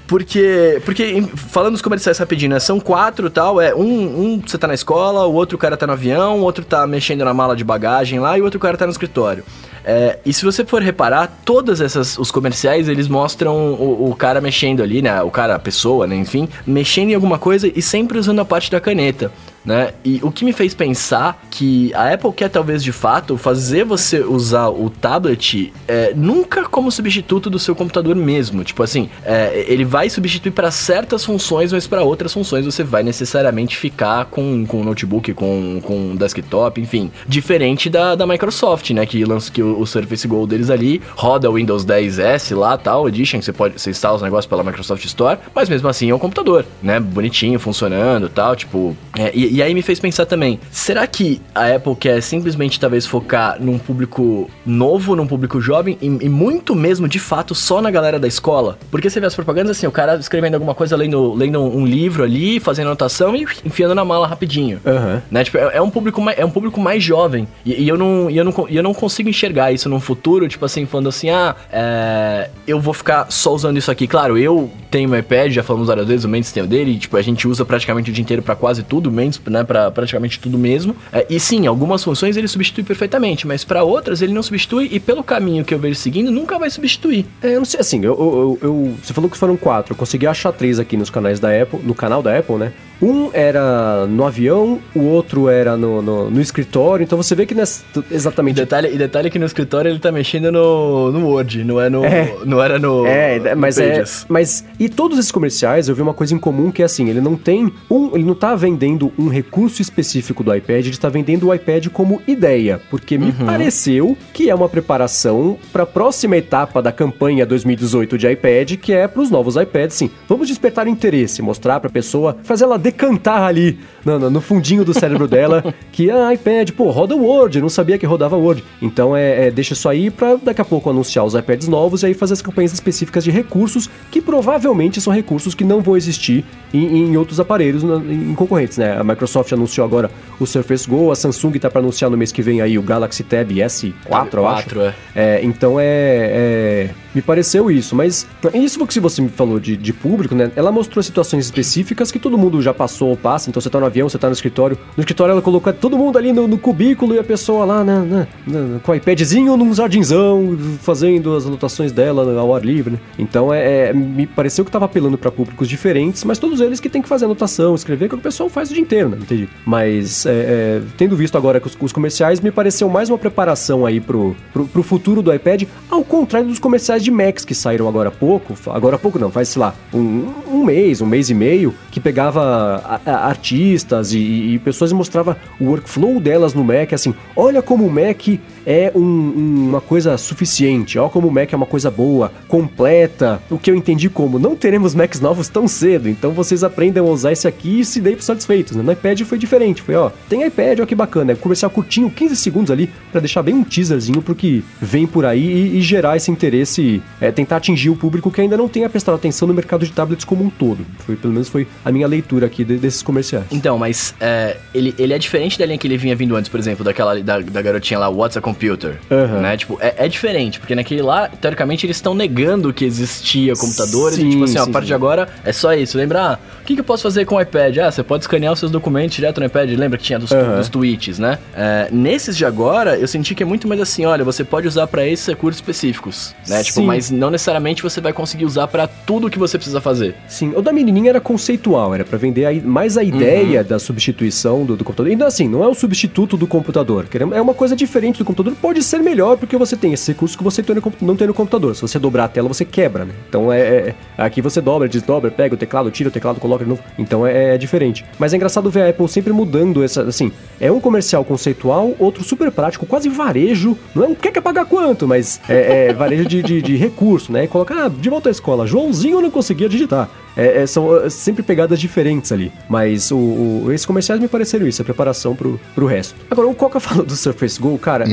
Porque, 0.06 0.82
porque 0.84 1.22
falando 1.36 1.72
dos 1.72 1.82
comerciais 1.82 2.18
rapidinho, 2.18 2.50
né? 2.50 2.58
São 2.60 2.80
quatro 2.80 3.30
tal, 3.30 3.60
é 3.60 3.74
um, 3.74 3.84
um 3.84 4.42
você 4.44 4.58
tá 4.58 4.66
na 4.66 4.74
escola, 4.74 5.26
o 5.26 5.32
outro 5.32 5.56
cara 5.56 5.76
tá 5.76 5.86
no 5.86 5.92
avião, 5.92 6.40
o 6.40 6.42
outro 6.42 6.64
tá 6.64 6.86
mexendo 6.86 7.24
na 7.24 7.32
mala 7.32 7.54
de 7.54 7.62
bagagem 7.62 8.18
lá 8.18 8.36
e 8.36 8.40
o 8.40 8.44
outro 8.44 8.58
cara 8.58 8.76
tá 8.76 8.86
no 8.86 8.92
escritório. 8.92 9.44
É, 9.84 10.18
e 10.26 10.32
se 10.32 10.44
você 10.44 10.64
for 10.64 10.82
reparar, 10.82 11.40
todas 11.44 11.80
essas 11.80 12.18
os 12.18 12.30
comerciais 12.30 12.88
eles 12.88 13.08
mostram 13.08 13.72
o, 13.74 14.10
o, 14.10 14.14
cara 14.14 14.40
mexendo 14.40 14.82
ali, 14.82 15.00
né? 15.00 15.22
O 15.22 15.30
cara, 15.30 15.54
a 15.54 15.58
pessoa, 15.58 16.06
né? 16.06 16.16
Enfim, 16.16 16.48
mexendo 16.66 17.10
em 17.10 17.14
alguma 17.14 17.38
coisa 17.38 17.70
e 17.74 17.80
sempre 17.80 18.18
usando 18.18 18.40
a 18.40 18.44
parte 18.44 18.70
da 18.70 18.80
caneta 18.80 19.32
né? 19.64 19.92
E 20.04 20.20
o 20.22 20.30
que 20.30 20.44
me 20.44 20.52
fez 20.52 20.74
pensar 20.74 21.46
que 21.50 21.92
a 21.94 22.12
Apple 22.12 22.32
quer 22.32 22.48
talvez 22.48 22.82
de 22.82 22.92
fato 22.92 23.36
fazer 23.36 23.84
você 23.84 24.20
usar 24.20 24.68
o 24.68 24.88
tablet 24.88 25.72
é, 25.86 26.12
nunca 26.14 26.64
como 26.64 26.90
substituto 26.90 27.50
do 27.50 27.58
seu 27.58 27.74
computador 27.74 28.16
mesmo. 28.16 28.64
Tipo 28.64 28.82
assim, 28.82 29.08
é, 29.24 29.64
ele 29.68 29.84
vai 29.84 30.08
substituir 30.08 30.52
para 30.52 30.70
certas 30.70 31.24
funções, 31.24 31.72
mas 31.72 31.86
para 31.86 32.02
outras 32.02 32.32
funções 32.32 32.64
você 32.64 32.82
vai 32.82 33.02
necessariamente 33.02 33.76
ficar 33.76 34.26
com, 34.26 34.64
com 34.66 34.82
notebook, 34.82 35.32
com, 35.34 35.80
com 35.82 36.16
desktop, 36.16 36.80
enfim. 36.80 37.10
Diferente 37.26 37.90
da, 37.90 38.14
da 38.14 38.26
Microsoft, 38.26 38.90
né? 38.90 39.04
Que 39.06 39.24
lança 39.24 39.50
que 39.50 39.62
o, 39.62 39.80
o 39.80 39.86
Surface 39.86 40.26
Go 40.26 40.46
deles 40.46 40.70
ali 40.70 41.00
roda 41.16 41.50
o 41.50 41.54
Windows 41.54 41.84
10S 41.84 42.56
lá, 42.56 42.76
tal, 42.76 43.08
Edition, 43.08 43.40
você 43.42 43.52
pode 43.52 43.80
você 43.80 43.90
instala 43.90 44.16
os 44.16 44.22
negócios 44.22 44.46
pela 44.46 44.62
Microsoft 44.62 45.04
Store, 45.04 45.38
mas 45.54 45.68
mesmo 45.68 45.88
assim 45.88 46.10
é 46.10 46.14
um 46.14 46.18
computador, 46.18 46.64
né? 46.82 46.98
Bonitinho, 47.00 47.58
funcionando, 47.58 48.28
tal, 48.28 48.56
tipo. 48.56 48.96
É, 49.18 49.30
e, 49.34 49.49
e, 49.50 49.62
aí 49.62 49.74
me 49.74 49.82
fez 49.82 49.98
pensar 50.00 50.26
também, 50.26 50.60
será 50.70 51.06
que 51.06 51.40
a 51.54 51.74
Apple 51.74 51.96
quer 51.96 52.20
simplesmente 52.22 52.78
talvez 52.78 53.06
focar 53.06 53.60
num 53.60 53.78
público 53.78 54.50
novo, 54.64 55.16
num 55.16 55.26
público 55.26 55.60
jovem 55.60 55.98
e, 56.00 56.06
e, 56.06 56.28
muito 56.28 56.74
mesmo, 56.74 57.08
de 57.08 57.18
fato, 57.18 57.54
só 57.54 57.80
na 57.82 57.90
galera 57.90 58.18
da 58.18 58.28
escola? 58.28 58.78
Porque 58.90 59.08
você 59.08 59.20
vê 59.20 59.26
as 59.26 59.34
propagandas 59.34 59.76
assim, 59.76 59.86
o 59.86 59.92
cara 59.92 60.16
escrevendo 60.16 60.54
alguma 60.54 60.74
coisa, 60.74 60.96
lendo, 60.96 61.34
lendo 61.34 61.60
um 61.60 61.86
livro 61.86 62.22
ali, 62.22 62.60
fazendo 62.60 62.86
anotação 62.86 63.34
e 63.34 63.46
enfiando 63.64 63.94
na 63.94 64.04
mala 64.04 64.26
rapidinho. 64.26 64.80
Uhum. 64.84 65.20
Né? 65.30 65.44
Tipo, 65.44 65.58
é, 65.58 65.76
é, 65.76 65.82
um 65.82 65.90
público 65.90 66.20
mais, 66.20 66.38
é 66.38 66.44
um 66.44 66.50
público 66.50 66.80
mais 66.80 67.02
jovem. 67.02 67.48
E, 67.64 67.82
e 67.84 67.88
eu 67.88 67.98
não, 67.98 68.30
eu, 68.30 68.44
não, 68.44 68.68
eu 68.68 68.82
não 68.82 68.94
consigo 68.94 69.28
enxergar 69.28 69.72
isso 69.72 69.88
num 69.88 70.00
futuro, 70.00 70.48
tipo 70.48 70.64
assim, 70.64 70.86
falando 70.86 71.08
assim, 71.08 71.30
ah, 71.30 71.56
é, 71.72 72.50
eu 72.66 72.80
vou 72.80 72.94
ficar 72.94 73.30
só 73.30 73.52
usando 73.52 73.76
isso 73.76 73.90
aqui. 73.90 74.06
Claro, 74.06 74.38
eu 74.38 74.70
tenho 74.90 75.08
meu 75.08 75.18
iPad, 75.18 75.52
já 75.52 75.62
falamos 75.62 75.88
várias 75.88 76.06
vezes, 76.06 76.24
o 76.24 76.28
Mendes 76.28 76.52
tem 76.52 76.62
o 76.62 76.66
dele, 76.66 76.92
e, 76.92 76.98
tipo, 76.98 77.16
a 77.16 77.22
gente 77.22 77.46
usa 77.48 77.64
praticamente 77.64 78.10
o 78.10 78.14
dia 78.14 78.22
inteiro 78.22 78.42
para 78.42 78.54
quase 78.54 78.82
tudo, 78.82 79.08
o 79.08 79.12
Mendes 79.12 79.39
né, 79.48 79.64
para 79.64 79.90
praticamente 79.90 80.38
tudo 80.38 80.58
mesmo. 80.58 80.94
É, 81.12 81.26
e 81.30 81.38
sim, 81.38 81.66
algumas 81.66 82.02
funções 82.02 82.36
ele 82.36 82.48
substitui 82.48 82.84
perfeitamente, 82.84 83.46
mas 83.46 83.64
para 83.64 83.82
outras 83.82 84.20
ele 84.20 84.32
não 84.32 84.42
substitui 84.42 84.88
e 84.90 84.98
pelo 84.98 85.22
caminho 85.22 85.64
que 85.64 85.72
eu 85.72 85.78
vejo 85.78 85.94
seguindo, 85.94 86.30
nunca 86.30 86.58
vai 86.58 86.68
substituir. 86.68 87.26
É, 87.42 87.54
eu 87.54 87.58
não 87.58 87.64
sei, 87.64 87.80
assim, 87.80 88.04
eu, 88.04 88.18
eu, 88.18 88.58
eu, 88.60 88.96
você 89.02 89.12
falou 89.12 89.30
que 89.30 89.36
foram 89.36 89.56
quatro, 89.56 89.92
eu 89.92 89.96
consegui 89.96 90.26
achar 90.26 90.52
três 90.52 90.78
aqui 90.78 90.96
nos 90.96 91.10
canais 91.10 91.38
da 91.38 91.48
Apple, 91.50 91.80
no 91.82 91.94
canal 91.94 92.22
da 92.22 92.36
Apple, 92.36 92.56
né? 92.56 92.72
Um 93.02 93.30
era 93.32 94.06
no 94.06 94.24
avião, 94.26 94.78
o 94.94 95.00
outro 95.00 95.48
era 95.48 95.76
no, 95.76 96.02
no, 96.02 96.30
no 96.30 96.40
escritório, 96.40 97.02
então 97.02 97.16
você 97.16 97.34
vê 97.34 97.46
que 97.46 97.54
nessa, 97.54 97.82
exatamente. 98.10 98.56
E 98.56 98.60
detalhe, 98.60 98.94
e 98.94 98.98
detalhe 98.98 99.30
que 99.30 99.38
no 99.38 99.46
escritório 99.46 99.90
ele 99.90 99.98
tá 99.98 100.12
mexendo 100.12 100.52
no, 100.52 101.10
no 101.10 101.28
Word, 101.28 101.64
não 101.64 101.80
é 101.80 101.88
no. 101.88 102.04
É, 102.04 102.36
não 102.44 102.62
era 102.62 102.78
no. 102.78 103.06
É, 103.06 103.54
mas 103.54 103.76
no 103.76 103.82
é. 103.82 104.04
Mas. 104.28 104.64
E 104.78 104.88
todos 104.88 105.18
esses 105.18 105.32
comerciais, 105.32 105.88
eu 105.88 105.94
vi 105.94 106.02
uma 106.02 106.14
coisa 106.14 106.34
em 106.34 106.38
comum 106.38 106.70
que 106.70 106.82
é 106.82 106.84
assim, 106.84 107.08
ele 107.08 107.20
não 107.20 107.36
tem 107.36 107.72
um. 107.90 108.14
Ele 108.14 108.24
não 108.24 108.34
tá 108.34 108.54
vendendo 108.54 109.12
um 109.18 109.28
recurso 109.28 109.80
específico 109.80 110.42
do 110.42 110.54
iPad, 110.54 110.80
ele 110.80 110.90
está 110.90 111.08
vendendo 111.08 111.48
o 111.48 111.54
iPad 111.54 111.88
como 111.88 112.20
ideia. 112.26 112.80
Porque 112.90 113.16
me 113.16 113.26
uhum. 113.26 113.46
pareceu 113.46 114.16
que 114.32 114.50
é 114.50 114.54
uma 114.54 114.68
preparação 114.68 115.58
para 115.72 115.84
a 115.84 115.86
próxima 115.86 116.36
etapa 116.36 116.82
da 116.82 116.92
campanha 116.92 117.46
2018 117.46 118.18
de 118.18 118.30
iPad, 118.30 118.72
que 118.76 118.92
é 118.92 119.06
para 119.06 119.22
os 119.22 119.30
novos 119.30 119.56
iPads, 119.56 119.96
sim. 119.96 120.10
Vamos 120.28 120.48
despertar 120.48 120.86
interesse, 120.86 121.42
mostrar 121.42 121.80
para 121.80 121.88
a 121.88 121.92
pessoa, 121.92 122.36
fazer 122.42 122.64
ela 122.64 122.78
decantar 122.90 123.42
ali 123.42 123.78
no, 124.04 124.30
no, 124.30 124.40
fundinho 124.40 124.84
do 124.84 124.92
cérebro 124.92 125.28
dela 125.28 125.74
que 125.92 126.10
a 126.10 126.28
ah, 126.28 126.34
iPad, 126.34 126.70
pô, 126.70 126.90
roda 126.90 127.14
Word, 127.14 127.60
não 127.60 127.68
sabia 127.68 127.98
que 127.98 128.06
rodava 128.06 128.36
Word. 128.36 128.64
Então 128.80 129.16
é, 129.16 129.46
é 129.46 129.50
deixa 129.50 129.74
isso 129.74 129.88
aí 129.88 130.10
para 130.10 130.36
daqui 130.36 130.60
a 130.60 130.64
pouco 130.64 130.90
anunciar 130.90 131.24
os 131.24 131.34
iPads 131.34 131.68
novos 131.68 132.02
e 132.02 132.06
aí 132.06 132.14
fazer 132.14 132.34
as 132.34 132.42
campanhas 132.42 132.72
específicas 132.72 133.24
de 133.24 133.30
recursos 133.30 133.88
que 134.10 134.20
provavelmente 134.20 135.00
são 135.00 135.12
recursos 135.12 135.54
que 135.54 135.64
não 135.64 135.80
vão 135.80 135.96
existir 135.96 136.44
em, 136.72 137.10
em 137.10 137.16
outros 137.16 137.40
aparelhos 137.40 137.82
na, 137.82 137.96
em 137.96 138.34
concorrentes, 138.34 138.78
né? 138.78 138.96
A 138.98 139.04
Microsoft 139.04 139.52
anunciou 139.52 139.84
agora 139.84 140.10
o 140.38 140.46
Surface 140.46 140.88
Go, 140.88 141.10
a 141.10 141.16
Samsung 141.16 141.52
tá 141.58 141.70
para 141.70 141.80
anunciar 141.80 142.10
no 142.10 142.16
mês 142.16 142.32
que 142.32 142.42
vem 142.42 142.60
aí 142.60 142.78
o 142.78 142.82
Galaxy 142.82 143.22
Tab 143.22 143.50
S4, 143.50 143.92
4, 144.06 144.40
eu 144.40 144.48
acho. 144.48 144.80
É. 144.80 144.94
é 145.14 145.40
então 145.44 145.78
é, 145.78 145.84
é, 145.84 146.90
me 147.14 147.20
pareceu 147.20 147.70
isso, 147.70 147.94
mas 147.94 148.26
isso 148.54 148.86
que 148.86 149.00
você 149.00 149.20
me 149.20 149.28
falou 149.28 149.60
de, 149.60 149.76
de 149.76 149.92
público, 149.92 150.34
né? 150.34 150.50
Ela 150.56 150.72
mostrou 150.72 151.02
situações 151.02 151.44
específicas 151.44 152.10
que 152.10 152.18
todo 152.18 152.38
mundo 152.38 152.62
já 152.62 152.72
passou 152.80 153.10
ou 153.10 153.16
passa, 153.16 153.50
então 153.50 153.60
você 153.60 153.68
tá 153.68 153.78
no 153.78 153.84
avião, 153.84 154.08
você 154.08 154.16
tá 154.16 154.26
no 154.26 154.32
escritório. 154.32 154.78
No 154.96 155.02
escritório 155.02 155.32
ela 155.32 155.42
colocou 155.42 155.70
todo 155.70 155.98
mundo 155.98 156.16
ali 156.16 156.32
no, 156.32 156.48
no 156.48 156.56
cubículo 156.56 157.14
e 157.14 157.18
a 157.18 157.24
pessoa 157.24 157.66
lá, 157.66 157.84
né, 157.84 157.98
né, 157.98 158.28
né, 158.46 158.80
com 158.82 158.92
o 158.92 158.94
iPadzinho 158.94 159.54
num 159.54 159.74
jardinzão, 159.74 160.56
fazendo 160.80 161.36
as 161.36 161.44
anotações 161.44 161.92
dela 161.92 162.40
ao 162.40 162.54
ar 162.54 162.64
livre, 162.64 162.92
né? 162.92 162.98
Então 163.18 163.52
é, 163.52 163.88
é 163.88 163.92
me 163.92 164.26
pareceu 164.26 164.64
que 164.64 164.70
tava 164.70 164.86
apelando 164.86 165.18
para 165.18 165.30
públicos 165.30 165.68
diferentes, 165.68 166.24
mas 166.24 166.38
todos 166.38 166.58
eles 166.62 166.80
que 166.80 166.88
tem 166.88 167.02
que 167.02 167.08
fazer 167.08 167.26
anotação, 167.26 167.74
escrever, 167.74 168.08
que 168.08 168.14
o 168.14 168.18
pessoal 168.18 168.48
faz 168.48 168.70
o 168.70 168.72
dia 168.72 168.82
inteiro, 168.82 169.10
né? 169.10 169.18
Entendi. 169.20 169.46
Mas 169.66 170.24
é, 170.24 170.30
é, 170.30 170.82
tendo 170.96 171.14
visto 171.16 171.36
agora 171.36 171.60
os, 171.62 171.76
os, 171.78 171.92
comerciais, 171.92 172.40
me 172.40 172.50
pareceu 172.50 172.88
mais 172.88 173.10
uma 173.10 173.18
preparação 173.18 173.84
aí 173.84 174.00
pro, 174.00 174.34
pro, 174.52 174.66
pro, 174.66 174.82
futuro 174.82 175.20
do 175.20 175.34
iPad, 175.34 175.64
ao 175.90 176.02
contrário 176.02 176.48
dos 176.48 176.58
comerciais 176.58 177.04
de 177.04 177.10
Macs 177.10 177.44
que 177.44 177.54
saíram 177.54 177.86
agora 177.86 178.08
há 178.08 178.12
pouco, 178.12 178.54
agora 178.70 178.96
há 178.96 178.98
pouco 178.98 179.18
não, 179.18 179.30
faz, 179.30 179.48
sei 179.48 179.60
lá, 179.60 179.74
um, 179.92 180.32
um 180.48 180.64
mês, 180.64 181.00
um 181.00 181.06
mês 181.06 181.28
e 181.28 181.34
meio, 181.34 181.74
que 181.90 182.00
pegava 182.00 182.69
artistas 183.04 184.12
e, 184.12 184.18
e, 184.18 184.58
pessoas 184.58 184.90
e 184.90 184.94
mostrava 184.94 185.36
o 185.60 185.66
workflow 185.66 186.20
delas 186.20 186.54
no 186.54 186.64
Mac, 186.64 186.92
assim, 186.92 187.14
olha 187.34 187.62
como 187.62 187.86
o 187.86 187.90
Mac 187.90 188.28
é 188.66 188.92
um, 188.94 189.00
um, 189.00 189.68
uma 189.68 189.80
coisa 189.80 190.16
suficiente, 190.18 190.98
olha 190.98 191.10
como 191.10 191.28
o 191.28 191.30
Mac 191.30 191.52
é 191.52 191.56
uma 191.56 191.66
coisa 191.66 191.90
boa, 191.90 192.32
completa, 192.48 193.40
o 193.50 193.58
que 193.58 193.70
eu 193.70 193.74
entendi 193.74 194.08
como, 194.08 194.38
não 194.38 194.54
teremos 194.54 194.94
Macs 194.94 195.20
novos 195.20 195.48
tão 195.48 195.66
cedo, 195.66 196.08
então 196.08 196.32
vocês 196.32 196.62
aprendam 196.62 197.06
a 197.06 197.10
usar 197.10 197.32
esse 197.32 197.48
aqui 197.48 197.80
e 197.80 197.84
se 197.84 198.00
deem 198.00 198.18
satisfeitos, 198.20 198.76
né? 198.76 198.82
No 198.82 198.92
iPad 198.92 199.20
foi 199.22 199.38
diferente, 199.38 199.82
foi, 199.82 199.94
ó, 199.94 200.10
tem 200.28 200.44
iPad, 200.46 200.80
ó 200.80 200.86
que 200.86 200.94
bacana, 200.94 201.32
é 201.32 201.34
comercial 201.34 201.70
curtinho, 201.70 202.10
15 202.10 202.36
segundos 202.36 202.70
ali, 202.70 202.90
para 203.10 203.20
deixar 203.20 203.42
bem 203.42 203.54
um 203.54 203.64
teaserzinho 203.64 204.20
pro 204.20 204.34
que 204.34 204.64
vem 204.80 205.06
por 205.06 205.24
aí 205.24 205.40
e, 205.40 205.78
e 205.78 205.80
gerar 205.80 206.16
esse 206.16 206.30
interesse, 206.30 207.02
é, 207.20 207.30
tentar 207.30 207.56
atingir 207.56 207.90
o 207.90 207.96
público 207.96 208.30
que 208.30 208.40
ainda 208.40 208.56
não 208.56 208.68
tenha 208.68 208.88
prestado 208.88 209.14
atenção 209.14 209.48
no 209.48 209.54
mercado 209.54 209.84
de 209.84 209.92
tablets 209.92 210.24
como 210.24 210.44
um 210.44 210.50
todo. 210.50 210.84
Foi, 210.98 211.16
pelo 211.16 211.32
menos 211.32 211.48
foi 211.48 211.66
a 211.84 211.90
minha 211.90 212.06
leitura 212.06 212.48
aqui 212.50 212.64
de- 212.64 212.76
desses 212.78 213.02
comerciais. 213.02 213.44
Então, 213.50 213.78
mas 213.78 214.14
é, 214.20 214.56
ele, 214.74 214.94
ele 214.98 215.12
é 215.12 215.18
diferente 215.18 215.58
da 215.58 215.64
linha 215.66 215.78
que 215.78 215.86
ele 215.86 215.96
vinha 215.96 216.14
vindo 216.16 216.36
antes, 216.36 216.48
por 216.48 216.58
exemplo, 216.60 216.84
daquela 216.84 217.20
da, 217.22 217.38
da 217.40 217.62
garotinha 217.62 217.98
lá, 217.98 218.08
What's 218.08 218.36
a 218.36 218.40
Computer? 218.40 218.98
Aham. 219.10 219.40
Né? 219.40 219.56
Tipo, 219.56 219.78
é, 219.80 219.94
é 219.98 220.08
diferente, 220.08 220.58
porque 220.60 220.74
naquele 220.74 221.02
lá, 221.02 221.28
teoricamente, 221.28 221.86
eles 221.86 221.96
estão 221.96 222.14
negando 222.14 222.72
que 222.72 222.84
existia 222.84 223.54
computadores 223.54 224.16
Sim, 224.16 224.26
e, 224.26 224.30
tipo 224.30 224.44
assim, 224.44 224.58
ó, 224.58 224.62
a 224.62 224.64
sim, 224.66 224.72
partir 224.72 224.86
sim. 224.86 224.90
de 224.90 224.94
agora 224.94 225.28
é 225.44 225.52
só 225.52 225.72
isso. 225.74 225.96
Lembra, 225.96 226.20
ah, 226.22 226.38
o 226.60 226.64
que, 226.64 226.74
que 226.74 226.80
eu 226.80 226.84
posso 226.84 227.02
fazer 227.02 227.24
com 227.24 227.36
o 227.36 227.40
iPad? 227.40 227.78
Ah, 227.78 227.90
você 227.90 228.02
pode 228.02 228.24
escanear 228.24 228.52
os 228.52 228.58
seus 228.58 228.70
documentos 228.70 229.14
direto 229.16 229.40
no 229.40 229.46
iPad. 229.46 229.70
Lembra 229.70 229.98
que 229.98 230.04
tinha 230.04 230.18
dos, 230.18 230.30
Aham. 230.32 230.56
dos 230.58 230.68
tweets, 230.68 231.18
né? 231.18 231.38
É, 231.56 231.88
nesses 231.90 232.36
de 232.36 232.44
agora, 232.44 232.96
eu 232.98 233.06
senti 233.08 233.34
que 233.34 233.42
é 233.42 233.46
muito 233.46 233.66
mais 233.68 233.80
assim, 233.80 234.04
olha, 234.04 234.24
você 234.24 234.44
pode 234.44 234.66
usar 234.68 234.86
pra 234.86 235.06
esses 235.06 235.26
recursos 235.26 235.60
específicos, 235.60 236.34
né? 236.48 236.62
Tipo, 236.62 236.80
Sim. 236.80 236.86
mas 236.86 237.10
não 237.10 237.30
necessariamente 237.30 237.82
você 237.82 238.00
vai 238.00 238.12
conseguir 238.12 238.44
usar 238.44 238.66
pra 238.68 238.86
tudo 238.86 239.28
que 239.30 239.38
você 239.38 239.56
precisa 239.58 239.80
fazer. 239.80 240.14
Sim, 240.28 240.52
o 240.56 240.62
da 240.62 240.72
menininha 240.72 241.10
era 241.10 241.20
conceitual, 241.20 241.94
era 241.94 242.04
pra 242.04 242.18
vender 242.18 242.39
a- 242.44 242.52
mais 242.64 242.96
a 242.96 243.02
ideia 243.04 243.62
da 243.64 243.78
substituição 243.78 244.64
do, 244.64 244.76
do 244.76 244.84
computador. 244.84 245.10
Ainda 245.10 245.26
assim, 245.26 245.48
não 245.48 245.62
é 245.62 245.68
o 245.68 245.74
substituto 245.74 246.36
do 246.36 246.46
computador. 246.46 247.06
É 247.32 247.40
uma 247.40 247.54
coisa 247.54 247.76
diferente 247.76 248.18
do 248.18 248.24
computador. 248.24 248.56
Pode 248.60 248.82
ser 248.82 248.98
melhor 248.98 249.36
porque 249.36 249.56
você 249.56 249.76
tem 249.76 249.92
esse 249.92 250.12
recurso 250.12 250.36
que 250.36 250.44
você 250.44 250.62
tem 250.62 250.74
no 250.76 250.82
não 251.00 251.16
tem 251.16 251.26
no 251.26 251.34
computador. 251.34 251.74
Se 251.74 251.82
você 251.82 251.98
dobrar 251.98 252.24
a 252.24 252.28
tela, 252.28 252.48
você 252.48 252.64
quebra, 252.64 253.04
né? 253.04 253.12
Então 253.28 253.52
é, 253.52 253.60
é- 253.60 253.94
aqui 254.18 254.40
você 254.40 254.60
dobra, 254.60 254.88
desdobra, 254.88 255.30
pega 255.30 255.54
o 255.54 255.58
teclado, 255.58 255.90
tira 255.90 256.08
o 256.08 256.12
teclado, 256.12 256.40
coloca 256.40 256.64
de 256.64 256.70
novo. 256.70 256.82
Então 256.98 257.26
é, 257.26 257.54
é 257.54 257.58
diferente. 257.58 258.04
Mas 258.18 258.32
é 258.32 258.36
engraçado 258.36 258.70
ver 258.70 258.82
a 258.82 258.88
Apple 258.90 259.08
sempre 259.08 259.32
mudando 259.32 259.82
essa, 259.82 260.02
assim, 260.02 260.32
é 260.60 260.70
um 260.70 260.80
comercial 260.80 261.24
conceitual, 261.24 261.94
outro 261.98 262.24
super 262.24 262.50
prático, 262.50 262.86
quase 262.86 263.08
varejo. 263.08 263.76
Não 263.94 264.04
é 264.04 264.08
um 264.08 264.14
quer 264.14 264.32
que 264.32 264.40
pagar 264.40 264.64
quanto, 264.64 265.06
mas 265.06 265.40
é, 265.48 265.88
é 265.88 265.92
varejo 265.92 266.24
de, 266.26 266.42
de, 266.42 266.62
de 266.62 266.76
recurso, 266.76 267.32
né? 267.32 267.44
E 267.44 267.48
coloca, 267.48 267.74
ah, 267.86 267.88
de 267.88 268.08
volta 268.08 268.28
à 268.28 268.32
escola, 268.32 268.66
Joãozinho 268.66 269.20
não 269.20 269.30
conseguia 269.30 269.68
digitar. 269.68 270.08
É, 270.36 270.62
é, 270.62 270.66
são 270.66 270.96
é, 271.04 271.10
sempre 271.10 271.42
pegadas 271.42 271.78
diferentes 271.80 272.29
ali. 272.34 272.52
Mas 272.68 273.10
o, 273.10 273.16
o- 273.16 273.72
esses 273.72 273.86
comerciais 273.86 274.20
me 274.20 274.28
pareceram 274.28 274.66
isso, 274.66 274.82
a 274.82 274.84
preparação 274.84 275.34
pro, 275.34 275.60
pro 275.74 275.86
resto. 275.86 276.14
Agora, 276.30 276.48
o 276.48 276.54
Coca 276.54 276.78
falou 276.80 277.04
do 277.04 277.14
Surface 277.16 277.60
Go, 277.60 277.76
cara. 277.78 278.04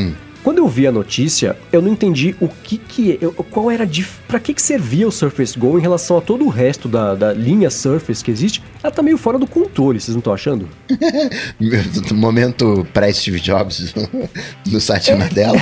Quando 0.44 0.60
eu 0.60 0.68
vi 0.68 0.88
a 0.88 0.92
notícia, 0.94 1.58
eu 1.74 1.82
não 1.82 1.90
entendi 1.92 2.34
o 2.40 2.48
que 2.48 2.78
que... 2.78 3.18
eu- 3.20 3.34
Qual 3.34 3.70
era... 3.70 3.86
Dif... 3.86 4.20
Pra 4.30 4.40
que 4.40 4.54
que 4.54 4.62
servia 4.62 5.06
o 5.06 5.12
Surface 5.12 5.60
Go 5.60 5.78
em 5.78 5.82
relação 5.82 6.18
a 6.18 6.22
todo 6.22 6.46
o 6.46 6.48
resto 6.48 6.88
da, 6.88 7.16
da 7.16 7.34
linha 7.34 7.70
Surface 7.70 8.24
que 8.24 8.32
existe? 8.32 8.64
Ela 8.88 8.96
tá 8.96 9.04
meio 9.04 9.18
fora 9.18 9.38
do 9.38 9.46
controle, 9.46 10.00
vocês 10.00 10.16
não 10.16 10.20
estão 10.20 10.32
achando? 10.34 10.70
Momento 12.16 12.88
pré-Steve 12.94 13.38
Jobs 13.40 13.94
no 14.66 14.80
Satya 14.80 15.18
Nadella. 15.18 15.58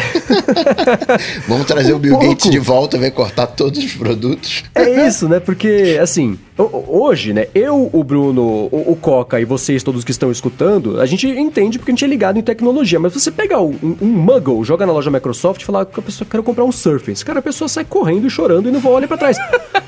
Vamos 1.47 1.65
trazer 1.65 1.93
o 1.93 1.97
Bill 1.99 2.13
pouco. 2.13 2.27
Gates 2.29 2.51
de 2.51 2.59
volta, 2.59 2.97
vai 2.99 3.09
cortar 3.09 3.47
todos 3.47 3.83
os 3.83 3.93
produtos. 3.93 4.63
É 4.75 5.07
isso, 5.07 5.27
né? 5.27 5.39
Porque, 5.39 5.97
assim, 6.01 6.37
ho- 6.57 6.63
ho- 6.63 6.85
hoje, 7.03 7.33
né? 7.33 7.47
Eu, 7.55 7.89
o 7.91 8.03
Bruno, 8.03 8.43
o, 8.71 8.91
o 8.91 8.95
Coca 8.95 9.39
e 9.39 9.45
vocês 9.45 9.81
todos 9.81 10.03
que 10.03 10.11
estão 10.11 10.31
escutando, 10.31 11.01
a 11.01 11.05
gente 11.07 11.27
entende 11.27 11.79
porque 11.79 11.91
a 11.91 11.93
gente 11.93 12.05
é 12.05 12.07
ligado 12.07 12.37
em 12.37 12.43
tecnologia. 12.43 12.99
Mas 12.99 13.13
você 13.13 13.31
pegar 13.31 13.59
um, 13.61 13.75
um 14.01 14.05
Muggle, 14.07 14.63
joga 14.63 14.85
na 14.85 14.93
loja 14.93 15.09
Microsoft 15.09 15.61
e 15.61 15.65
falar 15.65 15.85
que 15.87 15.99
a 15.99 16.03
pessoa 16.03 16.27
quer 16.29 16.41
comprar 16.43 16.63
um 16.63 16.71
Surface. 16.71 17.25
Cara, 17.25 17.39
a 17.39 17.41
pessoa 17.41 17.67
sai 17.67 17.85
correndo 17.85 18.27
e 18.27 18.29
chorando 18.29 18.69
e 18.69 18.71
não 18.71 18.85
olha 18.85 19.07
pra 19.07 19.17
trás. 19.17 19.37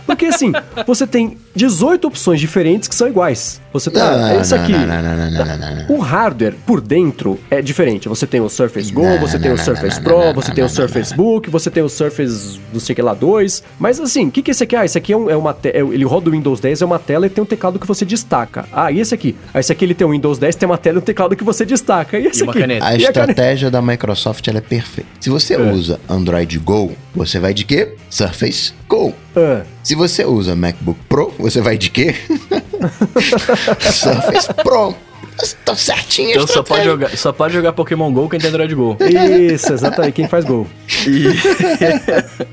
Porque, 0.08 0.26
assim, 0.26 0.54
você 0.86 1.06
tem 1.06 1.38
18 1.54 2.08
opções 2.08 2.40
diferentes 2.40 2.88
que 2.88 2.96
são 2.96 3.08
iguais. 3.10 3.27
Você 3.74 3.90
tá. 3.92 4.18
Não, 4.18 4.42
isso 4.42 4.56
aqui. 4.56 4.72
não, 4.72 4.86
não, 4.88 5.02
não, 5.02 5.16
não, 5.18 5.32
não, 5.32 5.58
não, 5.58 5.76
não. 5.88 5.96
O 5.96 6.00
hardware 6.00 6.56
por 6.66 6.82
dentro 6.82 7.40
é 7.50 7.62
diferente. 7.62 8.08
Você 8.10 8.26
tem 8.26 8.40
o 8.42 8.50
Surface 8.50 8.92
Go, 8.92 9.04
Não, 9.04 9.20
você 9.20 9.38
tem 9.40 9.52
o 9.52 9.58
Surface 9.58 9.98
não, 9.98 10.04
Pro, 10.04 10.18
não, 10.26 10.34
você 10.34 10.48
não, 10.50 10.56
tem 10.56 10.64
o 10.64 10.68
não, 10.68 10.74
Surface 10.74 11.16
Book, 11.16 11.50
você 11.50 11.70
tem 11.70 11.84
o 11.84 11.90
Surface 11.90 12.60
não 12.74 12.80
sei 12.80 12.94
o 12.94 12.96
que 12.96 13.02
lá 13.02 13.14
2. 13.14 13.64
Mas 13.80 14.00
assim, 14.00 14.28
o 14.28 14.32
que, 14.32 14.42
que 14.42 14.52
é 14.52 14.54
esse 14.54 14.64
aqui? 14.64 14.76
Ah, 14.76 14.86
esse 14.86 14.98
aqui 14.98 15.14
é, 15.14 15.18
um- 15.18 15.30
é 15.30 15.36
uma 15.38 15.54
te- 15.54 15.70
é- 15.70 15.80
ele 15.82 16.06
roda 16.06 16.30
o 16.30 16.32
Windows 16.34 16.60
10, 16.60 16.82
é 16.82 16.86
uma 16.86 17.00
tela 17.00 17.26
e 17.26 17.30
tem 17.30 17.44
um 17.44 17.48
teclado 17.48 17.78
que 17.80 17.86
você 17.88 18.06
destaca. 18.06 18.66
Ah, 18.72 18.92
e 18.92 19.00
esse 19.00 19.14
aqui? 19.14 19.36
Ah, 19.54 19.60
esse 19.60 19.72
aqui 19.72 19.86
ele 19.86 19.94
tem 19.94 20.06
o 20.08 20.12
Windows 20.12 20.38
10, 20.38 20.56
tem 20.56 20.68
uma 20.68 20.78
tela 20.78 20.98
e 20.98 21.00
um 21.00 21.04
teclado 21.06 21.36
que 21.36 21.44
você 21.44 21.66
destaca. 21.66 22.18
E 22.20 22.26
esse 22.28 22.40
E 22.42 22.44
uma 22.44 22.52
aqui? 22.52 22.62
caneta. 22.62 22.86
A 22.86 22.92
E 22.92 23.06
a 23.06 23.12
caneta? 23.12 23.20
estratégia 23.32 23.70
da 23.72 23.82
Microsoft 23.82 24.48
ela 24.48 24.58
é 24.58 24.62
perfeita. 24.62 25.10
Se 25.20 25.30
você 25.30 25.54
É. 25.56 25.72
usa 25.72 26.00
Android 26.10 26.58
Go, 26.60 26.92
você 27.16 27.40
vai 27.40 27.54
de 27.54 27.66
quê? 27.66 27.96
Surface 28.10 28.74
Go. 28.88 29.14
Ah, 29.36 29.62
Se 29.84 29.96
você 29.96 30.26
usa 30.26 30.56
MacBook 30.56 31.00
Pro, 31.08 31.34
você 31.40 31.62
vai 31.62 31.78
de 31.78 31.90
quê? 31.90 32.16
Surface 33.80 34.53
Pro. 34.64 34.95
Tá 35.64 35.76
certinho 35.76 36.32
Então 36.32 36.47
só 36.47 36.64
pode, 36.64 36.84
jogar, 36.84 37.16
só 37.18 37.32
pode 37.32 37.53
jogar 37.53 37.74
Pokémon 37.74 38.12
GO 38.12 38.28
quem 38.28 38.39
tem 38.39 38.49
Android 38.49 38.74
Go. 38.74 38.97
isso, 38.99 39.72
exatamente. 39.72 40.14
Quem 40.14 40.28
faz 40.28 40.43
gol. 40.45 40.66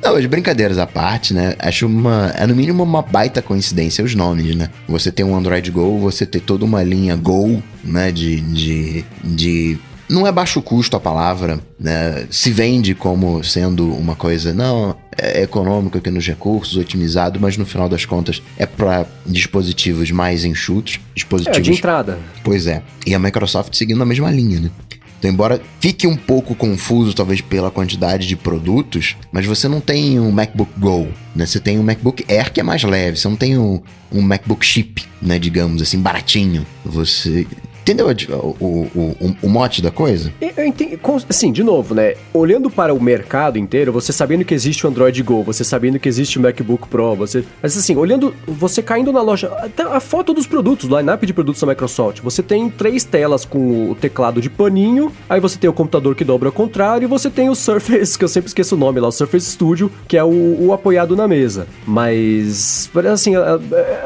Não, 0.03 0.15
mas 0.15 0.27
brincadeiras 0.27 0.79
à 0.79 0.87
parte, 0.87 1.33
né? 1.33 1.55
Acho 1.59 1.87
uma. 1.87 2.33
É 2.37 2.47
no 2.47 2.55
mínimo 2.55 2.83
uma 2.83 3.01
baita 3.01 3.41
coincidência 3.41 4.05
os 4.05 4.15
nomes, 4.15 4.55
né? 4.55 4.69
Você 4.87 5.11
tem 5.11 5.25
um 5.25 5.35
Android 5.35 5.71
Go, 5.71 5.99
você 5.99 6.27
tem 6.27 6.41
toda 6.41 6.65
uma 6.65 6.83
linha 6.83 7.17
Go, 7.17 7.63
né? 7.83 8.13
De. 8.13 8.41
de, 8.41 9.05
de 9.23 9.79
não 10.07 10.27
é 10.27 10.33
baixo 10.33 10.61
custo 10.61 10.97
a 10.97 11.01
palavra, 11.01 11.59
né? 11.79 12.27
Se 12.31 12.51
vende 12.51 12.95
como 12.95 13.43
sendo 13.43 13.93
uma 13.95 14.15
coisa, 14.15 14.53
não, 14.53 14.95
é 15.17 15.43
econômico 15.43 15.99
aqui 15.99 16.11
nos 16.11 16.27
recursos, 16.27 16.77
otimizado, 16.77 17.39
mas 17.41 17.57
no 17.57 17.67
final 17.67 17.89
das 17.89 18.05
contas 18.05 18.43
é 18.57 18.67
para 18.67 19.07
dispositivos 19.27 20.11
mais 20.11 20.45
enxutos, 20.45 20.95
É, 20.95 21.15
dispositivos 21.15 21.63
de 21.63 21.73
entrada. 21.73 22.19
Pois 22.43 22.67
é. 22.67 22.83
E 23.07 23.15
a 23.15 23.19
Microsoft 23.19 23.75
seguindo 23.75 24.03
a 24.03 24.07
mesma 24.07 24.31
linha, 24.31 24.61
né? 24.61 24.71
Então, 25.19 25.33
embora 25.33 25.59
fique 25.81 26.07
um 26.07 26.17
pouco 26.17 26.55
confuso, 26.55 27.15
talvez 27.15 27.41
pela 27.41 27.71
quantidade 27.71 28.27
de 28.27 28.37
produtos, 28.37 29.17
mas 29.33 29.47
você 29.47 29.67
não 29.67 29.81
tem 29.81 30.21
um 30.21 30.31
MacBook 30.31 30.71
Go, 30.79 31.09
né? 31.35 31.47
Você 31.47 31.59
tem 31.59 31.79
um 31.79 31.83
MacBook 31.83 32.25
Air 32.29 32.53
que 32.53 32.61
é 32.61 32.63
mais 32.63 32.83
leve, 32.83 33.17
você 33.17 33.27
não 33.27 33.37
tem 33.37 33.57
um, 33.57 33.81
um 34.13 34.21
MacBook 34.21 34.65
Chip, 34.67 35.03
né? 35.23 35.39
Digamos 35.39 35.81
assim, 35.81 35.99
baratinho. 35.99 36.67
Você. 36.85 37.47
Entendeu 37.85 38.09
o, 38.39 38.57
o, 38.65 38.89
o, 39.21 39.37
o 39.43 39.49
mote 39.49 39.83
da 39.83 39.91
coisa? 39.91 40.33
Eu 40.41 40.99
com- 41.03 41.19
assim, 41.29 41.53
de 41.53 41.63
novo, 41.63 41.95
né? 41.95 42.15
Olhando 42.33 42.71
para 42.71 42.95
o 42.95 43.01
mercado 43.03 43.59
inteiro, 43.59 43.93
você 43.93 44.11
sabendo 44.11 44.43
que 44.43 44.55
existe 44.55 44.87
o 44.87 44.89
Android 44.89 45.23
Go, 45.23 45.43
você 45.43 45.63
sabendo 45.63 45.99
que 45.99 46.09
existe 46.09 46.39
o 46.39 46.41
MacBook 46.41 46.89
Pro, 46.89 47.15
você. 47.15 47.45
Mas 47.63 47.77
assim, 47.77 47.95
olhando, 47.95 48.35
você 48.49 48.83
caindo 48.83 49.13
na 49.13 49.21
loja. 49.21 49.53
A 49.93 50.01
foto 50.01 50.33
dos 50.33 50.47
produtos, 50.47 50.91
o 50.91 50.99
line-up 50.99 51.27
de 51.27 51.35
produtos 51.35 51.61
da 51.61 51.67
Microsoft. 51.67 52.21
Você 52.23 52.43
tem 52.43 52.71
três 52.71 53.05
telas 53.05 53.45
com 53.45 53.91
o 53.91 53.95
teclado 53.95 54.41
de 54.41 54.49
paninho, 54.49 55.13
aí 55.29 55.39
você 55.39 55.59
tem 55.59 55.69
o 55.69 55.73
computador 55.75 56.15
que 56.15 56.25
dobra 56.25 56.49
ao 56.49 56.53
contrário, 56.53 57.05
e 57.05 57.09
você 57.09 57.29
tem 57.29 57.51
o 57.51 57.55
Surface, 57.55 58.17
que 58.19 58.25
eu 58.25 58.29
sempre 58.29 58.49
esqueço 58.49 58.77
o 58.77 58.79
nome 58.79 58.99
lá, 58.99 59.09
o 59.09 59.13
Surface 59.13 59.51
Studio, 59.51 59.93
que 60.09 60.17
é 60.17 60.25
o, 60.25 60.57
o 60.59 60.73
apoiado 60.73 61.15
na 61.15 61.29
mesa. 61.29 61.67
Mas, 61.87 62.91
assim, 63.13 63.37
a- 63.37 63.57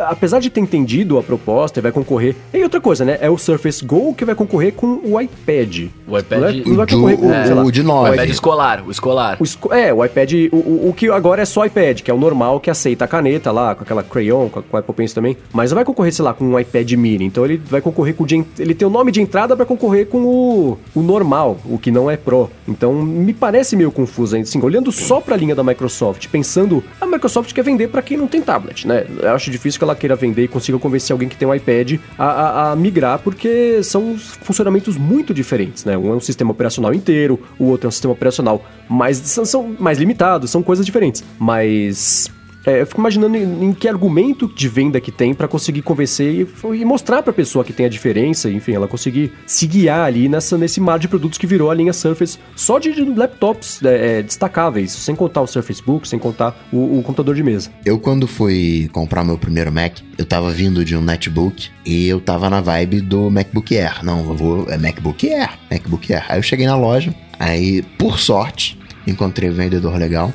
a- 0.00 0.08
apesar 0.10 0.40
de 0.40 0.50
ter 0.50 0.58
entendido 0.60 1.16
a 1.16 1.22
proposta 1.22 1.78
e 1.78 1.82
vai 1.82 1.92
concorrer. 1.92 2.34
E 2.52 2.60
outra 2.64 2.80
coisa, 2.80 3.04
né? 3.04 3.18
É 3.20 3.30
o 3.30 3.38
Surface 3.38 3.67
Go 3.82 4.14
que 4.14 4.24
vai 4.24 4.34
concorrer 4.34 4.72
com 4.72 5.00
o 5.04 5.20
iPad. 5.20 5.88
O 6.06 6.18
iPad- 6.18 6.40
Não, 6.40 6.48
é- 6.48 6.52
não 6.52 6.74
vai 6.76 6.84
O 6.84 6.86
do- 6.86 6.94
concorrer 6.96 7.18
com, 7.18 7.26
o- 7.28 7.44
sei 7.46 7.54
lá, 7.54 7.62
o 7.64 7.70
de 7.72 7.80
O 7.80 7.84
nove. 7.84 8.12
iPad 8.14 8.30
escolar, 8.30 8.84
o 8.86 8.90
escolar. 8.90 9.36
o 9.40 9.44
esco- 9.44 9.72
é, 9.72 9.92
o 9.92 10.04
iPad, 10.04 10.32
o, 10.52 10.56
o, 10.56 10.88
o 10.90 10.94
que 10.94 11.08
agora 11.10 11.42
é 11.42 11.44
só 11.44 11.64
iPad, 11.64 12.00
que 12.00 12.10
é 12.10 12.14
o 12.14 12.18
normal, 12.18 12.60
que 12.60 12.70
aceita 12.70 13.04
a 13.04 13.08
caneta 13.08 13.52
lá, 13.52 13.74
com 13.74 13.82
aquela 13.82 14.02
crayon, 14.02 14.48
com 14.48 14.60
a, 14.60 14.62
com 14.62 14.76
a 14.76 14.80
Apple 14.80 14.94
Pencil 14.94 15.14
também. 15.14 15.36
Mas 15.52 15.70
não 15.70 15.76
vai 15.76 15.84
concorrer, 15.84 16.12
sei 16.12 16.24
lá, 16.24 16.32
com 16.34 16.44
um 16.44 16.58
iPad 16.58 16.90
mini. 16.92 17.24
Então 17.24 17.44
ele 17.44 17.56
vai 17.68 17.80
concorrer 17.80 18.14
com 18.14 18.24
o 18.24 18.26
de, 18.26 18.44
Ele 18.58 18.74
tem 18.74 18.86
o 18.86 18.90
nome 18.90 19.12
de 19.12 19.20
entrada 19.20 19.56
pra 19.56 19.64
concorrer 19.66 20.06
com 20.06 20.18
o, 20.22 20.78
o 20.94 21.00
normal, 21.02 21.58
o 21.64 21.78
que 21.78 21.90
não 21.90 22.10
é 22.10 22.16
Pro. 22.16 22.50
Então 22.66 22.92
me 22.94 23.32
parece 23.32 23.76
meio 23.76 23.90
confuso 23.92 24.34
ainda. 24.36 24.48
Assim, 24.48 24.60
olhando 24.62 24.90
só 24.92 25.20
pra 25.20 25.36
linha 25.36 25.54
da 25.54 25.62
Microsoft, 25.62 26.26
pensando. 26.28 26.82
A 27.00 27.06
Microsoft 27.06 27.52
quer 27.52 27.62
vender 27.62 27.88
pra 27.88 28.02
quem 28.02 28.16
não 28.16 28.26
tem 28.26 28.40
tablet, 28.40 28.86
né? 28.86 29.04
Eu 29.20 29.30
acho 29.32 29.50
difícil 29.50 29.78
que 29.78 29.84
ela 29.84 29.94
queira 29.94 30.14
vender 30.16 30.44
e 30.44 30.48
consiga 30.48 30.78
convencer 30.78 31.12
alguém 31.12 31.28
que 31.28 31.36
tem 31.36 31.46
um 31.46 31.54
iPad 31.54 31.94
a, 32.18 32.24
a- 32.24 32.72
a 32.72 32.76
migrar, 32.76 33.18
porque 33.18 33.48
são 33.82 34.16
funcionamentos 34.18 34.96
muito 34.96 35.32
diferentes, 35.34 35.84
né? 35.84 35.96
Um 35.96 36.12
é 36.12 36.16
um 36.16 36.20
sistema 36.20 36.50
operacional 36.50 36.94
inteiro, 36.94 37.40
o 37.58 37.64
outro 37.64 37.86
é 37.86 37.88
um 37.88 37.92
sistema 37.92 38.12
operacional 38.12 38.64
mais, 38.88 39.18
são, 39.18 39.74
mais 39.78 39.98
limitados, 39.98 40.50
são 40.50 40.62
coisas 40.62 40.84
diferentes. 40.84 41.24
Mas 41.38 42.30
é, 42.68 42.82
eu 42.82 42.86
fico 42.86 43.00
imaginando 43.00 43.34
em, 43.36 43.64
em 43.64 43.72
que 43.72 43.88
argumento 43.88 44.46
de 44.54 44.68
venda 44.68 45.00
que 45.00 45.10
tem 45.10 45.32
pra 45.32 45.48
conseguir 45.48 45.80
convencer 45.80 46.46
e, 46.64 46.76
e 46.76 46.84
mostrar 46.84 47.22
pra 47.22 47.32
pessoa 47.32 47.64
que 47.64 47.72
tem 47.72 47.86
a 47.86 47.88
diferença, 47.88 48.50
enfim, 48.50 48.72
ela 48.72 48.86
conseguir 48.86 49.32
se 49.46 49.66
guiar 49.66 50.04
ali 50.04 50.28
nessa, 50.28 50.58
nesse 50.58 50.78
mar 50.78 50.98
de 50.98 51.08
produtos 51.08 51.38
que 51.38 51.46
virou 51.46 51.70
a 51.70 51.74
linha 51.74 51.94
Surface 51.94 52.38
só 52.54 52.78
de, 52.78 52.92
de 52.92 53.04
laptops 53.04 53.82
é, 53.82 54.18
é, 54.18 54.22
destacáveis, 54.22 54.92
sem 54.92 55.16
contar 55.16 55.40
o 55.40 55.46
Surface 55.46 55.82
Book, 55.82 56.06
sem 56.06 56.18
contar 56.18 56.68
o, 56.70 56.98
o 56.98 57.02
computador 57.02 57.34
de 57.34 57.42
mesa. 57.42 57.70
Eu, 57.86 57.98
quando 57.98 58.26
fui 58.26 58.90
comprar 58.92 59.24
meu 59.24 59.38
primeiro 59.38 59.72
Mac, 59.72 60.00
eu 60.18 60.26
tava 60.26 60.50
vindo 60.50 60.84
de 60.84 60.94
um 60.94 61.00
netbook 61.00 61.70
e 61.86 62.06
eu 62.06 62.20
tava 62.20 62.50
na 62.50 62.60
vibe 62.60 63.00
do 63.00 63.30
MacBook 63.30 63.78
Air. 63.78 64.04
Não, 64.04 64.18
eu 64.26 64.34
vou. 64.34 64.68
É 64.68 64.76
MacBook 64.76 65.26
Air. 65.32 65.58
MacBook 65.70 66.12
Air. 66.12 66.26
Aí 66.28 66.38
eu 66.38 66.42
cheguei 66.42 66.66
na 66.66 66.76
loja, 66.76 67.14
aí, 67.38 67.82
por 67.96 68.18
sorte, 68.18 68.78
encontrei 69.06 69.48
um 69.48 69.54
vendedor 69.54 69.96
legal. 69.96 70.34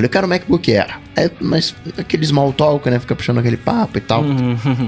Eu 0.00 0.08
falei, 0.08 0.08
cara, 0.08 0.26
o 0.26 0.28
MacBook 0.28 0.74
Air. 0.74 0.98
É, 1.14 1.30
mas 1.40 1.74
aquele 1.98 2.24
small 2.24 2.52
talk, 2.52 2.88
né? 2.88 2.98
Fica 2.98 3.14
puxando 3.14 3.38
aquele 3.38 3.58
papo 3.58 3.98
e 3.98 4.00
tal. 4.00 4.24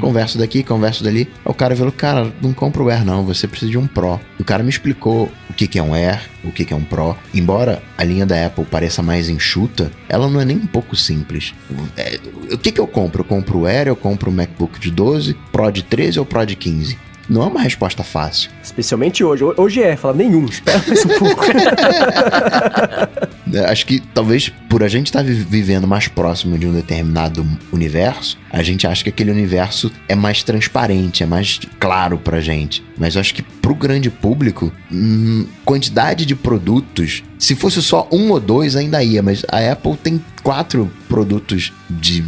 Converso 0.01 0.39
daqui, 0.39 0.63
converso 0.63 1.05
dali. 1.05 1.29
Aí 1.45 1.51
o 1.51 1.55
cara 1.55 1.77
falou, 1.77 1.93
cara, 1.93 2.33
não 2.41 2.55
compra 2.55 2.83
o 2.83 2.89
Air 2.89 3.05
não, 3.05 3.25
você 3.25 3.47
precisa 3.47 3.71
de 3.71 3.77
um 3.77 3.87
Pro. 3.87 4.19
E 4.39 4.43
o 4.43 4.45
cara 4.45 4.63
me 4.63 4.71
explicou 4.71 5.31
o 5.51 5.53
que, 5.53 5.67
que 5.67 5.79
é 5.79 5.83
um 5.83 5.93
Air, 5.93 6.23
o 6.43 6.51
que, 6.51 6.65
que 6.65 6.73
é 6.73 6.77
um 6.77 6.85
Pro. 6.85 7.17
Embora 7.35 7.83
a 7.99 8.05
linha 8.05 8.25
da 8.25 8.47
Apple 8.47 8.65
pareça 8.65 9.03
mais 9.03 9.29
enxuta, 9.29 9.91
ela 10.09 10.29
não 10.29 10.41
é 10.41 10.45
nem 10.45 10.57
um 10.57 10.67
pouco 10.67 10.97
simples. 10.97 11.53
É, 11.97 12.19
o 12.51 12.57
que, 12.57 12.73
que 12.73 12.81
eu 12.81 12.87
compro? 12.87 13.21
Eu 13.21 13.27
compro 13.27 13.61
o 13.61 13.67
Air, 13.67 13.89
eu 13.89 13.97
compro 13.97 14.31
o 14.31 14.33
MacBook 14.33 14.81
de 14.81 14.91
12, 14.91 15.37
Pro 15.53 15.71
de 15.71 15.83
13 15.83 16.19
ou 16.21 16.25
Pro 16.25 16.47
de 16.47 16.57
15? 16.57 16.97
Não 17.29 17.43
é 17.43 17.47
uma 17.47 17.61
resposta 17.61 18.03
fácil. 18.03 18.51
Especialmente 18.63 19.23
hoje. 19.23 19.45
Hoje 19.45 19.83
é, 19.83 19.97
fala 19.97 20.15
nenhum, 20.15 20.45
espera 20.47 20.83
mais 20.87 21.05
um 21.05 21.19
pouco. 21.19 21.45
É, 23.55 23.71
Acho 23.71 23.85
que 23.85 24.01
talvez 24.01 24.49
por 24.69 24.83
a 24.83 24.89
gente 24.89 25.09
estar 25.09 25.23
vivendo 25.23 25.87
mais 25.87 26.09
próximo 26.09 26.57
de 26.57 26.67
um 26.67 26.73
determinado 26.73 27.47
universo, 27.71 28.39
a 28.51 28.63
gente 28.63 28.87
acha 28.87 29.05
que 29.05 29.11
aquele 29.11 29.31
universo 29.31 29.93
é 30.09 30.15
mais 30.15 30.43
transparente, 30.43 31.23
é 31.23 31.27
mais 31.27 31.61
claro 31.79 32.17
pra 32.17 32.41
gente. 32.41 32.83
Mas 32.97 33.15
eu 33.15 33.21
acho 33.21 33.35
que 33.35 33.43
pro 33.43 33.75
grande 33.75 34.09
público, 34.09 34.73
hum, 34.91 35.47
quantidade 35.67 36.25
de 36.25 36.35
produtos, 36.35 37.23
se 37.39 37.55
fosse 37.55 37.83
só 37.83 38.09
um 38.11 38.31
ou 38.31 38.41
dois 38.41 38.75
ainda 38.75 39.03
ia, 39.03 39.23
mas 39.23 39.45
a 39.51 39.73
Apple 39.73 39.97
tem 39.97 40.23
quatro 40.43 40.91
produtos 41.09 41.73
de 41.89 42.25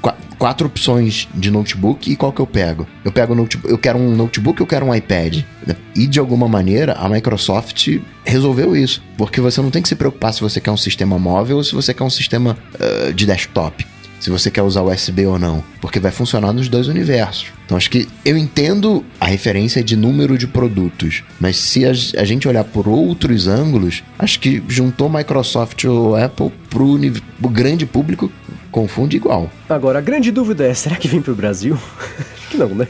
qua- 0.00 0.16
quatro 0.38 0.66
opções 0.66 1.28
de 1.34 1.50
notebook 1.50 2.10
e 2.10 2.16
qual 2.16 2.32
que 2.32 2.40
eu 2.40 2.46
pego? 2.46 2.86
Eu 3.04 3.12
pego 3.12 3.34
notebook, 3.34 3.70
eu 3.70 3.78
quero 3.78 3.98
um 3.98 4.14
notebook, 4.14 4.60
eu 4.60 4.66
quero 4.66 4.86
um 4.86 4.94
iPad. 4.94 5.42
E 5.94 6.06
de 6.06 6.18
alguma 6.18 6.48
maneira 6.48 6.94
a 6.94 7.08
Microsoft 7.08 7.98
resolveu 8.24 8.76
isso, 8.76 9.02
porque 9.16 9.40
você 9.40 9.60
não 9.60 9.70
tem 9.70 9.82
que 9.82 9.88
se 9.88 9.96
preocupar 9.96 10.32
se 10.32 10.40
você 10.40 10.60
quer 10.60 10.70
um 10.70 10.76
sistema 10.76 11.18
móvel 11.18 11.58
ou 11.58 11.64
se 11.64 11.74
você 11.74 11.92
quer 11.92 12.04
um 12.04 12.10
sistema 12.10 12.56
ah, 12.78 13.12
de 13.12 13.26
desktop. 13.26 13.86
Se 14.20 14.30
você 14.30 14.50
quer 14.50 14.62
usar 14.62 14.82
USB 14.82 15.26
ou 15.26 15.38
não, 15.38 15.62
porque 15.80 16.00
vai 16.00 16.10
funcionar 16.10 16.52
nos 16.52 16.68
dois 16.68 16.88
universos. 16.88 17.46
Então 17.64 17.76
acho 17.76 17.88
que 17.90 18.08
eu 18.24 18.36
entendo 18.36 19.04
a 19.20 19.26
referência 19.26 19.82
de 19.82 19.94
número 19.96 20.36
de 20.36 20.46
produtos, 20.46 21.22
mas 21.40 21.56
se 21.56 21.84
a, 21.86 21.90
a 21.90 22.24
gente 22.24 22.48
olhar 22.48 22.64
por 22.64 22.88
outros 22.88 23.46
ângulos, 23.46 24.02
acho 24.18 24.40
que 24.40 24.62
juntou 24.68 25.08
Microsoft 25.08 25.84
ou 25.84 26.16
Apple 26.16 26.50
uni- 26.74 27.22
o 27.40 27.48
grande 27.48 27.86
público 27.86 28.30
confunde 28.72 29.16
igual. 29.16 29.50
Agora, 29.68 29.98
a 29.98 30.02
grande 30.02 30.30
dúvida 30.30 30.66
é, 30.66 30.74
será 30.74 30.96
que 30.96 31.08
vem 31.08 31.22
pro 31.22 31.34
Brasil? 31.34 31.78
Acho 32.38 32.48
que 32.50 32.56
não, 32.56 32.68
né? 32.74 32.88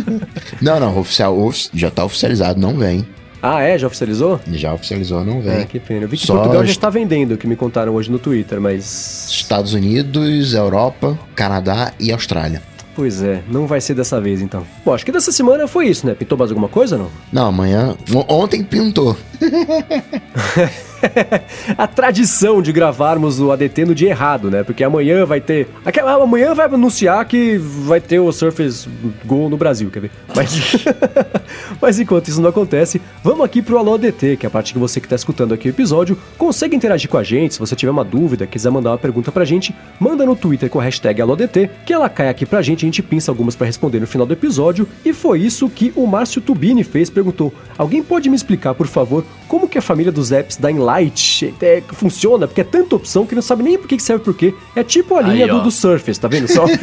Não, 0.60 0.78
não, 0.78 0.98
oficial, 0.98 1.38
ofi- 1.40 1.70
já 1.72 1.90
tá 1.90 2.04
oficializado, 2.04 2.60
não 2.60 2.76
vem. 2.76 3.06
Ah, 3.42 3.62
é? 3.62 3.78
Já 3.78 3.86
oficializou? 3.86 4.38
Já 4.52 4.74
oficializou, 4.74 5.24
não 5.24 5.40
vem. 5.40 5.62
Ah, 5.62 5.64
que 5.64 5.80
pena. 5.80 6.02
Eu 6.02 6.08
vi 6.08 6.16
que 6.18 6.26
Só 6.26 6.34
Portugal 6.34 6.58
já 6.62 6.64
est- 6.70 6.76
está 6.78 6.90
vendendo, 6.90 7.36
que 7.38 7.46
me 7.46 7.56
contaram 7.56 7.94
hoje 7.94 8.10
no 8.10 8.18
Twitter, 8.18 8.60
mas... 8.60 9.28
Estados 9.30 9.72
Unidos, 9.72 10.52
Europa, 10.54 11.18
Canadá 11.34 11.92
e 11.98 12.12
Austrália. 12.12 12.62
Pois 12.94 13.22
é, 13.22 13.40
não 13.48 13.66
vai 13.66 13.80
ser 13.80 13.94
dessa 13.94 14.20
vez, 14.20 14.42
então. 14.42 14.66
Bom, 14.84 14.92
acho 14.92 15.06
que 15.06 15.12
dessa 15.12 15.32
semana 15.32 15.66
foi 15.66 15.86
isso, 15.88 16.06
né? 16.06 16.12
Pintou 16.14 16.36
mais 16.36 16.50
alguma 16.50 16.68
coisa, 16.68 16.98
não? 16.98 17.08
Não, 17.32 17.46
amanhã. 17.46 17.96
on- 18.12 18.26
Ontem 18.28 18.62
pintou. 18.62 19.16
a 21.76 21.86
tradição 21.86 22.60
de 22.62 22.72
gravarmos 22.72 23.40
o 23.40 23.50
ADT 23.50 23.84
no 23.84 23.94
dia 23.94 24.10
errado, 24.10 24.50
né? 24.50 24.62
Porque 24.62 24.84
amanhã 24.84 25.24
vai 25.24 25.40
ter. 25.40 25.68
Aquela, 25.84 26.14
amanhã 26.22 26.54
vai 26.54 26.66
anunciar 26.66 27.24
que 27.24 27.58
vai 27.58 28.00
ter 28.00 28.18
o 28.18 28.30
Surface 28.32 28.88
Go 29.24 29.48
no 29.48 29.56
Brasil, 29.56 29.90
quer 29.90 30.00
ver? 30.00 30.10
Mas, 30.34 30.84
Mas 31.80 31.98
enquanto 31.98 32.28
isso 32.28 32.40
não 32.40 32.50
acontece, 32.50 33.00
vamos 33.22 33.44
aqui 33.44 33.62
pro 33.62 33.78
Alô 33.78 33.94
ADT, 33.94 34.36
que 34.36 34.46
é 34.46 34.48
a 34.48 34.50
parte 34.50 34.72
que 34.72 34.78
você 34.78 35.00
que 35.00 35.08
tá 35.08 35.16
escutando 35.16 35.54
aqui 35.54 35.68
o 35.68 35.70
episódio 35.70 36.18
consegue 36.36 36.76
interagir 36.76 37.08
com 37.08 37.18
a 37.18 37.22
gente. 37.22 37.54
Se 37.54 37.60
você 37.60 37.74
tiver 37.74 37.90
uma 37.90 38.04
dúvida, 38.04 38.46
quiser 38.46 38.70
mandar 38.70 38.90
uma 38.90 38.98
pergunta 38.98 39.32
pra 39.32 39.44
gente, 39.44 39.74
manda 39.98 40.24
no 40.24 40.36
Twitter 40.36 40.68
com 40.68 40.80
a 40.80 40.82
hashtag 40.82 41.20
AlôADT, 41.20 41.70
que 41.84 41.92
ela 41.92 42.08
cai 42.08 42.28
aqui 42.28 42.46
pra 42.46 42.62
gente, 42.62 42.84
a 42.84 42.88
gente 42.88 43.02
pinça 43.02 43.30
algumas 43.30 43.56
pra 43.56 43.66
responder 43.66 44.00
no 44.00 44.06
final 44.06 44.26
do 44.26 44.32
episódio. 44.32 44.86
E 45.04 45.12
foi 45.12 45.40
isso 45.40 45.68
que 45.68 45.92
o 45.96 46.06
Márcio 46.06 46.40
Tubini 46.40 46.84
fez, 46.84 47.10
perguntou: 47.10 47.52
Alguém 47.76 48.02
pode 48.02 48.28
me 48.28 48.36
explicar, 48.36 48.74
por 48.74 48.86
favor, 48.86 49.24
como 49.48 49.68
que 49.68 49.78
a 49.78 49.82
família 49.82 50.12
dos 50.12 50.32
apps 50.32 50.56
da 50.56 50.70
Enlight 50.98 51.54
é, 51.60 51.82
funciona? 51.92 52.46
Porque 52.46 52.60
é 52.60 52.64
tanta 52.64 52.96
opção 52.96 53.26
que 53.26 53.34
não 53.34 53.42
sabe 53.42 53.62
nem 53.62 53.78
por 53.78 53.86
que 53.88 53.98
serve 54.00 54.24
por 54.24 54.34
quê. 54.34 54.54
É 54.74 54.82
tipo 54.82 55.16
a 55.16 55.20
linha 55.22 55.44
Aí, 55.46 55.50
do, 55.50 55.62
do 55.62 55.70
Surface, 55.70 56.18
tá 56.20 56.28
vendo 56.28 56.48
só? 56.48 56.64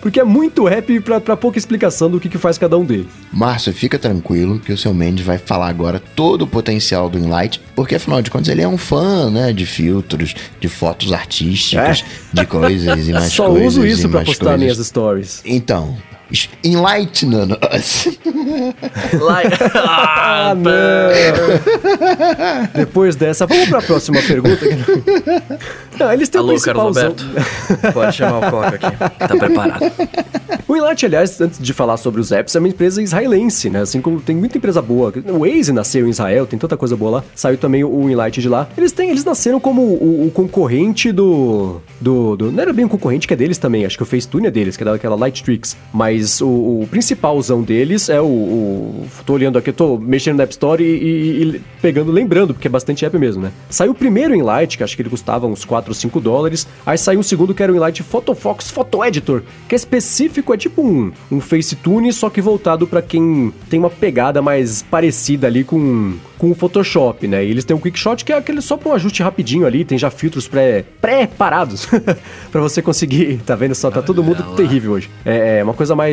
Porque 0.00 0.18
é 0.18 0.24
muito 0.24 0.66
app 0.66 0.98
pra, 1.00 1.20
pra 1.20 1.36
pouca 1.36 1.56
explicação 1.58 2.10
do 2.10 2.18
que, 2.18 2.28
que 2.28 2.36
faz 2.36 2.58
cada 2.58 2.76
um 2.76 2.84
deles. 2.84 3.06
Márcio, 3.32 3.72
fica 3.72 3.96
tranquilo 4.00 4.58
que 4.58 4.72
o 4.72 4.76
seu 4.76 4.92
Mendes 4.92 5.24
vai 5.24 5.38
falar 5.38 5.68
agora 5.68 6.02
todo 6.16 6.42
o 6.42 6.46
potencial 6.46 7.08
do 7.08 7.16
Enlight, 7.16 7.60
porque 7.76 7.94
afinal 7.94 8.20
de 8.20 8.28
contas 8.28 8.48
ele 8.48 8.62
é 8.62 8.66
um 8.66 8.76
fã, 8.76 9.30
né, 9.30 9.52
de 9.52 9.64
filtros, 9.64 10.34
de 10.58 10.68
fotos 10.68 11.12
artísticas, 11.12 12.04
de 12.32 12.44
coisas 12.46 13.06
e 13.06 13.12
mais 13.14 13.26
É. 13.26 13.28
Só 13.28 13.46
coisas. 13.46 13.66
uso 13.68 13.86
e 13.86 13.90
isso 13.92 14.08
pra 14.08 14.18
mais 14.18 14.28
postar 14.28 14.44
coisas. 14.46 14.60
minhas 14.60 14.78
stories. 14.84 15.40
Então, 15.44 15.96
enlighten 16.64 17.30
us. 17.74 18.08
Ah, 19.74 20.50
ah, 20.50 20.54
não! 20.54 20.72
Depois 22.74 23.16
dessa, 23.16 23.46
vamos 23.46 23.68
pra 23.68 23.80
próxima 23.82 24.20
pergunta. 24.22 24.64
Não, 25.98 26.12
eles 26.12 26.28
têm 26.28 26.40
o 26.40 26.44
Alô, 26.44 26.60
Carlos. 26.60 26.96
Alberto. 26.96 27.24
Pode 27.92 28.16
chamar 28.16 28.48
o 28.48 28.50
Coca 28.50 28.68
aqui. 28.68 28.96
Tá 29.18 29.28
preparado. 29.36 29.92
O 30.68 30.76
Enlight, 30.76 31.06
aliás, 31.06 31.40
antes 31.40 31.58
de 31.58 31.72
falar 31.72 31.96
sobre 31.96 32.20
os 32.20 32.32
apps, 32.32 32.54
é 32.56 32.58
uma 32.58 32.68
empresa 32.68 33.02
israelense, 33.02 33.68
né? 33.70 33.80
Assim 33.82 34.00
como 34.00 34.20
tem 34.20 34.34
muita 34.36 34.58
empresa 34.58 34.80
boa. 34.80 35.12
O 35.26 35.40
Waze 35.40 35.72
nasceu 35.72 36.06
em 36.06 36.10
Israel, 36.10 36.46
tem 36.46 36.58
tanta 36.58 36.76
coisa 36.76 36.96
boa 36.96 37.10
lá. 37.18 37.24
Saiu 37.34 37.58
também 37.58 37.84
o 37.84 38.08
Enlight 38.10 38.40
de 38.40 38.48
lá. 38.48 38.68
Eles 38.76 38.92
têm, 38.92 39.10
eles 39.10 39.24
nasceram 39.24 39.60
como 39.60 39.82
o, 39.82 40.26
o 40.26 40.30
concorrente 40.30 41.12
do, 41.12 41.80
do, 42.00 42.36
do- 42.36 42.52
Não 42.52 42.62
era 42.62 42.72
bem 42.72 42.84
um 42.84 42.88
concorrente 42.88 43.26
que 43.28 43.34
é 43.34 43.36
deles 43.36 43.58
também, 43.58 43.84
acho 43.84 43.96
que 43.96 44.02
o 44.02 44.06
Facetune 44.06 44.46
é 44.46 44.50
deles, 44.50 44.76
que 44.76 44.82
é 44.82 44.86
daquela 44.86 45.16
Light 45.16 45.42
Tricks. 45.42 45.76
Mas 45.92 46.21
o, 46.40 46.82
o 46.82 46.88
principalzão 46.90 47.62
deles 47.62 48.08
é 48.08 48.20
o, 48.20 48.24
o. 48.24 49.06
Tô 49.26 49.34
olhando 49.34 49.58
aqui, 49.58 49.72
tô 49.72 49.98
mexendo 49.98 50.36
na 50.38 50.44
App 50.44 50.52
Store 50.52 50.82
e, 50.82 50.86
e- 50.86 51.42
e 51.56 51.60
pegando, 51.80 52.10
lembrando, 52.12 52.54
porque 52.54 52.68
é 52.68 52.70
bastante 52.70 53.04
app 53.04 53.18
mesmo, 53.18 53.42
né? 53.42 53.52
Saiu 53.68 53.92
o 53.92 53.94
primeiro 53.94 54.34
Enlight, 54.34 54.76
que 54.78 54.84
acho 54.84 54.94
que 54.96 55.02
ele 55.02 55.10
custava 55.10 55.46
uns 55.46 55.64
4 55.64 55.90
ou 55.90 55.94
5 55.94 56.20
dólares. 56.20 56.66
Aí 56.86 56.96
saiu 56.98 57.20
o 57.20 57.24
segundo, 57.24 57.54
que 57.54 57.62
era 57.62 57.72
o 57.72 57.76
Enlight 57.76 58.02
Photofox 58.02 58.70
Photo 58.70 59.04
Editor, 59.04 59.42
que 59.68 59.74
é 59.74 59.76
específico, 59.76 60.52
é 60.54 60.56
tipo 60.56 60.82
um, 60.82 61.12
um 61.30 61.40
Facetune, 61.40 62.12
só 62.12 62.28
que 62.30 62.40
voltado 62.40 62.86
pra 62.86 63.02
quem 63.02 63.52
tem 63.68 63.78
uma 63.78 63.90
pegada 63.90 64.40
mais 64.42 64.82
parecida 64.82 65.46
ali 65.46 65.64
com, 65.64 66.14
com 66.38 66.50
o 66.50 66.54
Photoshop, 66.54 67.26
né? 67.28 67.44
E 67.44 67.50
eles 67.50 67.64
têm 67.64 67.76
um 67.76 67.80
Quickshot, 67.80 68.24
que 68.24 68.32
é 68.32 68.36
aquele 68.36 68.60
só 68.60 68.76
pra 68.76 68.90
um 68.90 68.94
ajuste 68.94 69.22
rapidinho 69.22 69.66
ali, 69.66 69.84
tem 69.84 69.98
já 69.98 70.10
filtros 70.10 70.46
pré- 70.48 70.84
pré-parados 71.00 71.86
pra 72.50 72.60
você 72.60 72.80
conseguir. 72.82 73.40
Tá 73.46 73.54
vendo 73.54 73.74
só? 73.74 73.90
Tá 73.90 74.02
todo 74.02 74.22
mundo 74.22 74.42
terrível 74.56 74.92
hoje. 74.92 75.10
É 75.24 75.42
é 75.58 75.64
uma 75.64 75.74
coisa 75.74 75.94
mais. 75.94 76.11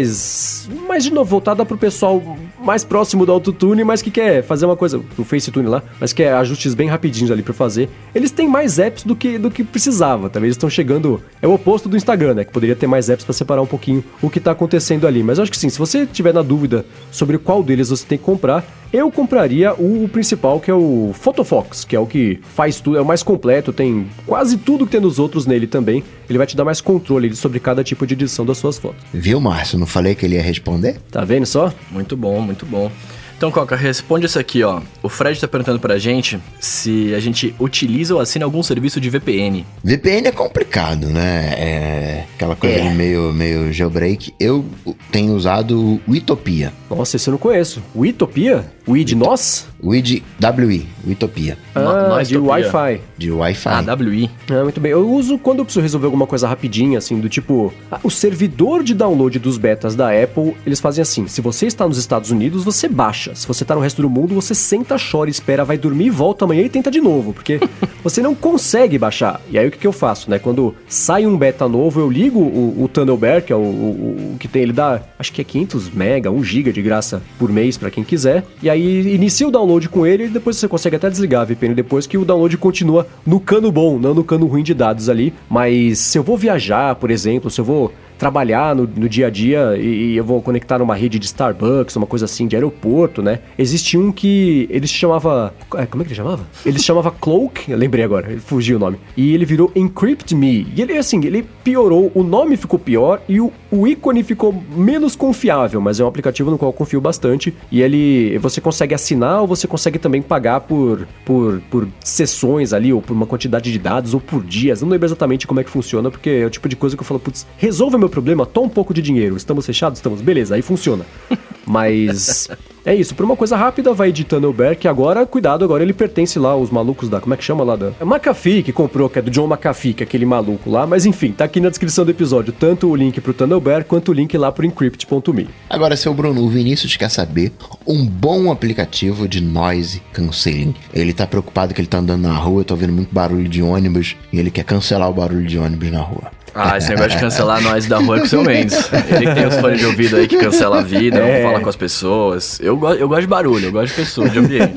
Mais 0.87 1.03
de 1.03 1.11
novo, 1.11 1.29
voltada 1.29 1.65
pro 1.65 1.77
pessoal 1.77 2.21
mais 2.61 2.83
próximo 2.83 3.25
do 3.25 3.31
autotune, 3.31 3.83
mas 3.83 4.01
que 4.01 4.11
quer 4.11 4.43
fazer 4.43 4.65
uma 4.65 4.75
coisa. 4.75 5.01
O 5.17 5.23
Facetune 5.23 5.67
lá, 5.67 5.83
mas 5.99 6.13
quer 6.13 6.33
ajustes 6.33 6.73
bem 6.73 6.87
rapidinhos 6.87 7.31
ali 7.31 7.41
pra 7.41 7.53
fazer. 7.53 7.89
Eles 8.13 8.31
têm 8.31 8.47
mais 8.47 8.79
apps 8.79 9.03
do 9.03 9.15
que, 9.15 9.37
do 9.37 9.49
que 9.49 9.63
precisava. 9.63 10.29
Talvez 10.29 10.49
eles 10.49 10.55
estão 10.55 10.69
chegando. 10.69 11.21
É 11.41 11.47
o 11.47 11.53
oposto 11.53 11.87
do 11.87 11.97
Instagram, 11.97 12.33
né? 12.33 12.43
Que 12.43 12.51
poderia 12.51 12.75
ter 12.75 12.87
mais 12.87 13.09
apps 13.09 13.25
pra 13.25 13.33
separar 13.33 13.61
um 13.61 13.67
pouquinho 13.67 14.03
o 14.21 14.29
que 14.29 14.39
tá 14.39 14.51
acontecendo 14.51 15.07
ali. 15.07 15.23
Mas 15.23 15.37
eu 15.37 15.43
acho 15.43 15.51
que 15.51 15.57
sim, 15.57 15.69
se 15.69 15.79
você 15.79 16.05
tiver 16.05 16.33
na 16.33 16.41
dúvida 16.41 16.85
sobre 17.11 17.37
qual 17.37 17.63
deles 17.63 17.89
você 17.89 18.05
tem 18.05 18.17
que 18.17 18.23
comprar, 18.23 18.65
eu 18.91 19.11
compraria 19.11 19.73
o 19.73 20.09
principal, 20.11 20.59
que 20.59 20.71
é 20.71 20.73
o 20.73 21.11
Photofox, 21.13 21.85
que 21.85 21.95
é 21.95 21.99
o 21.99 22.07
que 22.07 22.39
faz 22.55 22.79
tudo, 22.79 22.97
é 22.97 23.01
o 23.01 23.05
mais 23.05 23.21
completo, 23.21 23.71
tem 23.71 24.07
quase 24.25 24.57
tudo 24.57 24.85
que 24.85 24.91
tem 24.93 25.01
nos 25.01 25.19
outros 25.19 25.45
nele 25.45 25.67
também. 25.67 26.03
Ele 26.27 26.37
vai 26.37 26.47
te 26.47 26.55
dar 26.55 26.65
mais 26.65 26.81
controle 26.81 27.35
sobre 27.35 27.59
cada 27.59 27.83
tipo 27.83 28.05
de 28.07 28.15
edição 28.15 28.45
das 28.45 28.57
suas 28.57 28.77
fotos. 28.77 29.03
Viu, 29.13 29.39
Márcio? 29.39 29.77
Não 29.77 29.85
falei 29.85 30.15
que 30.15 30.25
ele 30.25 30.35
ia 30.35 30.41
responder? 30.41 30.97
Tá 31.11 31.23
vendo 31.23 31.45
só? 31.45 31.71
Muito 31.91 32.17
bom, 32.17 32.41
muito 32.49 32.65
bom. 32.65 32.91
Então, 33.39 33.49
Coca, 33.51 33.73
responde 33.73 34.25
isso 34.25 34.37
aqui, 34.37 34.61
ó. 34.63 34.81
O 35.01 35.07
Fred 35.07 35.39
tá 35.39 35.47
perguntando 35.47 35.79
pra 35.79 35.97
gente 35.97 36.37
se 36.59 37.13
a 37.15 37.21
gente 37.21 37.55
utiliza 37.57 38.13
ou 38.13 38.19
assina 38.19 38.43
algum 38.43 38.61
serviço 38.61 38.99
de 38.99 39.09
VPN. 39.09 39.65
VPN 39.81 40.27
é 40.27 40.31
complicado, 40.33 41.07
né? 41.07 41.53
É 41.57 42.25
aquela 42.35 42.53
coisa 42.57 42.75
É. 42.75 42.81
ali 42.87 42.93
meio, 42.93 43.31
meio 43.31 43.71
jailbreak. 43.71 44.33
Eu 44.37 44.65
tenho 45.09 45.33
usado 45.33 46.01
o 46.05 46.13
Itopia. 46.13 46.73
Nossa, 46.89 47.15
esse 47.15 47.29
eu 47.29 47.31
não 47.31 47.37
conheço. 47.37 47.81
O 47.95 48.05
Itopia? 48.05 48.65
O 48.85 48.97
I 48.97 49.03
de 49.05 49.15
nós? 49.15 49.67
O 49.81 49.93
ID 49.95 50.23
WI, 50.41 50.87
o 51.07 51.11
Itopia. 51.11 51.57
No- 51.75 51.87
Ah, 51.89 52.09
nós 52.09 52.27
de. 52.27 52.37
Wi-Fi. 52.37 52.99
De 53.17 53.31
Wi-Fi. 53.31 53.69
Ah, 53.69 53.95
WI. 53.95 54.29
Ah, 54.49 54.63
muito 54.63 54.81
bem. 54.81 54.91
Eu 54.91 55.07
uso 55.09 55.37
quando 55.37 55.59
eu 55.59 55.63
preciso 55.65 55.81
resolver 55.83 56.07
alguma 56.07 56.25
coisa 56.25 56.47
rapidinha, 56.47 56.97
assim, 56.97 57.19
do 57.19 57.29
tipo... 57.29 57.71
ah, 57.91 57.99
o 58.03 58.09
servidor 58.09 58.83
de 58.83 58.93
download 58.95 59.37
dos 59.39 59.57
betas 59.59 59.95
da 59.95 60.09
Apple, 60.11 60.55
eles 60.65 60.79
fazem 60.79 61.01
assim, 61.03 61.27
se 61.27 61.39
você 61.39 61.67
está 61.67 61.87
nos 61.87 61.99
Estados 61.99 62.31
Unidos, 62.31 62.63
você 62.63 62.87
baixa. 62.89 63.28
Se 63.35 63.47
você 63.47 63.65
tá 63.65 63.75
no 63.75 63.81
resto 63.81 64.01
do 64.01 64.09
mundo, 64.09 64.33
você 64.33 64.55
senta, 64.55 64.95
chora, 64.99 65.29
espera, 65.29 65.65
vai 65.65 65.77
dormir, 65.77 66.09
volta 66.09 66.45
amanhã 66.45 66.63
e 66.63 66.69
tenta 66.69 66.91
de 66.91 67.01
novo, 67.01 67.33
porque 67.33 67.59
você 68.03 68.21
não 68.21 68.35
consegue 68.35 68.97
baixar. 68.97 69.41
E 69.49 69.57
aí 69.57 69.67
o 69.67 69.71
que, 69.71 69.77
que 69.77 69.87
eu 69.87 69.91
faço, 69.91 70.29
né? 70.29 70.39
Quando 70.39 70.75
sai 70.87 71.25
um 71.25 71.37
beta 71.37 71.67
novo, 71.67 71.99
eu 71.99 72.09
ligo 72.09 72.39
o, 72.39 72.83
o 72.83 72.87
Thunderbird, 72.87 73.45
que 73.45 73.53
é 73.53 73.55
o, 73.55 73.59
o, 73.59 74.33
o, 74.33 74.37
que 74.37 74.47
tem, 74.47 74.63
ele 74.63 74.73
dá, 74.73 75.01
acho 75.17 75.31
que 75.31 75.41
é 75.41 75.43
500 75.43 75.89
mega, 75.91 76.31
1 76.31 76.43
giga 76.43 76.73
de 76.73 76.81
graça 76.81 77.21
por 77.37 77.51
mês 77.51 77.77
para 77.77 77.91
quem 77.91 78.03
quiser. 78.03 78.43
E 78.61 78.69
aí 78.69 79.13
inicia 79.13 79.47
o 79.47 79.51
download 79.51 79.89
com 79.89 80.05
ele 80.05 80.25
e 80.25 80.29
depois 80.29 80.57
você 80.57 80.67
consegue 80.67 80.95
até 80.95 81.09
desligar 81.09 81.41
a 81.41 81.45
VPN 81.45 81.73
depois 81.73 82.07
que 82.07 82.17
o 82.17 82.25
download 82.25 82.57
continua 82.57 83.07
no 83.25 83.39
cano 83.39 83.71
bom, 83.71 83.99
não 83.99 84.13
no 84.13 84.23
cano 84.23 84.45
ruim 84.45 84.63
de 84.63 84.73
dados 84.73 85.09
ali. 85.09 85.33
Mas 85.49 85.99
se 85.99 86.17
eu 86.17 86.23
vou 86.23 86.37
viajar, 86.37 86.95
por 86.95 87.11
exemplo, 87.11 87.49
se 87.49 87.61
eu 87.61 87.65
vou 87.65 87.91
trabalhar 88.19 88.75
no, 88.75 88.85
no 88.85 89.07
dia 89.07 89.27
a 89.27 89.29
dia 89.29 89.77
e, 89.77 90.11
e, 90.11 90.17
eu 90.17 90.23
vou 90.23 90.41
conectar 90.41 90.77
numa 90.77 90.93
rede 90.93 91.17
de 91.17 91.25
Starbucks, 91.25 91.95
uma 91.95 92.05
coisa 92.05 92.25
assim, 92.25 92.47
de 92.47 92.55
aeroporto, 92.55 93.23
né? 93.23 93.39
Existia 93.57 93.99
um 93.99 94.11
que 94.11 94.67
ele 94.69 94.85
se 94.85 94.93
chamava. 94.93 95.53
É, 95.75 95.85
como 95.85 96.03
é 96.03 96.05
que 96.05 96.11
ele 96.11 96.17
chamava? 96.17 96.45
Ele 96.65 96.77
se 96.77 96.85
chamava 96.85 97.09
Cloak, 97.11 97.73
lembrei 97.73 98.03
agora, 98.03 98.29
ele 98.29 98.41
fugiu 98.41 98.75
o 98.75 98.79
nome. 98.79 98.99
E 99.15 99.33
ele 99.33 99.45
virou 99.45 99.71
Encrypt 99.73 100.35
Me. 100.35 100.67
E 100.75 100.81
ele, 100.81 100.97
assim, 100.97 101.23
ele 101.25 101.47
piorou, 101.63 102.11
o 102.13 102.21
nome 102.21 102.57
ficou 102.57 102.77
pior 102.77 103.21
e 103.27 103.39
o, 103.39 103.51
o 103.71 103.87
ícone 103.87 104.23
ficou 104.23 104.53
menos 104.75 105.15
confiável, 105.15 105.79
mas 105.79 105.99
é 105.99 106.03
um 106.03 106.07
aplicativo 106.07 106.49
no 106.49 106.57
qual 106.57 106.69
eu 106.69 106.73
confio 106.73 106.99
bastante. 106.99 107.53
E 107.71 107.81
ele. 107.81 108.37
Você 108.39 108.59
consegue 108.59 108.93
assinar 108.93 109.41
ou 109.41 109.47
você 109.47 109.67
consegue 109.67 109.99
também 109.99 110.21
pagar 110.21 110.61
por, 110.61 111.07
por, 111.23 111.61
por 111.69 111.87
sessões 112.03 112.73
ali, 112.73 112.91
ou 112.91 113.01
por 113.01 113.13
uma 113.13 113.25
quantidade 113.25 113.71
de 113.71 113.79
dados, 113.79 114.13
ou 114.13 114.19
por 114.19 114.43
dias. 114.43 114.81
Não 114.81 114.89
lembro 114.89 115.05
exatamente 115.07 115.45
como 115.45 115.59
é 115.59 115.63
que 115.63 115.69
funciona, 115.69 116.09
porque 116.09 116.29
é 116.29 116.45
o 116.45 116.49
tipo 116.49 116.67
de 116.67 116.75
coisa 116.75 116.95
que 116.95 117.01
eu 117.01 117.05
falo, 117.05 117.19
putz, 117.19 117.45
resolva 117.57 117.97
meu 117.97 118.09
problema, 118.09 118.45
toma 118.45 118.67
um 118.67 118.69
pouco 118.69 118.93
de 118.93 119.01
dinheiro. 119.01 119.37
Estamos 119.37 119.65
fechados? 119.65 119.99
Estamos. 119.99 120.21
Beleza, 120.21 120.55
aí 120.55 120.61
funciona. 120.61 121.05
Mas 121.65 122.47
é 122.89 122.95
isso, 122.95 123.13
por 123.13 123.23
uma 123.23 123.35
coisa 123.35 123.55
rápida, 123.55 123.93
vai 123.93 124.11
Bear, 124.55 124.75
que 124.75 124.87
agora, 124.87 125.23
cuidado, 125.23 125.63
agora 125.63 125.83
ele 125.83 125.93
pertence 125.93 126.39
lá 126.39 126.49
aos 126.49 126.71
malucos 126.71 127.07
da. 127.07 127.21
Como 127.21 127.33
é 127.35 127.37
que 127.37 127.43
chama 127.43 127.63
lá? 127.63 127.75
Da. 127.75 127.91
É 127.99 128.03
McAfee 128.03 128.63
que 128.63 128.73
comprou, 128.73 129.07
que 129.07 129.19
é 129.19 129.21
do 129.21 129.29
John 129.29 129.45
McAfee, 129.47 129.93
que 129.93 130.01
é 130.01 130.05
aquele 130.05 130.25
maluco 130.25 130.71
lá. 130.71 130.87
Mas 130.87 131.05
enfim, 131.05 131.31
tá 131.31 131.45
aqui 131.45 131.59
na 131.59 131.69
descrição 131.69 132.03
do 132.03 132.09
episódio, 132.09 132.51
tanto 132.51 132.89
o 132.89 132.95
link 132.95 133.21
pro 133.21 133.31
Tunnelbear 133.31 133.85
quanto 133.85 134.09
o 134.09 134.13
link 134.13 134.35
lá 134.35 134.51
pro 134.51 134.65
encrypt.me. 134.65 135.47
Agora, 135.69 135.95
seu 135.95 136.13
Bruno, 136.15 136.41
o 136.41 136.49
Vinícius 136.49 136.97
quer 136.97 137.09
saber 137.09 137.51
um 137.85 138.03
bom 138.03 138.51
aplicativo 138.51 139.27
de 139.27 139.39
noise 139.39 140.01
canceling. 140.11 140.73
Ele 140.91 141.13
tá 141.13 141.27
preocupado 141.27 141.75
que 141.75 141.81
ele 141.81 141.87
tá 141.87 141.99
andando 141.99 142.23
na 142.23 142.33
rua, 142.33 142.63
tá 142.63 142.73
ouvindo 142.73 142.93
muito 142.93 143.13
barulho 143.13 143.47
de 143.47 143.61
ônibus 143.61 144.15
e 144.33 144.39
ele 144.39 144.49
quer 144.49 144.63
cancelar 144.63 145.09
o 145.09 145.13
barulho 145.13 145.45
de 145.45 145.59
ônibus 145.59 145.91
na 145.91 146.01
rua. 146.01 146.38
Ah, 146.53 146.77
esse 146.77 146.89
negócio 146.89 147.11
de 147.11 147.19
cancelar 147.19 147.61
nós 147.61 147.85
da 147.85 147.99
rua 147.99 148.17
é 148.17 148.19
com 148.19 148.25
o 148.25 148.29
seu 148.29 148.43
Mendes. 148.43 148.89
Ele 149.09 149.27
que 149.27 149.35
tem 149.35 149.47
os 149.47 149.55
fones 149.55 149.79
de 149.79 149.85
ouvido 149.85 150.15
aí 150.15 150.27
que 150.27 150.37
cancela 150.37 150.79
a 150.79 150.81
vida, 150.81 151.19
é. 151.19 151.43
não 151.43 151.49
fala 151.49 151.63
com 151.63 151.69
as 151.69 151.75
pessoas. 151.75 152.59
Eu, 152.59 152.79
eu 152.93 153.07
gosto 153.07 153.21
de 153.21 153.27
barulho, 153.27 153.67
eu 153.67 153.71
gosto 153.71 153.89
de 153.89 153.93
pessoas, 153.93 154.31
de 154.31 154.39
ambiente. 154.39 154.73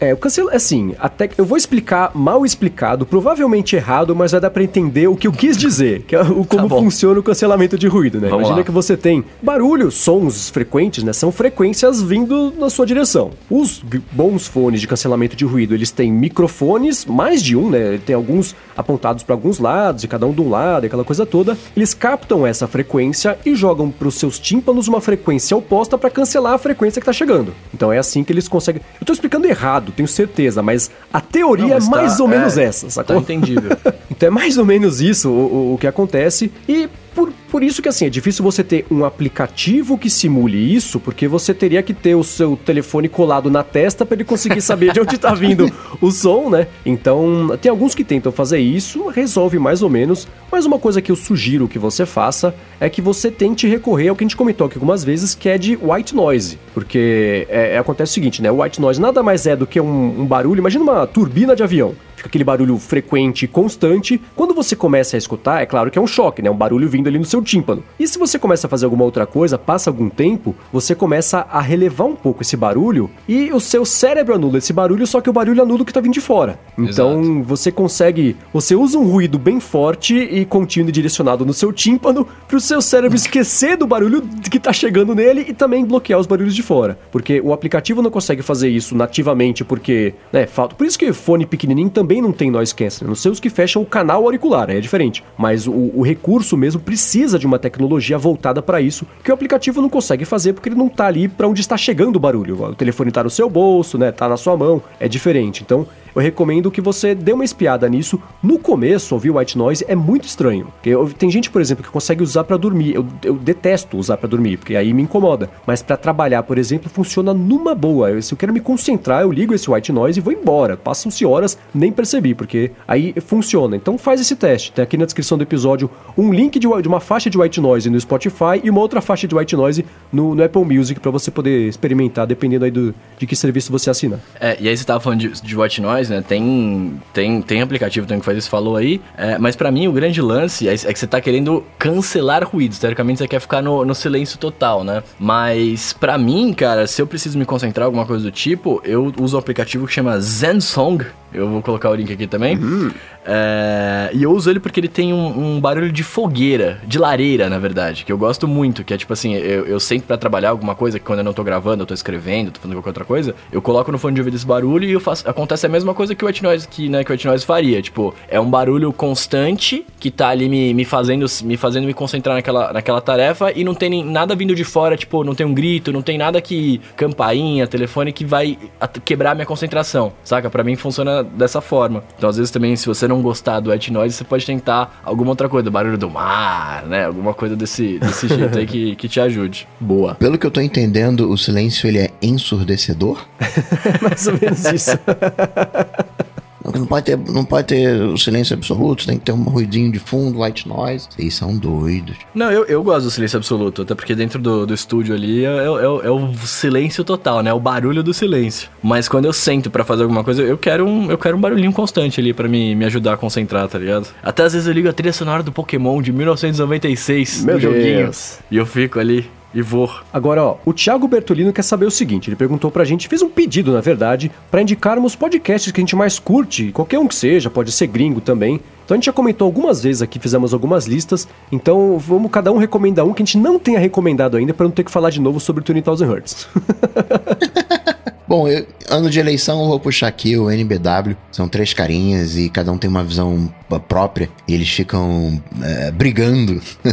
É, 0.00 0.12
o 0.12 0.16
cancelo, 0.16 0.50
assim, 0.50 0.94
até 0.98 1.28
eu 1.36 1.44
vou 1.44 1.56
explicar 1.56 2.10
mal 2.14 2.44
explicado, 2.44 3.06
provavelmente 3.06 3.76
errado, 3.76 4.14
mas 4.14 4.32
vai 4.32 4.40
dar 4.40 4.50
pra 4.50 4.62
entender 4.62 5.06
o 5.08 5.16
que 5.16 5.26
eu 5.26 5.32
quis 5.32 5.56
dizer, 5.56 6.02
que 6.02 6.14
é 6.14 6.22
o 6.22 6.44
como 6.44 6.68
tá 6.68 6.76
funciona 6.76 7.18
o 7.18 7.22
cancelamento 7.22 7.78
de 7.78 7.86
ruído, 7.86 8.20
né? 8.20 8.28
Vamos 8.28 8.42
Imagina 8.42 8.58
lá. 8.58 8.64
que 8.64 8.70
você 8.70 8.96
tem 8.96 9.24
barulho, 9.42 9.90
sons 9.90 10.48
frequentes, 10.50 11.04
né? 11.04 11.12
São 11.12 11.30
frequências 11.30 12.02
vindo 12.02 12.52
na 12.58 12.68
sua 12.68 12.86
direção. 12.86 13.30
Os 13.48 13.82
bons 14.12 14.46
fones 14.46 14.80
de 14.80 14.86
cancelamento 14.86 15.36
de 15.36 15.44
ruído, 15.44 15.74
eles 15.74 15.90
têm 15.90 16.12
microfones, 16.12 17.04
mais 17.04 17.42
de 17.42 17.56
um, 17.56 17.70
né? 17.70 17.98
Tem 18.04 18.14
alguns 18.14 18.54
apontados 18.76 19.22
para 19.22 19.34
alguns 19.34 19.58
lados, 19.58 20.04
e 20.04 20.08
cada 20.08 20.26
um 20.26 20.32
de 20.32 20.40
um 20.40 20.50
lado, 20.50 20.86
aquela 20.94 21.04
coisa 21.04 21.26
toda, 21.26 21.58
eles 21.76 21.92
captam 21.92 22.46
essa 22.46 22.66
frequência 22.66 23.36
e 23.44 23.54
jogam 23.54 23.90
para 23.90 24.08
os 24.08 24.14
seus 24.14 24.38
tímpanos 24.38 24.88
uma 24.88 25.00
frequência 25.00 25.56
oposta 25.56 25.98
para 25.98 26.08
cancelar 26.08 26.54
a 26.54 26.58
frequência 26.58 27.00
que 27.00 27.04
está 27.04 27.12
chegando. 27.12 27.54
Então 27.72 27.92
é 27.92 27.98
assim 27.98 28.22
que 28.22 28.32
eles 28.32 28.48
conseguem. 28.48 28.80
Eu 28.94 29.02
estou 29.02 29.12
explicando 29.12 29.46
errado, 29.46 29.92
tenho 29.92 30.08
certeza, 30.08 30.62
mas 30.62 30.90
a 31.12 31.20
teoria 31.20 31.66
Não, 31.66 31.74
mas 31.74 31.86
é 31.86 31.90
mais 31.90 32.16
tá, 32.16 32.22
ou 32.22 32.28
menos 32.28 32.56
é, 32.56 32.64
essa, 32.64 32.88
sacou? 32.88 33.16
Tá 33.16 33.22
entendível. 33.22 33.76
então 34.10 34.28
é 34.28 34.30
mais 34.30 34.56
ou 34.56 34.64
menos 34.64 35.00
isso 35.00 35.28
o, 35.28 35.32
o, 35.32 35.74
o 35.74 35.78
que 35.78 35.86
acontece 35.86 36.50
e 36.68 36.88
por, 37.14 37.32
por 37.54 37.62
isso 37.62 37.80
que 37.80 37.88
assim, 37.88 38.06
é 38.06 38.10
difícil 38.10 38.42
você 38.42 38.64
ter 38.64 38.84
um 38.90 39.04
aplicativo 39.04 39.96
que 39.96 40.10
simule 40.10 40.74
isso, 40.74 40.98
porque 40.98 41.28
você 41.28 41.54
teria 41.54 41.84
que 41.84 41.94
ter 41.94 42.16
o 42.16 42.24
seu 42.24 42.56
telefone 42.56 43.08
colado 43.08 43.48
na 43.48 43.62
testa 43.62 44.04
para 44.04 44.16
ele 44.16 44.24
conseguir 44.24 44.60
saber 44.60 44.92
de 44.92 44.98
onde 44.98 45.14
está 45.14 45.32
vindo 45.38 45.72
o 46.00 46.10
som, 46.10 46.50
né? 46.50 46.66
Então, 46.84 47.56
tem 47.62 47.70
alguns 47.70 47.94
que 47.94 48.02
tentam 48.02 48.32
fazer 48.32 48.58
isso, 48.58 49.06
resolve 49.06 49.56
mais 49.60 49.82
ou 49.82 49.88
menos, 49.88 50.26
mas 50.50 50.66
uma 50.66 50.80
coisa 50.80 51.00
que 51.00 51.12
eu 51.12 51.14
sugiro 51.14 51.68
que 51.68 51.78
você 51.78 52.04
faça 52.04 52.52
é 52.80 52.90
que 52.90 53.00
você 53.00 53.30
tente 53.30 53.68
recorrer 53.68 54.08
ao 54.08 54.16
que 54.16 54.24
a 54.24 54.26
gente 54.26 54.36
comentou 54.36 54.66
aqui 54.66 54.74
algumas 54.74 55.04
vezes, 55.04 55.32
que 55.32 55.48
é 55.48 55.56
de 55.56 55.78
white 55.80 56.12
noise. 56.12 56.58
Porque 56.74 57.46
é, 57.48 57.74
é, 57.74 57.78
acontece 57.78 58.10
o 58.10 58.14
seguinte, 58.14 58.42
né? 58.42 58.50
O 58.50 58.64
white 58.64 58.80
noise 58.80 59.00
nada 59.00 59.22
mais 59.22 59.46
é 59.46 59.54
do 59.54 59.64
que 59.64 59.80
um, 59.80 60.22
um 60.22 60.26
barulho, 60.26 60.58
imagina 60.58 60.82
uma 60.82 61.06
turbina 61.06 61.54
de 61.54 61.62
avião 61.62 61.94
fica 62.24 62.28
aquele 62.28 62.44
barulho 62.44 62.78
frequente 62.78 63.44
e 63.44 63.48
constante. 63.48 64.20
Quando 64.34 64.54
você 64.54 64.74
começa 64.74 65.16
a 65.16 65.18
escutar, 65.18 65.62
é 65.62 65.66
claro 65.66 65.90
que 65.90 65.98
é 65.98 66.02
um 66.02 66.06
choque, 66.06 66.42
né? 66.42 66.50
Um 66.50 66.56
barulho 66.56 66.88
vindo 66.88 67.08
ali 67.08 67.18
no 67.18 67.24
seu 67.24 67.42
tímpano. 67.42 67.82
E 67.98 68.08
se 68.08 68.18
você 68.18 68.38
começa 68.38 68.66
a 68.66 68.70
fazer 68.70 68.84
alguma 68.84 69.04
outra 69.04 69.26
coisa, 69.26 69.58
passa 69.58 69.90
algum 69.90 70.08
tempo, 70.08 70.54
você 70.72 70.94
começa 70.94 71.46
a 71.50 71.60
relevar 71.60 72.06
um 72.06 72.16
pouco 72.16 72.42
esse 72.42 72.56
barulho 72.56 73.10
e 73.28 73.52
o 73.52 73.60
seu 73.60 73.84
cérebro 73.84 74.34
anula 74.34 74.58
esse 74.58 74.72
barulho, 74.72 75.06
só 75.06 75.20
que 75.20 75.30
o 75.30 75.32
barulho 75.32 75.62
anula 75.62 75.82
o 75.82 75.84
que 75.84 75.92
tá 75.92 76.00
vindo 76.00 76.14
de 76.14 76.20
fora. 76.20 76.58
Então 76.78 77.20
Exato. 77.20 77.42
você 77.42 77.72
consegue. 77.72 78.36
Você 78.52 78.74
usa 78.74 78.98
um 78.98 79.06
ruído 79.06 79.38
bem 79.38 79.60
forte 79.60 80.16
e 80.16 80.44
contínuo 80.44 80.88
e 80.88 80.92
direcionado 80.92 81.44
no 81.44 81.52
seu 81.52 81.72
tímpano 81.72 82.26
para 82.48 82.56
o 82.56 82.60
seu 82.60 82.80
cérebro 82.80 83.16
esquecer 83.16 83.76
do 83.76 83.86
barulho 83.86 84.22
que 84.50 84.58
tá 84.58 84.72
chegando 84.72 85.14
nele 85.14 85.44
e 85.48 85.52
também 85.52 85.84
bloquear 85.84 86.18
os 86.18 86.26
barulhos 86.26 86.54
de 86.54 86.62
fora. 86.62 86.98
Porque 87.10 87.40
o 87.40 87.52
aplicativo 87.52 88.02
não 88.02 88.10
consegue 88.10 88.42
fazer 88.42 88.68
isso 88.68 88.96
nativamente, 88.96 89.64
porque, 89.64 90.14
né, 90.32 90.46
falta. 90.46 90.74
Por 90.74 90.86
isso 90.86 90.98
que 90.98 91.12
fone 91.12 91.46
pequenininho 91.46 91.90
também 91.90 92.13
também 92.14 92.22
não 92.22 92.32
tem 92.32 92.50
noise 92.50 92.74
canceling. 92.74 93.08
Não 93.08 93.14
sei 93.14 93.30
os 93.30 93.40
que 93.40 93.50
fecham 93.50 93.82
o 93.82 93.86
canal 93.86 94.22
auricular, 94.24 94.70
é 94.70 94.80
diferente. 94.80 95.24
Mas 95.36 95.66
o, 95.66 95.72
o 95.72 96.02
recurso 96.02 96.56
mesmo 96.56 96.80
precisa 96.80 97.38
de 97.38 97.46
uma 97.46 97.58
tecnologia 97.58 98.16
voltada 98.18 98.62
para 98.62 98.80
isso, 98.80 99.06
que 99.22 99.30
o 99.30 99.34
aplicativo 99.34 99.80
não 99.80 99.88
consegue 99.88 100.24
fazer 100.24 100.52
porque 100.52 100.68
ele 100.68 100.76
não 100.76 100.88
tá 100.88 101.06
ali 101.06 101.28
para 101.28 101.48
onde 101.48 101.60
está 101.60 101.76
chegando 101.76 102.16
o 102.16 102.20
barulho. 102.20 102.62
O 102.62 102.74
telefone 102.74 103.10
tá 103.10 103.24
no 103.24 103.30
seu 103.30 103.48
bolso, 103.50 103.98
né? 103.98 104.12
Tá 104.12 104.28
na 104.28 104.36
sua 104.36 104.56
mão, 104.56 104.82
é 105.00 105.08
diferente. 105.08 105.62
Então, 105.62 105.86
eu 106.14 106.22
recomendo 106.22 106.70
que 106.70 106.80
você 106.80 107.14
dê 107.14 107.32
uma 107.32 107.44
espiada 107.44 107.88
nisso. 107.88 108.20
No 108.42 108.58
começo, 108.58 109.14
ouvir 109.14 109.30
white 109.30 109.58
noise 109.58 109.84
é 109.88 109.94
muito 109.94 110.26
estranho. 110.26 110.68
Eu, 110.84 111.10
tem 111.10 111.30
gente, 111.30 111.50
por 111.50 111.60
exemplo, 111.60 111.82
que 111.82 111.90
consegue 111.90 112.22
usar 112.22 112.44
para 112.44 112.56
dormir. 112.56 112.94
Eu, 112.94 113.06
eu, 113.22 113.34
detesto 113.34 113.96
usar 113.96 114.16
para 114.16 114.28
dormir, 114.28 114.58
porque 114.58 114.76
aí 114.76 114.92
me 114.92 115.02
incomoda. 115.02 115.50
Mas 115.66 115.82
para 115.82 115.96
trabalhar, 115.96 116.42
por 116.44 116.56
exemplo, 116.56 116.88
funciona 116.88 117.34
numa 117.34 117.74
boa. 117.74 118.10
Eu, 118.10 118.22
se 118.22 118.32
eu 118.32 118.38
quero 118.38 118.52
me 118.52 118.60
concentrar, 118.60 119.22
eu 119.22 119.32
ligo 119.32 119.54
esse 119.54 119.70
white 119.70 119.92
noise 119.92 120.18
e 120.18 120.22
vou 120.22 120.32
embora. 120.32 120.76
Passam-se 120.76 121.24
horas, 121.24 121.58
nem 121.74 121.90
percebi, 121.90 122.34
porque 122.34 122.70
aí 122.86 123.14
funciona. 123.26 123.76
Então 123.76 123.98
faz 123.98 124.20
esse 124.20 124.36
teste. 124.36 124.72
Tem 124.72 124.82
aqui 124.82 124.96
na 124.96 125.04
descrição 125.04 125.36
do 125.36 125.42
episódio 125.42 125.90
um 126.16 126.32
link 126.32 126.58
de, 126.58 126.68
de 126.82 126.88
uma 126.88 127.00
faixa 127.00 127.28
de 127.28 127.36
white 127.36 127.60
noise 127.60 127.90
no 127.90 127.98
Spotify 127.98 128.60
e 128.62 128.70
uma 128.70 128.80
outra 128.80 129.00
faixa 129.00 129.26
de 129.26 129.34
white 129.34 129.56
noise 129.56 129.84
no, 130.12 130.34
no 130.34 130.44
Apple 130.44 130.64
Music 130.64 131.00
para 131.00 131.10
você 131.10 131.30
poder 131.30 131.68
experimentar, 131.68 132.26
dependendo 132.26 132.64
aí 132.64 132.70
do, 132.70 132.94
de 133.18 133.26
que 133.26 133.34
serviço 133.34 133.72
você 133.72 133.90
assina. 133.90 134.20
É, 134.38 134.56
e 134.60 134.68
aí 134.68 134.76
você 134.76 134.84
tava 134.84 135.00
falando 135.00 135.20
de, 135.20 135.42
de 135.42 135.58
white 135.58 135.80
noise 135.80 136.03
né? 136.08 136.22
Tem, 136.26 137.00
tem, 137.12 137.42
tem 137.42 137.62
aplicativo 137.62 138.06
também 138.06 138.20
que 138.20 138.24
faz 138.24 138.38
isso, 138.38 138.50
falou 138.50 138.76
aí. 138.76 139.00
É, 139.16 139.38
mas 139.38 139.56
para 139.56 139.70
mim 139.70 139.88
o 139.88 139.92
grande 139.92 140.20
lance 140.20 140.68
é, 140.68 140.74
é, 140.74 140.92
que 140.92 140.98
você 140.98 141.06
tá 141.06 141.20
querendo 141.20 141.64
cancelar 141.78 142.44
ruídos. 142.44 142.78
Teoricamente 142.78 143.18
você 143.18 143.28
quer 143.28 143.40
ficar 143.40 143.62
no, 143.62 143.84
no 143.84 143.94
silêncio 143.94 144.38
total, 144.38 144.84
né? 144.84 145.02
Mas 145.18 145.92
para 145.92 146.16
mim, 146.18 146.52
cara, 146.52 146.86
se 146.86 147.00
eu 147.00 147.06
preciso 147.06 147.38
me 147.38 147.44
concentrar 147.44 147.86
alguma 147.86 148.06
coisa 148.06 148.24
do 148.24 148.30
tipo, 148.30 148.80
eu 148.84 149.12
uso 149.20 149.36
um 149.36 149.38
aplicativo 149.38 149.86
que 149.86 149.92
chama 149.92 150.18
Zensong. 150.20 151.04
Eu 151.32 151.48
vou 151.48 151.60
colocar 151.62 151.90
o 151.90 151.94
link 151.94 152.12
aqui 152.12 152.28
também. 152.28 152.56
Uhum. 152.56 152.92
É, 153.26 154.10
e 154.12 154.22
eu 154.22 154.32
uso 154.32 154.50
ele 154.50 154.60
porque 154.60 154.78
ele 154.78 154.88
tem 154.88 155.12
um, 155.12 155.56
um, 155.56 155.60
barulho 155.60 155.90
de 155.90 156.02
fogueira, 156.02 156.80
de 156.86 156.98
lareira, 156.98 157.48
na 157.48 157.58
verdade, 157.58 158.04
que 158.04 158.12
eu 158.12 158.18
gosto 158.18 158.46
muito, 158.46 158.84
que 158.84 158.92
é 158.92 158.96
tipo 158.96 159.12
assim, 159.12 159.34
eu, 159.34 159.64
eu 159.66 159.80
sento 159.80 160.04
para 160.04 160.16
trabalhar 160.16 160.50
alguma 160.50 160.74
coisa 160.74 160.98
que 160.98 161.04
quando 161.04 161.20
eu 161.20 161.24
não 161.24 161.32
tô 161.32 161.42
gravando, 161.42 161.82
eu 161.82 161.86
tô 161.86 161.94
escrevendo, 161.94 162.50
tô 162.50 162.60
fazendo 162.60 162.76
qualquer 162.76 162.90
outra 162.90 163.04
coisa, 163.04 163.34
eu 163.50 163.62
coloco 163.62 163.90
no 163.90 163.98
fone 163.98 164.14
de 164.14 164.20
ouvido 164.20 164.34
esse 164.34 164.46
barulho 164.46 164.88
e 164.88 164.92
eu 164.92 165.00
faço, 165.00 165.28
acontece 165.28 165.66
a 165.66 165.68
mesma 165.68 165.94
coisa 165.94 166.14
que 166.14 166.24
o 166.24 166.28
White 166.28 166.42
Noise, 166.42 166.68
que, 166.68 166.88
né, 166.88 167.02
que 167.02 167.12
o 167.12 167.18
Noise 167.24 167.46
faria, 167.46 167.80
tipo, 167.80 168.14
é 168.28 168.38
um 168.38 168.48
barulho 168.48 168.92
constante 168.92 169.86
que 169.98 170.10
tá 170.10 170.28
ali 170.28 170.48
me, 170.48 170.74
me 170.74 170.84
fazendo 170.84 171.24
me 171.42 171.56
fazendo 171.56 171.86
me 171.86 171.94
concentrar 171.94 172.36
naquela, 172.36 172.72
naquela 172.72 173.00
tarefa 173.00 173.52
e 173.54 173.64
não 173.64 173.74
tem 173.74 174.04
nada 174.04 174.34
vindo 174.34 174.54
de 174.54 174.64
fora, 174.64 174.96
tipo, 174.96 175.24
não 175.24 175.34
tem 175.34 175.46
um 175.46 175.54
grito, 175.54 175.92
não 175.92 176.02
tem 176.02 176.18
nada 176.18 176.40
que 176.40 176.80
campainha, 176.96 177.66
telefone 177.66 178.12
que 178.12 178.24
vai 178.24 178.58
quebrar 179.04 179.34
minha 179.34 179.46
concentração, 179.46 180.12
saca? 180.22 180.50
Para 180.50 180.62
mim 180.62 180.76
funciona 180.76 181.22
dessa 181.22 181.60
forma. 181.60 182.04
Então 182.16 182.28
às 182.28 182.36
vezes 182.36 182.50
também 182.50 182.76
se 182.76 182.86
você 182.86 183.08
não 183.08 183.13
não 183.14 183.22
gostar 183.22 183.60
do 183.60 183.70
white 183.70 183.92
noise, 183.92 184.14
você 184.14 184.24
pode 184.24 184.44
tentar 184.44 185.00
alguma 185.04 185.30
outra 185.30 185.48
coisa, 185.48 185.70
barulho 185.70 185.96
do 185.96 186.10
mar, 186.10 186.84
né? 186.86 187.06
Alguma 187.06 187.32
coisa 187.32 187.54
desse, 187.54 187.98
desse 187.98 188.28
jeito 188.28 188.58
aí 188.58 188.66
que, 188.66 188.96
que 188.96 189.08
te 189.08 189.20
ajude. 189.20 189.66
Boa. 189.78 190.14
Pelo 190.14 190.36
que 190.36 190.46
eu 190.46 190.50
tô 190.50 190.60
entendendo, 190.60 191.30
o 191.30 191.38
silêncio 191.38 191.86
ele 191.86 191.98
é 191.98 192.10
ensurdecedor? 192.20 193.24
Mais 194.02 194.26
ou 194.26 194.34
menos 194.40 194.64
isso. 194.64 194.98
Não 196.72 196.86
pode 196.86 197.06
ter, 197.06 197.18
não 197.18 197.44
pode 197.44 197.68
ter 197.68 198.00
o 198.00 198.16
silêncio 198.16 198.54
absoluto, 198.54 199.06
tem 199.06 199.18
que 199.18 199.24
ter 199.24 199.32
um 199.32 199.42
ruidinho 199.42 199.92
de 199.92 199.98
fundo, 199.98 200.42
white 200.42 200.66
noise. 200.66 201.08
Vocês 201.10 201.34
são 201.34 201.56
doidos. 201.56 202.16
Não, 202.34 202.50
eu, 202.50 202.64
eu 202.64 202.82
gosto 202.82 203.04
do 203.04 203.10
silêncio 203.10 203.36
absoluto, 203.36 203.82
até 203.82 203.94
porque 203.94 204.14
dentro 204.14 204.38
do, 204.40 204.66
do 204.66 204.74
estúdio 204.74 205.14
ali 205.14 205.44
é, 205.44 205.48
é, 205.48 205.62
é, 205.62 206.06
é 206.06 206.10
o 206.10 206.34
silêncio 206.44 207.04
total, 207.04 207.42
né? 207.42 207.52
O 207.52 207.60
barulho 207.60 208.02
do 208.02 208.14
silêncio. 208.14 208.68
Mas 208.82 209.08
quando 209.08 209.26
eu 209.26 209.32
sento 209.32 209.70
para 209.70 209.84
fazer 209.84 210.02
alguma 210.02 210.24
coisa, 210.24 210.42
eu 210.42 210.56
quero 210.56 210.86
um, 210.86 211.10
eu 211.10 211.18
quero 211.18 211.36
um 211.36 211.40
barulhinho 211.40 211.72
constante 211.72 212.20
ali 212.20 212.32
para 212.32 212.48
me, 212.48 212.74
me 212.74 212.84
ajudar 212.84 213.14
a 213.14 213.16
concentrar, 213.16 213.68
tá 213.68 213.78
ligado? 213.78 214.08
Até 214.22 214.44
às 214.44 214.52
vezes 214.52 214.66
eu 214.66 214.72
ligo 214.72 214.88
a 214.88 214.92
trilha 214.92 215.12
sonora 215.12 215.42
do 215.42 215.52
Pokémon 215.52 216.00
de 216.00 216.12
1996 216.12 217.44
Meu 217.44 217.56
do 217.56 217.60
joguinho. 217.60 218.04
Deus. 218.04 218.38
E 218.50 218.56
eu 218.56 218.66
fico 218.66 218.98
ali 218.98 219.28
vou. 219.62 219.90
Agora, 220.12 220.42
ó, 220.42 220.56
o 220.64 220.72
Thiago 220.72 221.06
Bertolino 221.06 221.52
quer 221.52 221.62
saber 221.62 221.86
o 221.86 221.90
seguinte: 221.90 222.28
ele 222.28 222.36
perguntou 222.36 222.70
pra 222.70 222.84
gente, 222.84 223.08
fez 223.08 223.22
um 223.22 223.28
pedido, 223.28 223.72
na 223.72 223.80
verdade, 223.80 224.30
pra 224.50 224.62
indicarmos 224.62 225.14
podcasts 225.14 225.70
que 225.70 225.80
a 225.80 225.82
gente 225.82 225.94
mais 225.94 226.18
curte, 226.18 226.72
qualquer 226.72 226.98
um 226.98 227.06
que 227.06 227.14
seja, 227.14 227.48
pode 227.50 227.70
ser 227.70 227.86
gringo 227.86 228.20
também. 228.20 228.60
Então 228.84 228.94
a 228.94 228.98
gente 228.98 229.06
já 229.06 229.12
comentou 229.12 229.46
algumas 229.46 229.82
vezes 229.82 230.02
aqui, 230.02 230.18
fizemos 230.18 230.52
algumas 230.52 230.86
listas. 230.86 231.26
Então 231.50 231.98
vamos 231.98 232.30
cada 232.30 232.52
um 232.52 232.58
recomendar 232.58 233.06
um 233.06 233.14
que 233.14 233.22
a 233.22 233.24
gente 233.24 233.38
não 233.38 233.58
tenha 233.58 233.78
recomendado 233.78 234.36
ainda 234.36 234.52
pra 234.52 234.64
não 234.64 234.72
ter 234.72 234.84
que 234.84 234.90
falar 234.90 235.10
de 235.10 235.20
novo 235.20 235.40
sobre 235.40 235.62
o 235.62 235.74
20,000 235.74 236.06
Hertz. 236.06 236.48
Bom, 238.26 238.48
eu- 238.48 238.66
ano 238.88 239.10
de 239.10 239.18
eleição 239.20 239.60
eu 239.62 239.68
vou 239.68 239.80
puxar 239.80 240.06
aqui 240.08 240.36
o 240.36 240.50
NBW. 240.50 241.16
São 241.30 241.48
três 241.48 241.72
carinhas 241.74 242.36
e 242.36 242.48
cada 242.48 242.70
um 242.72 242.78
tem 242.78 242.88
uma 242.88 243.02
visão 243.04 243.52
p- 243.68 243.78
própria. 243.80 244.28
E 244.48 244.54
eles 244.54 244.68
ficam 244.68 245.42
é, 245.62 245.90
brigando, 245.90 246.60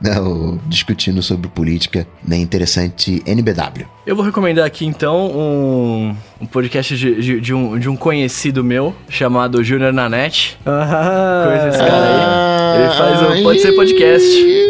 né, 0.00 0.12
discutindo 0.66 1.22
sobre 1.22 1.48
política. 1.48 2.06
Bem 2.22 2.42
interessante, 2.42 3.22
NBW. 3.26 3.86
Eu 4.06 4.14
vou 4.16 4.24
recomendar 4.24 4.64
aqui 4.66 4.84
então 4.86 5.26
um, 5.34 6.14
um 6.40 6.46
podcast 6.46 6.96
de, 6.96 7.20
de, 7.20 7.40
de 7.40 7.54
um, 7.54 7.78
de 7.78 7.88
um 7.88 7.96
conhecido 7.96 8.62
meu 8.62 8.94
chamado 9.08 9.62
Junior 9.64 9.92
Nanete. 9.92 10.58
ah, 10.66 11.44
Conheço 11.46 11.68
esse 11.68 11.78
cara 11.78 12.06
aí. 12.06 12.82
Ele 12.82 12.92
faz 12.94 13.40
o 13.40 13.42
Pode 13.42 13.60
Ser 13.60 13.72
Podcast. 13.72 14.65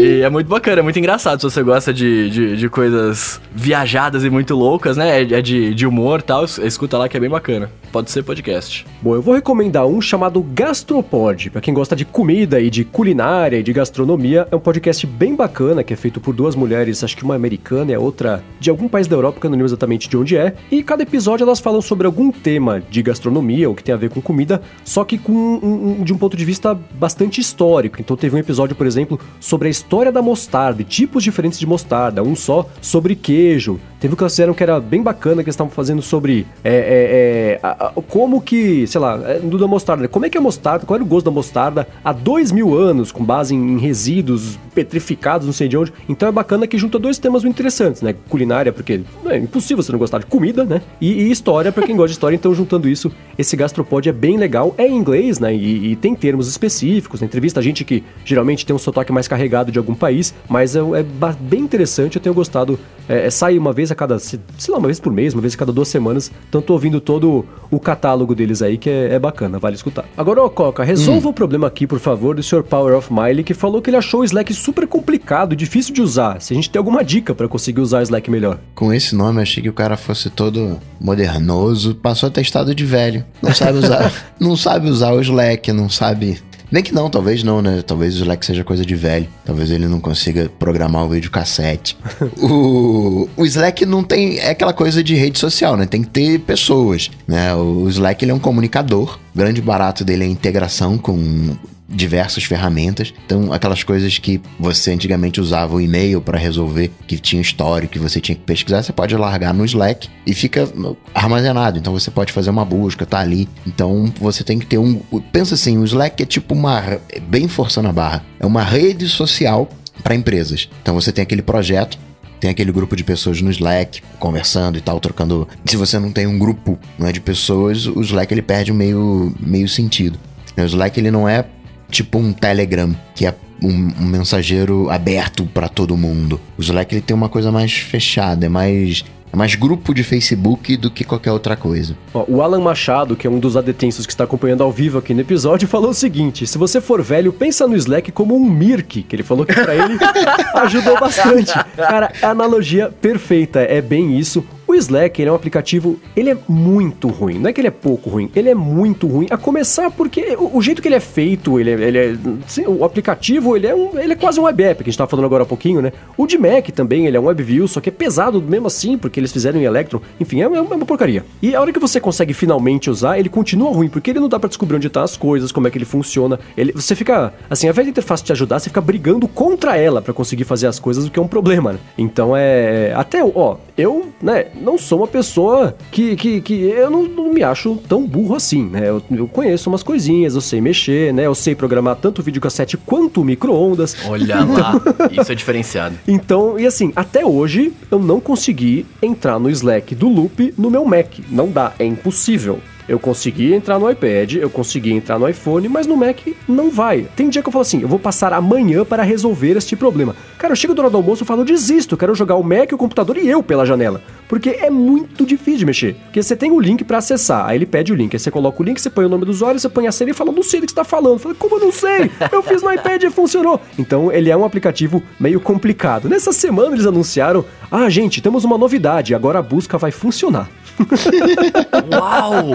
E 0.00 0.20
é 0.22 0.30
muito 0.30 0.46
bacana, 0.46 0.78
é 0.78 0.82
muito 0.82 0.96
engraçado 0.96 1.40
se 1.40 1.50
você 1.50 1.60
gosta 1.60 1.92
de, 1.92 2.30
de, 2.30 2.56
de 2.56 2.68
coisas 2.68 3.40
viajadas 3.52 4.22
e 4.22 4.30
muito 4.30 4.54
loucas, 4.54 4.96
né? 4.96 5.22
É, 5.22 5.38
é 5.38 5.42
de, 5.42 5.74
de 5.74 5.84
humor 5.86 6.20
e 6.20 6.22
tal. 6.22 6.44
es- 6.44 6.56
Escuta 6.58 6.96
lá 6.96 7.08
que 7.08 7.16
é 7.16 7.20
bem 7.20 7.28
bacana. 7.28 7.68
Pode 7.90 8.10
ser 8.10 8.22
podcast. 8.22 8.86
Bom, 9.02 9.14
eu 9.16 9.22
vou 9.22 9.34
recomendar 9.34 9.86
um 9.86 10.00
chamado 10.00 10.40
Gastropod, 10.42 11.50
pra 11.50 11.60
quem 11.60 11.74
gosta 11.74 11.96
de 11.96 12.04
comida 12.04 12.60
e 12.60 12.70
de 12.70 12.84
culinária 12.84 13.56
e 13.58 13.62
de 13.62 13.72
gastronomia. 13.72 14.46
É 14.52 14.54
um 14.54 14.60
podcast 14.60 15.04
bem 15.04 15.34
bacana 15.34 15.82
que 15.82 15.92
é 15.94 15.96
feito 15.96 16.20
por 16.20 16.32
duas 16.34 16.54
mulheres, 16.54 17.02
acho 17.02 17.16
que 17.16 17.24
uma 17.24 17.34
americana 17.34 17.90
e 17.90 17.94
a 17.94 17.98
outra 18.00 18.44
de 18.60 18.70
algum 18.70 18.86
país 18.88 19.08
da 19.08 19.16
Europa, 19.16 19.40
que 19.40 19.46
eu 19.46 19.50
não 19.50 19.56
lembro 19.56 19.68
exatamente 19.68 20.08
de 20.08 20.16
onde 20.16 20.36
é. 20.36 20.54
E 20.70 20.80
cada 20.82 21.02
episódio 21.02 21.42
elas 21.44 21.58
falam 21.58 21.80
sobre 21.82 22.06
algum 22.06 22.30
tema 22.30 22.80
de 22.90 23.02
gastronomia 23.02 23.68
ou 23.68 23.74
que 23.74 23.82
tem 23.82 23.94
a 23.94 23.98
ver 23.98 24.10
com 24.10 24.20
comida, 24.20 24.60
só 24.84 25.02
que 25.02 25.18
com 25.18 25.32
um- 25.32 25.96
um- 26.00 26.04
de 26.04 26.12
um 26.12 26.18
ponto 26.18 26.36
de 26.36 26.44
vista 26.44 26.74
bastante 26.74 27.40
histórico. 27.40 27.96
Então 28.00 28.16
teve 28.16 28.36
um 28.36 28.38
episódio, 28.38 28.76
por 28.76 28.86
exemplo, 28.86 29.18
sobre 29.40 29.66
a 29.66 29.70
história 29.70 29.87
da 30.12 30.22
mostarda 30.22 30.82
tipos 30.84 31.24
diferentes 31.24 31.58
de 31.58 31.66
mostarda, 31.66 32.22
um 32.22 32.36
só 32.36 32.68
sobre 32.80 33.14
queijo. 33.14 33.80
Teve 34.00 34.14
um 34.14 34.16
que 34.16 34.22
elas 34.22 34.32
fizeram 34.32 34.54
que 34.54 34.62
era 34.62 34.78
bem 34.80 35.02
bacana, 35.02 35.42
que 35.42 35.48
eles 35.48 35.54
estavam 35.54 35.70
fazendo 35.72 36.00
sobre 36.02 36.46
é, 36.62 36.70
é, 36.72 36.78
é, 36.78 37.60
a- 37.62 37.86
a- 37.86 37.92
como 38.08 38.40
que, 38.40 38.86
sei 38.86 39.00
lá, 39.00 39.20
é, 39.24 39.38
do 39.40 39.58
da 39.58 39.66
mostarda, 39.66 40.06
como 40.06 40.24
é 40.24 40.30
que 40.30 40.38
a 40.38 40.40
mostarda, 40.40 40.86
qual 40.86 40.94
era 40.96 41.04
o 41.04 41.06
gosto 41.06 41.24
da 41.26 41.30
mostarda 41.32 41.86
há 42.04 42.12
dois 42.12 42.52
mil 42.52 42.76
anos, 42.78 43.10
com 43.10 43.24
base 43.24 43.54
em, 43.54 43.72
em 43.74 43.78
resíduos 43.78 44.58
petrificados, 44.74 45.46
não 45.46 45.52
sei 45.52 45.66
de 45.68 45.76
onde. 45.76 45.92
Então 46.08 46.28
é 46.28 46.32
bacana 46.32 46.66
que 46.66 46.78
junta 46.78 46.98
dois 46.98 47.18
temas 47.18 47.42
muito 47.42 47.56
interessantes, 47.56 48.00
né? 48.02 48.14
Culinária, 48.28 48.72
porque 48.72 49.00
é 49.26 49.36
impossível 49.36 49.82
você 49.82 49.90
não 49.90 49.98
gostar 49.98 50.18
de 50.18 50.26
comida, 50.26 50.64
né? 50.64 50.80
E, 51.00 51.12
e 51.24 51.30
história, 51.30 51.72
pra 51.72 51.84
quem 51.84 51.96
gosta 51.96 52.08
de 52.08 52.12
história. 52.12 52.36
Então, 52.36 52.54
juntando 52.54 52.88
isso, 52.88 53.10
esse 53.36 53.56
gastropod 53.56 54.08
é 54.08 54.12
bem 54.12 54.36
legal. 54.36 54.74
É 54.78 54.86
em 54.86 54.96
inglês, 54.96 55.40
né? 55.40 55.52
E, 55.54 55.92
e 55.92 55.96
tem 55.96 56.14
termos 56.14 56.48
específicos. 56.48 57.20
Na 57.20 57.26
entrevista, 57.26 57.58
a 57.58 57.62
gente 57.62 57.84
que 57.84 58.04
geralmente 58.24 58.64
tem 58.64 58.74
um 58.74 58.78
sotaque 58.78 59.10
mais 59.12 59.26
carregado 59.26 59.72
de 59.72 59.78
algum 59.78 59.94
país, 59.94 60.32
mas 60.48 60.76
é, 60.76 60.80
é 60.80 61.04
bem 61.40 61.60
interessante. 61.60 62.16
Eu 62.16 62.22
tenho 62.22 62.34
gostado. 62.34 62.78
É, 63.08 63.26
é, 63.26 63.30
sai 63.30 63.58
uma 63.58 63.72
vez 63.72 63.87
a 63.90 63.94
cada, 63.94 64.18
se- 64.18 64.40
sei 64.58 64.72
lá, 64.72 64.78
uma 64.78 64.88
vez 64.88 64.98
por 65.00 65.12
mês, 65.12 65.34
uma 65.34 65.40
vez 65.40 65.54
a 65.54 65.56
cada 65.58 65.72
duas 65.72 65.88
semanas. 65.88 66.30
Então, 66.48 66.60
tô 66.62 66.72
ouvindo 66.72 67.00
todo 67.00 67.44
o 67.70 67.78
catálogo 67.80 68.34
deles 68.34 68.62
aí, 68.62 68.78
que 68.78 68.88
é, 68.88 69.14
é 69.14 69.18
bacana, 69.18 69.58
vale 69.58 69.76
escutar. 69.76 70.04
Agora, 70.16 70.42
ô 70.42 70.50
Coca, 70.50 70.82
resolva 70.84 71.28
o 71.28 71.32
problema 71.32 71.66
aqui, 71.66 71.86
por 71.86 71.98
favor, 71.98 72.34
do 72.34 72.42
Sr. 72.42 72.62
Power 72.62 72.96
of 72.96 73.12
Miley, 73.12 73.44
que 73.44 73.54
falou 73.54 73.80
que 73.82 73.90
ele 73.90 73.96
achou 73.96 74.20
o 74.20 74.24
Slack 74.24 74.52
super 74.54 74.86
complicado, 74.86 75.54
difícil 75.56 75.94
de 75.94 76.02
usar. 76.02 76.40
Se 76.40 76.52
a 76.52 76.56
gente 76.56 76.70
tem 76.70 76.78
alguma 76.78 77.02
dica 77.04 77.34
pra 77.34 77.48
conseguir 77.48 77.80
usar 77.80 78.00
o 78.00 78.02
Slack 78.02 78.30
melhor. 78.30 78.58
Com 78.74 78.92
esse 78.92 79.14
nome, 79.14 79.40
achei 79.42 79.62
que 79.62 79.68
o 79.68 79.72
cara 79.72 79.96
fosse 79.96 80.30
todo 80.30 80.78
modernoso. 81.00 81.94
Passou 81.94 82.28
atestado 82.28 82.74
de 82.74 82.84
velho. 82.84 83.24
Não 83.42 83.54
sabe 83.54 83.78
usar, 83.78 84.12
não 84.38 84.56
sabe 84.56 84.88
usar 84.88 85.12
o 85.12 85.20
Slack, 85.20 85.72
não 85.72 85.88
sabe. 85.88 86.38
Nem 86.70 86.82
que 86.82 86.94
não, 86.94 87.08
talvez 87.08 87.42
não, 87.42 87.62
né? 87.62 87.82
Talvez 87.82 88.14
o 88.16 88.18
Slack 88.18 88.44
seja 88.44 88.62
coisa 88.62 88.84
de 88.84 88.94
velho. 88.94 89.26
Talvez 89.44 89.70
ele 89.70 89.86
não 89.86 90.00
consiga 90.00 90.50
programar 90.58 91.04
o 91.04 91.08
vídeo 91.08 91.30
cassete. 91.30 91.96
o, 92.36 93.28
o 93.36 93.46
Slack 93.46 93.86
não 93.86 94.02
tem. 94.02 94.38
É 94.38 94.50
aquela 94.50 94.72
coisa 94.72 95.02
de 95.02 95.14
rede 95.14 95.38
social, 95.38 95.76
né? 95.76 95.86
Tem 95.86 96.02
que 96.02 96.10
ter 96.10 96.38
pessoas, 96.40 97.10
né? 97.26 97.54
O 97.54 97.88
Slack 97.88 98.24
ele 98.24 98.32
é 98.32 98.34
um 98.34 98.38
comunicador. 98.38 99.18
O 99.34 99.38
grande 99.38 99.62
barato 99.62 100.04
dele 100.04 100.24
é 100.24 100.26
a 100.26 100.30
integração 100.30 100.98
com 100.98 101.56
diversas 101.88 102.44
ferramentas. 102.44 103.14
Então, 103.24 103.52
aquelas 103.52 103.82
coisas 103.82 104.18
que 104.18 104.40
você 104.58 104.92
antigamente 104.92 105.40
usava 105.40 105.74
o 105.74 105.80
e-mail 105.80 106.20
para 106.20 106.38
resolver, 106.38 106.90
que 107.06 107.18
tinha 107.18 107.40
histórico, 107.40 107.94
que 107.94 107.98
você 107.98 108.20
tinha 108.20 108.36
que 108.36 108.42
pesquisar, 108.42 108.82
você 108.82 108.92
pode 108.92 109.16
largar 109.16 109.54
no 109.54 109.64
Slack 109.64 110.08
e 110.26 110.34
fica 110.34 110.68
armazenado. 111.14 111.78
Então, 111.78 111.92
você 111.92 112.10
pode 112.10 112.32
fazer 112.32 112.50
uma 112.50 112.64
busca, 112.64 113.06
tá 113.06 113.18
ali. 113.18 113.48
Então, 113.66 114.12
você 114.20 114.44
tem 114.44 114.58
que 114.58 114.66
ter 114.66 114.78
um. 114.78 114.96
Pensa 115.32 115.54
assim, 115.54 115.78
o 115.78 115.84
Slack 115.84 116.22
é 116.22 116.26
tipo 116.26 116.54
uma. 116.54 117.00
é 117.08 117.20
Bem 117.20 117.48
forçando 117.48 117.88
a 117.88 117.92
barra. 117.92 118.24
É 118.38 118.46
uma 118.46 118.62
rede 118.62 119.08
social 119.08 119.68
para 120.02 120.14
empresas. 120.14 120.68
Então, 120.82 120.94
você 120.94 121.10
tem 121.10 121.22
aquele 121.22 121.42
projeto. 121.42 121.98
Tem 122.40 122.50
aquele 122.50 122.70
grupo 122.70 122.94
de 122.94 123.02
pessoas 123.02 123.42
no 123.42 123.50
Slack 123.50 124.00
conversando 124.18 124.78
e 124.78 124.80
tal, 124.80 125.00
trocando. 125.00 125.48
Se 125.64 125.76
você 125.76 125.98
não 125.98 126.12
tem 126.12 126.24
um 126.24 126.38
grupo 126.38 126.78
não 126.96 127.08
é, 127.08 127.12
de 127.12 127.20
pessoas, 127.20 127.86
o 127.86 128.00
Slack 128.00 128.32
ele 128.32 128.42
perde 128.42 128.70
o 128.70 128.74
meio, 128.74 129.34
meio 129.40 129.68
sentido. 129.68 130.16
O 130.56 130.60
Slack 130.60 130.98
ele 130.98 131.10
não 131.10 131.28
é 131.28 131.44
tipo 131.90 132.18
um 132.18 132.32
Telegram, 132.32 132.94
que 133.14 133.26
é 133.26 133.34
um, 133.62 133.90
um 134.00 134.06
mensageiro 134.06 134.88
aberto 134.90 135.44
para 135.46 135.68
todo 135.68 135.96
mundo. 135.96 136.40
O 136.56 136.60
Slack 136.60 136.94
ele 136.94 137.02
tem 137.02 137.16
uma 137.16 137.28
coisa 137.28 137.50
mais 137.50 137.72
fechada, 137.72 138.46
é 138.46 138.48
mais 138.48 139.04
é 139.30 139.36
mais 139.36 139.54
grupo 139.54 139.92
de 139.92 140.02
Facebook 140.02 140.76
do 140.76 140.90
que 140.90 141.04
qualquer 141.04 141.32
outra 141.32 141.54
coisa. 141.54 141.94
Ó, 142.14 142.24
o 142.26 142.40
Alan 142.40 142.60
Machado, 142.60 143.14
que 143.14 143.26
é 143.26 143.30
um 143.30 143.38
dos 143.38 143.56
adetensos 143.58 144.06
que 144.06 144.12
está 144.12 144.24
acompanhando 144.24 144.62
ao 144.62 144.72
vivo 144.72 144.98
aqui 144.98 145.12
no 145.12 145.20
episódio, 145.20 145.68
falou 145.68 145.90
o 145.90 145.94
seguinte: 145.94 146.46
se 146.46 146.56
você 146.56 146.80
for 146.80 147.02
velho, 147.02 147.32
pensa 147.32 147.66
no 147.66 147.76
Slack 147.76 148.10
como 148.10 148.34
um 148.34 148.50
Mirk, 148.50 149.02
que 149.02 149.16
ele 149.16 149.22
falou 149.22 149.44
que 149.44 149.54
pra 149.54 149.74
ele 149.74 149.98
ajudou 150.64 150.98
bastante. 150.98 151.52
Cara, 151.76 152.10
a 152.22 152.30
analogia 152.30 152.90
perfeita, 153.00 153.60
é 153.60 153.82
bem 153.82 154.18
isso. 154.18 154.44
O 154.68 154.74
Slack, 154.74 155.20
ele 155.20 155.30
é 155.30 155.32
um 155.32 155.34
aplicativo, 155.34 155.98
ele 156.14 156.28
é 156.28 156.36
muito 156.46 157.08
ruim. 157.08 157.38
Não 157.38 157.48
é 157.48 157.52
que 157.54 157.60
ele 157.60 157.68
é 157.68 157.70
pouco 157.70 158.10
ruim, 158.10 158.30
ele 158.36 158.50
é 158.50 158.54
muito 158.54 159.06
ruim. 159.06 159.26
A 159.30 159.36
começar 159.38 159.90
porque 159.90 160.36
o, 160.38 160.58
o 160.58 160.62
jeito 160.62 160.82
que 160.82 160.88
ele 160.88 160.94
é 160.94 161.00
feito, 161.00 161.58
ele 161.58 161.70
é, 161.70 161.80
ele 161.80 161.98
é- 161.98 162.16
sim, 162.46 162.66
o 162.66 162.84
aplicativo, 162.84 163.56
ele 163.56 163.66
é, 163.66 163.74
um, 163.74 163.98
ele 163.98 164.12
é 164.12 164.16
quase 164.16 164.38
um 164.38 164.42
web 164.42 164.62
app, 164.62 164.84
que 164.84 164.90
a 164.90 164.92
gente 164.92 164.98
tava 164.98 165.08
falando 165.10 165.24
agora 165.24 165.44
há 165.44 165.46
pouquinho, 165.46 165.80
né? 165.80 165.90
O 166.18 166.26
de 166.26 166.36
Mac 166.36 166.68
também, 166.70 167.06
ele 167.06 167.16
é 167.16 167.20
um 167.20 167.24
WebView, 167.24 167.66
só 167.66 167.80
que 167.80 167.88
é 167.88 167.92
pesado 167.92 168.42
mesmo 168.42 168.66
assim, 168.66 168.98
porque 168.98 169.18
eles 169.18 169.32
fizeram 169.32 169.58
em 169.58 169.64
Electron. 169.64 170.02
Enfim, 170.20 170.40
é, 170.42 170.44
é 170.44 170.60
uma 170.60 170.84
porcaria. 170.84 171.24
E 171.40 171.54
a 171.54 171.60
hora 171.62 171.72
que 171.72 171.78
você 171.78 171.98
consegue 171.98 172.34
finalmente 172.34 172.90
usar, 172.90 173.18
ele 173.18 173.30
continua 173.30 173.70
ruim, 173.72 173.88
porque 173.88 174.10
ele 174.10 174.20
não 174.20 174.28
dá 174.28 174.38
pra 174.38 174.48
descobrir 174.48 174.76
onde 174.76 174.90
tá 174.90 175.02
as 175.02 175.16
coisas, 175.16 175.50
como 175.50 175.66
é 175.66 175.70
que 175.70 175.78
ele 175.78 175.86
funciona. 175.86 176.38
Ele, 176.56 176.72
você 176.72 176.94
fica, 176.94 177.32
assim, 177.48 177.66
ao 177.68 177.72
invés 177.72 177.86
da 177.86 177.90
interface 177.90 178.22
te 178.22 178.32
ajudar, 178.32 178.58
você 178.58 178.68
fica 178.68 178.82
brigando 178.82 179.26
contra 179.26 179.78
ela 179.78 180.02
pra 180.02 180.12
conseguir 180.12 180.44
fazer 180.44 180.66
as 180.66 180.78
coisas, 180.78 181.06
o 181.06 181.10
que 181.10 181.18
é 181.18 181.22
um 181.22 181.26
problema, 181.28 181.72
né? 181.72 181.78
Então 181.96 182.36
é. 182.36 182.92
Até, 182.94 183.24
ó, 183.24 183.56
eu, 183.78 184.08
né, 184.20 184.46
não 184.60 184.78
sou 184.78 184.98
uma 184.98 185.06
pessoa 185.06 185.76
que. 185.90 186.16
que, 186.16 186.40
que 186.40 186.54
eu 186.54 186.90
não, 186.90 187.04
não 187.04 187.32
me 187.32 187.42
acho 187.42 187.76
tão 187.88 188.06
burro 188.06 188.34
assim, 188.34 188.64
né? 188.64 188.88
Eu, 188.88 189.02
eu 189.10 189.28
conheço 189.28 189.68
umas 189.68 189.82
coisinhas, 189.82 190.34
eu 190.34 190.40
sei 190.40 190.60
mexer, 190.60 191.12
né? 191.12 191.26
Eu 191.26 191.34
sei 191.34 191.54
programar 191.54 191.96
tanto 191.96 192.22
videocassete 192.22 192.76
quanto 192.76 193.24
micro-ondas. 193.24 193.96
Olha 194.06 194.44
lá, 194.44 194.80
isso 195.10 195.30
é 195.32 195.34
diferenciado. 195.34 195.96
Então, 196.06 196.58
e 196.58 196.66
assim, 196.66 196.92
até 196.94 197.24
hoje 197.24 197.72
eu 197.90 197.98
não 197.98 198.20
consegui 198.20 198.86
entrar 199.02 199.38
no 199.38 199.50
Slack 199.50 199.94
do 199.94 200.08
Loop 200.08 200.54
no 200.56 200.70
meu 200.70 200.84
Mac. 200.84 201.18
Não 201.30 201.48
dá, 201.50 201.72
é 201.78 201.84
impossível. 201.84 202.60
Eu 202.88 202.98
consegui 202.98 203.52
entrar 203.52 203.78
no 203.78 203.90
iPad, 203.90 204.36
eu 204.36 204.48
consegui 204.48 204.92
entrar 204.92 205.18
no 205.18 205.28
iPhone, 205.28 205.68
mas 205.68 205.86
no 205.86 205.94
Mac 205.94 206.20
não 206.48 206.70
vai. 206.70 207.06
Tem 207.14 207.28
dia 207.28 207.42
que 207.42 207.48
eu 207.48 207.52
falo 207.52 207.60
assim, 207.60 207.82
eu 207.82 207.88
vou 207.88 207.98
passar 207.98 208.32
amanhã 208.32 208.82
para 208.82 209.02
resolver 209.02 209.58
este 209.58 209.76
problema. 209.76 210.16
Cara, 210.38 210.52
eu 210.52 210.56
chego 210.56 210.72
do 210.72 210.80
hora 210.80 210.90
do 210.90 210.96
almoço 210.96 211.22
e 211.22 211.26
falo, 211.26 211.44
desisto, 211.44 211.98
quero 211.98 212.14
jogar 212.14 212.36
o 212.36 212.42
Mac, 212.42 212.72
o 212.72 212.78
computador 212.78 213.18
e 213.18 213.28
eu 213.28 213.42
pela 213.42 213.66
janela. 213.66 214.00
Porque 214.26 214.50
é 214.50 214.70
muito 214.70 215.26
difícil 215.26 215.58
de 215.58 215.66
mexer. 215.66 215.96
Porque 216.04 216.22
você 216.22 216.34
tem 216.34 216.50
o 216.50 216.58
link 216.58 216.82
para 216.82 216.98
acessar, 216.98 217.46
aí 217.46 217.58
ele 217.58 217.66
pede 217.66 217.92
o 217.92 217.94
link, 217.94 218.14
aí 218.14 218.18
você 218.18 218.30
coloca 218.30 218.62
o 218.62 218.64
link, 218.64 218.80
você 218.80 218.88
põe 218.88 219.04
o 219.04 219.08
nome 219.08 219.26
do 219.26 219.30
usuário, 219.30 219.60
você 219.60 219.68
põe 219.68 219.86
a 219.86 219.92
senha 219.92 220.10
e 220.10 220.14
fala, 220.14 220.32
não 220.32 220.42
sei 220.42 220.60
do 220.60 220.66
que 220.66 220.72
você 220.72 220.76
tá 220.76 220.84
falando. 220.84 221.14
Eu 221.14 221.18
falo, 221.18 221.34
como 221.34 221.56
eu 221.56 221.60
não 221.60 221.72
sei? 221.72 222.10
Eu 222.32 222.42
fiz 222.42 222.62
no 222.62 222.72
iPad 222.72 223.02
e 223.02 223.10
funcionou. 223.10 223.60
Então 223.78 224.10
ele 224.10 224.30
é 224.30 224.36
um 224.36 224.44
aplicativo 224.44 225.02
meio 225.20 225.40
complicado. 225.40 226.08
Nessa 226.08 226.32
semana 226.32 226.74
eles 226.74 226.86
anunciaram, 226.86 227.44
ah 227.70 227.90
gente, 227.90 228.22
temos 228.22 228.44
uma 228.44 228.56
novidade, 228.56 229.14
agora 229.14 229.40
a 229.40 229.42
busca 229.42 229.76
vai 229.76 229.90
funcionar. 229.90 230.48
Uau! 231.92 232.54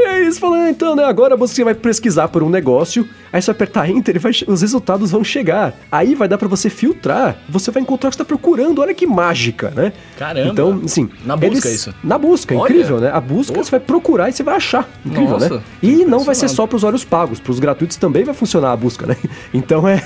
E 0.00 0.04
aí 0.06 0.22
eles 0.22 0.38
falam, 0.38 0.62
ah, 0.62 0.70
então, 0.70 0.96
né, 0.96 1.04
agora 1.04 1.36
você 1.36 1.62
vai 1.62 1.74
pesquisar 1.74 2.28
por 2.28 2.42
um 2.42 2.48
negócio, 2.48 3.06
aí 3.30 3.40
você 3.40 3.46
vai 3.48 3.54
apertar 3.54 3.90
Enter 3.90 4.16
e 4.16 4.18
vai, 4.18 4.32
os 4.46 4.62
resultados 4.62 5.10
vão 5.10 5.22
chegar. 5.22 5.74
Aí 5.92 6.14
vai 6.14 6.26
dar 6.26 6.38
pra 6.38 6.48
você 6.48 6.70
filtrar, 6.70 7.36
você 7.48 7.70
vai 7.70 7.82
encontrar 7.82 8.08
o 8.08 8.10
que 8.10 8.16
você 8.16 8.22
tá 8.22 8.24
procurando, 8.24 8.80
olha 8.80 8.94
que 8.94 9.06
mágica, 9.06 9.70
né? 9.76 9.92
Caramba. 10.18 10.48
Então, 10.48 10.80
assim... 10.84 11.10
Na 11.24 11.36
busca 11.36 11.68
isso. 11.68 11.94
Na 12.02 12.16
busca, 12.16 12.54
Olha. 12.54 12.72
incrível, 12.72 12.98
né? 12.98 13.10
A 13.12 13.20
busca 13.20 13.52
Pô. 13.52 13.62
você 13.62 13.70
vai 13.70 13.80
procurar 13.80 14.30
e 14.30 14.32
você 14.32 14.42
vai 14.42 14.56
achar. 14.56 14.88
Incrível, 15.04 15.38
Nossa, 15.38 15.54
né? 15.56 15.62
E 15.82 16.04
não 16.04 16.20
vai 16.20 16.34
ser 16.34 16.48
só 16.48 16.66
para 16.66 16.76
usuários 16.76 17.04
pagos, 17.04 17.38
para 17.38 17.52
os 17.52 17.58
gratuitos 17.58 17.98
também 17.98 18.24
vai 18.24 18.34
funcionar 18.34 18.72
a 18.72 18.76
busca, 18.76 19.06
né? 19.06 19.16
Então 19.52 19.86
é. 19.86 20.02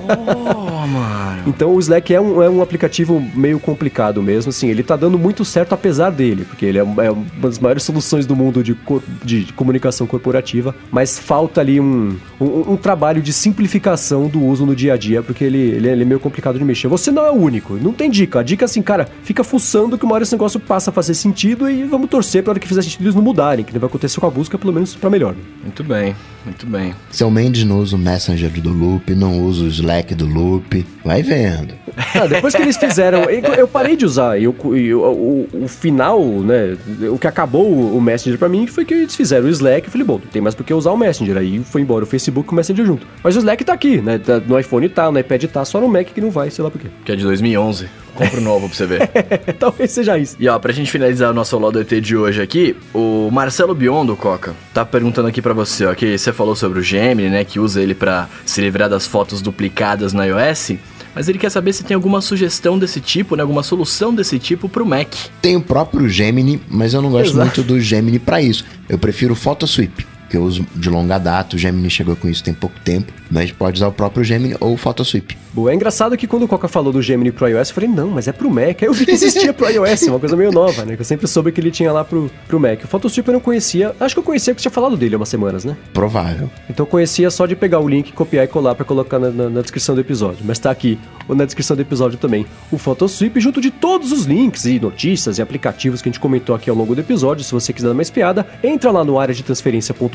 Oh, 0.00 0.86
mano. 0.86 1.42
então 1.46 1.74
o 1.74 1.78
Slack 1.78 2.14
é 2.14 2.20
um, 2.20 2.42
é 2.42 2.48
um 2.48 2.62
aplicativo 2.62 3.20
meio 3.34 3.60
complicado 3.60 4.22
mesmo, 4.22 4.50
assim, 4.50 4.68
ele 4.68 4.82
tá 4.82 4.96
dando 4.96 5.18
muito 5.18 5.44
certo 5.44 5.74
apesar 5.74 6.10
dele, 6.10 6.44
porque 6.44 6.64
ele 6.64 6.78
é, 6.78 6.80
é 6.80 7.10
uma 7.10 7.26
das 7.40 7.58
maiores 7.58 7.82
soluções 7.82 8.26
do 8.26 8.34
mundo 8.34 8.62
de, 8.62 8.76
de 9.24 9.52
comunicação 9.52 10.06
corporativa, 10.06 10.74
mas 10.90 11.18
falta 11.18 11.60
ali 11.60 11.78
um, 11.80 12.16
um, 12.40 12.72
um 12.72 12.76
trabalho 12.76 13.20
de 13.22 13.32
simplificação 13.32 14.28
do 14.28 14.42
uso 14.44 14.64
no 14.66 14.74
dia 14.74 14.94
a 14.94 14.96
dia, 14.96 15.22
porque 15.22 15.44
ele, 15.44 15.58
ele, 15.58 15.88
é- 15.88 15.92
ele 15.92 16.02
é 16.02 16.04
meio 16.04 16.20
complicado 16.20 16.58
de 16.58 16.64
mexer. 16.64 16.88
Você 16.88 17.10
não 17.10 17.24
é 17.24 17.30
o 17.30 17.34
único, 17.34 17.74
não 17.74 17.92
tem 17.92 18.10
dica. 18.10 18.40
A 18.40 18.42
dica 18.42 18.64
é 18.64 18.66
assim, 18.66 18.82
cara, 18.82 19.08
fica 19.22 19.44
fuçando 19.44 19.98
que 19.98 20.04
uma 20.04 20.14
hora 20.14 20.22
esse 20.24 20.32
negócio 20.32 20.58
passa 20.58 20.90
a 20.90 20.92
fazer 20.92 21.14
sentido 21.14 21.70
e 21.70 21.84
vamos 21.84 22.08
torcer 22.08 22.42
pra 22.42 22.52
hora 22.52 22.60
que 22.60 22.66
fizer 22.68 22.82
sentido 22.82 23.02
eles 23.04 23.14
não 23.14 23.22
mudarem, 23.22 23.64
que 23.64 23.72
não 23.72 23.80
vai 23.80 23.88
acontecer 23.88 24.18
com 24.20 24.26
a 24.26 24.30
busca, 24.30 24.56
pelo 24.58 24.72
menos 24.72 24.94
pra 24.94 25.10
melhor. 25.10 25.34
Muito 25.62 25.84
bem, 25.84 26.14
muito 26.44 26.66
bem. 26.66 26.94
Seu 27.10 27.30
Mendes 27.30 27.64
não 27.64 27.78
usa 27.78 27.96
o 27.96 27.98
Messenger 27.98 28.50
do 28.60 28.72
Loop, 28.72 29.14
não 29.14 29.40
usa 29.42 29.64
o 29.64 29.68
Slack 29.68 30.14
do 30.14 30.26
Loop. 30.26 30.84
Vai 31.04 31.22
vendo. 31.22 31.74
Ah, 32.14 32.26
depois 32.26 32.54
que 32.54 32.62
eles 32.62 32.76
fizeram. 32.76 33.24
Eu, 33.24 33.66
parei 33.68 33.96
de 33.96 34.04
usar. 34.04 34.38
E 34.38 34.44
eu, 34.44 34.54
e 34.76 34.86
eu- 34.86 35.00
o, 35.02 35.48
o 35.64 35.68
final, 35.68 36.20
né? 36.22 36.76
O 37.12 37.18
que 37.18 37.26
acabou 37.26 37.66
o, 37.96 38.00
Messenger 38.00 38.38
pra 38.38 38.48
mim 38.48 38.66
foi 38.66 38.84
que 38.84 38.94
eles 38.94 39.14
fizeram 39.14 39.46
o 39.46 39.50
Slack. 39.50 39.86
Eu 39.86 39.90
falei, 39.92 40.06
bom, 40.06 40.14
não 40.14 40.30
tem 40.30 40.40
mais 40.40 40.54
por 40.54 40.64
que 40.64 40.72
usar 40.72 40.92
o 40.92 40.96
Messenger. 40.96 41.36
Aí 41.36 41.58
foi 41.64 41.82
embora 41.82 42.04
o 42.04 42.06
Facebook 42.06 42.46
com 42.48 42.52
o 42.54 42.56
Messenger 42.56 42.84
junto. 42.86 43.06
Mas 43.22 43.34
o 43.36 43.38
Slack 43.40 43.64
tá 43.64 43.72
aqui, 43.72 44.00
né? 44.00 44.18
tá- 44.18 44.40
No 44.40 44.58
iPhone 44.58 44.88
tá, 44.88 45.10
no 45.10 45.18
iPad 45.18 45.44
tá, 45.44 45.64
só 45.64 45.80
no 45.80 45.88
Mac 45.88 46.06
que 46.08 46.20
não 46.20 46.30
vai, 46.30 46.50
sei 46.50 46.62
lá 46.64 46.70
por 46.70 46.80
quê. 46.80 46.88
Que 47.04 47.12
é 47.12 47.16
de 47.16 47.24
2011. 47.24 47.86
Compra 48.14 48.38
o 48.38 48.42
novo 48.42 48.68
pra 48.68 48.76
você 48.76 48.86
ver. 48.86 49.08
Talvez 49.58 49.90
seja 49.92 50.18
isso. 50.18 50.36
E 50.38 50.48
ó, 50.48 50.58
pra 50.58 50.72
gente 50.72 50.90
finalizar 50.90 51.30
o 51.30 51.34
nosso 51.34 51.58
do 51.70 51.80
ET 51.80 51.90
de 52.00 52.16
hoje 52.16 52.40
aqui, 52.40 52.74
o 52.94 53.28
Marcelo 53.30 53.74
Biondo, 53.74 54.16
Coca, 54.16 54.54
tá 54.72 54.84
perguntando 54.84 55.28
aqui 55.28 55.42
pra 55.42 55.52
você, 55.52 55.84
ó, 55.84 55.94
que 55.94 56.16
você 56.16 56.32
falou 56.32 56.56
sobre 56.56 56.78
o 56.78 56.82
Gemini, 56.82 57.28
né, 57.28 57.44
que 57.44 57.60
usa 57.60 57.82
ele 57.82 57.94
pra 57.94 58.28
se 58.46 58.60
livrar 58.60 58.88
das 58.88 59.06
fotos 59.06 59.42
duplicadas 59.42 60.12
no 60.12 60.24
iOS, 60.24 60.72
mas 61.14 61.28
ele 61.28 61.38
quer 61.38 61.50
saber 61.50 61.72
se 61.72 61.84
tem 61.84 61.94
alguma 61.94 62.20
sugestão 62.20 62.78
desse 62.78 63.00
tipo, 63.00 63.36
né, 63.36 63.42
alguma 63.42 63.62
solução 63.62 64.14
desse 64.14 64.38
tipo 64.38 64.68
pro 64.68 64.86
Mac. 64.86 65.12
Tem 65.42 65.56
o 65.56 65.60
próprio 65.60 66.08
Gemini, 66.08 66.60
mas 66.68 66.94
eu 66.94 67.02
não 67.02 67.10
gosto 67.10 67.32
Exato. 67.32 67.44
muito 67.46 67.62
do 67.62 67.80
Gemini 67.80 68.18
pra 68.18 68.40
isso. 68.40 68.64
Eu 68.88 68.98
prefiro 68.98 69.32
o 69.34 69.36
PhotoSweep, 69.36 70.06
eu 70.36 70.42
uso 70.42 70.66
de 70.74 70.88
longa 70.90 71.18
data. 71.18 71.56
O 71.56 71.58
Gemini 71.58 71.90
chegou 71.90 72.14
com 72.16 72.28
isso 72.28 72.42
tem 72.44 72.54
pouco 72.54 72.78
tempo, 72.80 73.12
mas 73.30 73.50
pode 73.52 73.76
usar 73.78 73.88
o 73.88 73.92
próprio 73.92 74.22
Gemini 74.24 74.56
ou 74.60 74.74
o 74.74 74.76
PhotoSweep. 74.76 75.36
Bom, 75.52 75.68
é 75.68 75.74
engraçado 75.74 76.16
que 76.16 76.28
quando 76.28 76.44
o 76.44 76.48
Coca 76.48 76.68
falou 76.68 76.92
do 76.92 77.02
Gemini 77.02 77.32
pro 77.32 77.48
iOS, 77.48 77.70
eu 77.70 77.74
falei, 77.74 77.90
não, 77.90 78.08
mas 78.10 78.28
é 78.28 78.32
pro 78.32 78.48
Mac. 78.48 78.80
Aí 78.82 78.88
eu 78.88 78.92
vi 78.92 79.04
que 79.04 79.10
existia 79.10 79.52
pro 79.52 79.68
iOS, 79.68 80.02
uma 80.02 80.18
coisa 80.20 80.36
meio 80.36 80.52
nova, 80.52 80.84
né? 80.84 80.94
Que 80.94 81.00
eu 81.02 81.04
sempre 81.04 81.26
soube 81.26 81.50
que 81.50 81.60
ele 81.60 81.72
tinha 81.72 81.90
lá 81.92 82.04
pro, 82.04 82.30
pro 82.46 82.60
Mac. 82.60 82.84
O 82.84 82.86
Photosweep 82.86 83.26
eu 83.28 83.32
não 83.34 83.40
conhecia. 83.40 83.92
Acho 83.98 84.14
que 84.14 84.18
eu 84.20 84.22
conhecia 84.22 84.54
porque 84.54 84.62
você 84.62 84.68
tinha 84.68 84.72
falado 84.74 84.96
dele 84.96 85.16
há 85.16 85.18
umas 85.18 85.28
semanas, 85.28 85.64
né? 85.64 85.76
Provável. 85.92 86.48
Então 86.68 86.84
eu 86.84 86.90
conhecia 86.90 87.28
só 87.30 87.46
de 87.46 87.56
pegar 87.56 87.80
o 87.80 87.88
link, 87.88 88.12
copiar 88.12 88.44
e 88.44 88.48
colar 88.48 88.76
pra 88.76 88.84
colocar 88.84 89.18
na, 89.18 89.30
na- 89.30 89.50
na 89.50 89.60
descrição 89.60 89.94
do 89.96 90.00
episódio. 90.00 90.38
Mas 90.44 90.58
tá 90.60 90.70
aqui, 90.70 90.96
ou 91.28 91.34
na 91.34 91.44
descrição 91.44 91.74
do 91.76 91.82
episódio 91.82 92.16
também, 92.16 92.46
o 92.70 92.78
Photosweep 92.78 93.40
junto 93.40 93.60
de 93.60 93.72
todos 93.72 94.12
os 94.12 94.26
links 94.26 94.64
e 94.66 94.78
notícias 94.78 95.38
e 95.38 95.42
aplicativos 95.42 96.00
que 96.00 96.08
a 96.08 96.12
gente 96.12 96.20
comentou 96.20 96.54
aqui 96.54 96.70
ao 96.70 96.76
longo 96.76 96.94
do 96.94 97.00
episódio. 97.00 97.42
Se 97.44 97.50
você 97.52 97.72
quiser 97.72 97.88
dar 97.88 97.92
uma 97.94 98.02
espiada, 98.02 98.46
entra 98.62 98.92
lá 98.92 99.02
no 99.04 99.18
área 99.18 99.34
de 99.34 99.42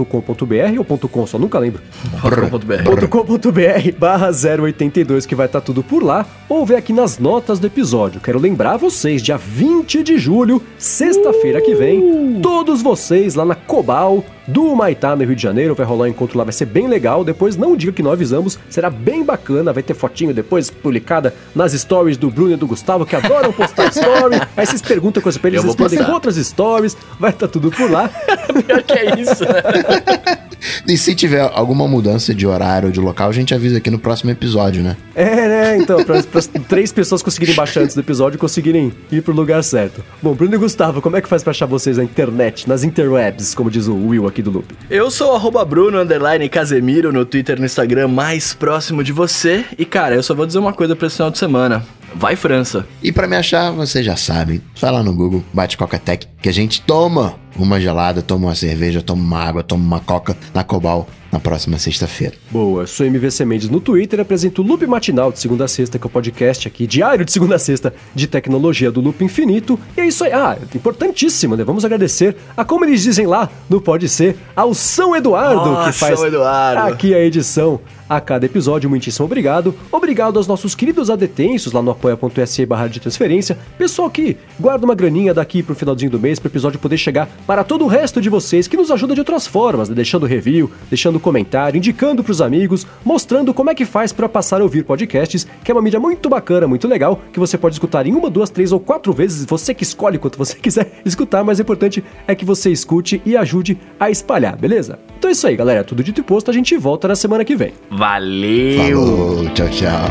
transferência.com.br 0.05 0.79
ou 0.87 0.97
.com, 1.09 1.27
só 1.27 1.37
nunca 1.37 1.59
lembro. 1.59 1.81
.com.br. 2.21 3.07
.com.br 3.09 3.97
barra 3.97 4.29
082 4.29 5.25
que 5.25 5.35
vai 5.35 5.47
estar 5.47 5.61
tudo 5.61 5.83
por 5.83 6.03
lá 6.03 6.25
ou 6.47 6.65
ver 6.65 6.75
aqui 6.75 6.93
nas 6.93 7.19
notas 7.19 7.59
do 7.59 7.67
episódio. 7.67 8.21
Quero 8.21 8.39
lembrar 8.39 8.77
vocês, 8.77 9.21
dia 9.21 9.37
20 9.37 10.03
de 10.03 10.17
julho, 10.17 10.61
sexta-feira 10.77 11.61
que 11.61 11.75
vem, 11.75 12.39
todos 12.41 12.81
vocês 12.81 13.35
lá 13.35 13.45
na 13.45 13.55
Cobal 13.55 14.23
do 14.47 14.75
Maitá, 14.75 15.15
no 15.15 15.23
Rio 15.23 15.35
de 15.35 15.41
Janeiro, 15.41 15.73
vai 15.73 15.85
rolar 15.85 16.05
um 16.05 16.09
encontro 16.09 16.37
lá, 16.37 16.43
vai 16.43 16.53
ser 16.53 16.65
bem 16.65 16.87
legal. 16.87 17.23
Depois 17.23 17.55
não 17.55 17.75
diga 17.75 17.91
que 17.91 18.03
não 18.03 18.11
avisamos, 18.11 18.59
será 18.69 18.89
bem 18.89 19.23
bacana, 19.23 19.73
vai 19.73 19.81
ter 19.81 19.93
fotinho 19.93 20.33
depois 20.33 20.69
publicada 20.69 21.33
nas 21.55 21.73
stories 21.73 22.17
do 22.17 22.29
Bruno 22.29 22.53
e 22.53 22.55
do 22.55 22.67
Gustavo, 22.67 23.05
que 23.05 23.15
adoram 23.15 23.51
postar 23.51 23.89
story. 23.89 24.39
Aí 24.55 24.65
vocês 24.65 24.81
perguntam 24.81 25.21
coisa 25.21 25.39
pra 25.39 25.49
eles, 25.49 25.63
respondem 25.63 26.01
outras 26.09 26.35
stories, 26.35 26.95
vai 27.19 27.31
estar 27.31 27.47
tudo 27.47 27.71
por 27.71 27.89
lá. 27.89 28.09
Pior 28.65 28.83
que 28.83 28.93
é 28.93 29.19
isso, 29.19 29.43
né? 29.43 29.94
E 30.87 30.97
se 30.97 31.15
tiver 31.15 31.41
alguma 31.41 31.87
mudança 31.87 32.33
de 32.33 32.45
horário 32.45 32.87
ou 32.87 32.91
de 32.91 32.99
local, 32.99 33.29
a 33.29 33.31
gente 33.31 33.53
avisa 33.53 33.77
aqui 33.77 33.89
no 33.89 33.99
próximo 33.99 34.31
episódio, 34.31 34.83
né? 34.83 34.97
É, 35.15 35.47
né? 35.47 35.77
Então, 35.77 36.03
para 36.03 36.17
as 36.17 36.47
três 36.67 36.91
pessoas 36.91 37.21
conseguirem 37.21 37.55
baixar 37.55 37.81
antes 37.81 37.95
do 37.95 38.01
episódio 38.01 38.37
e 38.37 38.39
conseguirem 38.39 38.93
ir 39.11 39.21
pro 39.21 39.33
lugar 39.33 39.63
certo. 39.63 40.03
Bom, 40.21 40.33
Bruno 40.33 40.55
e 40.55 40.57
Gustavo, 40.57 41.01
como 41.01 41.17
é 41.17 41.21
que 41.21 41.27
faz 41.27 41.43
pra 41.43 41.51
achar 41.51 41.65
vocês 41.65 41.97
na 41.97 42.03
internet, 42.03 42.67
nas 42.67 42.83
interwebs, 42.83 43.53
como 43.53 43.69
diz 43.69 43.87
o 43.87 43.95
Will 43.95 44.27
aqui 44.27 44.41
do 44.41 44.51
Loop? 44.51 44.75
Eu 44.89 45.09
sou 45.09 45.33
o 45.33 45.35
arroba 45.35 45.63
Bruno 45.65 45.99
underline 45.99 46.47
Casemiro 46.49 47.11
no 47.11 47.25
Twitter 47.25 47.57
e 47.57 47.59
no 47.59 47.65
Instagram 47.65 48.07
mais 48.07 48.53
próximo 48.53 49.03
de 49.03 49.11
você. 49.11 49.65
E 49.77 49.85
cara, 49.85 50.15
eu 50.15 50.23
só 50.23 50.33
vou 50.33 50.45
dizer 50.45 50.59
uma 50.59 50.73
coisa 50.73 50.95
pra 50.95 51.07
esse 51.07 51.17
final 51.17 51.31
de 51.31 51.37
semana. 51.37 51.83
Vai 52.13 52.35
França. 52.35 52.87
E 53.03 53.11
pra 53.11 53.27
me 53.27 53.35
achar, 53.35 53.71
vocês 53.71 54.05
já 54.05 54.15
sabem. 54.15 54.61
Vai 54.79 54.91
lá 54.91 55.03
no 55.03 55.13
Google, 55.13 55.43
bate 55.53 55.77
Coca-Tech, 55.77 56.27
que 56.41 56.47
a 56.47 56.53
gente 56.53 56.81
toma 56.81 57.35
uma 57.55 57.79
gelada, 57.79 58.21
toma 58.21 58.47
uma 58.47 58.55
cerveja, 58.55 59.01
toma 59.01 59.21
uma 59.21 59.39
água, 59.39 59.63
toma 59.63 59.83
uma 59.83 59.99
coca 59.99 60.35
na 60.53 60.63
Cobal 60.63 61.07
na 61.31 61.39
próxima 61.39 61.77
sexta-feira. 61.77 62.33
Boa, 62.49 62.83
eu 62.83 62.87
sou 62.87 63.05
MVC 63.05 63.43
Mendes 63.43 63.69
no 63.69 63.81
Twitter, 63.81 64.21
apresento 64.21 64.61
o 64.61 64.65
Loop 64.65 64.85
Matinal 64.87 65.33
de 65.33 65.39
segunda 65.39 65.65
a 65.65 65.67
sexta, 65.67 65.99
que 65.99 66.05
é 66.05 66.07
o 66.07 66.09
podcast 66.09 66.65
aqui, 66.65 66.87
diário 66.87 67.25
de 67.25 67.31
segunda 67.31 67.55
a 67.55 67.59
sexta, 67.59 67.93
de 68.13 68.25
tecnologia 68.25 68.89
do 68.89 69.01
Loop 69.01 69.21
Infinito. 69.21 69.77
E 69.97 70.01
é 70.01 70.07
isso 70.07 70.23
aí. 70.23 70.31
Ah, 70.31 70.57
importantíssimo, 70.73 71.57
né? 71.57 71.63
Vamos 71.65 71.83
agradecer 71.83 72.37
a, 72.55 72.63
como 72.63 72.85
eles 72.85 73.01
dizem 73.01 73.27
lá 73.27 73.49
no 73.69 73.81
Pode 73.81 74.07
Ser, 74.07 74.37
ao 74.55 74.73
São 74.73 75.13
Eduardo, 75.13 75.71
Nossa, 75.71 75.91
que 75.91 75.97
faz 75.97 76.19
São 76.19 76.27
Eduardo. 76.27 76.93
aqui 76.93 77.13
a 77.13 77.19
edição 77.19 77.81
a 78.07 78.21
cada 78.21 78.45
episódio. 78.45 78.89
Muitíssimo 78.89 79.25
obrigado. 79.25 79.75
Obrigado 79.91 80.37
aos 80.37 80.47
nossos 80.47 80.75
queridos 80.75 81.09
adetensos 81.09 81.73
lá 81.73 81.81
no 81.81 81.91
apoia.se 81.91 82.65
barra 82.65 82.87
de 82.87 82.99
transferência. 82.99 83.57
Pessoal 83.77 84.09
que 84.09 84.37
guarda 84.59 84.85
uma 84.85 84.95
graninha 84.95 85.33
daqui 85.33 85.61
pro 85.61 85.75
finalzinho 85.75 86.11
do 86.11 86.19
mês, 86.19 86.39
pro 86.39 86.49
episódio 86.49 86.79
poder 86.79 86.97
chegar 86.97 87.27
para 87.45 87.63
todo 87.63 87.85
o 87.85 87.87
resto 87.87 88.21
de 88.21 88.29
vocês, 88.29 88.67
que 88.67 88.77
nos 88.77 88.91
ajuda 88.91 89.13
de 89.13 89.21
outras 89.21 89.47
formas, 89.47 89.89
né? 89.89 89.95
deixando 89.95 90.25
review, 90.25 90.71
deixando 90.89 91.19
comentário, 91.19 91.77
indicando 91.77 92.23
pros 92.23 92.41
amigos, 92.41 92.85
mostrando 93.03 93.53
como 93.53 93.69
é 93.69 93.75
que 93.75 93.85
faz 93.85 94.11
para 94.11 94.27
passar 94.27 94.61
a 94.61 94.63
ouvir 94.63 94.83
podcasts, 94.83 95.47
que 95.63 95.71
é 95.71 95.73
uma 95.73 95.81
mídia 95.81 95.99
muito 95.99 96.29
bacana, 96.29 96.67
muito 96.67 96.87
legal, 96.87 97.21
que 97.31 97.39
você 97.39 97.57
pode 97.57 97.75
escutar 97.75 98.05
em 98.05 98.13
uma, 98.13 98.29
duas, 98.29 98.49
três 98.49 98.71
ou 98.71 98.79
quatro 98.79 99.13
vezes, 99.13 99.45
você 99.45 99.73
que 99.73 99.83
escolhe 99.83 100.17
quanto 100.17 100.37
você 100.37 100.55
quiser 100.59 101.01
escutar, 101.05 101.43
mas 101.43 101.59
o 101.59 101.61
importante 101.61 102.03
é 102.27 102.35
que 102.35 102.45
você 102.45 102.71
escute 102.71 103.21
e 103.25 103.37
ajude 103.37 103.77
a 103.99 104.09
espalhar, 104.09 104.57
beleza? 104.57 104.99
Então 105.17 105.29
é 105.29 105.33
isso 105.33 105.47
aí, 105.47 105.55
galera. 105.55 105.83
Tudo 105.83 106.03
dito 106.03 106.21
e 106.21 106.23
posto, 106.23 106.51
a 106.51 106.53
gente 106.53 106.77
volta 106.77 107.07
na 107.07 107.15
semana 107.15 107.45
que 107.45 107.55
vem. 107.55 107.73
Valeu! 107.89 108.77
Falou, 108.77 109.49
tchau, 109.49 109.69
tchau. 109.69 110.05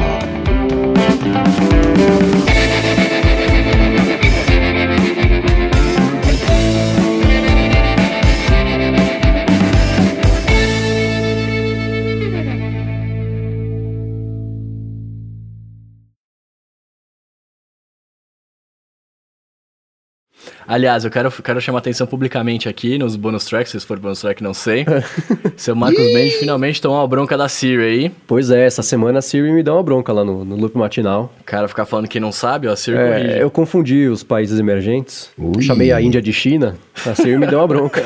Aliás, 20.67 21.05
eu 21.05 21.11
quero, 21.11 21.31
quero 21.31 21.61
chamar 21.61 21.79
atenção 21.79 22.07
publicamente 22.07 22.69
aqui 22.69 22.97
nos 22.99 23.17
bonus 23.17 23.45
tracks, 23.45 23.71
se 23.73 23.81
for 23.81 23.99
bonus 23.99 24.21
track, 24.21 24.43
não 24.43 24.55
sei. 24.55 24.85
Seu 25.57 25.75
Marcos 25.77 26.03
Mendes 26.15 26.37
finalmente 26.37 26.81
tomou 26.81 26.99
uma 26.99 27.07
bronca 27.07 27.37
da 27.37 27.49
Siri 27.49 27.83
aí. 27.83 28.13
Pois 28.27 28.51
é, 28.51 28.65
essa 28.67 28.83
semana 28.83 29.19
a 29.19 29.23
Siri 29.23 29.53
me 29.53 29.63
deu 29.63 29.75
uma 29.75 29.83
bronca 29.83 30.13
lá 30.13 30.25
no, 30.25 30.45
no 30.45 30.57
loop 30.57 30.77
matinal. 30.77 31.33
O 31.41 31.45
cara 31.45 31.69
ficar 31.69 31.85
falando 31.85 32.09
que 32.09 32.19
não 32.19 32.33
sabe, 32.33 32.67
ó, 32.69 32.73
a 32.73 32.77
Siri 32.77 32.97
É, 32.97 33.09
corrige. 33.19 33.39
eu 33.41 33.51
confundi 33.51 34.07
os 34.09 34.23
países 34.23 34.59
emergentes. 34.59 35.31
Ui. 35.39 35.63
Chamei 35.63 35.93
a 35.93 36.01
Índia 36.01 36.23
de 36.23 36.33
China. 36.33 36.77
A 37.07 37.15
Siri 37.15 37.37
me 37.37 37.47
deu 37.47 37.59
uma 37.59 37.67
bronca. 37.69 38.03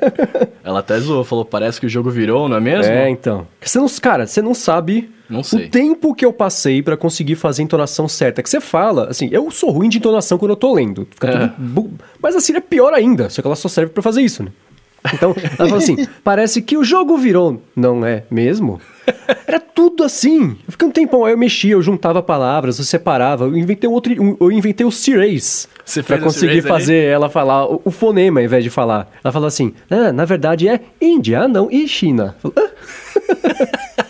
Ela 0.62 0.80
até 0.80 0.98
zoou, 0.98 1.24
falou, 1.24 1.44
parece 1.44 1.80
que 1.80 1.86
o 1.86 1.88
jogo 1.88 2.10
virou, 2.10 2.48
não 2.48 2.56
é 2.56 2.60
mesmo? 2.60 2.92
é, 2.92 3.08
então. 3.08 3.46
Você 3.60 3.78
não, 3.78 3.86
cara, 4.00 4.26
você 4.26 4.40
não 4.42 4.54
sabe 4.54 5.10
Não 5.28 5.42
sei. 5.42 5.66
o 5.66 5.70
tempo 5.70 6.14
que 6.14 6.24
eu 6.24 6.32
passei 6.32 6.82
pra 6.82 6.96
conseguir 6.96 7.34
fazer 7.36 7.62
a 7.62 7.64
entonação 7.64 8.06
certa. 8.06 8.42
Que 8.42 8.50
você 8.50 8.60
fala, 8.60 9.08
assim, 9.08 9.28
eu 9.32 9.50
sou 9.50 9.70
ruim 9.70 9.88
de 9.88 9.98
entonação 9.98 10.36
quando 10.38 10.50
eu 10.50 10.56
tô 10.56 10.72
lendo. 10.74 11.06
Fica 11.10 11.28
É. 11.28 11.32
tudo 11.48 11.54
bu- 11.58 11.90
Mas 12.22 12.36
a 12.36 12.40
Siri 12.40 12.58
é 12.58 12.60
pior 12.60 12.92
ainda, 12.92 13.28
só 13.30 13.40
que 13.42 13.48
ela 13.48 13.56
só 13.56 13.68
serve 13.68 13.92
pra 13.92 14.02
fazer 14.02 14.22
isso, 14.22 14.42
né? 14.42 14.50
Então, 15.12 15.34
ela 15.58 15.68
fala 15.68 15.76
assim: 15.76 15.96
parece 16.24 16.62
que 16.62 16.76
o 16.78 16.84
jogo 16.84 17.16
virou. 17.18 17.60
Não 17.76 18.04
é 18.06 18.22
mesmo? 18.30 18.80
Era 19.46 19.60
tudo 19.60 20.02
assim. 20.02 20.56
Eu 20.66 20.72
fiquei 20.72 20.88
um 20.88 20.90
tempão, 20.90 21.26
aí 21.26 21.32
eu 21.34 21.36
mexia, 21.38 21.72
eu 21.72 21.82
juntava 21.82 22.22
palavras, 22.22 22.78
eu 22.78 22.84
separava, 22.86 23.44
eu 23.44 23.54
inventei 23.54 23.88
um 23.88 23.92
outro. 23.92 24.14
um- 24.22 24.34
eu 24.40 24.50
inventei 24.50 24.86
o. 24.86 24.90
Você 24.90 26.02
Pra 26.02 26.18
conseguir 26.18 26.52
ali? 26.52 26.62
fazer 26.62 27.04
ela 27.04 27.28
falar 27.28 27.66
o, 27.70 27.82
o 27.84 27.90
fonema 27.90 28.40
ao 28.40 28.44
invés 28.46 28.64
de 28.64 28.70
falar. 28.70 29.10
Ela 29.22 29.30
falou 29.30 29.46
assim: 29.46 29.74
ah, 29.90 30.10
na 30.10 30.24
verdade 30.24 30.66
é 30.68 30.80
Índia, 30.98 31.42
ah, 31.42 31.48
não, 31.48 31.70
e 31.70 31.86
China. 31.86 32.34
Eu 32.42 32.50
falei, 32.50 32.68
"Hã?" 32.68 33.64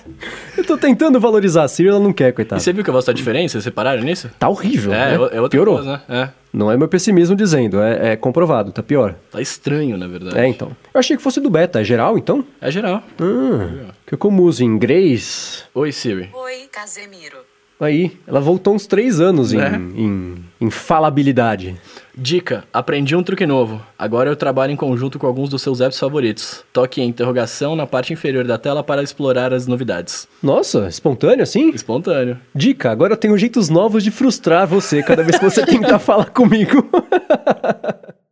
Eu 0.64 0.68
tô 0.68 0.78
tentando 0.78 1.20
valorizar 1.20 1.64
a 1.64 1.68
Siri, 1.68 1.90
ela 1.90 2.00
não 2.00 2.10
quer, 2.10 2.28
E 2.28 2.32
coitada. 2.32 2.58
você 2.58 2.72
viu 2.72 2.82
que 2.82 2.88
a 2.88 2.92
voz 2.92 3.04
tá 3.04 3.12
diferente? 3.12 3.52
Vocês 3.52 3.66
repararam 3.66 4.02
nisso? 4.02 4.30
Tá 4.38 4.48
horrível. 4.48 4.94
É, 4.94 5.10
né? 5.10 5.14
é 5.14 5.18
outra 5.40 5.48
Piorou. 5.50 5.74
coisa, 5.76 5.92
né? 5.92 6.00
É. 6.08 6.28
Não 6.54 6.72
é 6.72 6.76
meu 6.76 6.88
pessimismo 6.88 7.36
dizendo, 7.36 7.82
é, 7.82 8.12
é 8.12 8.16
comprovado, 8.16 8.72
tá 8.72 8.82
pior. 8.82 9.14
Tá 9.30 9.42
estranho, 9.42 9.98
na 9.98 10.06
verdade. 10.06 10.38
É, 10.38 10.46
então. 10.46 10.68
Eu 10.94 11.00
achei 11.00 11.16
que 11.16 11.22
fosse 11.22 11.38
do 11.40 11.50
beta, 11.50 11.80
é 11.80 11.84
geral, 11.84 12.16
então? 12.16 12.42
É 12.62 12.70
geral. 12.70 13.02
Ah, 13.20 13.92
que 14.06 14.14
eu 14.14 14.18
como 14.18 14.42
uso 14.44 14.64
inglês. 14.64 15.64
Oi, 15.74 15.92
Siri. 15.92 16.30
Oi, 16.32 16.68
Casemiro. 16.72 17.38
Aí, 17.80 18.12
ela 18.26 18.40
voltou 18.40 18.74
uns 18.74 18.86
três 18.86 19.20
anos 19.20 19.52
em, 19.52 19.56
Né? 19.58 19.76
em, 19.96 20.34
em 20.60 20.70
falabilidade. 20.70 21.74
Dica: 22.16 22.64
aprendi 22.72 23.16
um 23.16 23.22
truque 23.22 23.44
novo. 23.44 23.80
Agora 23.98 24.30
eu 24.30 24.36
trabalho 24.36 24.72
em 24.72 24.76
conjunto 24.76 25.18
com 25.18 25.26
alguns 25.26 25.48
dos 25.50 25.60
seus 25.60 25.80
apps 25.80 25.98
favoritos. 25.98 26.64
Toque 26.72 27.02
em 27.02 27.08
interrogação 27.08 27.74
na 27.74 27.86
parte 27.86 28.12
inferior 28.12 28.44
da 28.44 28.56
tela 28.56 28.82
para 28.84 29.02
explorar 29.02 29.52
as 29.52 29.66
novidades. 29.66 30.28
Nossa, 30.42 30.86
espontâneo 30.88 31.42
assim? 31.42 31.70
Espontâneo. 31.70 32.38
Dica, 32.54 32.90
agora 32.90 33.14
eu 33.14 33.16
tenho 33.16 33.36
jeitos 33.36 33.68
novos 33.68 34.04
de 34.04 34.10
frustrar 34.12 34.66
você 34.66 35.02
cada 35.02 35.22
vez 35.24 35.36
que 35.38 35.44
você 35.44 35.64
tentar 35.66 35.98
falar 35.98 36.26
comigo. 36.26 36.88